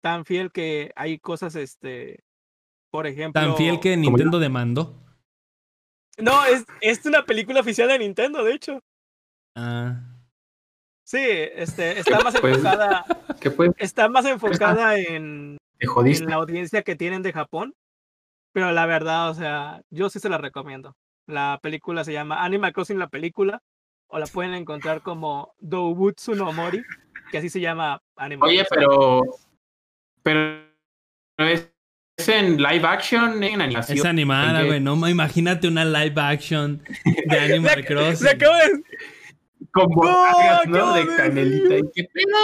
[0.00, 2.24] Tan fiel que hay cosas, este,
[2.90, 3.40] por ejemplo.
[3.40, 4.98] Tan fiel que Nintendo demandó.
[6.18, 8.82] No, es, es una película oficial de Nintendo, de hecho.
[9.54, 10.00] Ah.
[11.04, 13.04] Sí, este, está más pues, enfocada.
[13.76, 17.74] Está más enfocada en, en la audiencia que tienen de Japón.
[18.52, 20.94] Pero la verdad, o sea, yo sí se la recomiendo.
[21.26, 23.62] La película se llama Animal Crossing la película.
[24.08, 26.82] O la pueden encontrar como Doubutsu no Mori,
[27.30, 29.22] que así se llama Animal Oye, pero.
[30.22, 30.70] Pero.
[31.38, 33.98] Es en live action, en animación.
[33.98, 34.80] Es animada, güey.
[34.80, 36.82] No, imagínate una live action
[37.24, 38.16] de Animal Crossing.
[38.16, 38.82] Se de
[39.72, 40.94] con bocagas, ¿no?
[40.94, 41.76] De canelita.
[41.78, 42.36] ¿Y qué pedo?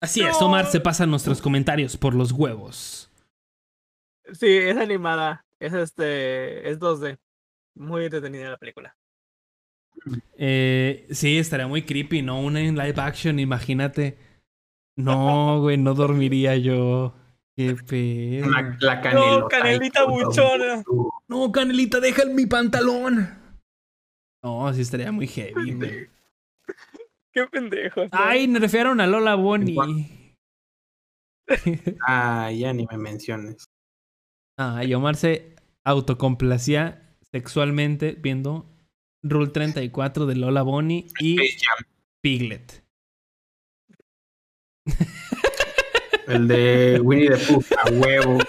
[0.00, 3.10] Así es, Omar se pasa nuestros comentarios por los huevos.
[4.32, 5.44] Sí, es animada.
[5.58, 6.68] Es este.
[6.68, 7.18] Es 2D.
[7.74, 8.96] Muy entretenida la película.
[10.36, 12.40] Eh, sí, estaría muy creepy, ¿no?
[12.40, 14.18] Una en live action, imagínate.
[14.96, 17.14] No, güey, no dormiría yo.
[17.56, 18.50] Qué pedo.
[18.80, 19.38] La, canelita.
[19.38, 20.82] No, canelita buchona.
[21.26, 23.45] No, canelita, deja mi pantalón.
[24.46, 26.08] No, sí estaría muy heavy, güey.
[27.34, 28.02] Qué pendejo.
[28.12, 29.76] Ay, me refiero a Lola Bonnie.
[32.06, 33.64] ah, ya ni me menciones.
[34.56, 38.72] Ah, y Omar se autocomplacía sexualmente viendo
[39.24, 41.38] Rule 34 de Lola Bonnie y
[42.22, 42.84] Piglet.
[46.28, 48.38] El de Winnie the Pooh, a huevo.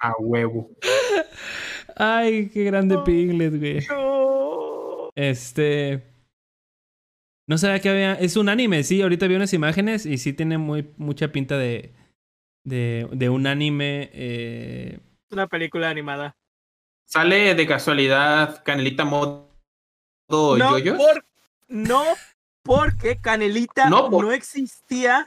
[0.00, 0.70] A huevo.
[1.98, 3.86] Ay, qué grande Piglet, güey.
[5.16, 6.04] Este.
[7.48, 8.14] No sabía que había.
[8.14, 9.02] Es un anime, sí.
[9.02, 11.92] Ahorita vi unas imágenes y sí tiene muy, mucha pinta de.
[12.64, 14.10] De, de un anime.
[14.12, 15.00] Eh...
[15.30, 16.36] Una película animada.
[17.06, 19.48] ¿Sale de casualidad Canelita Modo
[20.28, 20.76] no,
[21.68, 22.04] no,
[22.62, 25.26] porque Canelita no, no existía.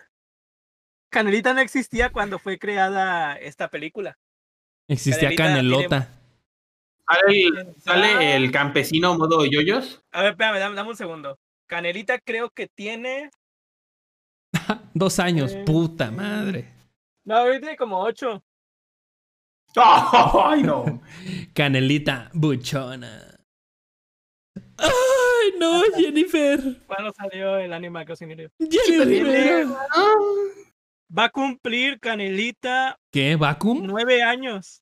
[1.09, 4.17] Canelita no existía cuando fue creada esta película.
[4.87, 6.20] Existía Canelota.
[7.77, 10.01] ¿Sale, el campesino modo yoyos?
[10.11, 11.39] A ver, espérame, dame, un segundo.
[11.67, 13.31] Canelita creo que tiene.
[14.93, 16.67] Dos años, eh, puta madre.
[17.23, 18.43] No, ahorita tiene como ocho.
[19.75, 21.01] ¡Ay, no!
[21.53, 23.27] Canelita buchona.
[24.77, 26.59] ¡Ay, no, Jennifer!
[26.87, 28.35] ¿Cuándo salió el Animal Crossing?
[28.59, 29.67] Jennifer.
[31.15, 32.97] Va a cumplir Canelita.
[33.11, 33.35] ¿Qué?
[33.35, 33.85] ¿Vacum?
[33.85, 34.81] Nueve años.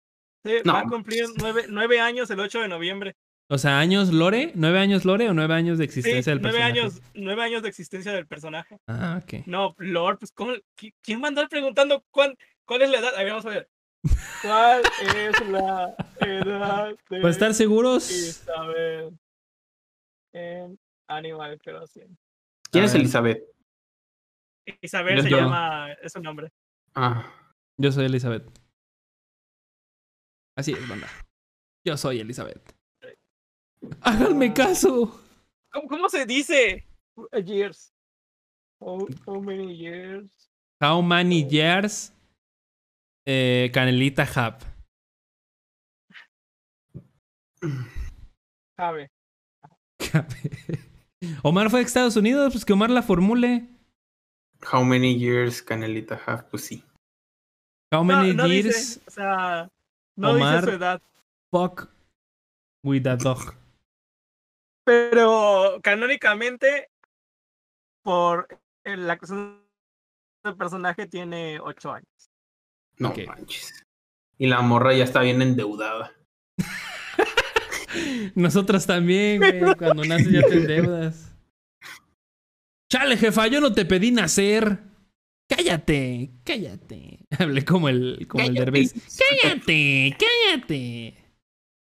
[0.49, 3.15] Sí, va a cumplir nueve, nueve, años el 8 de noviembre.
[3.51, 6.71] O sea, años Lore, nueve años Lore o nueve años de existencia del personaje.
[6.71, 8.77] Nueve años, nueve años de existencia del personaje.
[8.87, 9.45] Ah, ok.
[9.47, 13.15] No, Lore, pues ¿cómo, ¿quién va a andar preguntando cuál, cuál es la edad?
[13.15, 13.69] A ver, vamos a ver.
[14.41, 14.81] ¿Cuál
[15.15, 18.09] es la edad de Para estar seguros.
[18.11, 19.17] Isabel
[20.33, 22.17] en Animal Crossing?
[22.71, 23.43] ¿Quién es Elizabeth?
[24.81, 26.51] Isabel se llama, es su nombre.
[26.93, 27.33] Ah.
[27.81, 28.43] Yo soy Elizabeth.
[30.59, 31.07] Así es, banda.
[31.85, 32.75] Yo soy Elizabeth.
[34.01, 34.53] Háganme ah.
[34.53, 35.17] caso.
[35.71, 36.85] ¿Cómo, se dice?
[37.45, 37.93] Years.
[38.81, 39.07] How,
[39.41, 40.29] many years?
[40.81, 42.11] How many years?
[43.25, 44.57] Eh, Canelita Hub.
[48.75, 49.09] Cabe.
[51.43, 53.65] Omar fue a Estados Unidos, pues que Omar la formule.
[54.73, 56.49] How many years Canelita Hub?
[56.49, 56.83] Pues sí.
[57.93, 58.99] How many years?
[59.07, 59.71] o sea,
[60.19, 61.01] no dice su edad.
[61.51, 61.89] Fuck
[62.83, 63.55] with a dog.
[64.83, 66.89] Pero canónicamente,
[68.03, 68.47] por
[68.83, 69.63] la cuestión
[70.43, 72.31] del personaje, tiene 8 años.
[72.97, 73.85] No manches.
[74.37, 76.13] Y la morra ya está bien endeudada.
[78.35, 79.75] Nosotras también, güey.
[79.77, 81.35] Cuando naces ya te endeudas.
[82.91, 84.88] Chale, jefa, yo no te pedí nacer.
[85.49, 87.25] Cállate, cállate.
[87.39, 88.93] Hablé como el, como el derbez.
[89.17, 91.15] Cállate, cállate.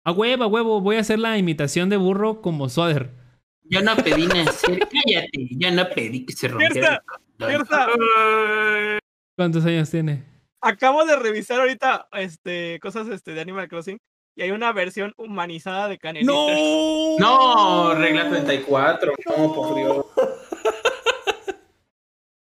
[0.05, 3.11] A huevo, a huevo, voy a hacer la imitación de burro como Soder.
[3.65, 5.49] Yo no pedí nacer, cállate.
[5.51, 7.03] Yo no pedí que se rompiera.
[9.37, 10.25] ¿Cuántos años tiene?
[10.61, 13.99] Acabo de revisar ahorita este, cosas este, de Animal Crossing
[14.37, 16.33] y hay una versión humanizada de Canelita.
[16.33, 17.17] ¡No!
[17.19, 19.13] No, regla 34.
[19.27, 20.07] No, por Dios.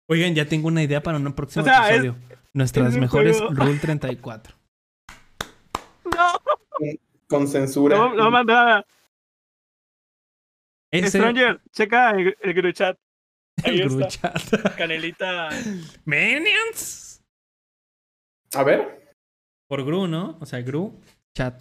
[0.08, 2.16] Oigan, ya tengo una idea para un próximo episodio.
[2.54, 4.56] Nuestras mejores Rule 34.
[6.06, 6.40] No.
[7.28, 7.98] Con, censura.
[7.98, 8.86] No, no manda.
[10.94, 12.98] Stranger, checa el, el chat.
[13.64, 14.08] Ahí el está.
[14.08, 14.76] chat.
[14.78, 15.50] Canelita.
[16.06, 17.24] Minions.
[18.54, 19.16] A ver.
[19.68, 20.38] Por Gru, ¿no?
[20.40, 21.02] O sea, Gru,
[21.34, 21.60] chat.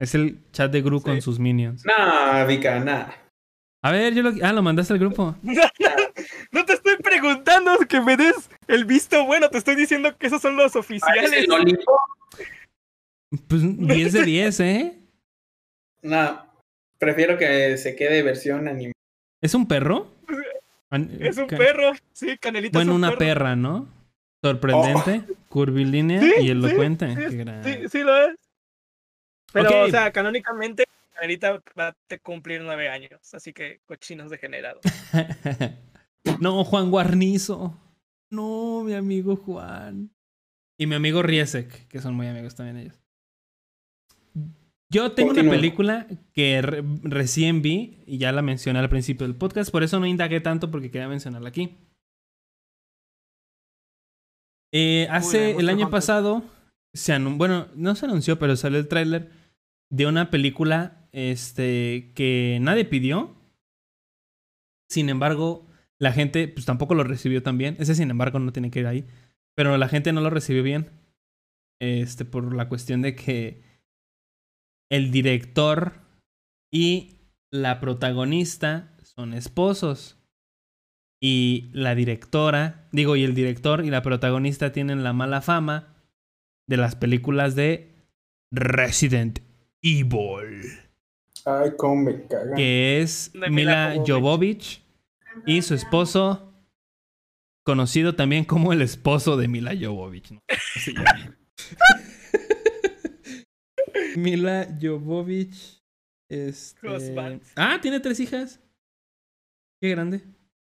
[0.00, 1.84] Es el chat de Gru con sus minions.
[1.84, 3.08] Nah, Vika, nah.
[3.84, 4.32] A ver, yo lo...
[4.42, 5.36] Ah, lo mandaste al grupo.
[6.52, 6.96] no te estoy
[7.88, 11.32] que me des el visto bueno, te estoy diciendo que esos son los oficiales.
[11.32, 11.78] ¿El
[13.48, 14.98] pues 10 de 10, ¿eh?
[16.02, 16.46] No,
[16.98, 18.92] prefiero que se quede versión animada.
[19.40, 20.10] ¿Es un perro?
[21.20, 23.88] Es un perro, sí, Canelita Bueno, es un una perra, ¿no?
[24.42, 25.34] Sorprendente, oh.
[25.48, 27.14] curvilínea y elocuente.
[27.64, 28.36] Sí, sí, lo es.
[29.52, 34.82] Pero, o sea, canónicamente Canelita va a cumplir nueve años, así que cochinos degenerados.
[36.40, 37.78] no, Juan Guarnizo.
[38.30, 40.10] No, mi amigo Juan.
[40.78, 43.02] Y mi amigo Riesek, que son muy amigos también ellos.
[44.90, 46.60] Yo tengo una película que
[47.02, 50.70] recién vi y ya la mencioné al principio del podcast, por eso no indagué tanto
[50.70, 51.78] porque quería mencionarla aquí.
[54.70, 56.42] Eh, hace el año pasado,
[56.92, 59.30] se bueno, no se anunció, pero salió el tráiler
[59.90, 63.34] de una película este, que nadie pidió.
[64.90, 65.66] Sin embargo,
[66.02, 67.76] la gente pues tampoco lo recibió tan bien.
[67.78, 69.06] Ese, sin embargo, no tiene que ir ahí.
[69.54, 70.90] Pero la gente no lo recibió bien.
[71.80, 73.62] Este, por la cuestión de que
[74.90, 75.92] el director
[76.72, 77.18] y
[77.52, 80.18] la protagonista son esposos.
[81.20, 85.94] Y la directora, digo, y el director y la protagonista tienen la mala fama
[86.68, 87.94] de las películas de
[88.50, 89.38] Resident
[89.82, 90.62] Evil.
[91.44, 92.56] Ay, cómo me cagan.
[92.56, 94.82] Que es Mila Jovovich
[95.46, 96.52] y su esposo,
[97.64, 100.34] conocido también como el esposo de Mila Jovovich.
[104.16, 105.82] Mila Jovovich.
[106.28, 106.88] Este...
[107.56, 108.60] Ah, tiene tres hijas.
[109.80, 110.22] Qué grande.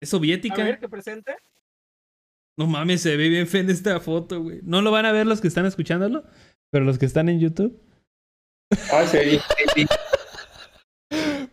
[0.02, 0.62] Es soviética.
[0.62, 1.36] A ver, que presente.
[2.60, 4.62] No mames, se ve bien fe en esta foto, güey.
[4.64, 6.24] No lo van a ver los que están escuchándolo,
[6.72, 7.80] pero los que están en YouTube.
[8.92, 9.40] Ay, sí,
[9.76, 9.86] sí.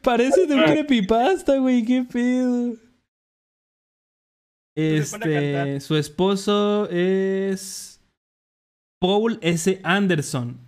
[0.03, 1.85] Parece de un creepypasta, güey.
[1.85, 2.75] Qué pedo.
[4.77, 8.01] Este, su esposo es
[9.01, 9.81] Paul S.
[9.85, 10.59] Anderson,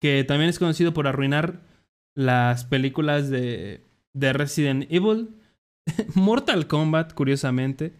[0.00, 1.60] que también es conocido por arruinar
[2.16, 3.82] las películas de,
[4.14, 5.34] de Resident Evil,
[6.14, 7.92] Mortal Kombat, curiosamente.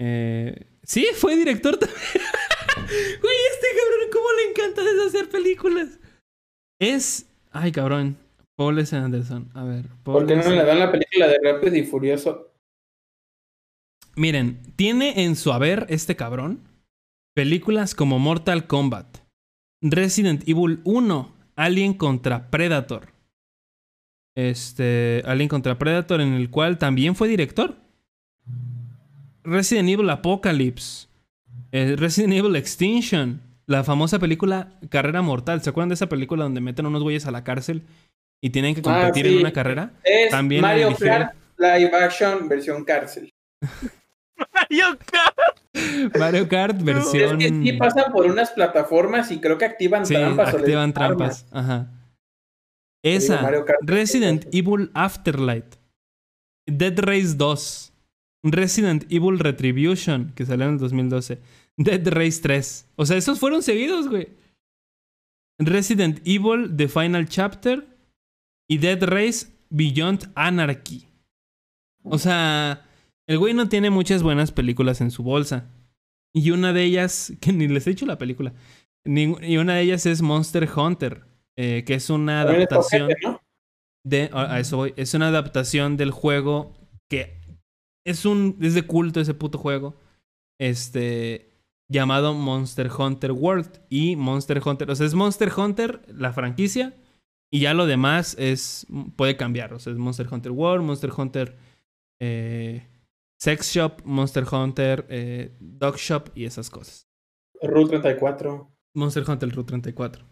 [0.00, 2.00] Eh, sí, fue director también.
[2.84, 5.98] Güey, este cabrón, ¿cómo le encanta deshacer películas?
[6.78, 7.26] Es.
[7.50, 8.16] Ay, cabrón.
[8.56, 8.94] Paul S.
[8.94, 9.50] Anderson.
[9.54, 9.86] A ver.
[10.02, 12.51] ¿Por qué no le dan la película de Rápido y Furioso?
[14.16, 16.60] Miren, tiene en su haber este cabrón
[17.34, 19.18] películas como Mortal Kombat,
[19.80, 23.08] Resident Evil 1, Alien contra Predator,
[24.34, 27.76] Este, Alien contra Predator, en el cual también fue director.
[29.44, 31.08] Resident Evil Apocalypse.
[31.72, 33.40] Eh, Resident Evil Extinction.
[33.66, 35.62] La famosa película Carrera Mortal.
[35.62, 37.82] ¿Se acuerdan de esa película donde meten unos güeyes a la cárcel
[38.40, 39.92] y tienen que ah, competir en una carrera?
[40.30, 43.30] También Mario Kart Live Action versión cárcel.
[44.36, 46.16] Mario Kart.
[46.18, 47.40] Mario Kart versión.
[47.40, 50.54] Es que sí pasan por unas plataformas y creo que activan sí, trampas.
[50.54, 51.46] Activan trampas.
[51.50, 51.90] Ajá.
[53.02, 53.50] Esa.
[53.82, 55.76] Resident Evil Afterlight.
[56.66, 57.92] Dead Race 2.
[58.44, 61.40] Resident Evil Retribution, que salió en el 2012.
[61.76, 62.88] Dead Race 3.
[62.96, 64.28] O sea, esos fueron seguidos, güey.
[65.58, 67.86] Resident Evil The Final Chapter
[68.68, 71.06] y Dead Race Beyond Anarchy.
[72.04, 72.84] O sea,
[73.26, 75.70] el güey no tiene muchas buenas películas en su bolsa.
[76.34, 78.52] Y una de ellas, que ni les he dicho la película,
[79.04, 81.24] y una de ellas es Monster Hunter,
[81.56, 83.10] eh, que es una adaptación
[84.04, 84.30] de...
[84.32, 86.72] A eso voy, es una adaptación del juego
[87.10, 87.40] que
[88.06, 88.58] es un...
[88.60, 89.96] es de culto ese puto juego.
[90.60, 91.48] Este...
[91.88, 94.90] Llamado Monster Hunter World y Monster Hunter.
[94.90, 96.94] O sea, es Monster Hunter, la franquicia,
[97.52, 98.86] y ya lo demás es.
[99.14, 99.74] puede cambiar.
[99.74, 101.58] O sea, es Monster Hunter World, Monster Hunter
[102.18, 102.86] eh,
[103.42, 107.08] Sex Shop, Monster Hunter, eh, Dog Shop y esas cosas.
[107.60, 108.70] Rule 34.
[108.94, 110.24] Monster Hunter Rule 34.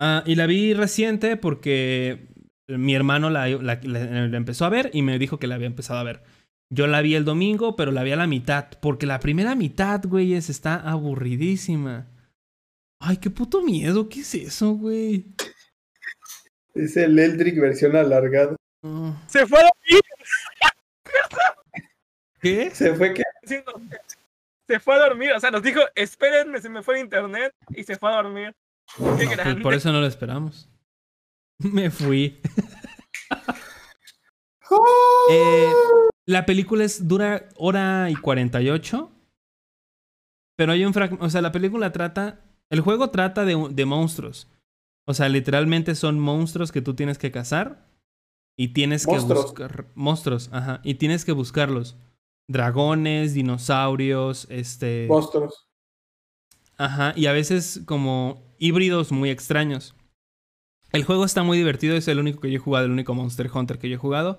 [0.00, 2.26] Ah, y la vi reciente porque
[2.66, 6.24] mi hermano la, empezó a ver y me dijo que la había empezado a ver.
[6.68, 8.70] Yo la vi el domingo, pero la vi a la mitad.
[8.80, 12.08] Porque la primera mitad, güeyes, está aburridísima.
[12.98, 14.08] Ay, qué puto miedo.
[14.08, 15.26] ¿Qué es eso, güey?
[16.74, 18.56] Es el Eldrick versión alargada.
[19.28, 20.02] Se fue a dormir.
[22.46, 22.70] ¿Qué?
[22.70, 23.24] ¿Se fue qué?
[24.68, 27.84] Se fue a dormir, o sea, nos dijo, espérenme, se me fue el internet y
[27.84, 28.54] se fue a dormir.
[28.96, 30.68] Qué pues por eso no lo esperamos.
[31.58, 32.40] Me fui.
[35.30, 35.72] eh,
[36.24, 39.10] la película es dura hora y 48.
[40.56, 41.24] Pero hay un fragmento.
[41.24, 42.40] O sea, la película trata.
[42.70, 44.48] El juego trata de, de monstruos.
[45.06, 47.86] O sea, literalmente son monstruos que tú tienes que cazar.
[48.56, 49.86] Y tienes que buscar.
[49.94, 50.80] Monstruos, ajá.
[50.82, 51.96] Y tienes que buscarlos
[52.48, 55.06] dragones, dinosaurios, este...
[55.08, 55.68] Monstruos.
[56.78, 59.94] Ajá, y a veces como híbridos muy extraños.
[60.92, 63.50] El juego está muy divertido, es el único que yo he jugado, el único Monster
[63.52, 64.38] Hunter que yo he jugado.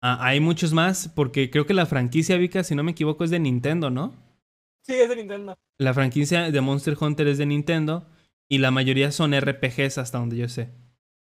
[0.00, 3.30] Ah, hay muchos más, porque creo que la franquicia Vika, si no me equivoco, es
[3.30, 4.14] de Nintendo, ¿no?
[4.82, 5.56] Sí, es de Nintendo.
[5.78, 8.08] La franquicia de Monster Hunter es de Nintendo
[8.48, 10.70] y la mayoría son RPGs hasta donde yo sé.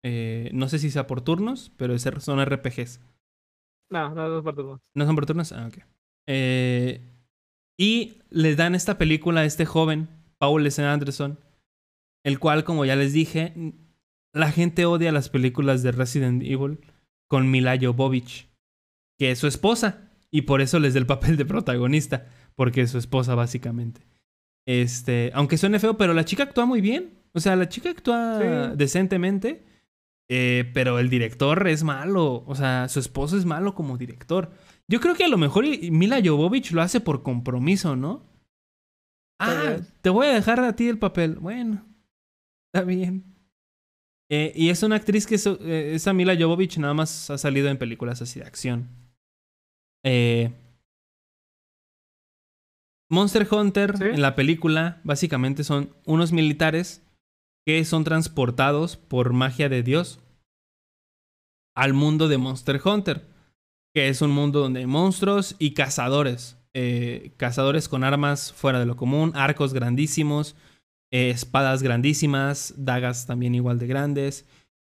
[0.04, 3.00] Eh, no sé si sea por turnos, pero son RPGs.
[3.90, 4.80] No, no son por turnos.
[4.94, 5.52] ¿No son por turnos?
[5.52, 5.84] Ah, ok.
[6.26, 7.00] Eh,
[7.78, 10.82] y le dan esta película a este joven, Paul S.
[10.82, 11.38] Anderson,
[12.24, 13.52] el cual, como ya les dije,
[14.32, 16.78] la gente odia las películas de Resident Evil
[17.28, 18.48] con Mila Jovovich,
[19.18, 22.90] que es su esposa, y por eso les da el papel de protagonista, porque es
[22.90, 24.02] su esposa, básicamente.
[24.66, 27.18] Este, aunque suene feo, pero la chica actúa muy bien.
[27.32, 29.64] O sea, la chica actúa decentemente.
[30.32, 32.44] Eh, pero el director es malo.
[32.46, 34.52] O sea, su esposo es malo como director.
[34.86, 38.30] Yo creo que a lo mejor Mila Jovovich lo hace por compromiso, ¿no?
[39.40, 41.34] Ah, te voy a dejar a ti el papel.
[41.36, 41.84] Bueno,
[42.72, 43.24] está bien.
[44.30, 47.78] Eh, y es una actriz que eh, esa Mila Jovovich nada más ha salido en
[47.78, 48.88] películas así de acción.
[53.10, 57.02] Monster Hunter en la película básicamente son unos militares
[57.66, 60.20] que son transportados por magia de Dios
[61.74, 63.26] al mundo de Monster Hunter,
[63.94, 66.56] que es un mundo donde hay monstruos y cazadores.
[66.72, 70.54] Eh, cazadores con armas fuera de lo común, arcos grandísimos,
[71.10, 74.46] eh, espadas grandísimas, dagas también igual de grandes.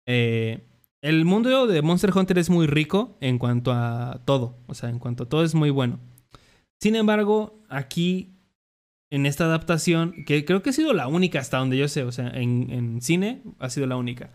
[0.07, 0.67] Eh,
[1.01, 4.97] el mundo de Monster Hunter es muy rico en cuanto a todo, o sea, en
[4.97, 5.99] cuanto a todo es muy bueno.
[6.79, 8.36] Sin embargo, aquí
[9.09, 12.11] en esta adaptación, que creo que ha sido la única hasta donde yo sé, o
[12.11, 14.31] sea, en, cine ha sido la única.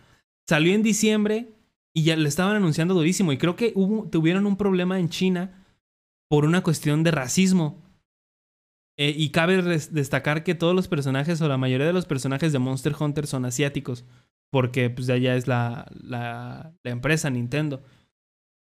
[0.49, 1.49] Salió en diciembre
[1.95, 5.65] y ya le estaban anunciando durísimo y creo que hubo, tuvieron un problema en China
[6.29, 7.83] por una cuestión de racismo.
[8.99, 12.59] Eh, y cabe destacar que todos los personajes o la mayoría de los personajes de
[12.59, 14.05] Monster Hunter son asiáticos,
[14.51, 17.83] porque pues de allá es la, la, la empresa Nintendo.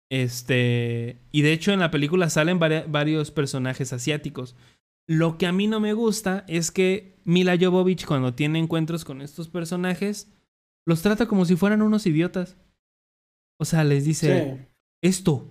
[0.08, 4.56] Este, y de hecho en la película salen varios personajes asiáticos.
[5.06, 9.22] Lo que a mí no me gusta es que Mila Jovovich cuando tiene encuentros con
[9.22, 10.32] estos personajes
[10.86, 12.56] los trata como si fueran unos idiotas.
[13.58, 14.68] O sea, les dice
[15.02, 15.50] esto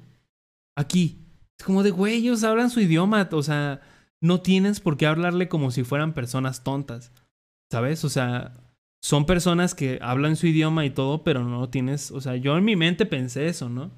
[0.77, 1.21] aquí.
[1.59, 3.81] Es como de güey, ellos hablan su idioma, o sea,
[4.21, 7.11] no tienes por qué hablarle como si fueran personas tontas.
[7.71, 8.03] ¿Sabes?
[8.05, 8.53] O sea,
[9.05, 12.65] son personas que hablan su idioma y todo, pero no tienes, o sea, yo en
[12.65, 13.91] mi mente pensé eso, ¿no?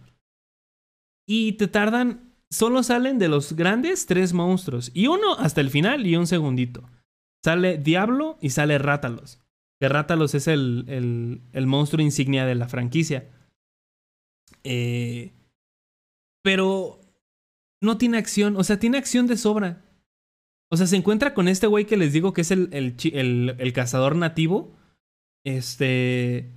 [1.26, 6.06] Y te tardan, solo salen de los grandes tres monstruos, y uno hasta el final
[6.06, 6.90] y un segundito.
[7.43, 9.40] Sale Diablo y sale Rátalos.
[9.80, 13.30] Que Rátalos es el, el, el monstruo insignia de la franquicia.
[14.64, 15.34] Eh,
[16.43, 17.00] pero
[17.82, 19.84] no tiene acción, o sea, tiene acción de sobra.
[20.69, 23.74] O sea, se encuentra con este güey que les digo que es el, el, el,
[23.74, 24.76] cazador nativo.
[25.45, 26.51] Este.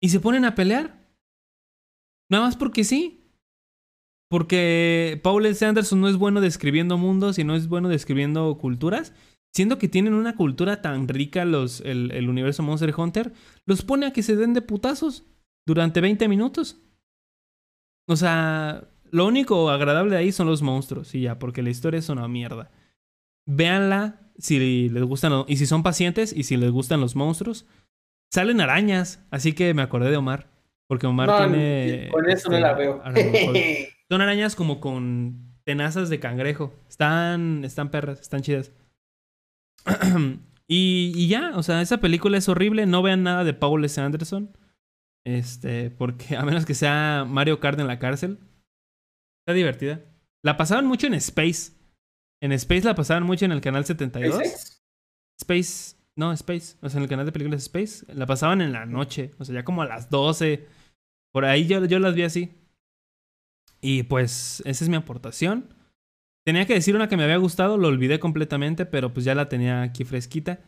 [0.00, 1.08] Y se ponen a pelear.
[2.30, 3.25] Nada más porque sí.
[4.28, 5.64] Porque Paul S.
[5.64, 9.12] Anderson no es bueno describiendo mundos y no es bueno describiendo culturas.
[9.54, 13.32] Siendo que tienen una cultura tan rica los, el, el universo Monster Hunter,
[13.64, 15.24] los pone a que se den de putazos
[15.66, 16.78] durante 20 minutos.
[18.06, 21.98] O sea, lo único agradable de ahí son los monstruos y ya, porque la historia
[21.98, 22.70] es una mierda.
[23.46, 27.66] Véanla si les gustan y si son pacientes y si les gustan los monstruos.
[28.32, 30.48] Salen arañas, así que me acordé de Omar.
[30.88, 32.10] Porque Omar tiene.
[32.12, 33.02] Con eso no la este, veo.
[34.10, 36.72] son arañas como con tenazas de cangrejo.
[36.88, 38.72] Están, están perras, están chidas.
[40.68, 42.86] y, y, ya, o sea, esa película es horrible.
[42.86, 44.00] No vean nada de Paul S.
[44.00, 44.56] Anderson.
[45.26, 48.38] Este, porque a menos que sea Mario Kart en la cárcel.
[49.44, 50.00] Está divertida.
[50.44, 51.72] La pasaban mucho en Space.
[52.40, 54.40] En Space la pasaban mucho en el canal 72.
[55.40, 56.76] Space, no, Space.
[56.80, 58.06] O sea, en el canal de películas Space.
[58.14, 59.34] La pasaban en la noche.
[59.38, 60.66] O sea, ya como a las 12.
[61.32, 62.52] Por ahí yo, yo las vi así.
[63.86, 65.72] Y pues, esa es mi aportación.
[66.44, 69.48] Tenía que decir una que me había gustado, lo olvidé completamente, pero pues ya la
[69.48, 70.58] tenía aquí fresquita.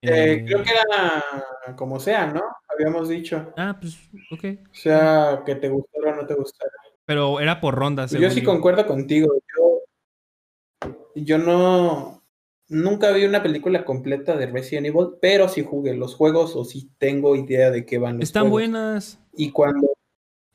[0.00, 2.42] Eh, eh, creo que era como sea, ¿no?
[2.68, 3.52] Habíamos dicho.
[3.56, 3.98] Ah, pues,
[4.30, 4.44] ok.
[4.70, 6.70] O sea, que te gustara o no te gustara.
[7.04, 8.12] Pero era por rondas.
[8.12, 9.34] Yo sí concuerdo contigo.
[9.56, 12.22] Yo, yo no.
[12.68, 16.88] Nunca vi una película completa de Resident Evil, pero sí jugué los juegos o sí
[16.98, 19.18] tengo idea de qué van los Están buenas.
[19.32, 19.88] Y cuando,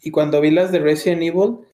[0.02, 1.66] y cuando vi las de Resident Evil,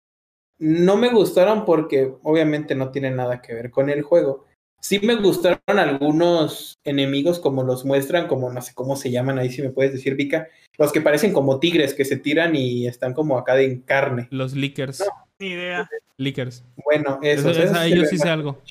[0.57, 4.45] no me gustaron porque obviamente no tienen nada que ver con el juego.
[4.79, 9.49] Sí me gustaron algunos enemigos como los muestran, como no sé cómo se llaman, ahí
[9.49, 13.13] si me puedes decir, Vika, los que parecen como tigres que se tiran y están
[13.13, 14.27] como acá de carne.
[14.29, 15.03] Los lickers.
[15.39, 15.89] Ni idea.
[16.17, 16.63] Lickers.
[16.83, 17.49] Bueno, eso.
[17.49, 18.61] eso, ellos sí sé algo.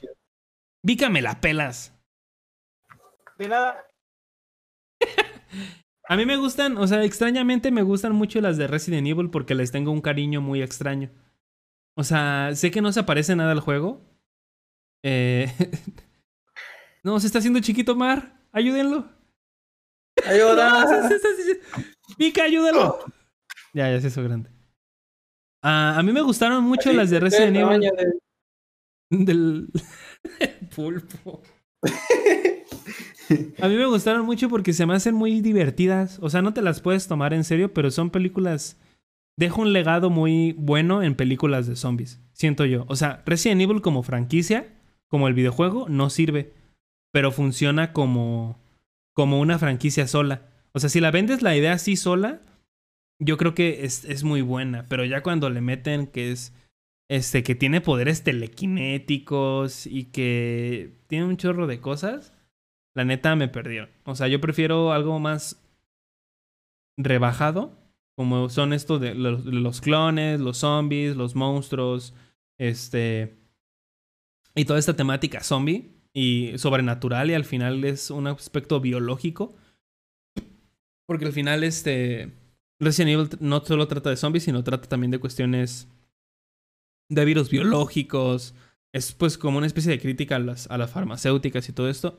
[0.83, 1.93] Vika me la pelas.
[3.39, 3.87] De nada.
[6.07, 9.55] A mí me gustan, o sea, extrañamente me gustan mucho las de Resident Evil porque
[9.55, 11.11] les tengo un cariño muy extraño.
[11.97, 14.01] O sea, sé que no se aparece nada al juego,
[15.05, 15.53] eh,
[17.05, 18.41] no, se está haciendo chiquito Mar.
[18.53, 19.09] Ayúdenlo.
[20.27, 21.11] Ayuda.
[22.19, 22.99] Mika, ayúdalo.
[23.75, 24.51] Ya, ya se hizo grande.
[25.63, 27.91] Ah, a mí me gustaron mucho las de Resident Evil.
[29.11, 29.69] Del
[30.75, 31.43] pulpo.
[33.59, 36.19] A mí me gustaron mucho porque se me hacen muy divertidas.
[36.21, 38.77] O sea, no te las puedes tomar en serio, pero son películas.
[39.37, 42.21] Dejo un legado muy bueno en películas de zombies.
[42.33, 42.85] Siento yo.
[42.89, 44.75] O sea, Resident Evil como franquicia
[45.09, 46.53] como el videojuego, no sirve.
[47.13, 48.61] Pero funciona como,
[49.13, 50.49] como una franquicia sola.
[50.73, 52.41] O sea, si la vendes la idea así sola,
[53.21, 54.87] yo creo que es, es muy buena.
[54.89, 56.53] Pero ya cuando le meten que es.
[57.09, 62.33] Este, que tiene poderes telequinéticos y que tiene un chorro de cosas,
[62.95, 63.89] la neta me perdió.
[64.05, 65.63] O sea, yo prefiero algo más
[66.97, 67.77] rebajado,
[68.17, 72.15] como son estos de los, clones, los zombies, los monstruos,
[72.59, 73.37] este,
[74.55, 79.57] y toda esta temática zombie y sobrenatural y al final es un aspecto biológico.
[81.07, 82.33] Porque al final este
[82.79, 85.89] Resident Evil no solo trata de zombies, sino trata también de cuestiones
[87.09, 88.55] de virus biológicos.
[88.93, 92.19] Es pues como una especie de crítica a las, a las farmacéuticas y todo esto.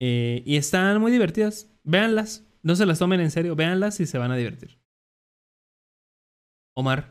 [0.00, 1.70] Eh, y están muy divertidas.
[1.84, 2.44] Véanlas.
[2.62, 3.54] No se las tomen en serio.
[3.54, 4.78] Véanlas y se van a divertir.
[6.74, 7.08] Omar,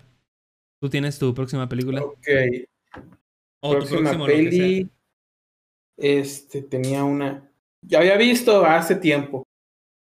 [0.80, 2.04] ¿tú tienes tu próxima película?
[2.04, 2.28] Ok
[3.72, 4.90] próxima peli.
[5.98, 7.50] Este tenía una.
[7.82, 9.46] Ya había visto hace tiempo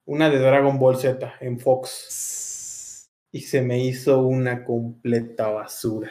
[0.04, 3.08] una de Dragon Ball Z en Fox.
[3.30, 6.10] Y se me hizo una completa basura.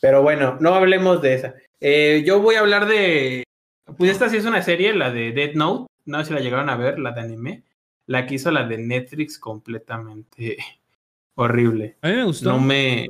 [0.00, 1.54] Pero bueno, no hablemos de esa.
[1.80, 3.44] Eh, yo voy a hablar de.
[3.96, 5.86] Pues esta sí es una serie, la de Dead Note.
[6.04, 7.64] No sé si la llegaron a ver, la de anime.
[8.06, 10.58] La que hizo la de Netflix completamente
[11.36, 11.96] horrible.
[12.02, 12.50] A mí me gustó.
[12.50, 13.08] No me.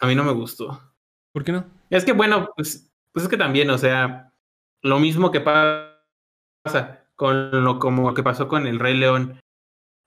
[0.00, 0.80] A mí no me gustó.
[1.32, 1.64] ¿Por qué no?
[1.90, 4.32] Es que bueno, pues, pues es que también, o sea,
[4.82, 9.40] lo mismo que pasa con lo como que pasó con El Rey León,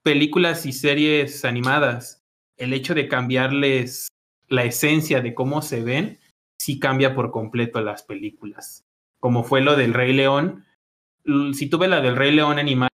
[0.03, 2.23] películas y series animadas,
[2.57, 4.07] el hecho de cambiarles
[4.47, 6.19] la esencia de cómo se ven,
[6.59, 8.85] sí cambia por completo las películas.
[9.19, 10.65] Como fue lo del Rey León,
[11.53, 12.89] si tuve la del Rey León animada,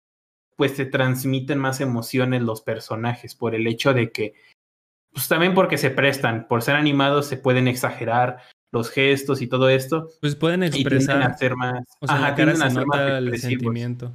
[0.62, 4.36] pues se transmiten más emociones los personajes por el hecho de que,
[5.12, 8.38] pues también porque se prestan, por ser animados se pueden exagerar
[8.72, 10.10] los gestos y todo esto.
[10.22, 11.24] Pues pueden expresar.
[11.24, 11.84] hacer más.
[12.00, 14.14] O sea, la cara se nota el sentimiento.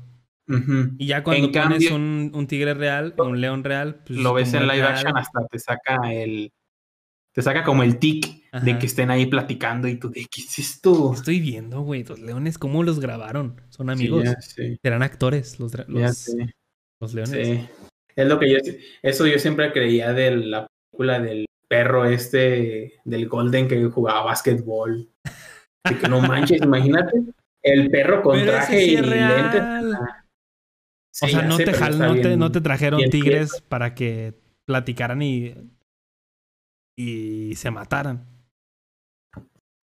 [0.99, 4.69] Y ya cuando pones un, un, tigre real, un león real, pues lo ves en
[4.69, 6.53] live action hasta te saca el
[7.37, 10.59] te saca como el tic de que estén ahí platicando y tú de qué es
[10.59, 11.13] esto.
[11.13, 13.61] Estoy viendo, güey, los leones cómo los grabaron.
[13.69, 14.25] Son amigos.
[14.83, 16.35] Eran actores los, los,
[16.99, 17.69] los leones.
[18.17, 18.57] Es lo que yo
[19.03, 25.07] eso yo siempre creía de la película del perro este del Golden que jugaba básquetbol.
[25.85, 27.23] que no manches, imagínate
[27.63, 29.63] el perro con traje y lentes.
[31.21, 34.33] o sea, no, te, no, te, trajeron tigres para que
[34.65, 35.53] platicaran y,
[36.97, 38.27] y se mataran.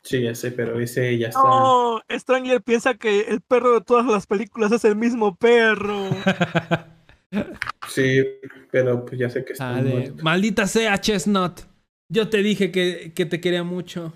[0.04, 1.40] Sí, ya sé, pero ese ya está.
[1.42, 6.10] Oh, Stranger piensa que el perro de todas las películas es el mismo perro.
[7.88, 8.22] sí,
[8.70, 9.82] pero pues ya sé que está.
[10.22, 11.62] Maldita sea, Chestnut.
[12.10, 14.12] Yo te dije que, que te quería mucho.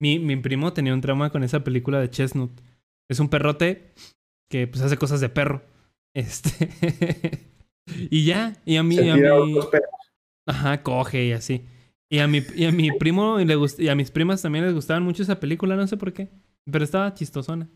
[0.00, 2.50] Mi, mi primo tenía un trauma con esa película de Chestnut.
[3.08, 3.92] Es un perrote
[4.50, 5.62] que pues hace cosas de perro.
[6.16, 6.70] Este.
[8.10, 8.54] y ya.
[8.64, 8.98] Y a mí.
[8.98, 9.60] a mí...
[10.46, 11.66] Ajá, coge y así.
[12.08, 14.74] Y a mi, y a mi primo y, le y a mis primas también les
[14.74, 16.30] gustaban mucho esa película, no sé por qué.
[16.70, 17.68] Pero estaba chistosona.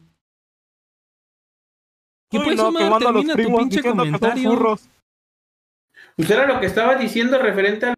[2.30, 4.78] ¿Qué Uy, no, Termina tu pinche comentario.
[6.16, 7.94] Pues era lo que estaba diciendo referente a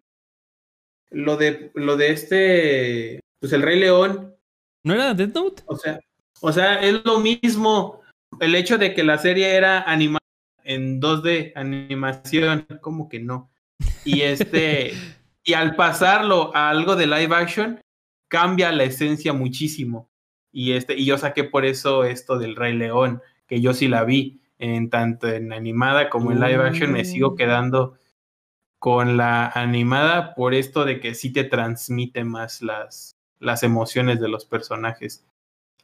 [1.11, 4.35] lo de lo de este pues el Rey León.
[4.83, 5.63] ¿No era Death Note?
[5.67, 5.99] O sea,
[6.41, 8.01] o sea, es lo mismo.
[8.39, 10.25] El hecho de que la serie era animada
[10.63, 13.52] en 2D, animación, como que no.
[14.05, 14.93] Y este,
[15.45, 17.79] y al pasarlo a algo de live action,
[18.27, 20.09] cambia la esencia muchísimo.
[20.51, 24.03] Y este, y yo saqué por eso esto del Rey León, que yo sí la
[24.03, 27.35] vi, en tanto en animada como en live action, me sigo mm.
[27.35, 27.97] quedando
[28.79, 34.27] con la animada por esto de que sí te transmite más las, las emociones de
[34.27, 35.25] los personajes.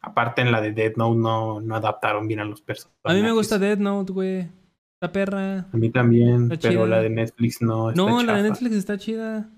[0.02, 3.00] Aparte en la de Dead Note no, no adaptaron bien a los personajes.
[3.04, 4.59] A mí me gusta Dead Note, güey.
[5.02, 5.70] La perra.
[5.72, 7.90] A mí también, pero la de Netflix no.
[7.90, 9.50] Está no, la de Netflix está chida.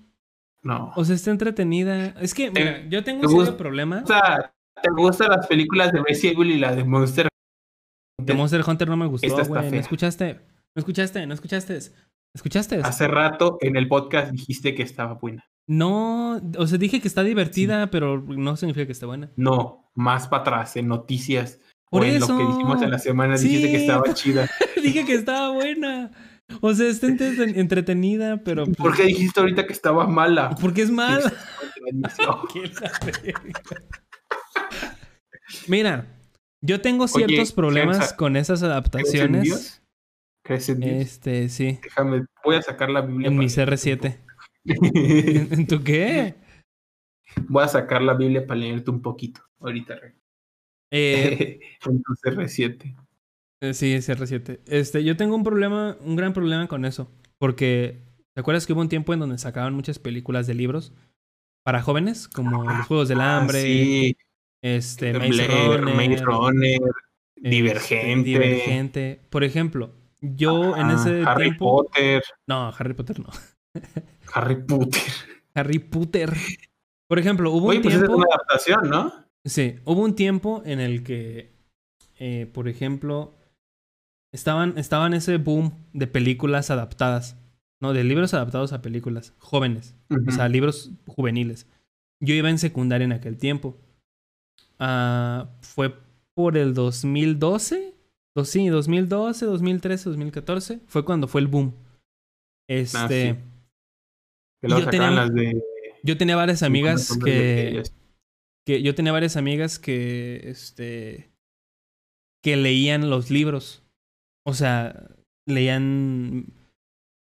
[0.62, 0.92] No.
[0.94, 2.14] O sea, está entretenida.
[2.20, 4.02] Es que, mira, yo tengo un serio problema.
[4.04, 7.28] O sea, ¿te gustan las películas de Resident Evil y la de Monster
[8.20, 9.70] De Monster Hunter no me gustó, güey.
[9.70, 10.40] ¿No escuchaste?
[10.74, 11.26] ¿No escuchaste?
[11.26, 11.78] ¿No escuchaste?
[12.34, 12.76] ¿Escuchaste?
[12.76, 15.44] Hace rato en el podcast dijiste que estaba buena.
[15.66, 19.30] No, o sea, dije que está divertida, pero no significa que esté buena.
[19.36, 21.60] No, más para atrás, en noticias.
[21.92, 24.48] Por o en lo que dijimos en la semana, dijiste que estaba chida.
[24.82, 26.10] dije que estaba buena.
[26.62, 28.64] O sea, está entretenida, pero.
[28.64, 30.56] ¿Por pues qué dijiste ahorita que estaba mala?
[30.58, 31.30] Porque es mala.
[35.68, 36.06] Mira,
[36.62, 39.82] yo tengo ciertos problemas con esas adaptaciones.
[40.42, 40.94] ¿Crees en Dios?
[40.94, 41.78] Este, sí.
[41.82, 43.28] Déjame, voy a sacar la Biblia.
[43.28, 44.16] En mi CR7.
[44.64, 46.36] ¿En tu qué?
[47.48, 49.42] Voy a sacar la Biblia para leerte un poquito.
[49.60, 50.00] Ahorita,
[50.92, 52.94] eh, en tu CR7.
[53.60, 54.60] Eh, sí, CR7.
[54.66, 57.10] Este, yo tengo un problema, un gran problema con eso.
[57.38, 58.02] Porque,
[58.34, 60.92] ¿te acuerdas que hubo un tiempo en donde sacaban muchas películas de libros
[61.64, 62.28] para jóvenes?
[62.28, 63.62] Como Los Juegos del ah, Hambre.
[63.62, 64.16] Sí.
[64.62, 65.46] Este, Maze
[66.24, 66.80] Runner.
[67.36, 68.28] Divergente.
[68.30, 69.20] Divergente.
[69.30, 71.82] Por ejemplo, yo en ese Harry tiempo.
[71.82, 72.22] Potter.
[72.46, 73.30] No, Harry Potter no.
[74.32, 75.02] Harry Potter.
[75.54, 76.32] Harry Potter.
[77.08, 78.04] Por ejemplo, hubo un pues tiempo.
[78.04, 79.12] Es una adaptación, ¿no?
[79.44, 81.52] Sí, hubo un tiempo en el que,
[82.18, 83.34] eh, por ejemplo,
[84.32, 87.36] estaban, estaban ese boom de películas adaptadas,
[87.80, 87.92] ¿no?
[87.92, 89.96] De libros adaptados a películas, jóvenes,
[90.28, 91.66] o sea, libros juveniles.
[92.20, 93.76] Yo iba en secundaria en aquel tiempo.
[94.78, 95.94] Uh, fue
[96.34, 97.94] por el 2012,
[98.44, 101.74] sí, 2012, 2013, 2014, fue cuando fue el boom.
[102.68, 103.38] Ah, este.
[104.62, 105.28] yo, tenía,
[106.04, 107.82] yo tenía varias amigas que,
[108.64, 108.82] que.
[108.82, 110.40] Yo tenía varias amigas que.
[110.44, 111.32] Este.
[112.42, 113.82] Que leían los libros.
[114.44, 115.08] O sea,
[115.46, 116.52] leían.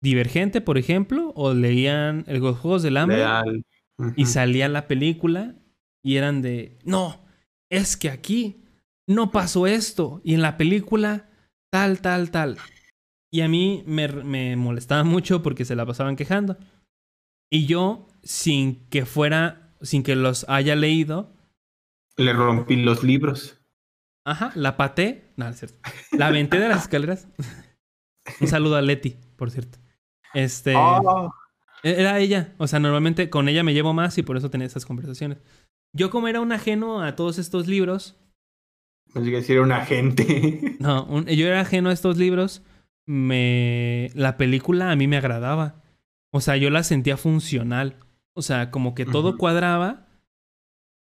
[0.02, 3.24] Divergente, por ejemplo, o leían Los Juegos del Hambre.
[4.14, 5.56] Y salía la película
[6.04, 6.78] y eran de.
[6.84, 7.24] No,
[7.70, 8.62] es que aquí
[9.08, 10.20] no pasó esto.
[10.22, 11.28] Y en la película,
[11.72, 12.58] tal, tal, tal.
[13.32, 16.56] Y a mí me, me molestaba mucho porque se la pasaban quejando.
[17.50, 21.32] Y yo, sin que fuera, sin que los haya leído.
[22.16, 23.60] Le rompí los libros.
[24.24, 25.32] Ajá, la paté.
[25.36, 25.78] No, es cierto.
[26.12, 27.28] La aventé de las escaleras.
[28.40, 29.78] Un saludo a Leti, por cierto.
[30.34, 30.74] Este.
[30.76, 31.32] Oh.
[31.82, 32.54] Era ella.
[32.58, 35.38] O sea, normalmente con ella me llevo más y por eso tenía esas conversaciones.
[35.92, 38.16] Yo, como era un ajeno a todos estos libros.
[39.14, 40.76] No sé que era un agente.
[40.80, 42.62] No, yo era ajeno a estos libros
[43.06, 45.82] me la película a mí me agradaba.
[46.32, 47.96] O sea, yo la sentía funcional.
[48.36, 50.06] O sea, como que todo cuadraba.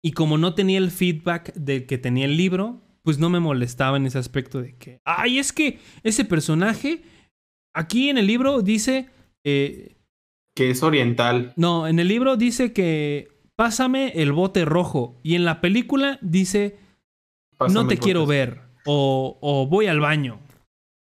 [0.04, 3.98] Y como no tenía el feedback de que tenía el libro, pues no me molestaba
[3.98, 7.04] en ese aspecto de que, ay, es que ese personaje,
[7.74, 9.10] aquí en el libro dice...
[9.46, 9.96] Eh,
[10.56, 11.54] que es oriental.
[11.56, 15.20] No, en el libro dice que pásame el bote rojo.
[15.24, 16.78] Y en la película dice,
[17.70, 18.62] no te quiero ver.
[18.86, 20.42] O, o, voy al baño.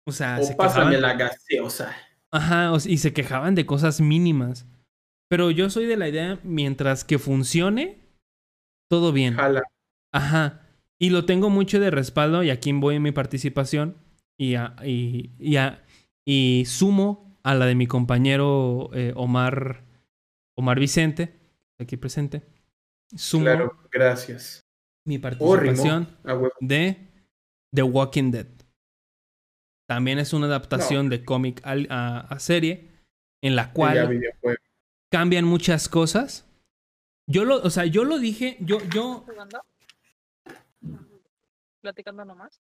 [0.06, 1.94] O sea, o pásame la gaseosa.
[2.32, 4.66] Ajá, y se quejaban de cosas mínimas.
[5.34, 7.98] Pero yo soy de la idea, mientras que funcione,
[8.88, 9.34] todo bien.
[9.34, 9.64] Jala.
[10.14, 10.62] Ajá.
[11.00, 13.98] Y lo tengo mucho de respaldo y aquí voy en mi participación
[14.40, 14.54] y,
[14.84, 15.34] y,
[16.24, 19.86] y, sumo a la de mi compañero eh, Omar,
[20.56, 21.34] Omar Vicente,
[21.80, 22.44] aquí presente.
[23.16, 24.62] Sumo claro, gracias.
[25.04, 26.16] Mi participación
[26.60, 27.08] de
[27.74, 28.50] The Walking Dead.
[29.90, 32.92] También es una adaptación de cómic a, serie
[33.42, 34.22] en la cual
[35.14, 36.44] cambian muchas cosas.
[37.28, 39.24] Yo lo, o sea, yo lo dije, yo, yo,
[41.82, 42.60] platicando nomás.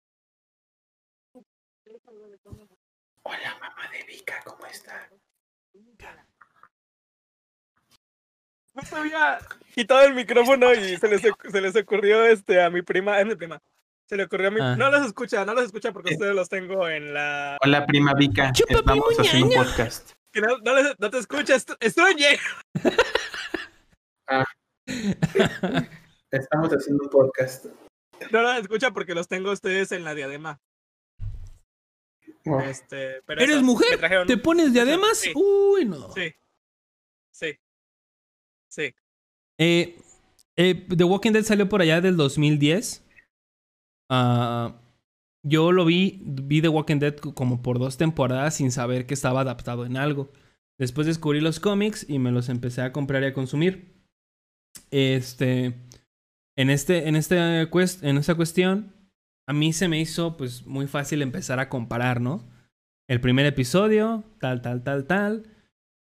[3.24, 5.10] Hola, mamá de Vika, ¿cómo está?
[8.74, 9.40] Justo había
[9.74, 13.36] quitado el micrófono y se les, se les ocurrió este a mi prima, es mi
[13.36, 13.62] prima.
[14.08, 14.76] Se le ocurrió a mi ah.
[14.76, 17.58] No los escucha, no los escucha porque ustedes los tengo en la.
[17.64, 18.52] La prima Vika.
[18.68, 20.12] Estamos haciendo un podcast.
[20.32, 22.16] Que no, no, les, no te escuchas, estoy
[24.28, 24.46] ah.
[26.32, 27.66] Estamos haciendo un podcast.
[28.32, 30.62] No la escucha porque los tengo ustedes en la diadema.
[32.66, 34.00] Este, pero ¿Eres mujer?
[34.26, 35.24] ¿Te pones diademas?
[35.36, 36.12] Uy, no.
[36.14, 36.34] Sí.
[37.32, 37.60] Sí.
[38.70, 38.96] Sí.
[39.58, 40.02] Eh,
[40.56, 43.04] eh, The Walking Dead salió por allá del 2010.
[44.10, 44.81] Ah,
[45.44, 49.42] yo lo vi, vi The Walking Dead como por dos temporadas sin saber que estaba
[49.42, 50.32] adaptado en algo.
[50.78, 53.94] Después descubrí los cómics y me los empecé a comprar y a consumir.
[54.90, 55.76] Este
[56.56, 58.94] en, este, en, este en esta cuestión,
[59.48, 62.48] a mí se me hizo pues muy fácil empezar a comparar, ¿no?
[63.08, 65.48] El primer episodio, tal, tal, tal, tal.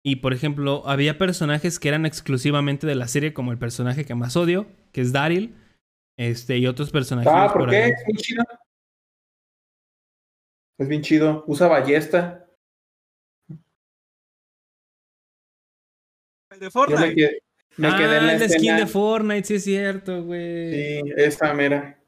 [0.04, 4.14] Y por ejemplo, había personajes que eran exclusivamente de la serie, como el personaje que
[4.14, 5.54] más odio, que es Daryl.
[6.16, 7.30] Este, y otros personajes.
[7.34, 7.88] Ah, ¿por, qué?
[7.88, 8.44] Es bien chido.
[10.78, 11.44] Es bien chido.
[11.46, 12.46] Usa ballesta.
[16.50, 17.42] El de Fortnite.
[17.76, 20.72] Me ah, quedé en la el skin de Fortnite, sí es cierto, güey.
[20.72, 21.98] Sí, esa mera.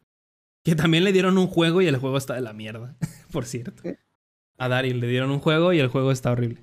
[0.65, 2.97] Que también le dieron un juego y el juego está de la mierda,
[3.33, 3.83] por cierto.
[4.59, 6.63] A Daryl le dieron un juego y el juego está horrible.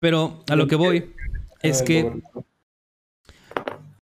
[0.00, 1.12] Pero a lo que voy
[1.60, 2.22] es que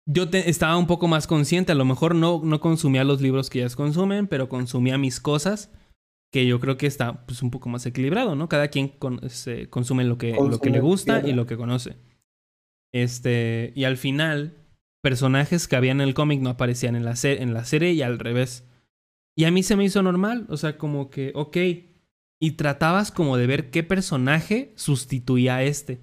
[0.07, 1.73] yo estaba un poco más consciente.
[1.73, 5.71] A lo mejor no, no consumía los libros que ellas consumen, pero consumía mis cosas.
[6.33, 8.49] Que yo creo que está pues, un poco más equilibrado, ¿no?
[8.49, 11.97] Cada quien consume lo que, lo que le gusta y lo que conoce.
[12.93, 14.57] Este, y al final,
[15.03, 18.19] personajes que había en el cómic no aparecían en la, en la serie y al
[18.19, 18.67] revés.
[19.37, 21.57] Y a mí se me hizo normal, o sea, como que, ok.
[22.41, 26.01] Y tratabas como de ver qué personaje sustituía a este.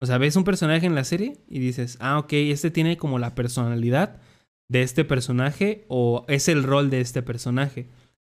[0.00, 3.18] O sea, ves un personaje en la serie y dices, ah, ok, este tiene como
[3.18, 4.20] la personalidad
[4.68, 7.88] de este personaje o es el rol de este personaje.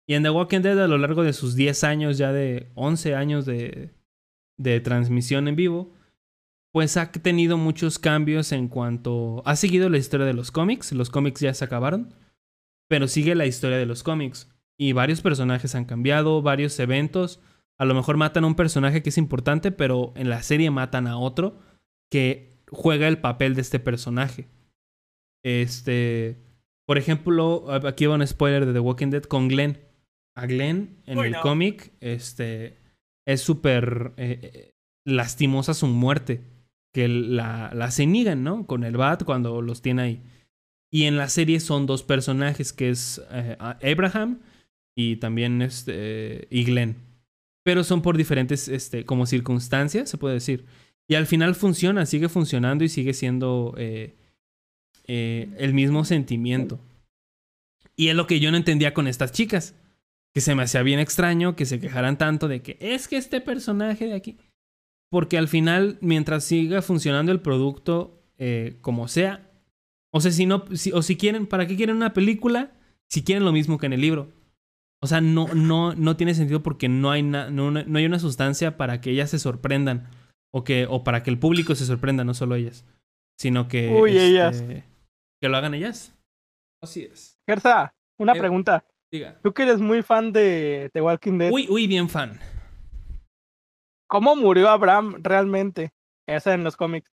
[0.09, 3.13] Y en The Walking Dead a lo largo de sus 10 años, ya de 11
[3.13, 3.91] años de,
[4.57, 5.93] de transmisión en vivo,
[6.73, 9.43] pues ha tenido muchos cambios en cuanto...
[9.45, 12.15] Ha seguido la historia de los cómics, los cómics ya se acabaron,
[12.87, 14.49] pero sigue la historia de los cómics.
[14.79, 17.39] Y varios personajes han cambiado, varios eventos.
[17.77, 21.05] A lo mejor matan a un personaje que es importante, pero en la serie matan
[21.05, 21.59] a otro
[22.09, 24.47] que juega el papel de este personaje.
[25.45, 26.41] Este...
[26.87, 29.88] Por ejemplo, aquí va un spoiler de The Walking Dead con Glenn.
[30.39, 32.77] A Glenn en el cómic, este...
[33.25, 34.73] Es súper eh, eh,
[35.05, 36.41] lastimosa su muerte
[36.91, 38.65] que la, la se ¿no?
[38.65, 40.21] Con el Bat cuando los tiene ahí.
[40.91, 44.39] Y en la serie son dos personajes, que es eh, Abraham
[44.95, 46.95] y también este, y Glenn.
[47.63, 50.65] Pero son por diferentes, este, como circunstancias, se puede decir.
[51.07, 54.15] Y al final funciona, sigue funcionando y sigue siendo eh,
[55.05, 56.79] el mismo sentimiento.
[57.95, 59.75] Y es lo que yo no entendía con estas chicas.
[60.33, 63.41] Que se me hacía bien extraño que se quejaran tanto de que es que este
[63.41, 64.37] personaje de aquí.
[65.09, 69.49] Porque al final, mientras siga funcionando el producto eh, como sea,
[70.11, 72.71] o sea, si no, o si quieren, ¿para qué quieren una película?
[73.07, 74.31] Si quieren lo mismo que en el libro.
[75.01, 78.75] O sea, no, no, no tiene sentido porque no hay, no, no, hay una sustancia
[78.77, 80.09] para que ellas se sorprendan.
[80.51, 82.85] O, que, o para que el público se sorprenda, no solo ellas.
[83.37, 83.89] Sino que.
[83.89, 84.61] Uy, ellas.
[84.61, 84.83] Este,
[85.41, 86.15] que lo hagan ellas.
[86.81, 87.39] Así es.
[87.47, 88.83] Gerza, una pregunta.
[89.11, 89.39] Diga.
[89.41, 91.51] Tú que eres muy fan de The Walking Dead.
[91.51, 92.39] Uy, uy, bien fan.
[94.07, 95.91] ¿Cómo murió Abraham realmente?
[96.27, 97.09] Esa en los cómics.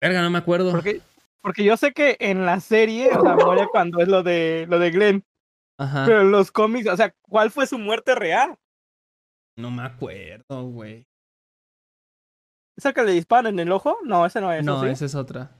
[0.00, 0.70] Verga, no me acuerdo.
[0.70, 1.00] Porque,
[1.42, 4.78] porque yo sé que en la serie, o sea, muere cuando es lo de lo
[4.78, 5.24] de Glenn.
[5.78, 6.04] Ajá.
[6.06, 8.56] Pero en los cómics, o sea, ¿cuál fue su muerte real?
[9.56, 11.06] No me acuerdo, güey.
[12.76, 13.98] ¿Esa que le disparan en el ojo?
[14.04, 14.64] No, ese no es.
[14.64, 15.50] No, esa es otra.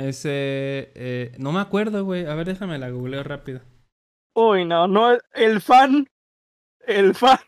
[0.00, 0.92] Ese.
[0.94, 2.24] Eh, no me acuerdo, güey.
[2.24, 3.60] A ver, déjame la googleo rápido.
[4.34, 5.18] Uy, no, no.
[5.34, 6.08] El fan.
[6.86, 7.38] El fan.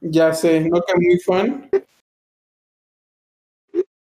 [0.00, 1.70] Ya sé, no que muy fan.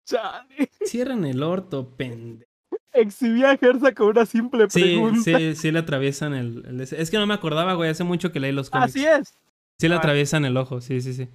[0.04, 0.70] Chale.
[0.84, 2.50] Cierran el orto, pendejo.
[2.92, 5.20] Exhibía a Gersa con una simple pregunta.
[5.22, 7.90] Sí, sí, sí le atraviesan el, Es que no me acordaba, güey.
[7.90, 8.90] Hace mucho que leí los cómics.
[8.90, 9.34] Así es.
[9.78, 11.28] Sí le atraviesan el ojo, sí, sí, sí.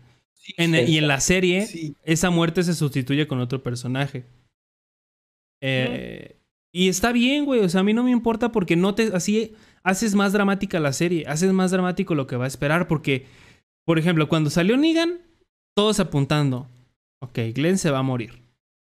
[0.58, 1.68] y en la serie,
[2.04, 4.26] esa muerte se sustituye con otro personaje.
[5.62, 6.41] Eh,
[6.72, 7.62] y está bien, güey.
[7.62, 9.14] O sea, a mí no me importa porque no te.
[9.14, 11.26] Así haces más dramática la serie.
[11.28, 12.88] Haces más dramático lo que va a esperar.
[12.88, 13.26] Porque,
[13.86, 15.22] por ejemplo, cuando salió Negan,
[15.76, 16.70] todos apuntando.
[17.22, 18.42] Ok, Glenn se va a morir.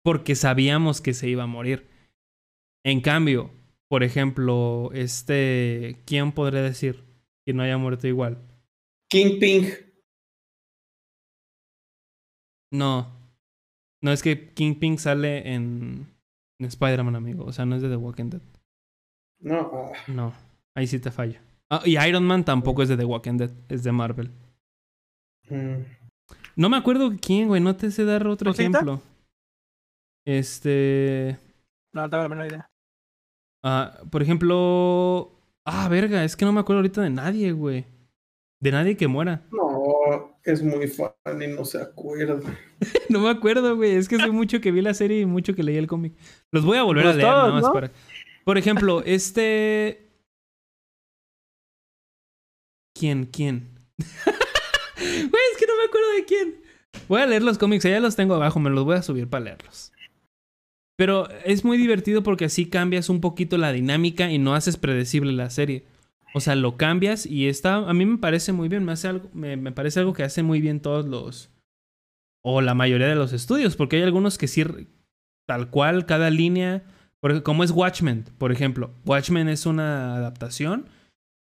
[0.05, 1.89] Porque sabíamos que se iba a morir.
[2.85, 3.51] En cambio,
[3.89, 6.03] por ejemplo, este.
[6.05, 7.05] ¿Quién podría decir
[7.47, 8.39] que no haya muerto igual?
[9.09, 9.69] Kingpin.
[12.71, 13.19] No.
[14.03, 16.12] No, es que Kingpin sale en
[16.65, 17.45] Spider-Man, amigo.
[17.45, 18.43] O sea, no es de The Walking Dead.
[19.41, 19.93] No.
[20.07, 20.33] No,
[20.75, 21.39] ahí sí te fallo.
[21.71, 24.31] Ah, y Iron Man tampoco es de The Walking Dead, es de Marvel.
[25.49, 25.83] Mm.
[26.57, 27.61] No me acuerdo quién, güey.
[27.61, 29.01] No te sé dar otro ejemplo.
[30.27, 31.39] Este.
[31.93, 32.71] No, tengo la menor idea.
[33.65, 35.33] Ah, por ejemplo.
[35.65, 37.85] Ah, verga, es que no me acuerdo ahorita de nadie, güey.
[38.61, 39.43] De nadie que muera.
[39.51, 39.72] No,
[40.45, 42.41] es muy fan y no se acuerda.
[43.09, 43.93] no me acuerdo, güey.
[43.93, 46.15] Es que hace mucho que vi la serie y mucho que leí el cómic.
[46.51, 47.91] Los voy a volver a pues leer nada más para.
[48.45, 50.11] Por ejemplo, este.
[52.95, 53.27] ¿Quién?
[53.27, 53.71] ¿Quién?
[55.03, 56.63] Güey, es que no me acuerdo de quién.
[57.09, 59.45] Voy a leer los cómics, ya los tengo abajo, me los voy a subir para
[59.45, 59.93] leerlos.
[60.97, 65.33] Pero es muy divertido porque así cambias un poquito la dinámica y no haces predecible
[65.33, 65.85] la serie.
[66.35, 67.77] O sea, lo cambias y está.
[67.77, 68.85] A mí me parece muy bien.
[68.85, 71.51] Me, hace algo, me, me parece algo que hacen muy bien todos los.
[72.43, 73.77] O la mayoría de los estudios.
[73.77, 74.65] Porque hay algunos que sí.
[75.47, 76.85] Tal cual, cada línea.
[77.21, 78.93] Porque como es Watchmen, por ejemplo.
[79.05, 80.87] Watchmen es una adaptación.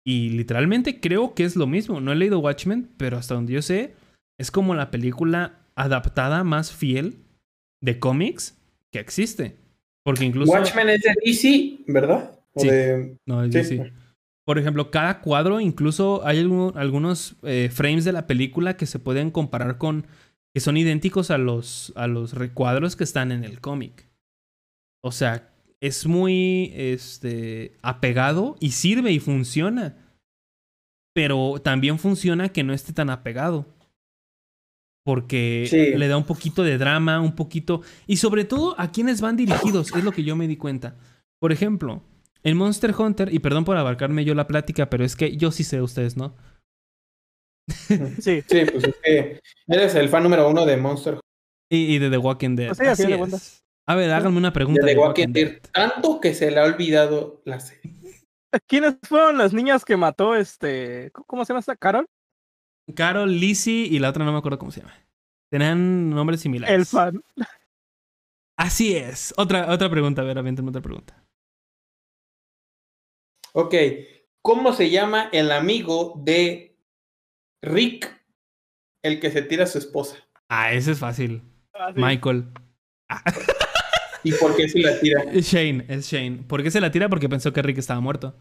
[0.05, 2.01] Y literalmente creo que es lo mismo.
[2.01, 3.95] No he leído Watchmen, pero hasta donde yo sé,
[4.39, 7.19] es como la película adaptada más fiel
[7.81, 8.59] de cómics
[8.91, 9.57] que existe.
[10.03, 10.53] Porque incluso.
[10.53, 12.39] Watchmen es de DC, ¿verdad?
[12.57, 12.69] sí.
[13.27, 13.93] No, es DC.
[14.51, 19.31] Por ejemplo, cada cuadro, incluso hay algunos eh, frames de la película que se pueden
[19.31, 20.09] comparar con.
[20.53, 24.11] que son idénticos a los, a los recuadros que están en el cómic.
[25.05, 29.95] O sea, es muy este, apegado y sirve y funciona.
[31.15, 33.67] Pero también funciona que no esté tan apegado.
[35.05, 37.83] Porque le da un poquito de drama, un poquito.
[38.09, 40.97] Y sobre todo a quienes van dirigidos, es lo que yo me di cuenta.
[41.39, 42.03] Por ejemplo,
[42.43, 45.65] en Monster Hunter, y perdón por abarcarme yo la plática, pero es que yo sí
[45.65, 46.37] sé ustedes, ¿no?
[48.21, 48.43] Sí.
[48.47, 51.25] Sí, pues es que eres el fan número uno de Monster Hunter.
[51.73, 52.69] Y, de The Walking Dead.
[52.69, 53.05] Pues Así
[53.87, 54.85] A ver, háganme una pregunta.
[54.85, 55.61] De The Walking, Dead.
[55.73, 57.95] Tanto que se le ha olvidado la serie.
[58.67, 61.13] ¿Quiénes fueron las niñas que mató este.
[61.13, 61.77] ¿Cómo se llama esta?
[61.77, 62.09] ¿Carol?
[62.97, 64.95] Carol, Lizzie y la otra no me acuerdo cómo se llama.
[65.51, 66.75] Tenían nombres similares.
[66.75, 67.23] El fan.
[68.57, 69.33] Así es.
[69.37, 71.25] Otra, otra pregunta, a ver, aviéntame otra pregunta.
[73.53, 73.75] Ok,
[74.43, 76.79] ¿cómo se llama el amigo de
[77.63, 78.11] Rick,
[79.03, 80.17] el que se tira a su esposa?
[80.49, 81.43] Ah, ese es fácil.
[81.97, 82.53] Michael.
[84.25, 85.23] ¿Y por qué se la tira?
[85.33, 86.45] Es Shane, es Shane.
[86.47, 87.09] ¿Por qué se la tira?
[87.09, 88.37] Porque pensó que Rick estaba muerto.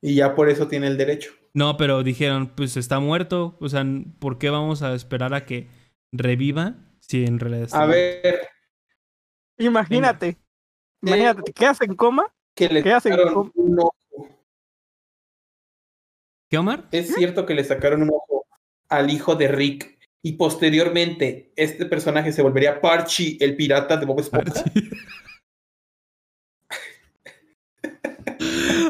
[0.00, 1.32] Y ya por eso tiene el derecho.
[1.54, 3.56] No, pero dijeron, pues está muerto.
[3.60, 3.84] O sea,
[4.18, 5.68] ¿por qué vamos a esperar a que
[6.12, 8.48] reviva si en realidad está A ver.
[9.58, 10.36] Imagínate.
[11.02, 12.32] Imagínate, ¿te quedas en coma?
[12.54, 13.94] Que le sacaron un ojo.
[16.48, 16.88] ¿Qué, Omar?
[16.92, 18.46] Es cierto que le sacaron un ojo
[18.88, 24.20] al hijo de Rick y posteriormente este personaje se volvería Parchi, el pirata de Bob
[24.20, 24.64] Esponja.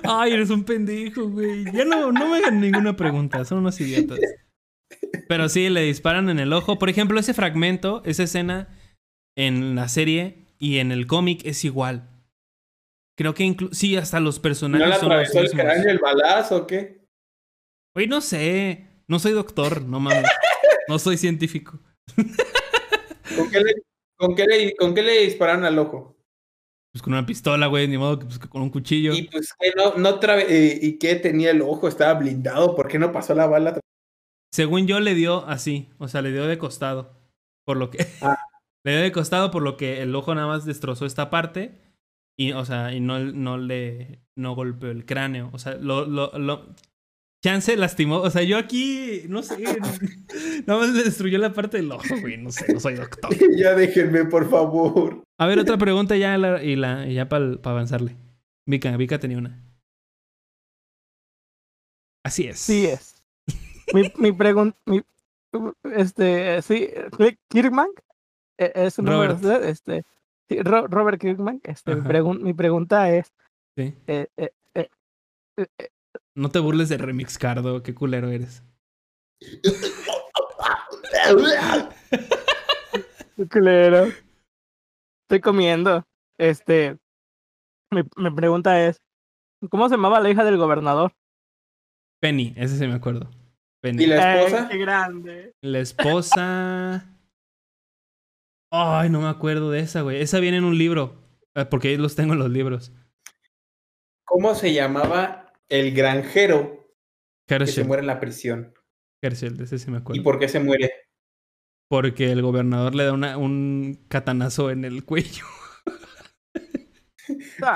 [0.04, 1.64] Ay, eres un pendejo, güey.
[1.72, 4.18] Ya no, no me hagan ninguna pregunta, son unos idiotas.
[5.28, 6.78] Pero sí, le disparan en el ojo.
[6.78, 8.68] Por ejemplo, ese fragmento, esa escena
[9.36, 12.13] en la serie y en el cómic es igual.
[13.16, 13.74] Creo que incluso.
[13.74, 14.86] Sí, hasta los personajes.
[14.86, 17.04] ¿No la atravesó el cráneo el balazo o qué?
[17.94, 18.86] Oye, no sé.
[19.06, 20.28] No soy doctor, no mames.
[20.88, 21.80] no soy científico.
[23.36, 23.74] ¿Con qué, le,
[24.16, 26.16] con, qué le, ¿Con qué le dispararon al ojo?
[26.92, 29.12] Pues con una pistola, güey, ni modo que pues, con un cuchillo.
[29.12, 32.98] Y pues que no, no eh, y qué tenía el ojo, estaba blindado, ¿por qué
[32.98, 33.80] no pasó la bala?
[34.54, 37.12] según yo le dio así, o sea, le dio de costado.
[37.64, 38.06] Por lo que.
[38.22, 38.38] Ah.
[38.84, 41.93] le dio de costado por lo que el ojo nada más destrozó esta parte.
[42.36, 44.20] Y, o sea, y no, no le.
[44.36, 45.50] No golpeó el cráneo.
[45.52, 46.74] O sea, lo, lo, lo.
[47.44, 48.18] Chance lastimó.
[48.18, 49.22] O sea, yo aquí.
[49.28, 49.62] No sé.
[50.66, 52.36] nada más le destruyó la parte del ojo, güey.
[52.36, 53.30] No sé, no soy doctor.
[53.56, 55.22] ya déjenme, por favor.
[55.38, 58.16] A ver, otra pregunta ya y, la, ya para avanzarle.
[58.66, 59.62] Vika, Vika tenía una.
[62.24, 62.58] Así es.
[62.58, 63.22] Sí es.
[63.92, 64.76] mi, mi pregunta.
[65.94, 66.88] Este, sí,
[67.48, 67.88] Kirkman.
[68.58, 69.40] E, es un Robert.
[69.40, 70.02] Número, este,
[70.48, 71.60] sí, Robert Kirkman.
[71.64, 73.32] Este, mi, pregunta es.
[73.76, 73.94] Sí.
[74.06, 74.88] Eh, eh, eh,
[76.34, 78.62] no te burles de Remix Cardo, qué culero eres.
[83.50, 84.08] culero.
[85.22, 86.04] Estoy comiendo.
[86.38, 86.98] Este.
[87.90, 89.00] Mi, mi pregunta es:
[89.70, 91.12] ¿Cómo se llamaba la hija del gobernador?
[92.20, 93.30] Penny, ese sí me acuerdo.
[93.80, 94.04] Penny.
[94.04, 94.68] ¿Y la esposa?
[94.68, 95.52] qué grande.
[95.60, 97.06] La esposa.
[98.76, 100.20] Ay, no me acuerdo de esa, güey.
[100.20, 101.22] Esa viene en un libro.
[101.54, 102.92] Eh, porque ahí los tengo en los libros.
[104.24, 106.92] ¿Cómo se llamaba el granjero
[107.46, 108.74] que se muere en la prisión?
[109.22, 110.20] Herschel, ese sí me acuerdo.
[110.20, 110.92] ¿Y por qué se muere?
[111.88, 115.44] Porque el gobernador le da una, un catanazo en el cuello.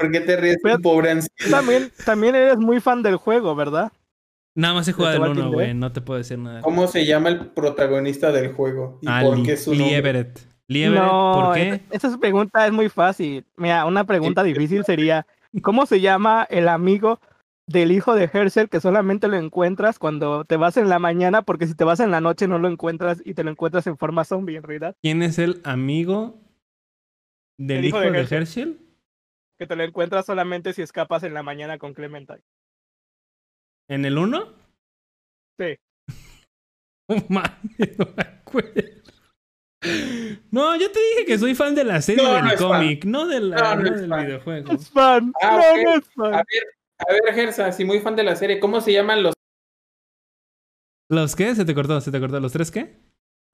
[0.00, 1.50] ¿Por qué te ríes, pobre anciano?
[1.50, 3.92] También, también eres muy fan del juego, ¿verdad?
[4.56, 5.74] Nada más se juega del uno, güey.
[5.74, 6.60] No te puedo decir nada.
[6.62, 8.98] ¿Cómo se llama el protagonista del juego?
[9.00, 10.57] ¿Y ah, por qué su Lee Everett.
[10.68, 11.80] Lee Everett, ¿por qué?
[11.90, 13.44] Esa pregunta es muy fácil.
[13.56, 15.26] Mira, una pregunta difícil sería:
[15.62, 17.20] ¿Cómo se llama el amigo
[17.66, 21.40] del hijo de Herschel que solamente lo encuentras cuando te vas en la mañana?
[21.40, 23.96] Porque si te vas en la noche no lo encuentras y te lo encuentras en
[23.96, 24.94] forma zombie, en realidad.
[25.00, 26.38] ¿Quién es el amigo
[27.56, 28.78] del hijo, de, Herschel?
[29.58, 32.42] Que te lo encuentras solamente si escapas en la mañana con Clementine.
[33.88, 34.52] ¿En el 1?
[35.58, 35.76] Sí.
[37.08, 38.82] no me acuerdo.
[40.50, 43.74] No, yo te dije que soy fan de la serie del cómic, no, de la,
[43.74, 44.72] no, del videojuego.
[44.72, 45.32] Es fan.
[45.42, 46.34] Ah, no, no es fan.
[46.34, 49.34] A ver, a ver, Gersa, si muy fan de la serie, ¿cómo se llaman los.
[51.10, 51.54] ¿Los qué?
[51.54, 52.40] Se te cortó, se te cortó.
[52.40, 52.96] ¿Los tres qué?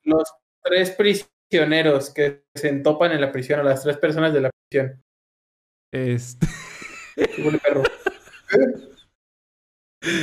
[0.05, 0.33] Los
[0.63, 5.03] tres prisioneros que se entopan en la prisión, o las tres personas de la prisión.
[5.93, 6.47] Este.
[7.63, 7.83] perro.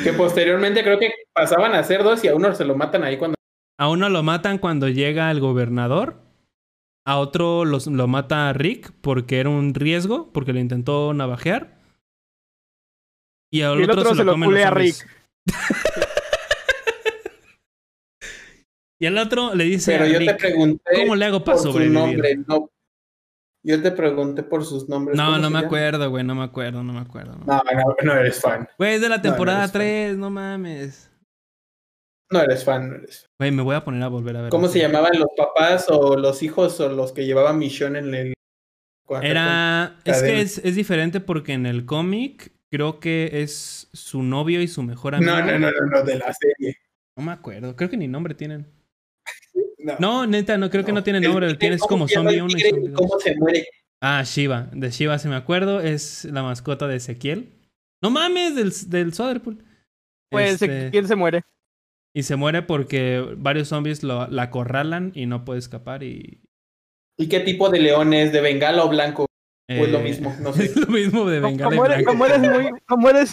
[0.03, 3.17] Que posteriormente creo que pasaban a ser dos y a uno se lo matan ahí
[3.17, 3.35] cuando.
[3.77, 6.31] A uno lo matan cuando llega el gobernador.
[7.06, 11.80] A otro lo mata Rick porque era un riesgo, porque le intentó navajear.
[13.52, 14.96] Y al otro, se, lo, come a Rick.
[19.00, 21.94] y al otro le dice Pero yo te pregunté ¿cómo le hago para sobrevivir?
[21.94, 22.70] Nombre, no,
[23.64, 25.18] yo te pregunté por sus nombres.
[25.18, 27.38] No, no me acuerdo, güey, no me acuerdo, no me acuerdo.
[27.46, 28.70] No, no, no eres fan.
[28.78, 31.10] Güey, es de la temporada 3, no mames.
[32.32, 33.30] No eres fan, no eres fan.
[33.40, 34.50] Güey, me voy a poner a volver a ver.
[34.50, 38.34] ¿Cómo se llamaban los papás o los hijos o los que llevaban misión en el...
[39.22, 39.98] Era...
[40.06, 44.68] Es que es, es diferente porque en el cómic creo que es su novio y
[44.68, 45.32] su mejor amigo.
[45.32, 46.77] No, no, no, no, no, de la serie.
[47.18, 48.68] No me acuerdo, creo que ni nombre tienen.
[49.98, 51.56] No, neta, no creo que no tiene nombre.
[51.56, 53.68] Tienes como zombie 1 y zombie ¿Cómo se muere?
[54.00, 54.69] Ah, Shiva.
[54.72, 55.82] De Shiva se me acuerdo.
[55.82, 57.51] Es la mascota de Ezequiel.
[58.00, 59.64] No mames, del, del Soderpool.
[60.30, 61.42] Pues este, Ezequiel se muere.
[62.14, 66.41] Y se muere porque varios zombies lo, la acorralan y no puede escapar y...
[67.17, 68.31] ¿Y qué tipo de león es?
[68.31, 69.27] ¿De bengala o blanco?
[69.67, 70.65] Pues lo eh, mismo, no sé.
[70.65, 72.72] Es lo mismo de bengala como, eres, como eres muy...
[72.85, 73.31] Como eres...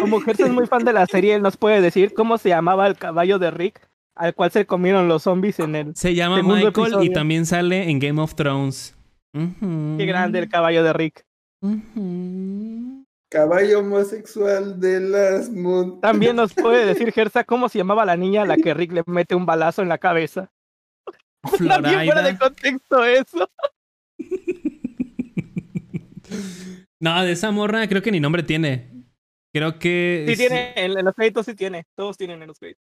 [0.00, 2.96] Como es muy fan de la serie, él nos puede decir cómo se llamaba el
[2.96, 5.96] caballo de Rick al cual se comieron los zombies en el.
[5.96, 8.96] Se llama Michael y también sale en Game of Thrones.
[9.32, 11.24] Qué grande el caballo de Rick.
[13.32, 16.02] Caballo homosexual de las montañas.
[16.02, 19.02] También nos puede decir Gersa cómo se llamaba la niña a la que Rick le
[19.06, 20.52] mete un balazo en la cabeza.
[21.56, 22.04] Floraida.
[22.04, 23.50] fuera de contexto eso.
[27.00, 29.06] no, de esa morra creo que ni nombre tiene.
[29.50, 30.26] Creo que.
[30.28, 31.86] Sí, tiene, en, los créditos sí tiene.
[31.96, 32.84] Todos tienen en los créditos.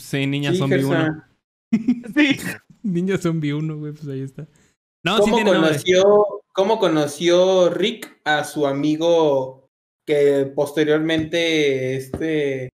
[0.00, 1.24] Sí, Niña Zombie 1.
[2.14, 2.38] sí.
[2.84, 4.46] Niña Zombie 1, güey, pues ahí está.
[5.04, 9.61] No, ¿Cómo, sí conoció, ¿Cómo conoció Rick a su amigo
[10.06, 12.70] que posteriormente este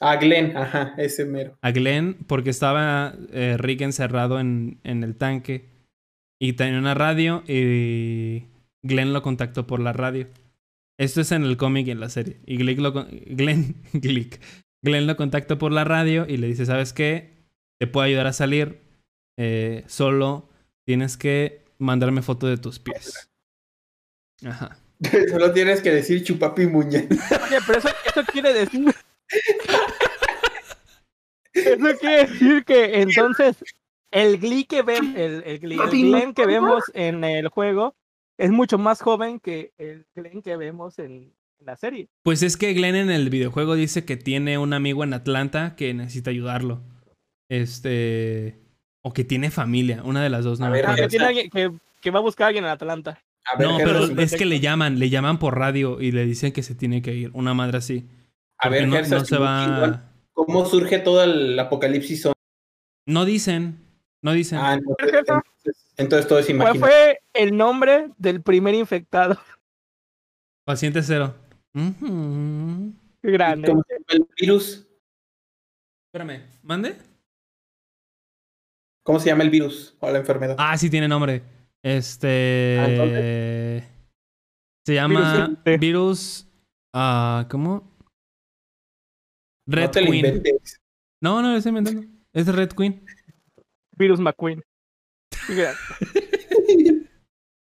[0.00, 1.56] a Glenn, ajá, ese mero.
[1.62, 5.70] A Glenn, porque estaba eh, Rick encerrado en, en, el tanque
[6.38, 8.44] y tenía una radio y
[8.82, 10.28] Glenn lo contactó por la radio.
[10.98, 12.40] Esto es en el cómic y en la serie.
[12.46, 12.92] Y Glick lo,
[13.26, 14.40] Glenn, Glick,
[14.82, 17.46] Glenn lo contacta por la radio y le dice, ¿sabes qué?
[17.78, 18.80] Te puedo ayudar a salir.
[19.38, 20.48] Eh, solo
[20.86, 23.30] tienes que mandarme foto de tus pies.
[24.44, 24.78] Ajá.
[25.30, 27.08] Solo tienes que decir chupapi muñe.
[27.10, 27.88] Oye, pero eso,
[28.32, 28.94] quiere decir...
[31.52, 33.56] Eso quiere decir que entonces
[34.10, 37.94] el Glee que vemos, el, el, Glenn que vemos en el juego
[38.38, 42.08] es mucho más joven que el Glenn que vemos en, la serie.
[42.22, 45.94] Pues es que Glenn en el videojuego dice que tiene un amigo en Atlanta que
[45.94, 46.82] necesita ayudarlo.
[47.48, 48.60] Este.
[49.02, 50.58] O que tiene familia, una de las dos.
[50.58, 53.22] No que, tiene alguien, que, va a buscar a alguien en Atlanta.
[53.58, 56.74] No, pero es que le llaman, le llaman por radio y le dicen que se
[56.74, 57.30] tiene que ir.
[57.32, 58.08] Una madre así.
[58.58, 60.10] A ver, no, se va.
[60.32, 62.28] ¿Cómo surge todo el apocalipsis?
[63.06, 63.84] No dicen.
[64.22, 64.58] No dicen.
[64.60, 64.78] Ah,
[65.96, 66.80] entonces, todo es imaginario.
[66.80, 69.38] ¿Cuál fue el nombre del primer infectado?
[70.64, 71.34] Paciente cero.
[73.22, 73.68] Grande.
[73.68, 74.86] ¿Cómo se llama el virus?
[76.06, 76.96] Espérame, ¿mande?
[79.02, 80.56] ¿Cómo se llama el virus o la enfermedad?
[80.58, 81.42] Ah, sí tiene nombre.
[81.86, 82.78] Este.
[82.80, 82.86] Ah,
[84.84, 86.48] se llama virus.
[86.92, 87.96] Ah, ¿Cómo?
[89.68, 90.42] Red Queen.
[91.22, 92.02] No, no, lo estoy inventando.
[92.32, 93.06] Es Red Queen.
[93.96, 94.64] Virus McQueen.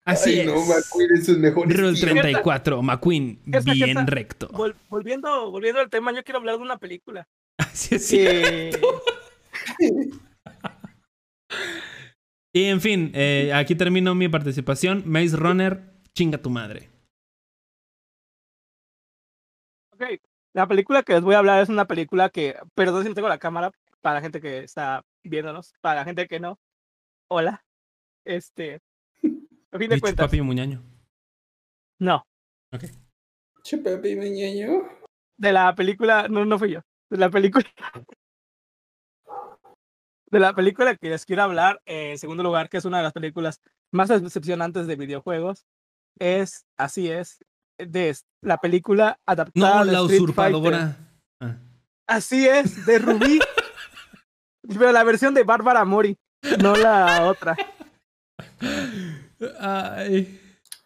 [0.05, 0.45] Así es.
[0.45, 1.73] No, McQueen es mejor.
[1.73, 4.49] Rule 34, McQueen, bien recto.
[4.89, 7.29] volviendo, volviendo al tema, yo quiero hablar de una película.
[7.57, 8.77] Así es
[12.53, 15.03] y en fin, eh, aquí termino mi participación.
[15.05, 16.89] Maze Runner, chinga tu madre.
[19.93, 20.03] Ok,
[20.53, 23.29] la película que les voy a hablar es una película que, perdón si no tengo
[23.29, 23.71] la cámara,
[24.01, 26.59] para la gente que está viéndonos, para la gente que no.
[27.29, 27.63] Hola.
[28.25, 28.81] Este.
[29.71, 30.25] A fin de cuentas.
[30.25, 30.83] Papi Muñaño.
[31.99, 32.25] No.
[32.73, 32.85] Ok.
[33.63, 34.89] Chupapi Muñaño.
[35.37, 36.27] De la película.
[36.27, 36.81] No, no fui yo.
[37.09, 37.65] De la película.
[40.31, 43.13] De la película que les quiero hablar, en segundo lugar, que es una de las
[43.13, 43.59] películas
[43.91, 45.65] más decepcionantes de videojuegos,
[46.19, 47.39] es, así es,
[47.77, 50.97] de la película adaptada no, la usurpadora.
[51.41, 51.57] Ah.
[52.07, 53.39] Así es, de Rubí.
[54.67, 56.17] Pero la versión de Bárbara Mori,
[56.61, 57.57] no la otra.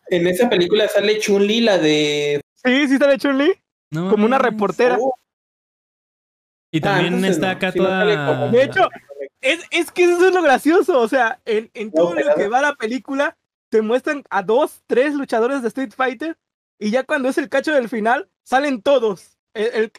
[0.07, 2.41] En esa película sale Chun-Li, la de.
[2.64, 3.53] Sí, sí sale Chun-Li.
[3.91, 4.98] como una reportera.
[4.99, 5.15] Oh.
[6.72, 8.06] Y también ah, está acá toda.
[8.49, 8.90] De hecho,
[9.45, 10.99] es, es, que eso es lo gracioso.
[10.99, 13.38] O sea, en, en todo lo que va la película,
[13.69, 16.38] te muestran a dos, tres luchadores de Street Fighter.
[16.80, 19.38] Y ya cuando es el cacho del final, salen todos.
[19.53, 19.91] El,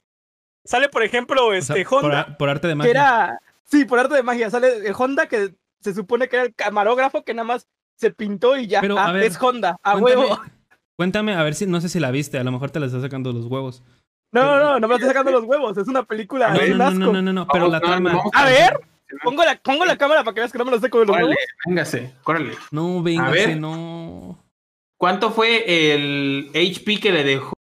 [0.65, 2.36] sale, por ejemplo, este Honda.
[2.36, 2.91] Por, arte de magia.
[2.91, 4.50] era, Sí, por arte de magia.
[4.50, 8.57] Sale el Honda que se supone que era el camarógrafo que nada más se pintó
[8.57, 8.81] y ya.
[8.81, 10.41] Pero, ah, es Honda, a huevo.
[10.97, 13.02] Cuéntame, a ver si, no sé si la viste, a lo mejor te la estás
[13.02, 13.83] sacando los huevos.
[14.33, 16.49] No, no, no, no me estoy sacando los huevos, es una película.
[16.49, 18.20] No, no, no, no, no, no, pero la trama.
[18.33, 18.81] A ver,
[19.23, 21.17] pongo la, pongo la cámara para que veas que no me lo saco de los
[21.17, 21.35] huevos.
[21.67, 22.55] Véngase, córrele.
[22.70, 24.43] No, véngase, no.
[24.99, 27.57] ¿Cuánto fue el HP que le dejó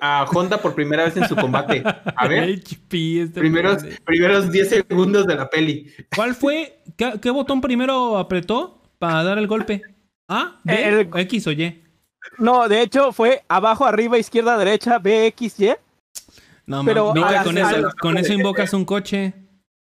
[0.00, 1.82] a Honda por primera vez en su combate.
[1.84, 2.44] A ver.
[2.64, 5.92] HP, este primeros, primeros 10 segundos de la peli.
[6.14, 6.82] ¿Cuál fue?
[6.96, 9.82] ¿Qué, botón primero apretó para dar el golpe?
[10.28, 10.60] ¿A?
[10.64, 11.08] ¿B?
[11.14, 11.82] ¿X o Y?
[12.38, 15.74] No, de hecho fue abajo, arriba, izquierda, derecha, B, X, Y.
[16.66, 19.34] No, pero con, eso, con eso invocas un coche.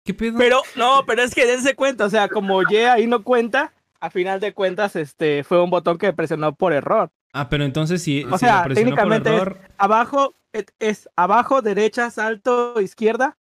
[0.09, 0.39] ¿Qué pedo?
[0.39, 4.09] Pero, no, pero es que dense cuenta, o sea, como Y ahí no cuenta, a
[4.09, 7.11] final de cuentas, este, fue un botón que presionó por error.
[7.31, 9.43] Ah, pero entonces si, o sea, técnicamente es
[9.77, 10.33] abajo,
[10.79, 13.37] es, abajo, derecha, salto, izquierda,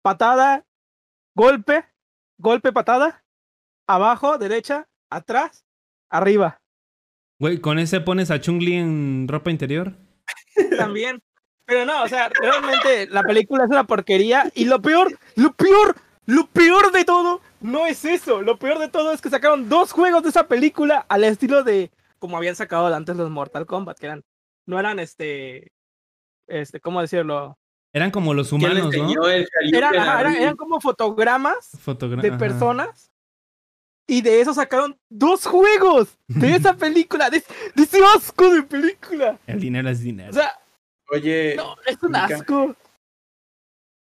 [0.00, 0.64] patada,
[1.34, 1.84] golpe,
[2.38, 3.22] golpe, patada,
[3.86, 5.66] abajo, derecha, atrás,
[6.08, 6.62] arriba.
[7.38, 9.98] Güey, ¿con ese pones a Chungli en ropa interior?
[10.78, 11.22] También.
[11.66, 15.96] Pero no, o sea, realmente la película es una porquería y lo peor, lo peor,
[16.26, 18.42] lo peor de todo no es eso.
[18.42, 21.90] Lo peor de todo es que sacaron dos juegos de esa película al estilo de
[22.18, 24.22] como habían sacado antes los Mortal Kombat, que eran,
[24.66, 25.72] no eran este,
[26.46, 27.58] este, ¿cómo decirlo?
[27.92, 29.26] Eran como los humanos, ¿no?
[29.28, 31.70] Eran, como fotogramas
[32.20, 33.10] de personas.
[34.06, 37.42] Y de eso sacaron dos juegos de esa película, de,
[37.76, 39.38] ese asco de película.
[39.46, 40.30] El dinero es dinero.
[40.30, 40.52] O sea,
[41.10, 42.76] Oye, no, es un asco.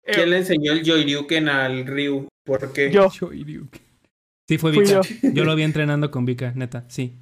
[0.05, 2.29] ¿Quién le enseñó el Joyryuken al Ryu?
[2.45, 2.91] ¿Por qué?
[2.91, 3.11] Yo.
[3.11, 5.03] Sí, fue Vika.
[5.23, 5.45] yo.
[5.45, 7.19] lo vi entrenando con Vika, neta, sí.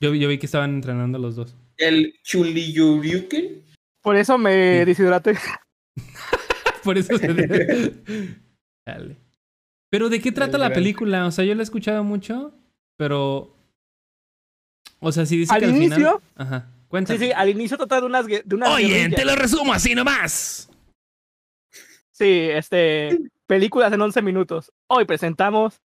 [0.00, 1.56] Yo, vi que estaban entrenando los dos.
[1.76, 3.64] ¿El Chuliyuryuken?
[4.02, 4.84] Por eso me sí.
[4.84, 5.36] deshidraté.
[6.84, 7.26] Por eso se...
[8.86, 9.16] Dale.
[9.90, 11.26] Pero ¿de qué trata la película?
[11.26, 12.52] O sea, yo la he escuchado mucho,
[12.98, 13.56] pero...
[15.00, 15.96] O sea, si dice ¿Al que al inicio?
[15.96, 16.20] final...
[16.36, 16.73] Ajá.
[16.94, 17.18] Cuéntame.
[17.18, 18.24] Sí, sí, al inicio trata de unas...
[18.24, 20.70] De unas Oye, te lo resumo así nomás.
[22.12, 23.18] Sí, este...
[23.48, 24.72] Películas en 11 minutos.
[24.86, 25.82] Hoy presentamos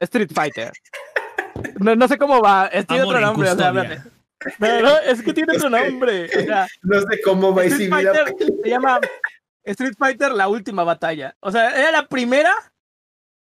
[0.00, 0.72] Street Fighter.
[1.78, 2.66] No, no sé cómo va.
[2.66, 3.48] Es, tiene otro nombre.
[3.48, 6.24] O sea, no, es que tiene otro nombre.
[6.24, 8.98] O sea, no sé cómo va a Se llama
[9.62, 11.36] Street Fighter, la última batalla.
[11.38, 12.52] O sea, era la primera.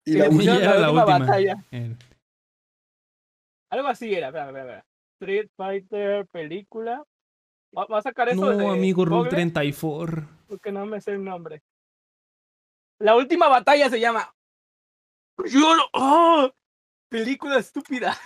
[0.06, 1.58] Y la, última, batalla.
[3.70, 4.93] Algo así era, espera, espera, espera.
[5.24, 7.04] Street Fighter, película.
[7.76, 10.28] Va, a sacar eso no, amigo, Rule 34.
[10.48, 11.62] Porque no me sé el nombre.
[13.00, 14.34] La última batalla se llama.
[15.46, 15.84] Yo no.
[15.94, 16.52] ¡Oh!
[17.10, 18.18] Película estúpida.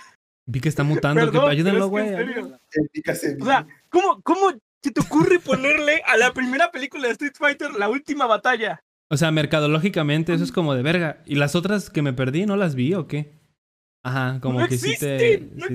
[0.46, 2.14] Vi que está mutando, que ayúdenlo, güey.
[2.14, 4.50] O sea, ¿cómo, ¿cómo
[4.82, 8.82] se te ocurre ponerle a la primera película de Street Fighter la última batalla?
[9.10, 11.22] O sea, mercadológicamente eso es como de verga.
[11.26, 13.38] ¿Y las otras que me perdí no las vi o qué?
[14.02, 15.40] Ajá, como que sí te.
[15.54, 15.66] No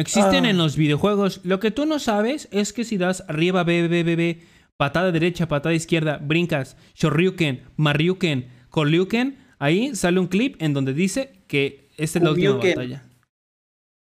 [0.00, 0.62] Existen en ah.
[0.62, 1.40] los videojuegos.
[1.44, 4.42] Lo que tú no sabes es que si das arriba, B, B, B, B,
[4.76, 11.42] patada derecha, patada izquierda, brincas, Shoryuken, Maryuken, Koryuken, ahí sale un clip en donde dice
[11.46, 13.04] que esta es la última batalla.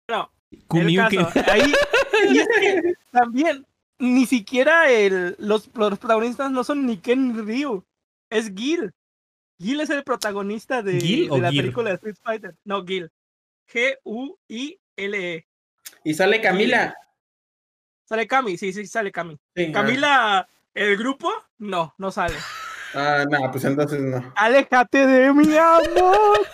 [0.09, 0.31] No.
[1.49, 1.73] ahí,
[3.11, 3.67] también,
[3.99, 7.85] ni siquiera el, los, protagonistas no son ni Ken ni Ryu,
[8.31, 8.93] es Gil.
[9.61, 12.57] Gil es el protagonista de, de la película de Street Fighter.
[12.65, 13.11] No, Gil.
[13.69, 15.47] G-U-I-L-E.
[16.05, 16.95] Y sale Camila.
[18.05, 19.39] Sale Cami, sí, sí, sale Cami.
[19.73, 21.31] Camila, ¿el grupo?
[21.59, 22.35] No, no sale.
[22.95, 24.33] Ah, no, pues entonces no.
[24.37, 26.41] Aléjate de mi amor.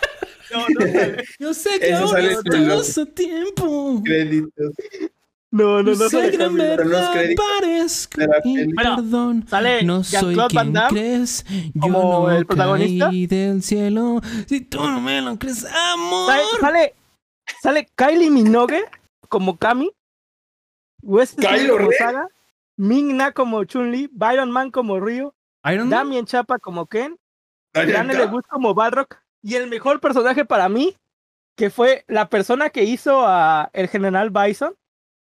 [0.51, 1.25] No, no sale.
[1.37, 4.01] Yo sé que ahora es todo su tiempo.
[4.03, 4.73] Créditos.
[5.51, 6.75] No, no, no sale Camila.
[6.75, 8.19] Verdad, parezco
[8.75, 11.45] perdón, sale no soy quien crees.
[11.75, 13.09] Yo no el protagonista.
[13.09, 14.21] caí del cielo.
[14.47, 16.31] Si tú no me lo crees, amor.
[16.59, 16.95] Sale,
[17.61, 18.85] sale Kylie Minogue
[19.29, 19.91] como Kami,
[21.01, 22.27] Wesley como Saga,
[22.75, 25.33] Ming-Na como Chun-Li, Byron Man como Ryu,
[25.63, 27.17] Damien Chapa como Ken,
[27.73, 30.97] Daniel Legus como Balrock, y el mejor personaje para mí,
[31.55, 34.73] que fue la persona que hizo a el general Bison,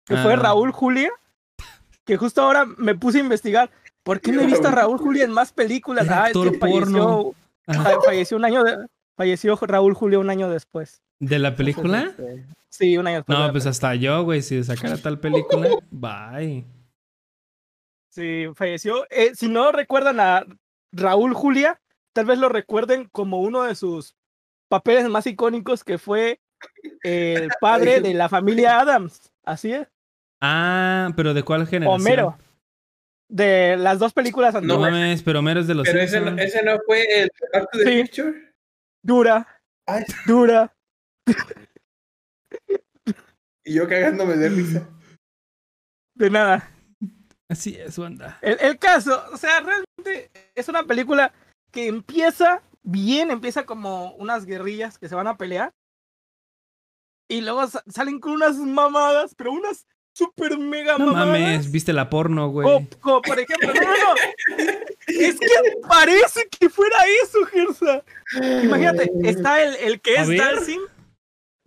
[0.05, 0.37] que fue ah.
[0.37, 1.11] Raúl Julia,
[2.05, 3.69] que justo ahora me puse a investigar.
[4.03, 6.07] ¿Por qué no he visto a Raúl Julia en más películas?
[6.09, 7.33] Ah, falleció,
[8.05, 8.63] falleció un año
[9.17, 11.01] falleció Raúl Julia un año después.
[11.19, 12.03] ¿De la película?
[12.03, 13.37] Este, sí, un año después.
[13.37, 16.65] No, pues hasta yo, güey, si sacara tal película, bye.
[18.09, 19.05] Sí, falleció.
[19.09, 20.45] Eh, si no recuerdan a
[20.91, 21.79] Raúl Julia,
[22.13, 24.15] tal vez lo recuerden como uno de sus
[24.69, 26.39] papeles más icónicos que fue
[27.03, 29.31] el padre de la familia Adams.
[29.43, 29.87] Así es.
[30.41, 32.01] Ah, pero ¿de cuál generación?
[32.01, 32.37] Homero.
[33.29, 34.81] De las dos películas anteriores.
[34.81, 37.71] No mames, pero Homero es de los Pero ese no, ese no, fue el Back
[37.73, 38.53] de Picture.
[39.03, 39.61] Dura.
[39.85, 40.05] Ay.
[40.25, 40.73] Dura.
[43.65, 44.89] Y yo cagándome de risa.
[46.15, 46.71] De nada.
[47.49, 48.37] Así es, banda.
[48.41, 51.33] El, el, caso, o sea, realmente es una película
[51.71, 55.73] que empieza bien, empieza como unas guerrillas que se van a pelear.
[57.29, 59.85] Y luego salen con unas mamadas, pero unas
[60.17, 62.87] super mega no mames, viste la porno, güey.
[63.01, 64.15] Como, por ejemplo, no, no, no.
[65.07, 65.47] Es que
[65.87, 68.03] parece que fuera eso, Gersa.
[68.63, 70.81] Imagínate, está el, el que es Dalsim.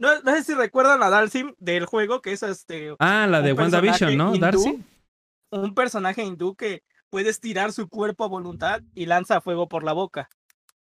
[0.01, 2.97] No, no, sé si recuerdan a Dalsim del juego, que es este.
[2.99, 4.35] Ah, la de WandaVision, ¿no?
[4.35, 4.83] Darcy.
[5.51, 9.93] Un personaje hindú que puede estirar su cuerpo a voluntad y lanza fuego por la
[9.93, 10.31] boca.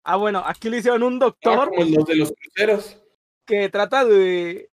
[0.03, 1.69] Ah, bueno, aquí le hicieron un doctor.
[1.71, 2.99] Ah, como los de los cruceros.
[3.45, 4.71] Que trata de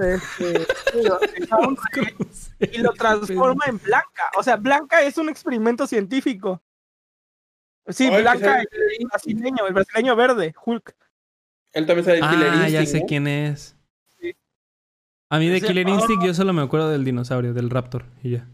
[0.00, 0.66] este,
[2.72, 4.30] y lo transforma en Blanca.
[4.38, 6.62] O sea, Blanca es un experimento científico.
[7.88, 10.96] Sí, Blanca, el brasileño, el brasileño verde, Hulk.
[11.72, 13.76] Él también sabe Ah, ya sé quién es.
[15.32, 18.48] A mí de Killer Instinct yo solo me acuerdo del dinosaurio, del Raptor, y ya.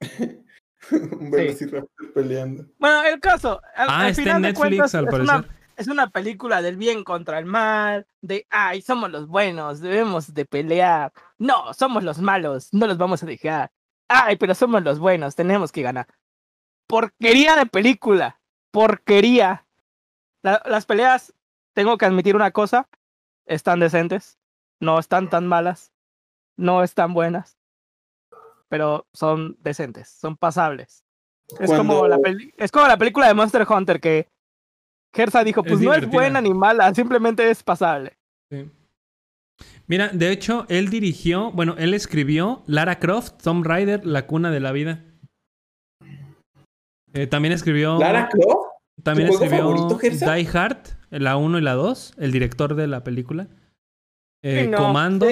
[0.90, 2.66] un Raptor peleando.
[2.78, 3.62] Bueno, el caso.
[3.76, 5.44] ah, está en Netflix, al parecer
[5.76, 10.44] es una película del bien contra el mal, de, ay, somos los buenos, debemos de
[10.44, 11.12] pelear.
[11.38, 13.72] No, somos los malos, no los vamos a dejar.
[14.08, 16.06] Ay, pero somos los buenos, tenemos que ganar.
[16.86, 18.40] Porquería de película,
[18.70, 19.66] porquería.
[20.42, 21.34] las peleas,
[21.74, 22.88] tengo que admitir una cosa,
[23.46, 24.38] están decentes,
[24.80, 25.92] no están tan malas,
[26.56, 27.58] no están buenas,
[28.68, 31.04] pero son decentes, son pasables.
[31.60, 32.18] Es, como la
[32.56, 34.28] es como la película de Monster Hunter que
[35.14, 38.16] Gersa dijo, pues no es buena ni mala, simplemente es pasable.
[38.50, 38.70] Sí.
[39.86, 44.60] Mira, de hecho, él dirigió, bueno, él escribió Lara Croft, Tomb Raider, La cuna de
[44.60, 45.04] la vida.
[47.12, 47.98] Eh, también escribió...
[47.98, 48.74] ¿Lara Croft?
[49.02, 50.78] También escribió Die Hard,
[51.10, 53.48] la 1 y la 2, el director de la película.
[54.42, 55.26] Eh, Comando.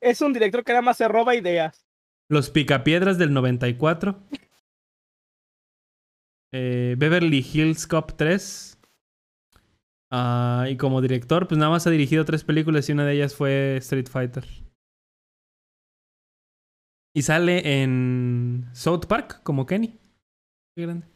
[0.00, 1.86] Es, un director que nada más se roba ideas.
[2.28, 4.18] Los Picapiedras del 94.
[6.52, 8.78] Eh, Beverly Hills Cop 3.
[10.10, 13.34] Ah, y como director, pues nada más ha dirigido tres películas y una de ellas
[13.34, 14.44] fue Street Fighter.
[17.14, 19.98] Y sale en South Park como Kenny.
[20.76, 21.06] Qué grande.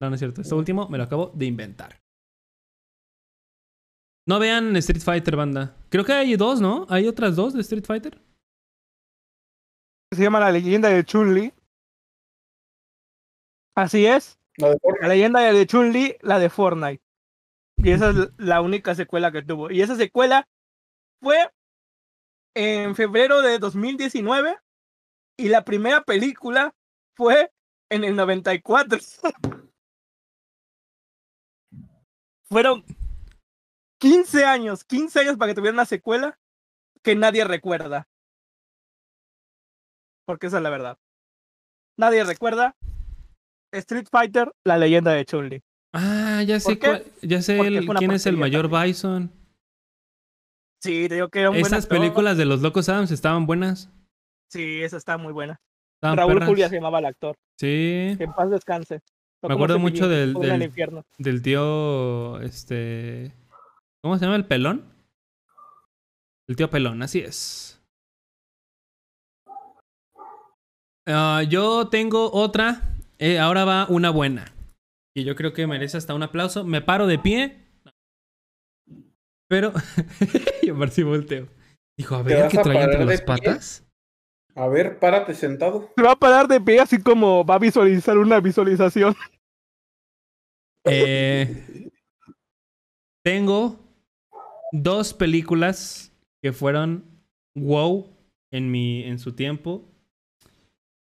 [0.00, 0.42] No, no es cierto.
[0.42, 2.05] Esto último me lo acabo de inventar.
[4.26, 5.76] No vean Street Fighter, banda.
[5.88, 6.84] Creo que hay dos, ¿no?
[6.90, 8.20] ¿Hay otras dos de Street Fighter?
[10.12, 11.52] Se llama La leyenda de Chun-Li.
[13.76, 14.40] Así es.
[14.56, 17.02] La, leyenda de Chun-Li, la de Fortnite.
[17.76, 19.70] Y esa es la única secuela que tuvo.
[19.70, 20.48] Y esa secuela
[21.22, 21.50] fue
[22.54, 24.58] en febrero de 2019
[25.38, 26.74] y la primera película
[27.14, 27.52] fue
[27.90, 28.98] en el 94.
[32.48, 32.84] Fueron
[33.98, 36.38] 15 años, 15 años para que tuviera una secuela
[37.02, 38.08] que nadie recuerda.
[40.24, 40.98] Porque esa es la verdad.
[41.96, 42.76] Nadie recuerda
[43.72, 45.62] Street Fighter, la leyenda de Chun-Li.
[45.92, 46.78] Ah, ya sé,
[47.22, 47.58] ya sé
[47.98, 49.30] quién es el mayor Bison.
[50.80, 53.90] Sí, te digo que era un Esas películas de los Locos Adams estaban buenas.
[54.50, 55.60] Sí, esa está muy buena.
[56.02, 57.36] Raúl Julia se llamaba el actor.
[57.58, 58.14] Sí.
[58.18, 59.00] Que en paz descanse.
[59.42, 60.70] Me acuerdo mucho del, del,
[61.18, 63.32] del, tío, este...
[64.06, 64.84] ¿Cómo se llama el pelón?
[66.46, 67.84] El tío pelón, así es.
[71.08, 72.94] Ah, yo tengo otra.
[73.18, 74.54] Eh, ahora va una buena.
[75.12, 76.62] Y yo creo que merece hasta un aplauso.
[76.62, 77.66] Me paro de pie.
[79.48, 79.72] Pero.
[80.62, 81.48] yo si volteo.
[81.98, 83.84] Dijo, a ver, ¿qué trae entre las patas?
[84.54, 85.90] A ver, párate sentado.
[85.96, 89.16] Se va a parar de pie así como va a visualizar una visualización.
[90.84, 91.90] Eh,
[93.24, 93.84] tengo
[94.82, 97.04] dos películas que fueron
[97.54, 98.16] wow
[98.50, 99.90] en, mi, en su tiempo.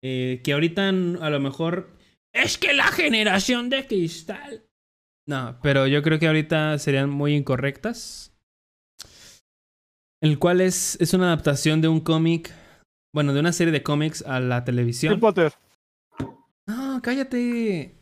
[0.01, 1.91] Eh, que ahorita a lo mejor
[2.33, 4.65] es que la generación de cristal.
[5.27, 8.33] No, pero yo creo que ahorita serían muy incorrectas.
[10.21, 12.53] El cual es, es una adaptación de un cómic
[13.13, 15.13] bueno, de una serie de cómics a la televisión.
[15.13, 15.53] Harry Potter.
[16.67, 17.95] No, cállate.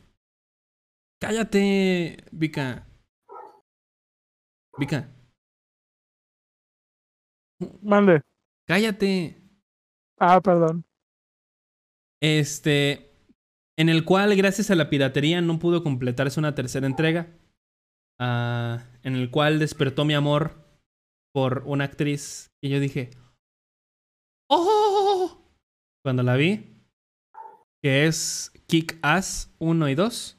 [1.20, 2.86] Cállate, Vika.
[4.78, 5.08] Vika.
[7.82, 8.22] Mande.
[8.66, 9.36] Cállate.
[10.18, 10.84] Ah, perdón.
[12.20, 13.10] Este.
[13.76, 17.28] En el cual, gracias a la piratería, no pudo completarse una tercera entrega.
[18.20, 20.64] Uh, en el cual despertó mi amor
[21.32, 22.50] por una actriz.
[22.60, 23.10] Y yo dije,
[24.50, 25.38] ¡Oh!
[26.02, 26.82] Cuando la vi,
[27.82, 30.38] que es Kick Ass 1 y 2,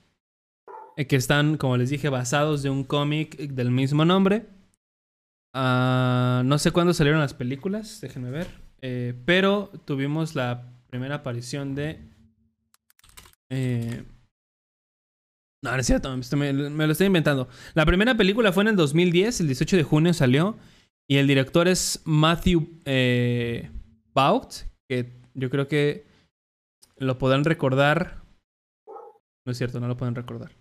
[0.98, 4.48] eh, que están, como les dije, basados de un cómic del mismo nombre.
[5.54, 8.48] Uh, no sé cuándo salieron las películas, déjenme ver.
[8.82, 12.00] Eh, pero tuvimos la primera aparición de.
[13.50, 14.04] Eh...
[15.62, 17.50] No, no es cierto, me, lo estoy inventando.
[17.74, 20.58] La primera película fue en el 2010, el 18 de junio salió.
[21.10, 23.72] Y el director es Matthew eh,
[24.88, 26.06] que yo creo que
[26.98, 28.22] lo podrán recordar.
[29.46, 30.52] No es cierto, no lo pueden recordar.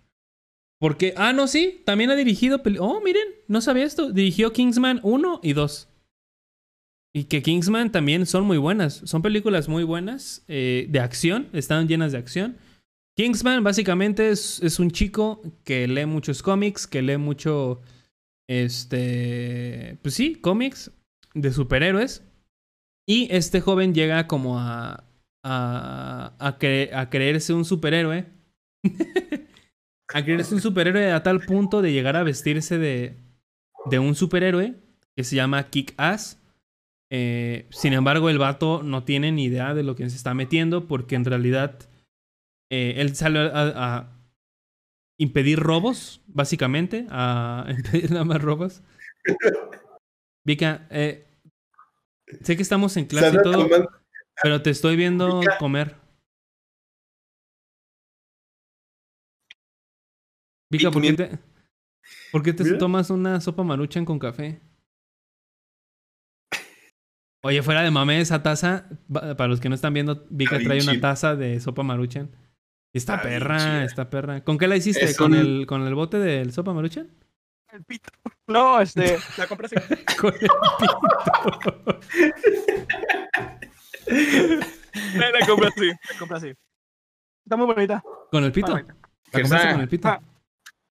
[0.79, 2.61] Porque, ah, no, sí, también ha dirigido.
[2.79, 4.11] Oh, miren, no sabía esto.
[4.11, 5.89] Dirigió Kingsman 1 y 2.
[7.13, 9.01] Y que Kingsman también son muy buenas.
[9.03, 12.57] Son películas muy buenas eh, de acción, están llenas de acción.
[13.17, 17.81] Kingsman básicamente es, es, un chico que lee muchos cómics, que lee mucho,
[18.47, 20.91] este, pues sí, cómics
[21.33, 22.23] de superhéroes.
[23.05, 25.03] Y este joven llega como a,
[25.43, 28.27] a, a, a creerse un superhéroe.
[30.13, 33.17] a creerse un superhéroe a tal punto de llegar a vestirse de,
[33.85, 34.75] de un superhéroe
[35.15, 36.41] que se llama Kick Ass.
[37.11, 40.87] Eh, sin embargo, el vato no tiene ni idea de lo que se está metiendo
[40.87, 41.79] porque en realidad
[42.71, 44.15] eh, él sale a, a,
[45.17, 48.81] impedir robos, básicamente, a impedir nada más robos.
[50.45, 51.29] Vika, eh,
[52.43, 53.67] Sé que estamos en clase y todo,
[54.41, 55.95] pero te estoy viendo comer.
[60.69, 61.39] Vika, ¿por qué te,
[62.31, 64.61] ¿por qué te tomas una sopa maruchan con café?
[67.41, 70.99] Oye, fuera de mame, esa taza, para los que no están viendo, Vika trae una
[70.99, 72.29] taza de sopa maruchan.
[72.93, 74.43] Esta perra, esta perra.
[74.43, 75.15] ¿Con qué la hiciste?
[75.15, 77.09] ¿Con, el, ¿Con el bote del sopa maruchan?
[77.71, 78.11] El pito.
[78.47, 79.75] No, este, la compré así.
[80.19, 80.59] Con el pito.
[85.15, 86.53] la compré así, la compré así.
[87.45, 88.03] Está muy bonita.
[88.31, 88.75] ¿Con el pito?
[88.75, 88.83] ¿La
[89.41, 90.07] compraste con el pito?
[90.07, 90.19] Ah.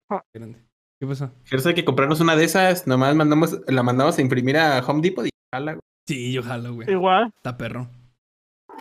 [0.09, 0.23] Ah.
[0.33, 1.31] ¿Qué pasó?
[1.45, 2.87] Gersa, hay que comprarnos una de esas.
[2.87, 5.83] Nomás mandamos, la mandamos a imprimir a Home Depot y jala, güey.
[6.07, 6.91] Sí, yo jalo, güey.
[6.91, 7.33] Igual.
[7.37, 7.89] Está perro.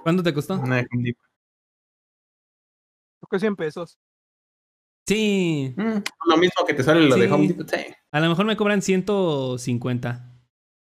[0.04, 0.60] ¿Cuánto te costó?
[0.60, 1.26] Una de Home Depot.
[3.20, 3.98] Creo que 100 pesos.
[5.08, 5.74] Sí.
[5.78, 5.98] Mm,
[6.30, 7.72] lo mismo que te sale lo de Home Depot.
[8.12, 10.30] A lo mejor me cobran 150.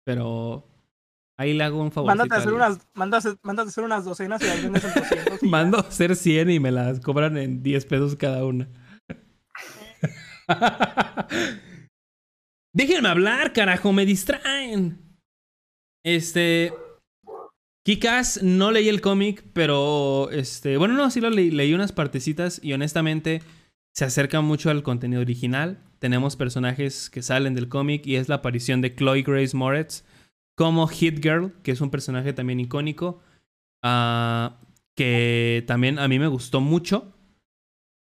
[0.04, 0.64] Pero.
[1.36, 2.08] Ahí le hago un favor.
[2.08, 5.42] Mándate a hacer unas, mándate, a hacer unas docenas y las vendes en 200.
[5.44, 8.68] Mando a hacer 100 y me las cobran en 10 pesos cada una.
[12.74, 15.18] Déjenme hablar, carajo, me distraen.
[16.04, 16.72] Este.
[17.84, 20.76] Kikas, no leí el cómic, pero este.
[20.76, 23.42] Bueno, no, sí lo leí, leí unas partecitas y honestamente
[23.94, 25.82] se acerca mucho al contenido original.
[25.98, 30.04] Tenemos personajes que salen del cómic y es la aparición de Chloe Grace Moretz
[30.56, 33.20] como Hit Girl, que es un personaje también icónico,
[33.84, 34.50] uh,
[34.96, 37.14] que también a mí me gustó mucho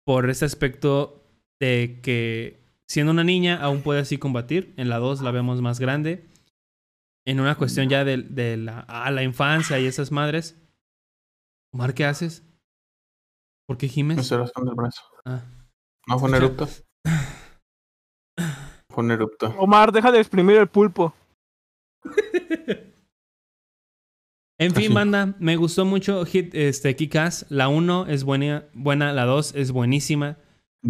[0.05, 1.17] por ese aspecto
[1.61, 4.75] de que siendo una niña aún puede así combatir.
[4.77, 6.25] En la 2 la vemos más grande.
[7.27, 10.57] En una cuestión ya de, la, a la infancia y esas madres.
[11.73, 12.43] Omar, ¿qué haces?
[13.67, 14.17] ¿Por qué gimes?
[14.17, 15.03] Me estoy rascando el brazo.
[15.27, 15.45] Ah.
[16.07, 16.67] No fue un erupto.
[18.89, 19.55] fue un erupto.
[19.59, 21.15] Omar, deja de exprimir el pulpo.
[24.59, 27.45] en fin, banda, me gustó mucho Hit este, Kikas.
[27.51, 30.39] La 1 es buena, buena, la 2 es buenísima.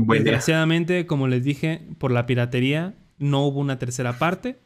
[0.06, 4.60] Desgraciadamente, como les dije, por la piratería no hubo una tercera parte.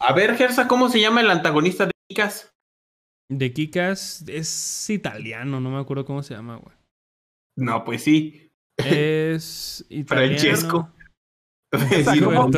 [0.00, 2.54] A ver, Gersa, ¿cómo se llama el antagonista de Kikas?
[3.28, 6.74] De Kikas es italiano, no me acuerdo cómo se llama, güey.
[7.56, 8.50] No, pues sí.
[8.78, 10.38] Es italiano.
[10.38, 10.92] Francesco.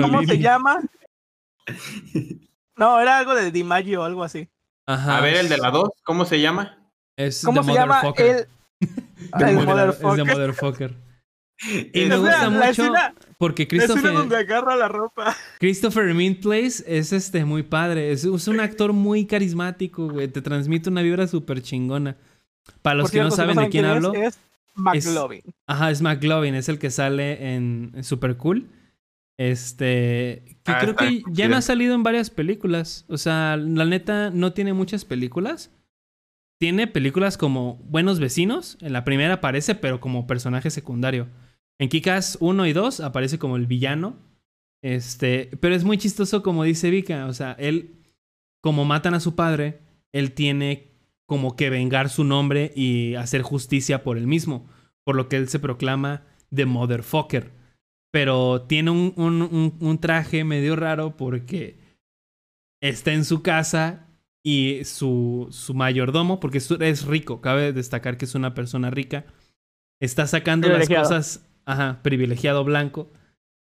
[0.01, 0.81] ¿Cómo, se llama?
[2.77, 4.49] No, era algo de DiMaggio o algo así.
[4.87, 5.19] Ajá.
[5.19, 6.91] A ver, el de la 2, ¿cómo se llama?
[7.15, 8.01] Es ¿Cómo se llama?
[8.17, 8.47] El,
[9.39, 10.11] el motherfucker.
[10.11, 11.10] Es de Motherfucker.
[11.93, 12.93] Y me gusta mucho
[13.39, 14.13] porque Christopher.
[14.13, 15.35] donde agarra la ropa.
[15.59, 18.13] Christopher Place es este muy padre.
[18.13, 20.29] Es, un actor muy carismático, güey.
[20.29, 22.17] Te transmite una vibra súper chingona.
[22.83, 24.13] Para los que no saben de quién, hablo.
[24.15, 24.39] Es,
[24.75, 25.43] McLovin.
[25.67, 28.69] ajá, es McLovin, es el que sale en, Super Cool.
[29.39, 30.59] Este.
[30.63, 33.07] Que ah, creo que ya no ha salido en varias películas.
[33.09, 35.71] O sea, la neta no tiene muchas películas.
[36.59, 38.77] Tiene películas como Buenos Vecinos.
[38.83, 41.27] En la primera aparece, pero como personaje secundario.
[41.81, 44.17] En Kikas 1 y 2 aparece como el villano.
[44.83, 47.97] Este, pero es muy chistoso como dice Vika, o sea, él
[48.63, 49.81] como matan a su padre,
[50.13, 50.93] él tiene
[51.27, 54.69] como que vengar su nombre y hacer justicia por él mismo,
[55.05, 56.23] por lo que él se proclama
[56.55, 57.53] The Motherfucker.
[58.11, 61.79] Pero tiene un, un, un traje medio raro porque
[62.83, 64.07] está en su casa
[64.43, 69.25] y su, su mayordomo, porque es rico, cabe destacar que es una persona rica,
[70.01, 73.11] está sacando las cosas Ajá, privilegiado blanco.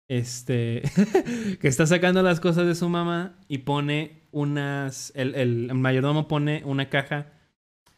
[0.08, 0.82] Este.
[1.60, 5.12] que está sacando las cosas de su mamá y pone unas.
[5.16, 7.32] El, el, mayordomo pone una caja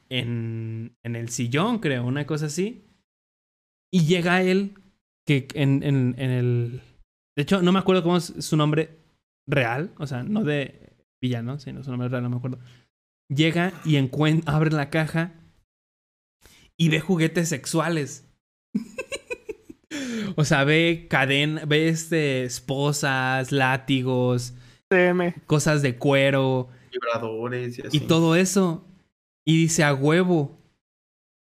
[0.08, 2.86] en, en el sillón, creo, una cosa así.
[3.90, 4.74] Y llega él,
[5.26, 6.82] que en, en, en el.
[7.36, 8.98] De hecho, no me acuerdo cómo es su nombre
[9.46, 12.58] real, o sea, no de villano, sino su nombre real, no me acuerdo.
[13.28, 13.96] Llega y
[14.46, 15.34] abre la caja
[16.78, 18.26] y ve juguetes sexuales.
[20.36, 24.54] O sea, ve cadena, ve este, esposas, látigos,
[25.46, 26.68] cosas de cuero.
[26.92, 27.96] Vibradores y así.
[27.96, 28.84] Y todo eso.
[29.46, 30.58] Y dice a huevo.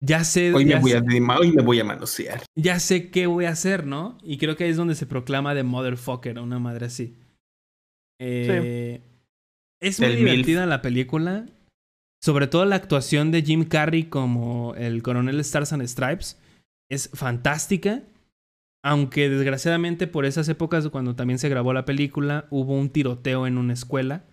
[0.03, 0.53] Ya sé.
[0.53, 1.03] Hoy, me, voy a,
[1.39, 2.41] hoy me voy a manosear.
[2.55, 4.17] Ya sé qué voy a hacer, ¿no?
[4.23, 7.15] Y creo que ahí es donde se proclama de motherfucker, una madre así.
[8.19, 9.01] Eh,
[9.79, 11.45] es muy divertida la película.
[12.23, 16.39] Sobre todo la actuación de Jim Carrey como el coronel Stars and Stripes.
[16.89, 18.03] Es fantástica.
[18.83, 23.57] Aunque desgraciadamente por esas épocas, cuando también se grabó la película, hubo un tiroteo en
[23.57, 24.25] una escuela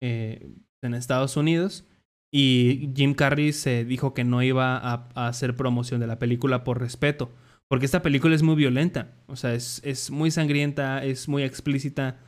[0.00, 1.84] eh, en Estados Unidos.
[2.32, 6.80] Y Jim Carrey se dijo que no iba a, hacer promoción de la película por
[6.80, 7.30] respeto.
[7.68, 9.14] Porque esta película es muy violenta.
[9.26, 12.20] O sea, es, es muy sangrienta, es muy explícita.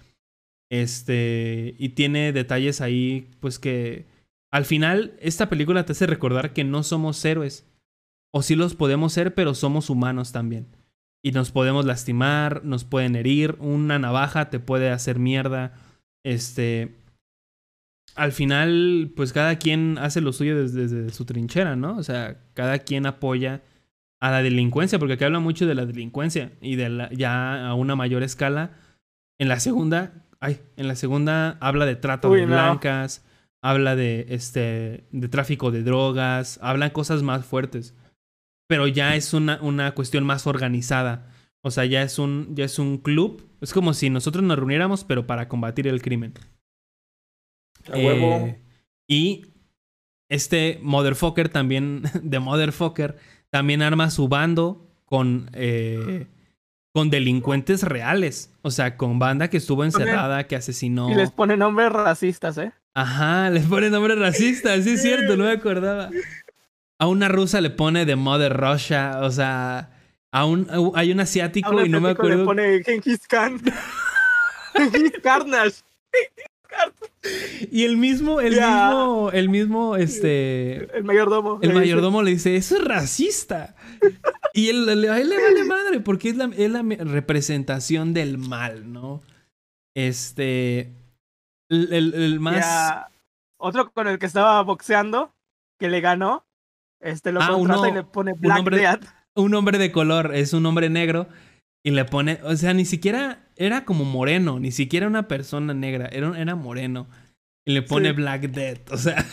[0.71, 1.77] Este.
[1.79, 4.07] Y tiene detalles ahí, pues que.
[4.51, 7.67] Al final, esta película te hace recordar que no somos héroes.
[8.33, 10.67] O sí los podemos ser, pero somos humanos también
[11.25, 15.73] y nos podemos lastimar, nos pueden herir, una navaja te puede hacer mierda.
[16.23, 16.97] Este,
[18.15, 21.97] al final, pues cada quien hace lo suyo desde, su trinchera, ¿no?
[21.97, 23.63] O sea, cada quien apoya
[24.21, 27.75] a la delincuencia, porque aquí habla mucho de la delincuencia y de la, ya a
[27.75, 28.73] una mayor escala.
[29.39, 33.25] En la segunda, ay, en la segunda habla de trata de blancas,
[33.63, 37.95] habla de este de tráfico de drogas, hablan cosas más fuertes
[38.67, 41.31] pero ya es una, una cuestión más organizada.
[41.63, 43.49] O sea, ya es un, ya es un club.
[43.61, 46.35] Es como si nosotros nos reuniéramos, pero para combatir el crimen.
[47.93, 48.63] Eh,
[49.09, 49.47] y
[50.29, 53.17] este Motherfucker también, de Motherfucker,
[53.51, 56.27] también arma su bando con, eh,
[56.93, 58.53] con delincuentes reales.
[58.63, 61.11] O sea, con banda que estuvo encerrada, que asesinó.
[61.11, 62.73] Y les pone nombres racistas, ¿eh?
[62.95, 66.11] Ajá, le pone nombre racista, sí es cierto, no me acordaba.
[66.99, 69.91] A una rusa le pone de Mother Russia, o sea,
[70.33, 72.39] a un, hay un asiático y no me acuerdo.
[72.39, 73.61] Le pone Genghis Khan.
[74.75, 75.83] Genghis Carnage.
[77.71, 80.97] Y el mismo, el mismo, el mismo, este.
[80.97, 81.59] El mayordomo.
[81.63, 83.75] El mayordomo le dice, eso es racista.
[84.53, 88.93] Y él, a él le vale madre, porque es la, es la representación del mal,
[88.93, 89.23] ¿no?
[89.95, 90.93] Este.
[91.69, 93.07] El, más.
[93.57, 95.33] Otro con el que estaba boxeando,
[95.79, 96.44] que le ganó,
[97.05, 98.89] este lo ah, contrata y le pone Black un hombre,
[99.35, 101.29] un hombre de color, es un hombre negro,
[101.85, 106.07] y le pone, o sea, ni siquiera era como moreno, ni siquiera una persona negra,
[106.07, 107.07] era, era moreno.
[107.67, 109.25] Y le pone Black Death, o sea.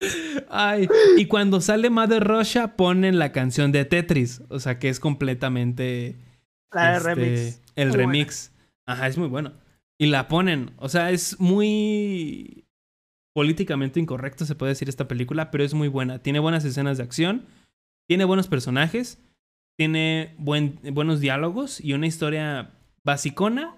[0.50, 5.00] Ay, y cuando sale Mother Russia ponen la canción de Tetris, o sea que es
[5.00, 6.16] completamente
[6.72, 7.62] la este, remix.
[7.76, 8.52] El remix.
[8.86, 9.54] Ajá, es muy bueno.
[9.98, 12.65] Y la ponen, o sea, es muy
[13.36, 16.20] políticamente incorrecto se puede decir esta película, pero es muy buena.
[16.20, 17.44] Tiene buenas escenas de acción,
[18.08, 19.20] tiene buenos personajes
[19.76, 22.72] tiene buen, buenos diálogos y una historia
[23.04, 23.76] basicona,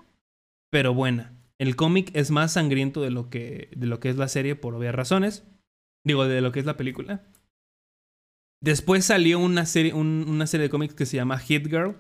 [0.71, 1.33] pero buena.
[1.59, 4.75] El cómic es más sangriento de lo, que, de lo que es la serie por
[4.75, 5.45] obvias razones.
[6.05, 7.25] Digo, de lo que es la película.
[8.63, 11.97] Después salió una serie, una serie de cómics que se llama Hit Girl,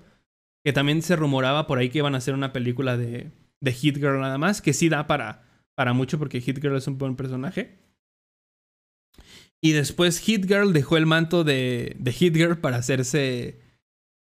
[0.65, 3.97] que también se rumoraba por ahí que iban a hacer una película de, de Hit
[3.97, 5.48] Girl nada más, que sí da para,
[5.78, 7.78] para mucho porque Hit Girl es un buen personaje.
[9.60, 13.60] Y después Hit Girl dejó el manto de, de Hit Girl para hacerse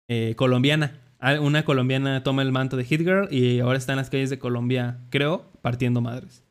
[0.08, 1.02] eh, colombiana.
[1.20, 4.30] Ah, una colombiana toma el manto de Hit Girl y ahora está en las calles
[4.30, 6.46] de Colombia, creo, partiendo madres.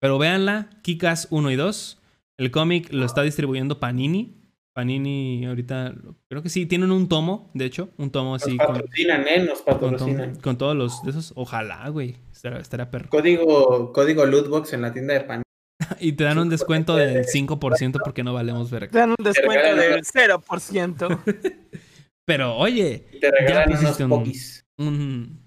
[0.00, 2.02] Pero véanla, Kikas 1 y 2.
[2.36, 4.41] El cómic lo está distribuyendo Panini.
[4.72, 5.94] Panini ahorita,
[6.28, 8.56] creo que sí, tienen un tomo, de hecho, un tomo así.
[8.56, 9.44] Nos patrocinan, ¿eh?
[9.44, 10.36] Nos patrocinan.
[10.36, 12.16] Con, todos los de esos, ojalá, güey.
[12.32, 13.10] Estará, perro.
[13.10, 15.42] Código, código Lootbox en la tienda de Panini.
[16.00, 18.88] y te dan un descuento del 5% porque no valemos ver.
[18.88, 21.18] Te dan un descuento del 0%.
[22.24, 25.42] Pero oye, ya pusiste un,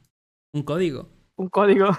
[0.54, 1.10] un, código.
[1.38, 1.90] Un código.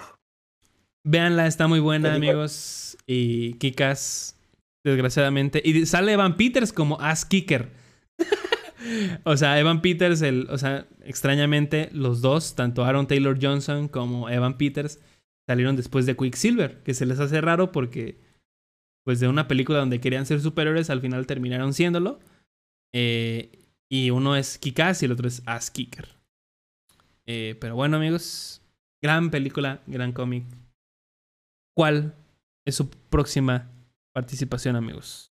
[1.02, 2.98] Véanla, está muy buena, amigos.
[3.06, 4.35] Y Kikas,
[4.90, 5.60] desgraciadamente.
[5.64, 7.70] Y sale Evan Peters como Ass Kicker.
[9.24, 14.30] o sea, Evan Peters, el, o sea, extrañamente, los dos, tanto Aaron Taylor Johnson como
[14.30, 15.00] Evan Peters,
[15.48, 18.20] salieron después de Quicksilver, que se les hace raro porque,
[19.04, 22.20] pues, de una película donde querían ser superiores, al final terminaron siéndolo.
[22.94, 23.50] Eh,
[23.90, 26.08] y uno es Kikas y el otro es Ass Kicker.
[27.26, 28.62] Eh, pero bueno, amigos,
[29.02, 30.44] gran película, gran cómic.
[31.76, 32.14] ¿Cuál
[32.64, 33.70] es su próxima
[34.16, 35.30] participación, amigos?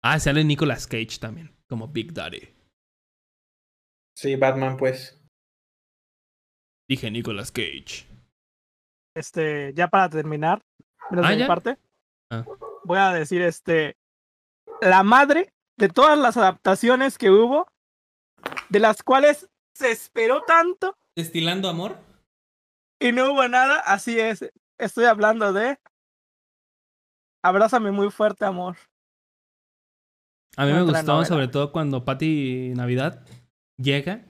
[0.00, 2.54] Ah, sale Nicolas Cage también, como Big Daddy.
[4.16, 5.20] Sí, Batman, pues.
[6.88, 8.06] Dije Nicolas Cage.
[9.16, 10.62] Este, ya para terminar,
[11.10, 11.78] menos ¿Ah, mi parte,
[12.30, 12.44] ah.
[12.84, 13.96] voy a decir este.
[14.80, 17.66] La madre de todas las adaptaciones que hubo
[18.68, 20.96] de las cuales se esperó tanto.
[21.16, 21.98] ¿Destilando amor?
[23.00, 24.48] Y no hubo nada, así es.
[24.78, 25.80] Estoy hablando de
[27.42, 28.76] Abrázame muy fuerte, amor.
[30.56, 33.26] A mí me gustó, sobre todo cuando Patty Navidad
[33.76, 34.24] llega.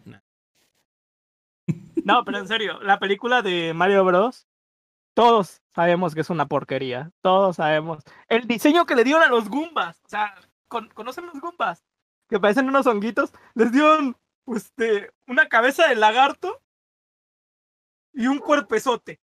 [2.04, 4.46] No, pero en serio, la película de Mario Bros.
[5.14, 7.10] Todos sabemos que es una porquería.
[7.20, 8.02] Todos sabemos.
[8.28, 10.00] El diseño que le dieron a los Goombas.
[10.06, 10.34] O sea,
[10.68, 11.84] ¿conocen los Goombas?
[12.32, 14.16] que parecen unos honguitos, les dieron
[14.46, 16.62] este, una cabeza de lagarto
[18.14, 19.20] y un cuerpezote.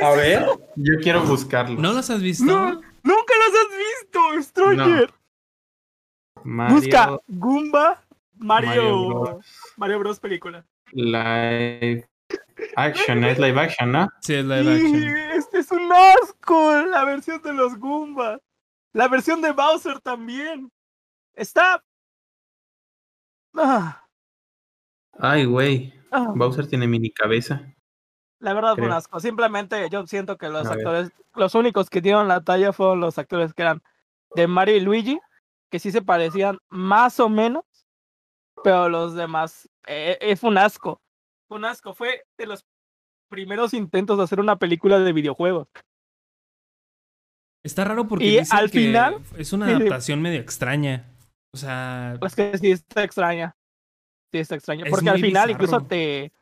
[0.00, 0.46] A ver,
[0.76, 1.80] yo quiero buscarlo.
[1.80, 2.44] ¿No los has visto?
[2.44, 5.14] nunca los has visto, Stranger.
[6.44, 8.02] Busca Goomba
[8.36, 9.40] Mario,
[9.76, 10.18] Mario Bros.
[10.18, 10.64] película.
[10.92, 12.08] Live
[12.76, 14.08] action, es live action, ¿no?
[14.22, 15.08] Sí, es live action.
[15.36, 18.40] este es un asco, la versión de los Goombas.
[18.92, 20.70] La versión de Bowser también.
[21.34, 21.84] Está.
[23.54, 24.04] Ah.
[25.12, 25.92] Ay, güey.
[26.10, 26.32] Ah.
[26.34, 27.62] Bowser tiene mini cabeza.
[28.40, 29.20] La verdad, fue un asco.
[29.20, 33.52] Simplemente yo siento que los actores, los únicos que dieron la talla fueron los actores
[33.52, 33.82] que eran
[34.34, 35.20] de Mario y Luigi,
[35.70, 37.64] que sí se parecían más o menos,
[38.64, 41.02] pero los demás, eh, eh, fue un asco.
[41.48, 41.94] Fue un asco.
[41.94, 42.64] Fue de los
[43.28, 45.68] primeros intentos de hacer una película de videojuegos.
[47.62, 51.06] Está raro porque al final es una adaptación medio extraña.
[51.52, 52.18] O sea.
[52.22, 53.54] Es que sí está extraña.
[54.32, 54.86] Sí está extraña.
[54.88, 56.32] Porque al final incluso te.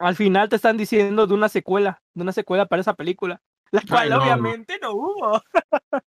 [0.00, 2.02] Al final te están diciendo de una secuela.
[2.14, 3.40] De una secuela para esa película.
[3.70, 4.92] La cual obviamente no.
[4.92, 5.40] hubo.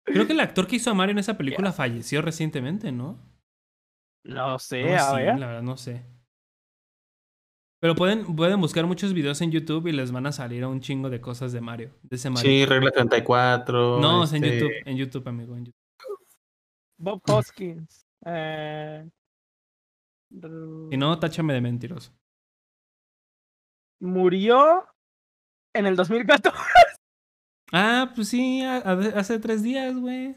[0.06, 3.20] Creo que el actor que hizo a Mario en esa película falleció recientemente, ¿no?
[4.24, 5.38] No sé, a ver.
[5.38, 6.06] La verdad, no sé.
[7.82, 11.10] Pero pueden, pueden buscar muchos videos en YouTube y les van a salir un chingo
[11.10, 11.92] de cosas de Mario.
[12.02, 12.50] De ese Mario.
[12.50, 14.00] Sí, regla 34.
[14.00, 15.58] No, es en este YouTube, en YouTube, amigo.
[15.58, 15.76] En YouTube.
[16.98, 18.08] Bob Hoskins.
[18.26, 19.10] Eh...
[20.32, 22.14] Si no, táchame de mentiroso.
[24.04, 24.86] Murió
[25.74, 26.58] en el 2014.
[27.76, 30.36] Ah, pues sí, hace tres días, güey.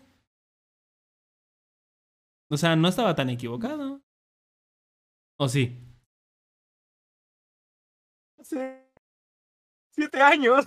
[2.49, 4.01] O sea, no estaba tan equivocado.
[5.37, 5.79] ¿O sí?
[8.39, 8.89] Hace
[9.91, 10.67] siete años.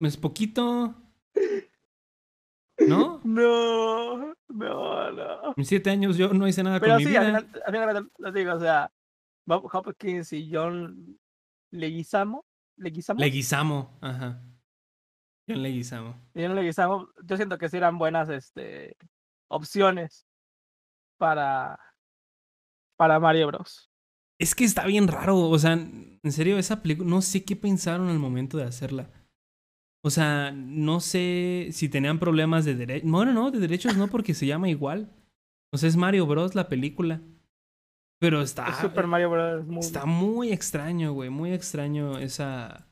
[0.00, 0.94] Es poquito.
[2.86, 3.22] ¿No?
[3.24, 5.54] No, no, no.
[5.56, 7.20] En siete años yo no hice nada con mi vida.
[7.22, 8.92] Pero sí, al final, lo digo, o sea,
[9.46, 11.18] Bob Hopkins y John
[11.70, 12.44] Leguizamo.
[12.76, 13.20] Leguizamo.
[13.20, 14.42] Leguizamo, ajá.
[15.48, 16.14] John Leguizamo.
[16.34, 18.96] John Leguizamo, yo siento que sí eran buenas este,
[19.48, 20.26] opciones
[21.18, 21.78] para,
[22.96, 23.90] para Mario Bros.
[24.38, 28.08] Es que está bien raro, o sea, en serio, esa película, no sé qué pensaron
[28.08, 29.10] al momento de hacerla.
[30.04, 33.10] O sea, no sé si tenían problemas de derechos.
[33.10, 35.10] Bueno, no, de derechos no, porque se llama igual.
[35.72, 36.54] O sea, es Mario Bros.
[36.54, 37.20] la película.
[38.18, 38.80] Pero está.
[38.80, 39.64] Super Mario Bros.
[39.86, 41.30] Está muy extraño, güey.
[41.30, 42.86] Muy extraño esa.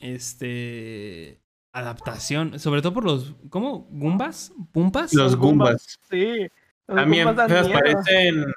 [0.00, 1.40] Este.
[1.72, 2.58] Adaptación.
[2.58, 3.34] Sobre todo por los.
[3.48, 3.86] ¿Cómo?
[3.90, 4.52] ¿Gumbas?
[4.72, 5.14] ¿Pumpas?
[5.14, 5.98] Los Gumbas.
[6.10, 6.46] Sí.
[6.86, 8.52] También parecen.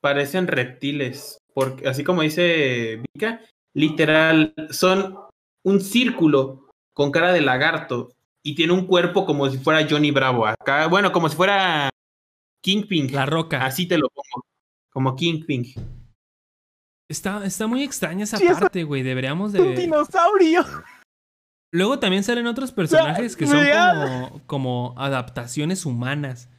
[0.00, 1.38] Parecen reptiles.
[1.54, 3.40] Porque, así como dice Vika,
[3.74, 5.18] literal, son
[5.64, 8.10] un círculo con cara de lagarto
[8.42, 10.46] y tiene un cuerpo como si fuera Johnny Bravo.
[10.46, 11.90] Acá, bueno, como si fuera
[12.62, 13.12] Kingpin.
[13.12, 13.64] La roca.
[13.64, 14.44] Así te lo pongo.
[14.92, 15.66] Como Kingpin.
[17.08, 19.02] Está, está muy extraña esa parte, güey.
[19.02, 19.60] Deberíamos de.
[19.60, 20.64] Un dinosaurio.
[21.72, 26.50] Luego también salen otros personajes que son como, como adaptaciones humanas.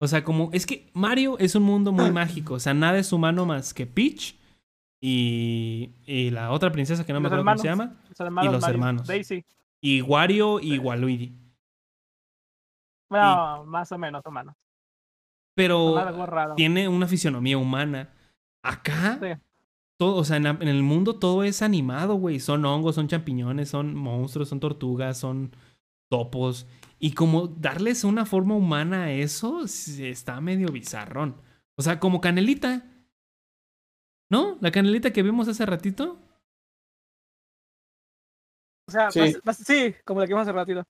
[0.00, 0.50] O sea, como.
[0.52, 2.54] Es que Mario es un mundo muy mágico.
[2.54, 4.36] O sea, nada es humano más que Peach
[5.00, 7.96] y, y la otra princesa que no me acuerdo cómo se llama.
[8.42, 9.06] y los hermanos.
[9.06, 9.44] Daisy.
[9.80, 11.32] Y Wario y Waluigi.
[13.10, 14.54] Bueno, más o menos humanos.
[15.54, 18.10] Pero tiene una fisionomía humana.
[18.62, 19.18] Acá,
[19.98, 22.40] todo, o sea, en, el mundo todo es animado, güey.
[22.40, 25.54] Son hongos, son champiñones, son monstruos, son tortugas, son
[26.10, 26.66] topos.
[26.98, 31.36] Y como darles una forma humana a eso está medio bizarrón.
[31.76, 32.88] O sea, como Canelita.
[34.30, 34.56] ¿No?
[34.62, 36.18] La canelita que vimos hace ratito.
[38.88, 40.84] O sea, sí, como la que vimos hace ratito.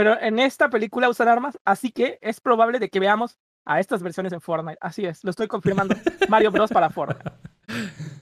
[0.00, 4.02] Pero en esta película usan armas, así que es probable de que veamos a estas
[4.02, 4.78] versiones en Fortnite.
[4.80, 5.94] Así es, lo estoy confirmando.
[6.30, 7.30] Mario Bros para Fortnite.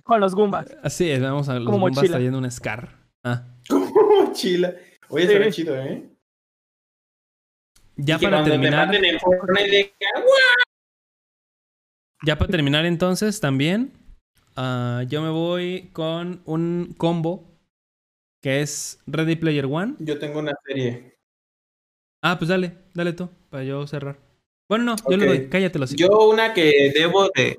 [0.03, 0.77] Con los Goombas.
[0.83, 2.97] Así es, vamos a los como Goombas trayendo un Scar.
[3.23, 3.45] Ah.
[3.69, 3.93] Como
[4.25, 4.75] mochila.
[5.09, 5.35] Oye, sí.
[5.35, 6.11] se chido, ¿eh?
[7.95, 8.91] Ya para terminar.
[12.27, 13.93] Ya para terminar entonces también,
[14.57, 17.57] uh, yo me voy con un combo
[18.43, 19.95] que es Ready Player One.
[20.01, 21.18] Yo tengo una serie.
[22.23, 24.19] Ah, pues dale, dale tú, para yo cerrar.
[24.69, 27.57] Bueno, no, yo le doy, cállate los Yo una que debo de...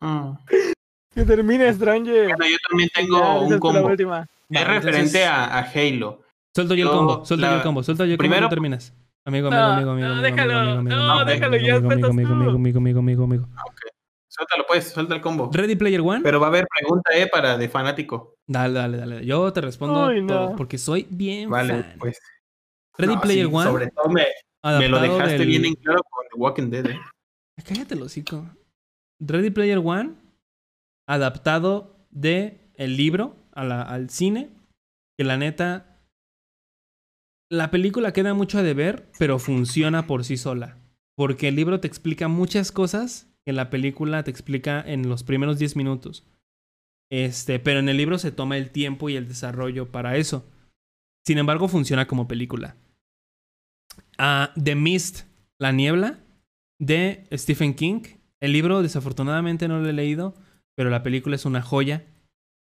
[0.00, 0.32] Mm.
[1.14, 2.28] Que termine Stranger.
[2.28, 3.90] Bueno, yo también tengo un combo.
[3.90, 6.22] Es referente a, Halo.
[6.54, 8.30] Suelto yo, el combo, suelto yo el combo, suelto yo el combo.
[8.30, 8.94] Primero terminas.
[9.24, 10.08] Amigo, amigo, amigo, amigo.
[10.08, 10.82] No, déjalo.
[10.82, 13.44] No, déjalo, ya amigo, amigo, amigo, amigo, amigo, amigo, amigo.
[13.66, 13.80] Ok.
[14.28, 15.50] Suéltalo pues, suelta el combo.
[15.52, 16.20] Ready Player One.
[16.22, 18.36] Pero va a haber pregunta, eh, para de fanático.
[18.46, 19.26] Dale, dale, dale.
[19.26, 22.20] Yo te respondo todo porque soy bien Vale, pues.
[23.00, 23.64] Ready Player One.
[23.64, 24.26] Sobre todo me,
[24.78, 27.00] me lo dejaste bien en claro con The Walking Dead, eh.
[27.64, 28.46] Cállate el hocico.
[29.20, 30.14] Ready Player One,
[31.06, 34.50] adaptado de el libro a la, al cine,
[35.18, 35.90] que la neta
[37.50, 40.78] la película queda mucho a deber, pero funciona por sí sola.
[41.16, 45.58] Porque el libro te explica muchas cosas que la película te explica en los primeros
[45.58, 46.24] 10 minutos.
[47.10, 50.46] Este, pero en el libro se toma el tiempo y el desarrollo para eso.
[51.26, 52.76] Sin embargo, funciona como película.
[54.20, 55.22] Uh, The Mist,
[55.58, 56.18] La Niebla,
[56.78, 58.02] de Stephen King.
[58.40, 60.34] El libro, desafortunadamente, no lo he leído,
[60.74, 62.04] pero la película es una joya.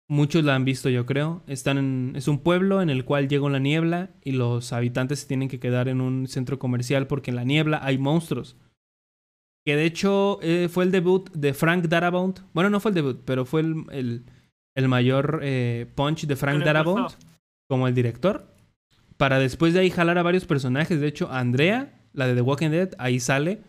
[0.08, 1.42] Muchos la han visto, yo creo.
[1.46, 5.28] Están en, es un pueblo en el cual llega la niebla y los habitantes se
[5.28, 8.56] tienen que quedar en un centro comercial porque en la niebla hay monstruos.
[9.64, 12.40] Que de hecho eh, fue el debut de Frank Darabont.
[12.52, 14.24] Bueno, no fue el debut, pero fue el,
[14.76, 17.12] el, mayor eh, punch de Frank Darabont
[17.68, 18.55] como el director.
[19.16, 21.00] Para después de ahí jalar a varios personajes.
[21.00, 23.62] De hecho, Andrea, la de The Walking Dead, ahí sale.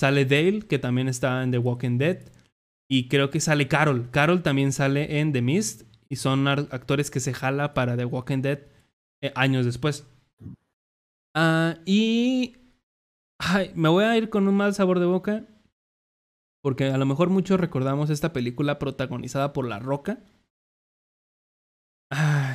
[0.00, 2.18] Sale Dale, que también está en The Walking Dead.
[2.88, 4.10] Y creo que sale Carol.
[4.10, 5.82] Carol también sale en The Mist.
[6.08, 8.60] Y son actores que se jala para The Walking Dead
[9.22, 10.06] eh, años después.
[11.34, 12.56] Ah, y.
[13.38, 15.44] Ay, me voy a ir con un mal sabor de boca.
[16.62, 20.20] porque a lo mejor muchos recordamos esta película protagonizada por La Roca.
[22.10, 22.53] Ay,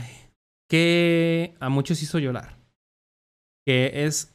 [0.69, 2.57] que a muchos hizo llorar.
[3.65, 4.33] Que es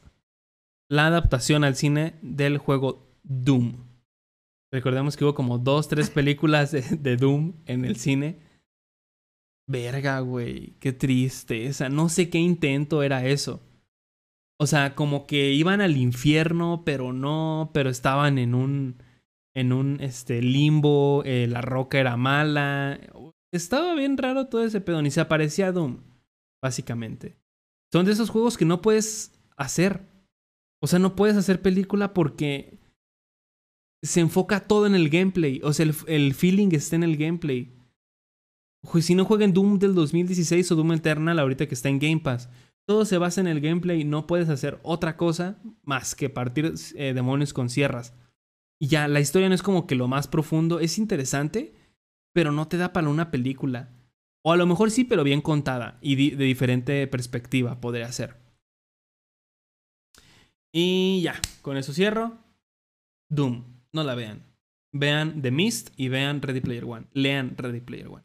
[0.89, 3.85] la adaptación al cine del juego Doom.
[4.71, 8.39] Recordemos que hubo como dos, tres películas de, Doom en el cine.
[9.67, 11.89] Verga, güey, qué tristeza.
[11.89, 13.61] No sé qué intento era eso.
[14.59, 19.01] O sea, como que iban al infierno, pero no, pero estaban en un,
[19.53, 22.99] en un este, limbo, eh, la roca era mala.
[23.51, 26.01] Estaba bien raro todo ese pedo, ni se aparecía Doom,
[26.65, 27.37] básicamente.
[27.93, 30.01] Son de esos juegos que no puedes hacer.
[30.81, 32.79] O sea, no puedes hacer película porque
[34.01, 35.61] se enfoca todo en el gameplay.
[35.63, 37.71] O sea, el, feeling está en el gameplay.
[38.99, 42.49] Si no jueguen Doom del 2016 o Doom Eternal ahorita que está en Game Pass,
[42.87, 44.03] todo se basa en el gameplay.
[44.03, 48.15] No puedes hacer otra cosa más que partir eh, demonios con sierras.
[48.79, 50.79] Y ya, la historia no es como que lo más profundo.
[50.79, 51.75] Es interesante,
[52.33, 53.91] pero no te da para una película.
[54.47, 58.37] O a lo mejor sí, pero bien contada y de diferente perspectiva podría ser.
[60.71, 62.37] Y ya, con eso cierro.
[63.27, 64.43] Doom no la vean.
[64.93, 67.07] Vean The Mist y vean Ready Player One.
[67.13, 68.23] Lean Ready Player One.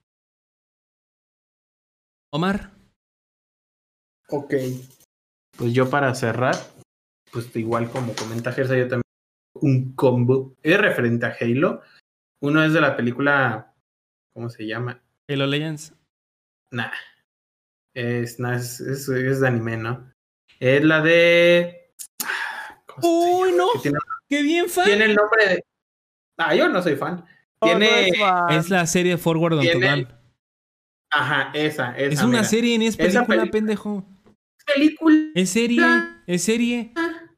[2.33, 2.71] Omar.
[4.29, 4.55] Ok.
[5.57, 6.55] Pues yo para cerrar,
[7.33, 9.03] pues igual como comenta Gersa, yo también
[9.55, 10.55] un combo.
[10.63, 11.81] Es referente a Halo.
[12.43, 13.75] Uno es de la película.
[14.35, 15.03] ¿Cómo se llama?
[15.29, 15.95] Halo Legends.
[16.71, 16.91] Nah.
[17.95, 20.13] Es, es, es, de anime, ¿no?
[20.61, 21.93] Es la de.
[23.03, 23.67] Uy, no.
[24.29, 24.85] ¡Qué bien fan!
[24.85, 25.65] Tiene el nombre de.
[26.39, 27.25] Ah, yo no soy fan.
[27.61, 28.13] Tiene.
[28.51, 30.09] es, la serie Forward on Tiene...
[31.13, 32.15] Ajá, esa, esa.
[32.15, 34.05] Es una serie, ni es película, pendejo.
[34.65, 35.17] Película.
[35.35, 35.83] Es serie,
[36.27, 36.93] es serie,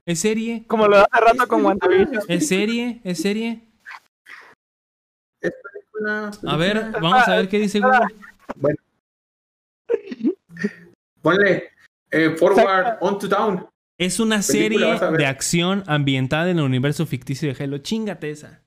[0.05, 0.65] es serie.
[0.67, 2.23] Como lo hace rato con WandaVision.
[2.29, 3.63] Es serie, es serie.
[5.41, 6.31] Es película.
[6.47, 8.07] A ver, vamos a ver qué dice Google.
[8.57, 8.82] Bueno.
[11.23, 11.71] Ponle
[12.11, 13.67] eh, Forward on to Down.
[13.99, 17.79] Es una serie de acción ambientada en el universo ficticio de Halo.
[17.79, 18.63] Chingate esa.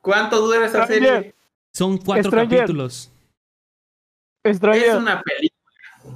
[0.00, 1.34] ¿Cuánto dura esa serie?
[1.74, 3.12] Son cuatro capítulos.
[4.44, 5.56] Es una película.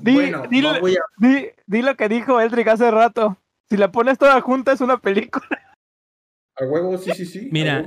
[0.01, 0.43] Di, bueno,
[1.67, 3.37] di, lo que dijo Eldrick hace rato.
[3.69, 5.47] Si la pones toda junta es una película.
[6.57, 7.49] A huevo, sí, sí, sí.
[7.51, 7.85] Mira,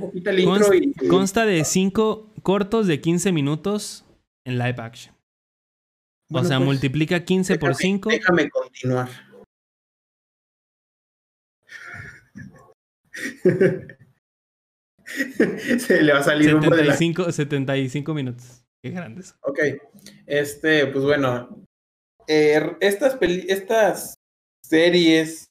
[1.08, 4.04] consta, de cinco cortos de 15 minutos
[4.44, 5.13] en live action.
[6.40, 8.08] O sea, pues, multiplica 15 por 5.
[8.10, 9.08] Déjame continuar.
[15.78, 18.64] Se le va a salir 75, un 75 minutos.
[18.82, 19.34] Qué grandes.
[19.42, 19.60] Ok.
[20.26, 21.64] Este, pues bueno.
[22.26, 24.14] Eh, estas, estas
[24.62, 25.48] series.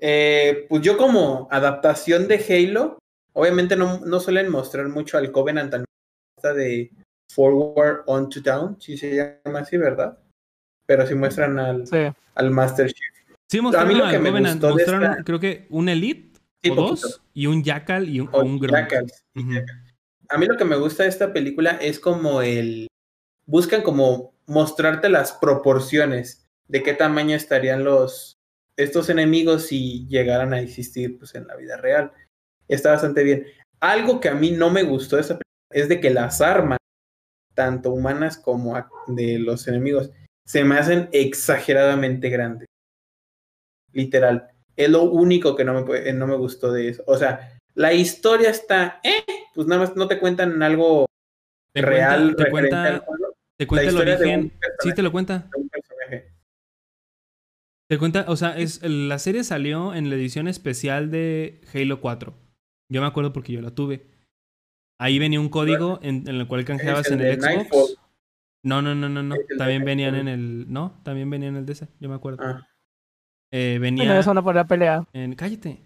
[0.00, 2.98] Eh, pues yo como adaptación de Halo.
[3.32, 5.74] Obviamente no, no suelen mostrar mucho al Covenant
[6.42, 6.90] de
[7.32, 10.18] Forward on to Down, si se llama así, ¿verdad?
[10.86, 11.84] Pero sí muestran al,
[12.34, 13.14] al Master Chief.
[13.48, 16.38] Sí, mostraron a mí lo que me mostraron, creo que un Elite
[16.70, 18.28] o dos, y un Jackal y un,
[20.28, 22.88] A mí lo que me gusta de esta película es como el...
[23.46, 28.38] Buscan como mostrarte las proporciones de qué tamaño estarían los
[28.76, 32.12] estos enemigos si llegaran a existir pues, en la vida real.
[32.68, 33.46] Está bastante bien.
[33.80, 36.78] Algo que a mí no me gustó de esta película es de que las armas,
[37.54, 38.76] tanto humanas como
[39.06, 40.10] de los enemigos,
[40.44, 42.68] se me hacen exageradamente grandes.
[43.92, 44.48] Literal.
[44.76, 47.04] Es lo único que no me, no me gustó de eso.
[47.06, 49.24] O sea, la historia está, eh,
[49.54, 51.06] pues nada más no te cuentan algo
[51.74, 52.34] real.
[52.36, 53.04] te cuenta,
[53.56, 54.52] te cuenta el origen.
[54.80, 55.48] Sí, te lo cuenta.
[57.88, 62.34] Te cuenta, o sea, es, la serie salió en la edición especial de Halo 4.
[62.90, 64.06] Yo me acuerdo porque yo la tuve.
[64.98, 67.96] Ahí venía un código en, el cual canjeabas en el Xbox.
[68.62, 69.36] No, no, no, no, no.
[69.58, 70.72] También venían en el.
[70.72, 72.42] No, también venían en el DC, yo me acuerdo.
[72.42, 72.66] Ah.
[73.50, 74.18] Eh, venía.
[74.18, 75.06] eso no podría pelear.
[75.12, 75.82] En, cállate.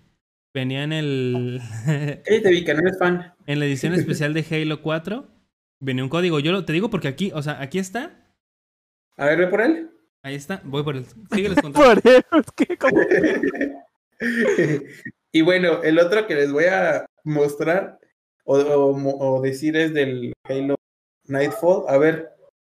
[0.55, 1.61] Venía en el.
[2.25, 3.35] cállate, Vika, no eres fan.
[3.47, 5.27] En la edición especial de Halo 4
[5.81, 6.41] venía un código.
[6.41, 8.13] Yo lo, te digo porque aquí, o sea, aquí está.
[9.17, 9.91] A ver, ve por él.
[10.23, 11.07] Ahí está, voy por él.
[11.33, 12.01] Sígueles contando.
[12.01, 12.25] por él,
[12.57, 12.77] ¿qué?
[12.77, 13.01] ¿Cómo?
[15.33, 17.99] y bueno, el otro que les voy a mostrar
[18.49, 20.75] o, o decir es del Halo
[21.25, 21.85] Nightfall.
[21.89, 22.33] A ver,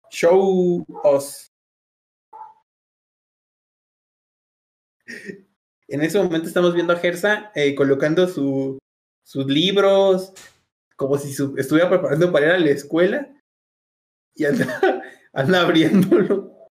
[0.09, 1.47] show us.
[5.87, 8.77] En ese momento estamos viendo a Gersa eh, colocando su,
[9.25, 10.33] sus libros,
[10.95, 13.33] como si estuviera preparando para ir a la escuela
[14.35, 14.65] y anda,
[15.33, 16.69] anda abriéndolo.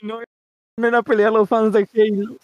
[0.00, 0.22] No
[0.78, 2.36] van a pelear los fans de Halo.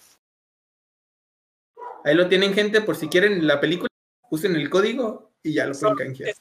[2.04, 3.88] Ahí lo tienen, gente, por si quieren la película.
[4.30, 6.34] Usen el código y ya lo pueden canjear.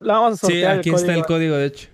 [0.00, 1.88] vamos a sí, aquí está el código, de hecho.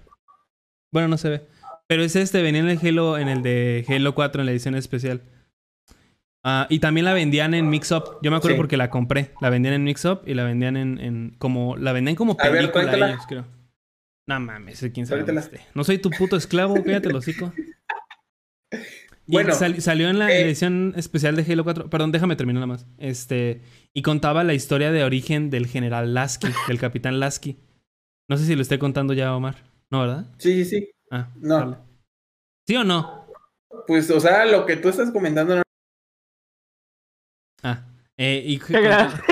[0.93, 1.47] Bueno, no se ve.
[1.87, 4.75] Pero es este, venía en el Halo, en el de Halo 4, en la edición
[4.75, 5.23] especial.
[6.43, 8.19] Ah, y también la vendían en Mix Up.
[8.23, 9.35] Yo me acuerdo porque la compré.
[9.41, 11.77] La vendían en Mix Up y la vendían en, como.
[11.77, 13.45] La vendían como película a ellos, creo.
[14.27, 15.25] No mames, quién sabe.
[15.75, 17.53] No soy tu puto esclavo, cállate el hocico.
[19.27, 21.91] Bueno, salió en la eh, edición especial de Halo 4.
[21.91, 22.87] Perdón, déjame terminar nada más.
[22.99, 23.61] Este.
[23.93, 27.57] Y contaba la historia de origen del general Lasky, del capitán Lasky.
[28.29, 29.57] No sé si lo estoy contando ya, Omar.
[29.91, 30.27] ¿No, verdad?
[30.39, 30.91] Sí, sí, sí.
[31.11, 31.85] Ah, no.
[32.67, 33.27] ¿Sí o no?
[33.87, 35.63] Pues, o sea, lo que tú estás comentando.
[37.63, 37.85] Ah.
[38.19, 38.61] Eh, y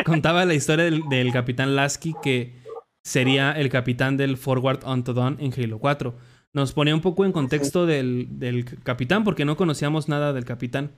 [0.05, 2.55] contaba la historia del, capitán Lasky, que
[3.03, 6.15] sería el capitán del Forward Unto Dawn en Halo 4
[6.55, 10.93] nos ponía un poco en contexto del, del, capitán, porque no conocíamos nada del capitán.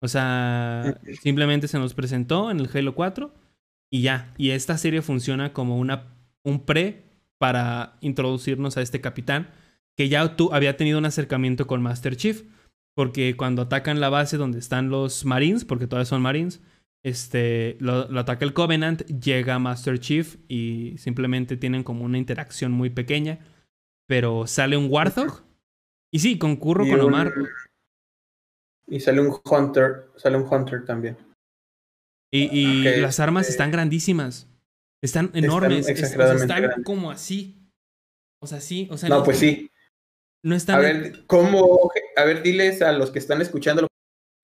[0.00, 3.32] O sea, simplemente se nos presentó en el Halo 4
[3.90, 4.34] y ya.
[4.38, 7.04] Y esta serie funciona como una, un pre
[7.38, 9.50] para introducirnos a este capitán,
[9.96, 12.42] que ya tú había tenido un acercamiento con Master Chief.
[12.94, 16.60] Porque cuando atacan la base donde están los Marines, porque todavía son Marines,
[17.02, 22.72] este, lo, lo, ataca el Covenant, llega Master Chief y simplemente tienen como una interacción
[22.72, 23.40] muy pequeña
[24.12, 25.42] pero sale un Warthog.
[26.12, 27.32] Y sí, concurro con Omar.
[28.86, 31.16] Y sale un Hunter, sale un Hunter también.
[32.30, 34.46] Y, las armas están grandísimas.
[35.00, 35.88] Están enormes.
[35.88, 37.56] Están, como así.
[38.42, 38.86] O sea, sí.
[38.90, 39.70] O sea, no, pues sí.
[40.44, 40.76] No están.
[40.76, 41.90] A ver, ¿cómo?
[42.14, 43.86] A ver, diles a los que están escuchando.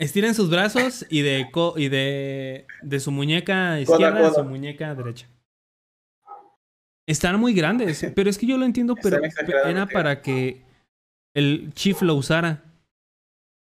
[0.01, 5.29] Estiren sus brazos y de, y de, de su muñeca izquierda a su muñeca derecha.
[7.09, 9.19] Están muy grandes, pero es que yo lo entiendo, pero
[9.67, 10.63] era para que
[11.35, 12.65] el Chief lo usara.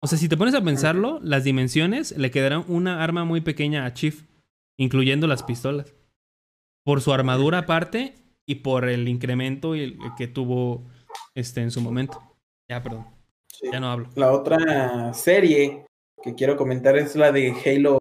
[0.03, 3.87] O sea, si te pones a pensarlo, las dimensiones le quedarán una arma muy pequeña
[3.87, 4.25] a Chief,
[4.77, 5.95] incluyendo las pistolas.
[6.85, 8.15] Por su armadura aparte
[8.47, 9.75] y por el incremento
[10.19, 10.85] que tuvo
[11.35, 12.21] este en su momento.
[12.69, 13.07] Ya, perdón.
[13.73, 14.11] Ya no hablo.
[14.17, 15.87] La otra serie
[16.23, 17.99] que quiero comentar es la de Halo.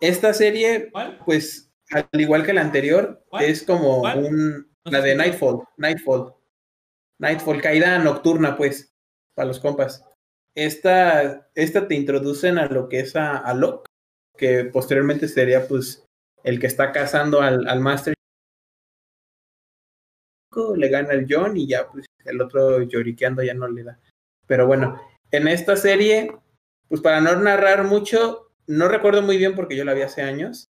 [0.00, 0.90] Esta serie,
[1.24, 4.70] pues al igual que la anterior, es como un.
[4.84, 5.62] la de Nightfall.
[5.76, 6.34] Nightfall.
[7.18, 8.94] Nightfall, caída nocturna, pues,
[9.34, 10.04] para los compas.
[10.54, 13.86] Esta, esta te introducen a lo que es a, a Locke,
[14.36, 16.04] que posteriormente sería, pues,
[16.44, 18.14] el que está cazando al, al Master.
[20.76, 24.00] Le gana el John y ya, pues, el otro lloriqueando ya no le da.
[24.46, 26.30] Pero bueno, en esta serie,
[26.88, 30.71] pues, para no narrar mucho, no recuerdo muy bien porque yo la vi hace años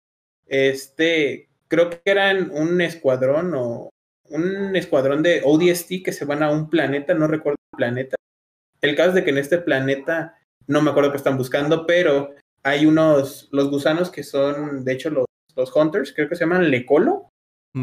[0.49, 3.89] este, creo que eran un escuadrón o
[4.29, 8.15] un escuadrón de ODST que se van a un planeta, no recuerdo el planeta.
[8.81, 10.37] El caso es de que en este planeta,
[10.67, 15.09] no me acuerdo qué están buscando, pero hay unos, los gusanos que son, de hecho,
[15.09, 17.29] los, los hunters, creo que se llaman Lecolo.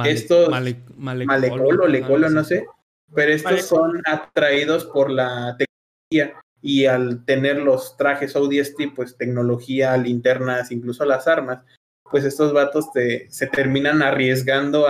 [0.04, 0.48] estos,
[0.96, 2.66] Malecolo, Lecolo, no sé.
[3.14, 9.96] Pero estos son atraídos por la tecnología y al tener los trajes ODST, pues tecnología,
[9.96, 11.62] linternas, incluso las armas,
[12.10, 14.88] pues estos vatos te, se terminan arriesgando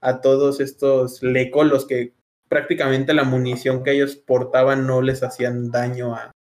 [0.00, 2.14] a, todos estos lecolos que
[2.48, 6.32] prácticamente la munición que ellos portaban no les hacían daño a,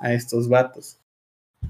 [0.00, 1.00] a estos vatos.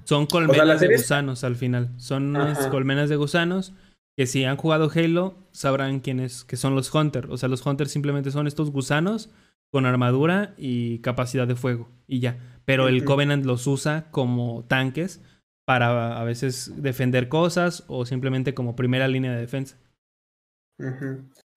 [0.05, 1.91] Son colmenas de gusanos al final.
[1.97, 2.37] Son
[2.71, 3.73] colmenas de gusanos
[4.17, 7.29] que si han jugado Halo sabrán quiénes que son los Hunters.
[7.31, 9.31] O sea, los Hunters simplemente son estos gusanos
[9.71, 12.39] con armadura y capacidad de fuego y ya.
[12.65, 15.23] Pero el Covenant los usa como tanques
[15.71, 19.79] para a veces defender cosas o simplemente como primera línea de defensa.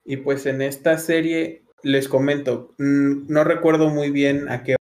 [0.06, 4.76] Y pues en esta serie les comento, mm, no recuerdo muy bien a qué.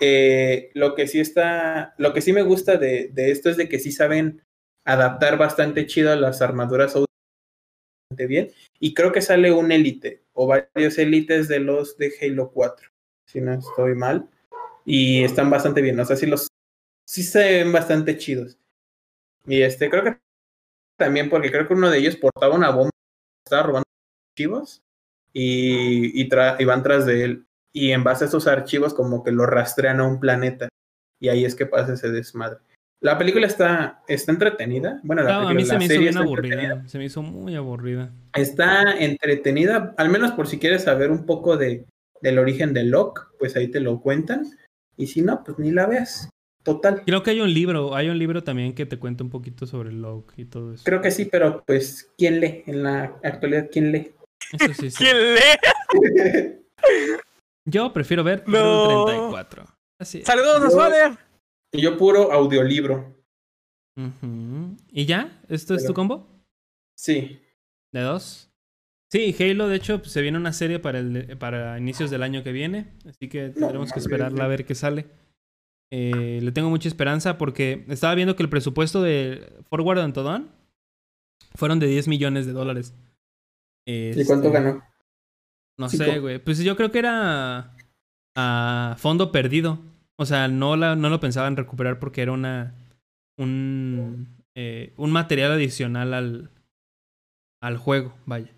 [0.00, 3.78] Eh, lo que sí está, lo que sí me gusta de, esto es de que
[3.78, 4.42] sí saben
[4.84, 8.50] adaptar bastante chido a las armaduras bastante bien.
[8.80, 12.88] Y creo que sale un élite o varios élites de los de Halo 4,
[13.26, 14.28] si no estoy mal.
[14.84, 16.00] Y están bastante bien.
[16.00, 16.48] O sea, si los
[17.06, 18.58] sí se ven bastante chidos.
[19.46, 20.18] Y este, creo que
[20.96, 22.90] también porque creo que uno de ellos portaba una bomba,
[23.44, 23.88] estaba robando
[24.32, 24.82] archivos
[25.32, 27.46] y, y, van tras de él.
[27.72, 30.68] Y en base a esos archivos como que lo rastrean a un planeta.
[31.20, 32.58] Y ahí es que pasa ese desmadre.
[33.00, 35.00] La película está, está entretenida.
[35.02, 36.86] Bueno, la a mí se me hizo bien aburrida.
[36.86, 38.12] Se me hizo muy aburrida.
[38.34, 41.84] Está entretenida, al menos por si quieres saber un poco de,
[42.20, 44.46] del origen de Locke, pues ahí te lo cuentan.
[44.96, 46.28] Y si no, pues ni la veas.
[46.62, 47.02] Total.
[47.04, 49.90] Creo que hay un libro, hay un libro también que te cuenta un poquito sobre
[49.90, 50.84] el log y todo eso.
[50.84, 52.62] Creo que sí, pero pues, ¿quién lee?
[52.66, 54.12] En la actualidad, ¿quién lee?
[54.52, 54.96] Eso sí, sí.
[54.98, 56.58] ¿Quién lee?
[57.64, 59.06] Yo prefiero ver no.
[59.06, 59.64] 34.
[59.98, 61.16] Así Saludos, a
[61.70, 63.14] Y yo puro audiolibro.
[64.90, 65.40] ¿Y ya?
[65.48, 66.26] ¿Esto es tu combo?
[66.96, 67.40] Sí.
[67.92, 68.50] ¿De dos?
[69.12, 72.42] Sí, Halo, de hecho, pues, se viene una serie para, el, para inicios del año
[72.42, 72.94] que viene.
[73.06, 75.06] Así que tendremos que esperarla a ver qué sale.
[75.94, 80.50] Eh, le tengo mucha esperanza porque estaba viendo que el presupuesto de Forward Dawn
[81.54, 82.94] fueron de 10 millones de dólares.
[83.86, 84.82] ¿Y cuánto este, ganó?
[85.78, 86.38] No sé, güey.
[86.38, 87.76] Pues yo creo que era
[88.34, 89.80] a fondo perdido.
[90.16, 92.74] O sea, no, la, no lo pensaban recuperar porque era una
[93.36, 96.50] un, eh, un material adicional al,
[97.60, 98.50] al juego, vaya.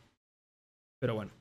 [1.01, 1.33] Pero bueno.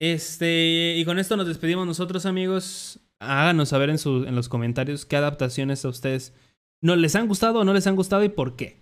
[0.00, 3.00] Este, y con esto nos despedimos nosotros, amigos.
[3.20, 6.34] Háganos saber en, en los comentarios qué adaptaciones a ustedes
[6.82, 8.78] no les han gustado o no les han gustado y por qué.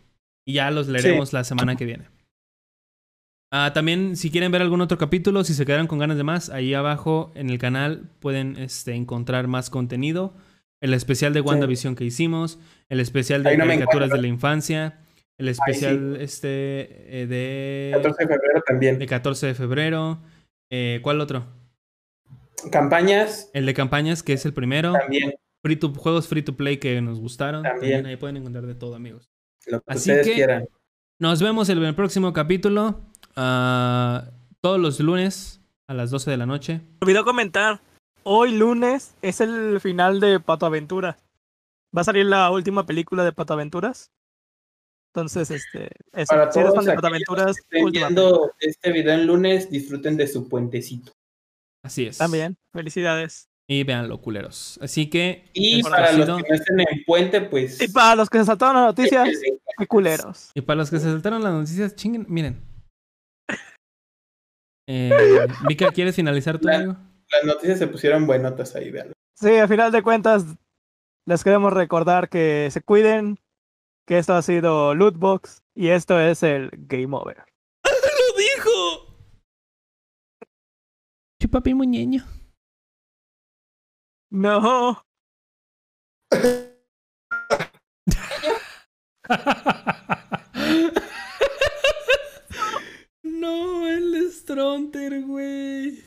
[0.47, 2.09] Y ya los leeremos la semana que viene.
[3.51, 6.51] Ah, también, si quieren ver algún otro capítulo, si se quedaron con ganas de más,
[6.51, 10.35] ahí abajo en el canal pueden este, encontrar más contenido.
[10.81, 14.99] El especial de WandaVision que hicimos, el especial de caricaturas de la infancia,
[15.39, 17.93] el especial este eh, de...
[17.95, 18.99] 14 de febrero también.
[18.99, 20.19] De 14 de febrero.
[20.71, 21.47] Eh, ¿Cuál otro?
[22.71, 23.51] Campañas.
[23.53, 24.93] El de campañas, que es el primero.
[24.93, 25.35] También.
[25.63, 27.63] Free to, juegos free to play que nos gustaron.
[27.63, 28.05] También.
[28.07, 29.31] ahí pueden encontrar de todo, amigos.
[29.67, 30.69] Lo que ustedes quieran.
[31.19, 33.01] Nos vemos en el próximo capítulo.
[33.37, 36.81] Ah, todos los lunes a las 12 de la noche.
[37.01, 37.81] Olvidó comentar.
[38.25, 41.19] Hoy lunes es el final de Pato Aventura.
[41.97, 44.11] Va a salir la última película de Pato Aventuras.
[45.15, 46.29] Entonces, este, eso.
[46.29, 51.13] Para si todos de Pato Aventuras, viendo este video el lunes, disfruten de su puentecito.
[51.85, 52.17] Así es.
[52.17, 53.51] También, felicidades.
[53.69, 54.79] Y veanlo, culeros.
[54.83, 55.51] Así que.
[55.53, 57.81] Y para los que no estén en puente, pues.
[57.81, 59.29] Y para los que se saltaron las noticias,
[59.79, 60.51] qué culeros.
[60.55, 62.27] Y para los que se saltaron las noticias, chinguen.
[62.29, 62.61] Miren.
[64.87, 66.85] Eh, Mika, ¿quieres finalizar tu Las
[67.43, 69.15] noticias se pusieron buenotas ahí, veanlo.
[69.35, 70.45] Sí, a final de cuentas,
[71.25, 73.39] les queremos recordar que se cuiden,
[74.07, 77.45] que esto ha sido Lootbox y esto es el Game Over.
[77.83, 79.17] ¡Lo dijo!
[81.45, 82.25] Chupapi muñeño.
[84.31, 85.05] No.
[93.23, 96.03] no, el Stronter, güey.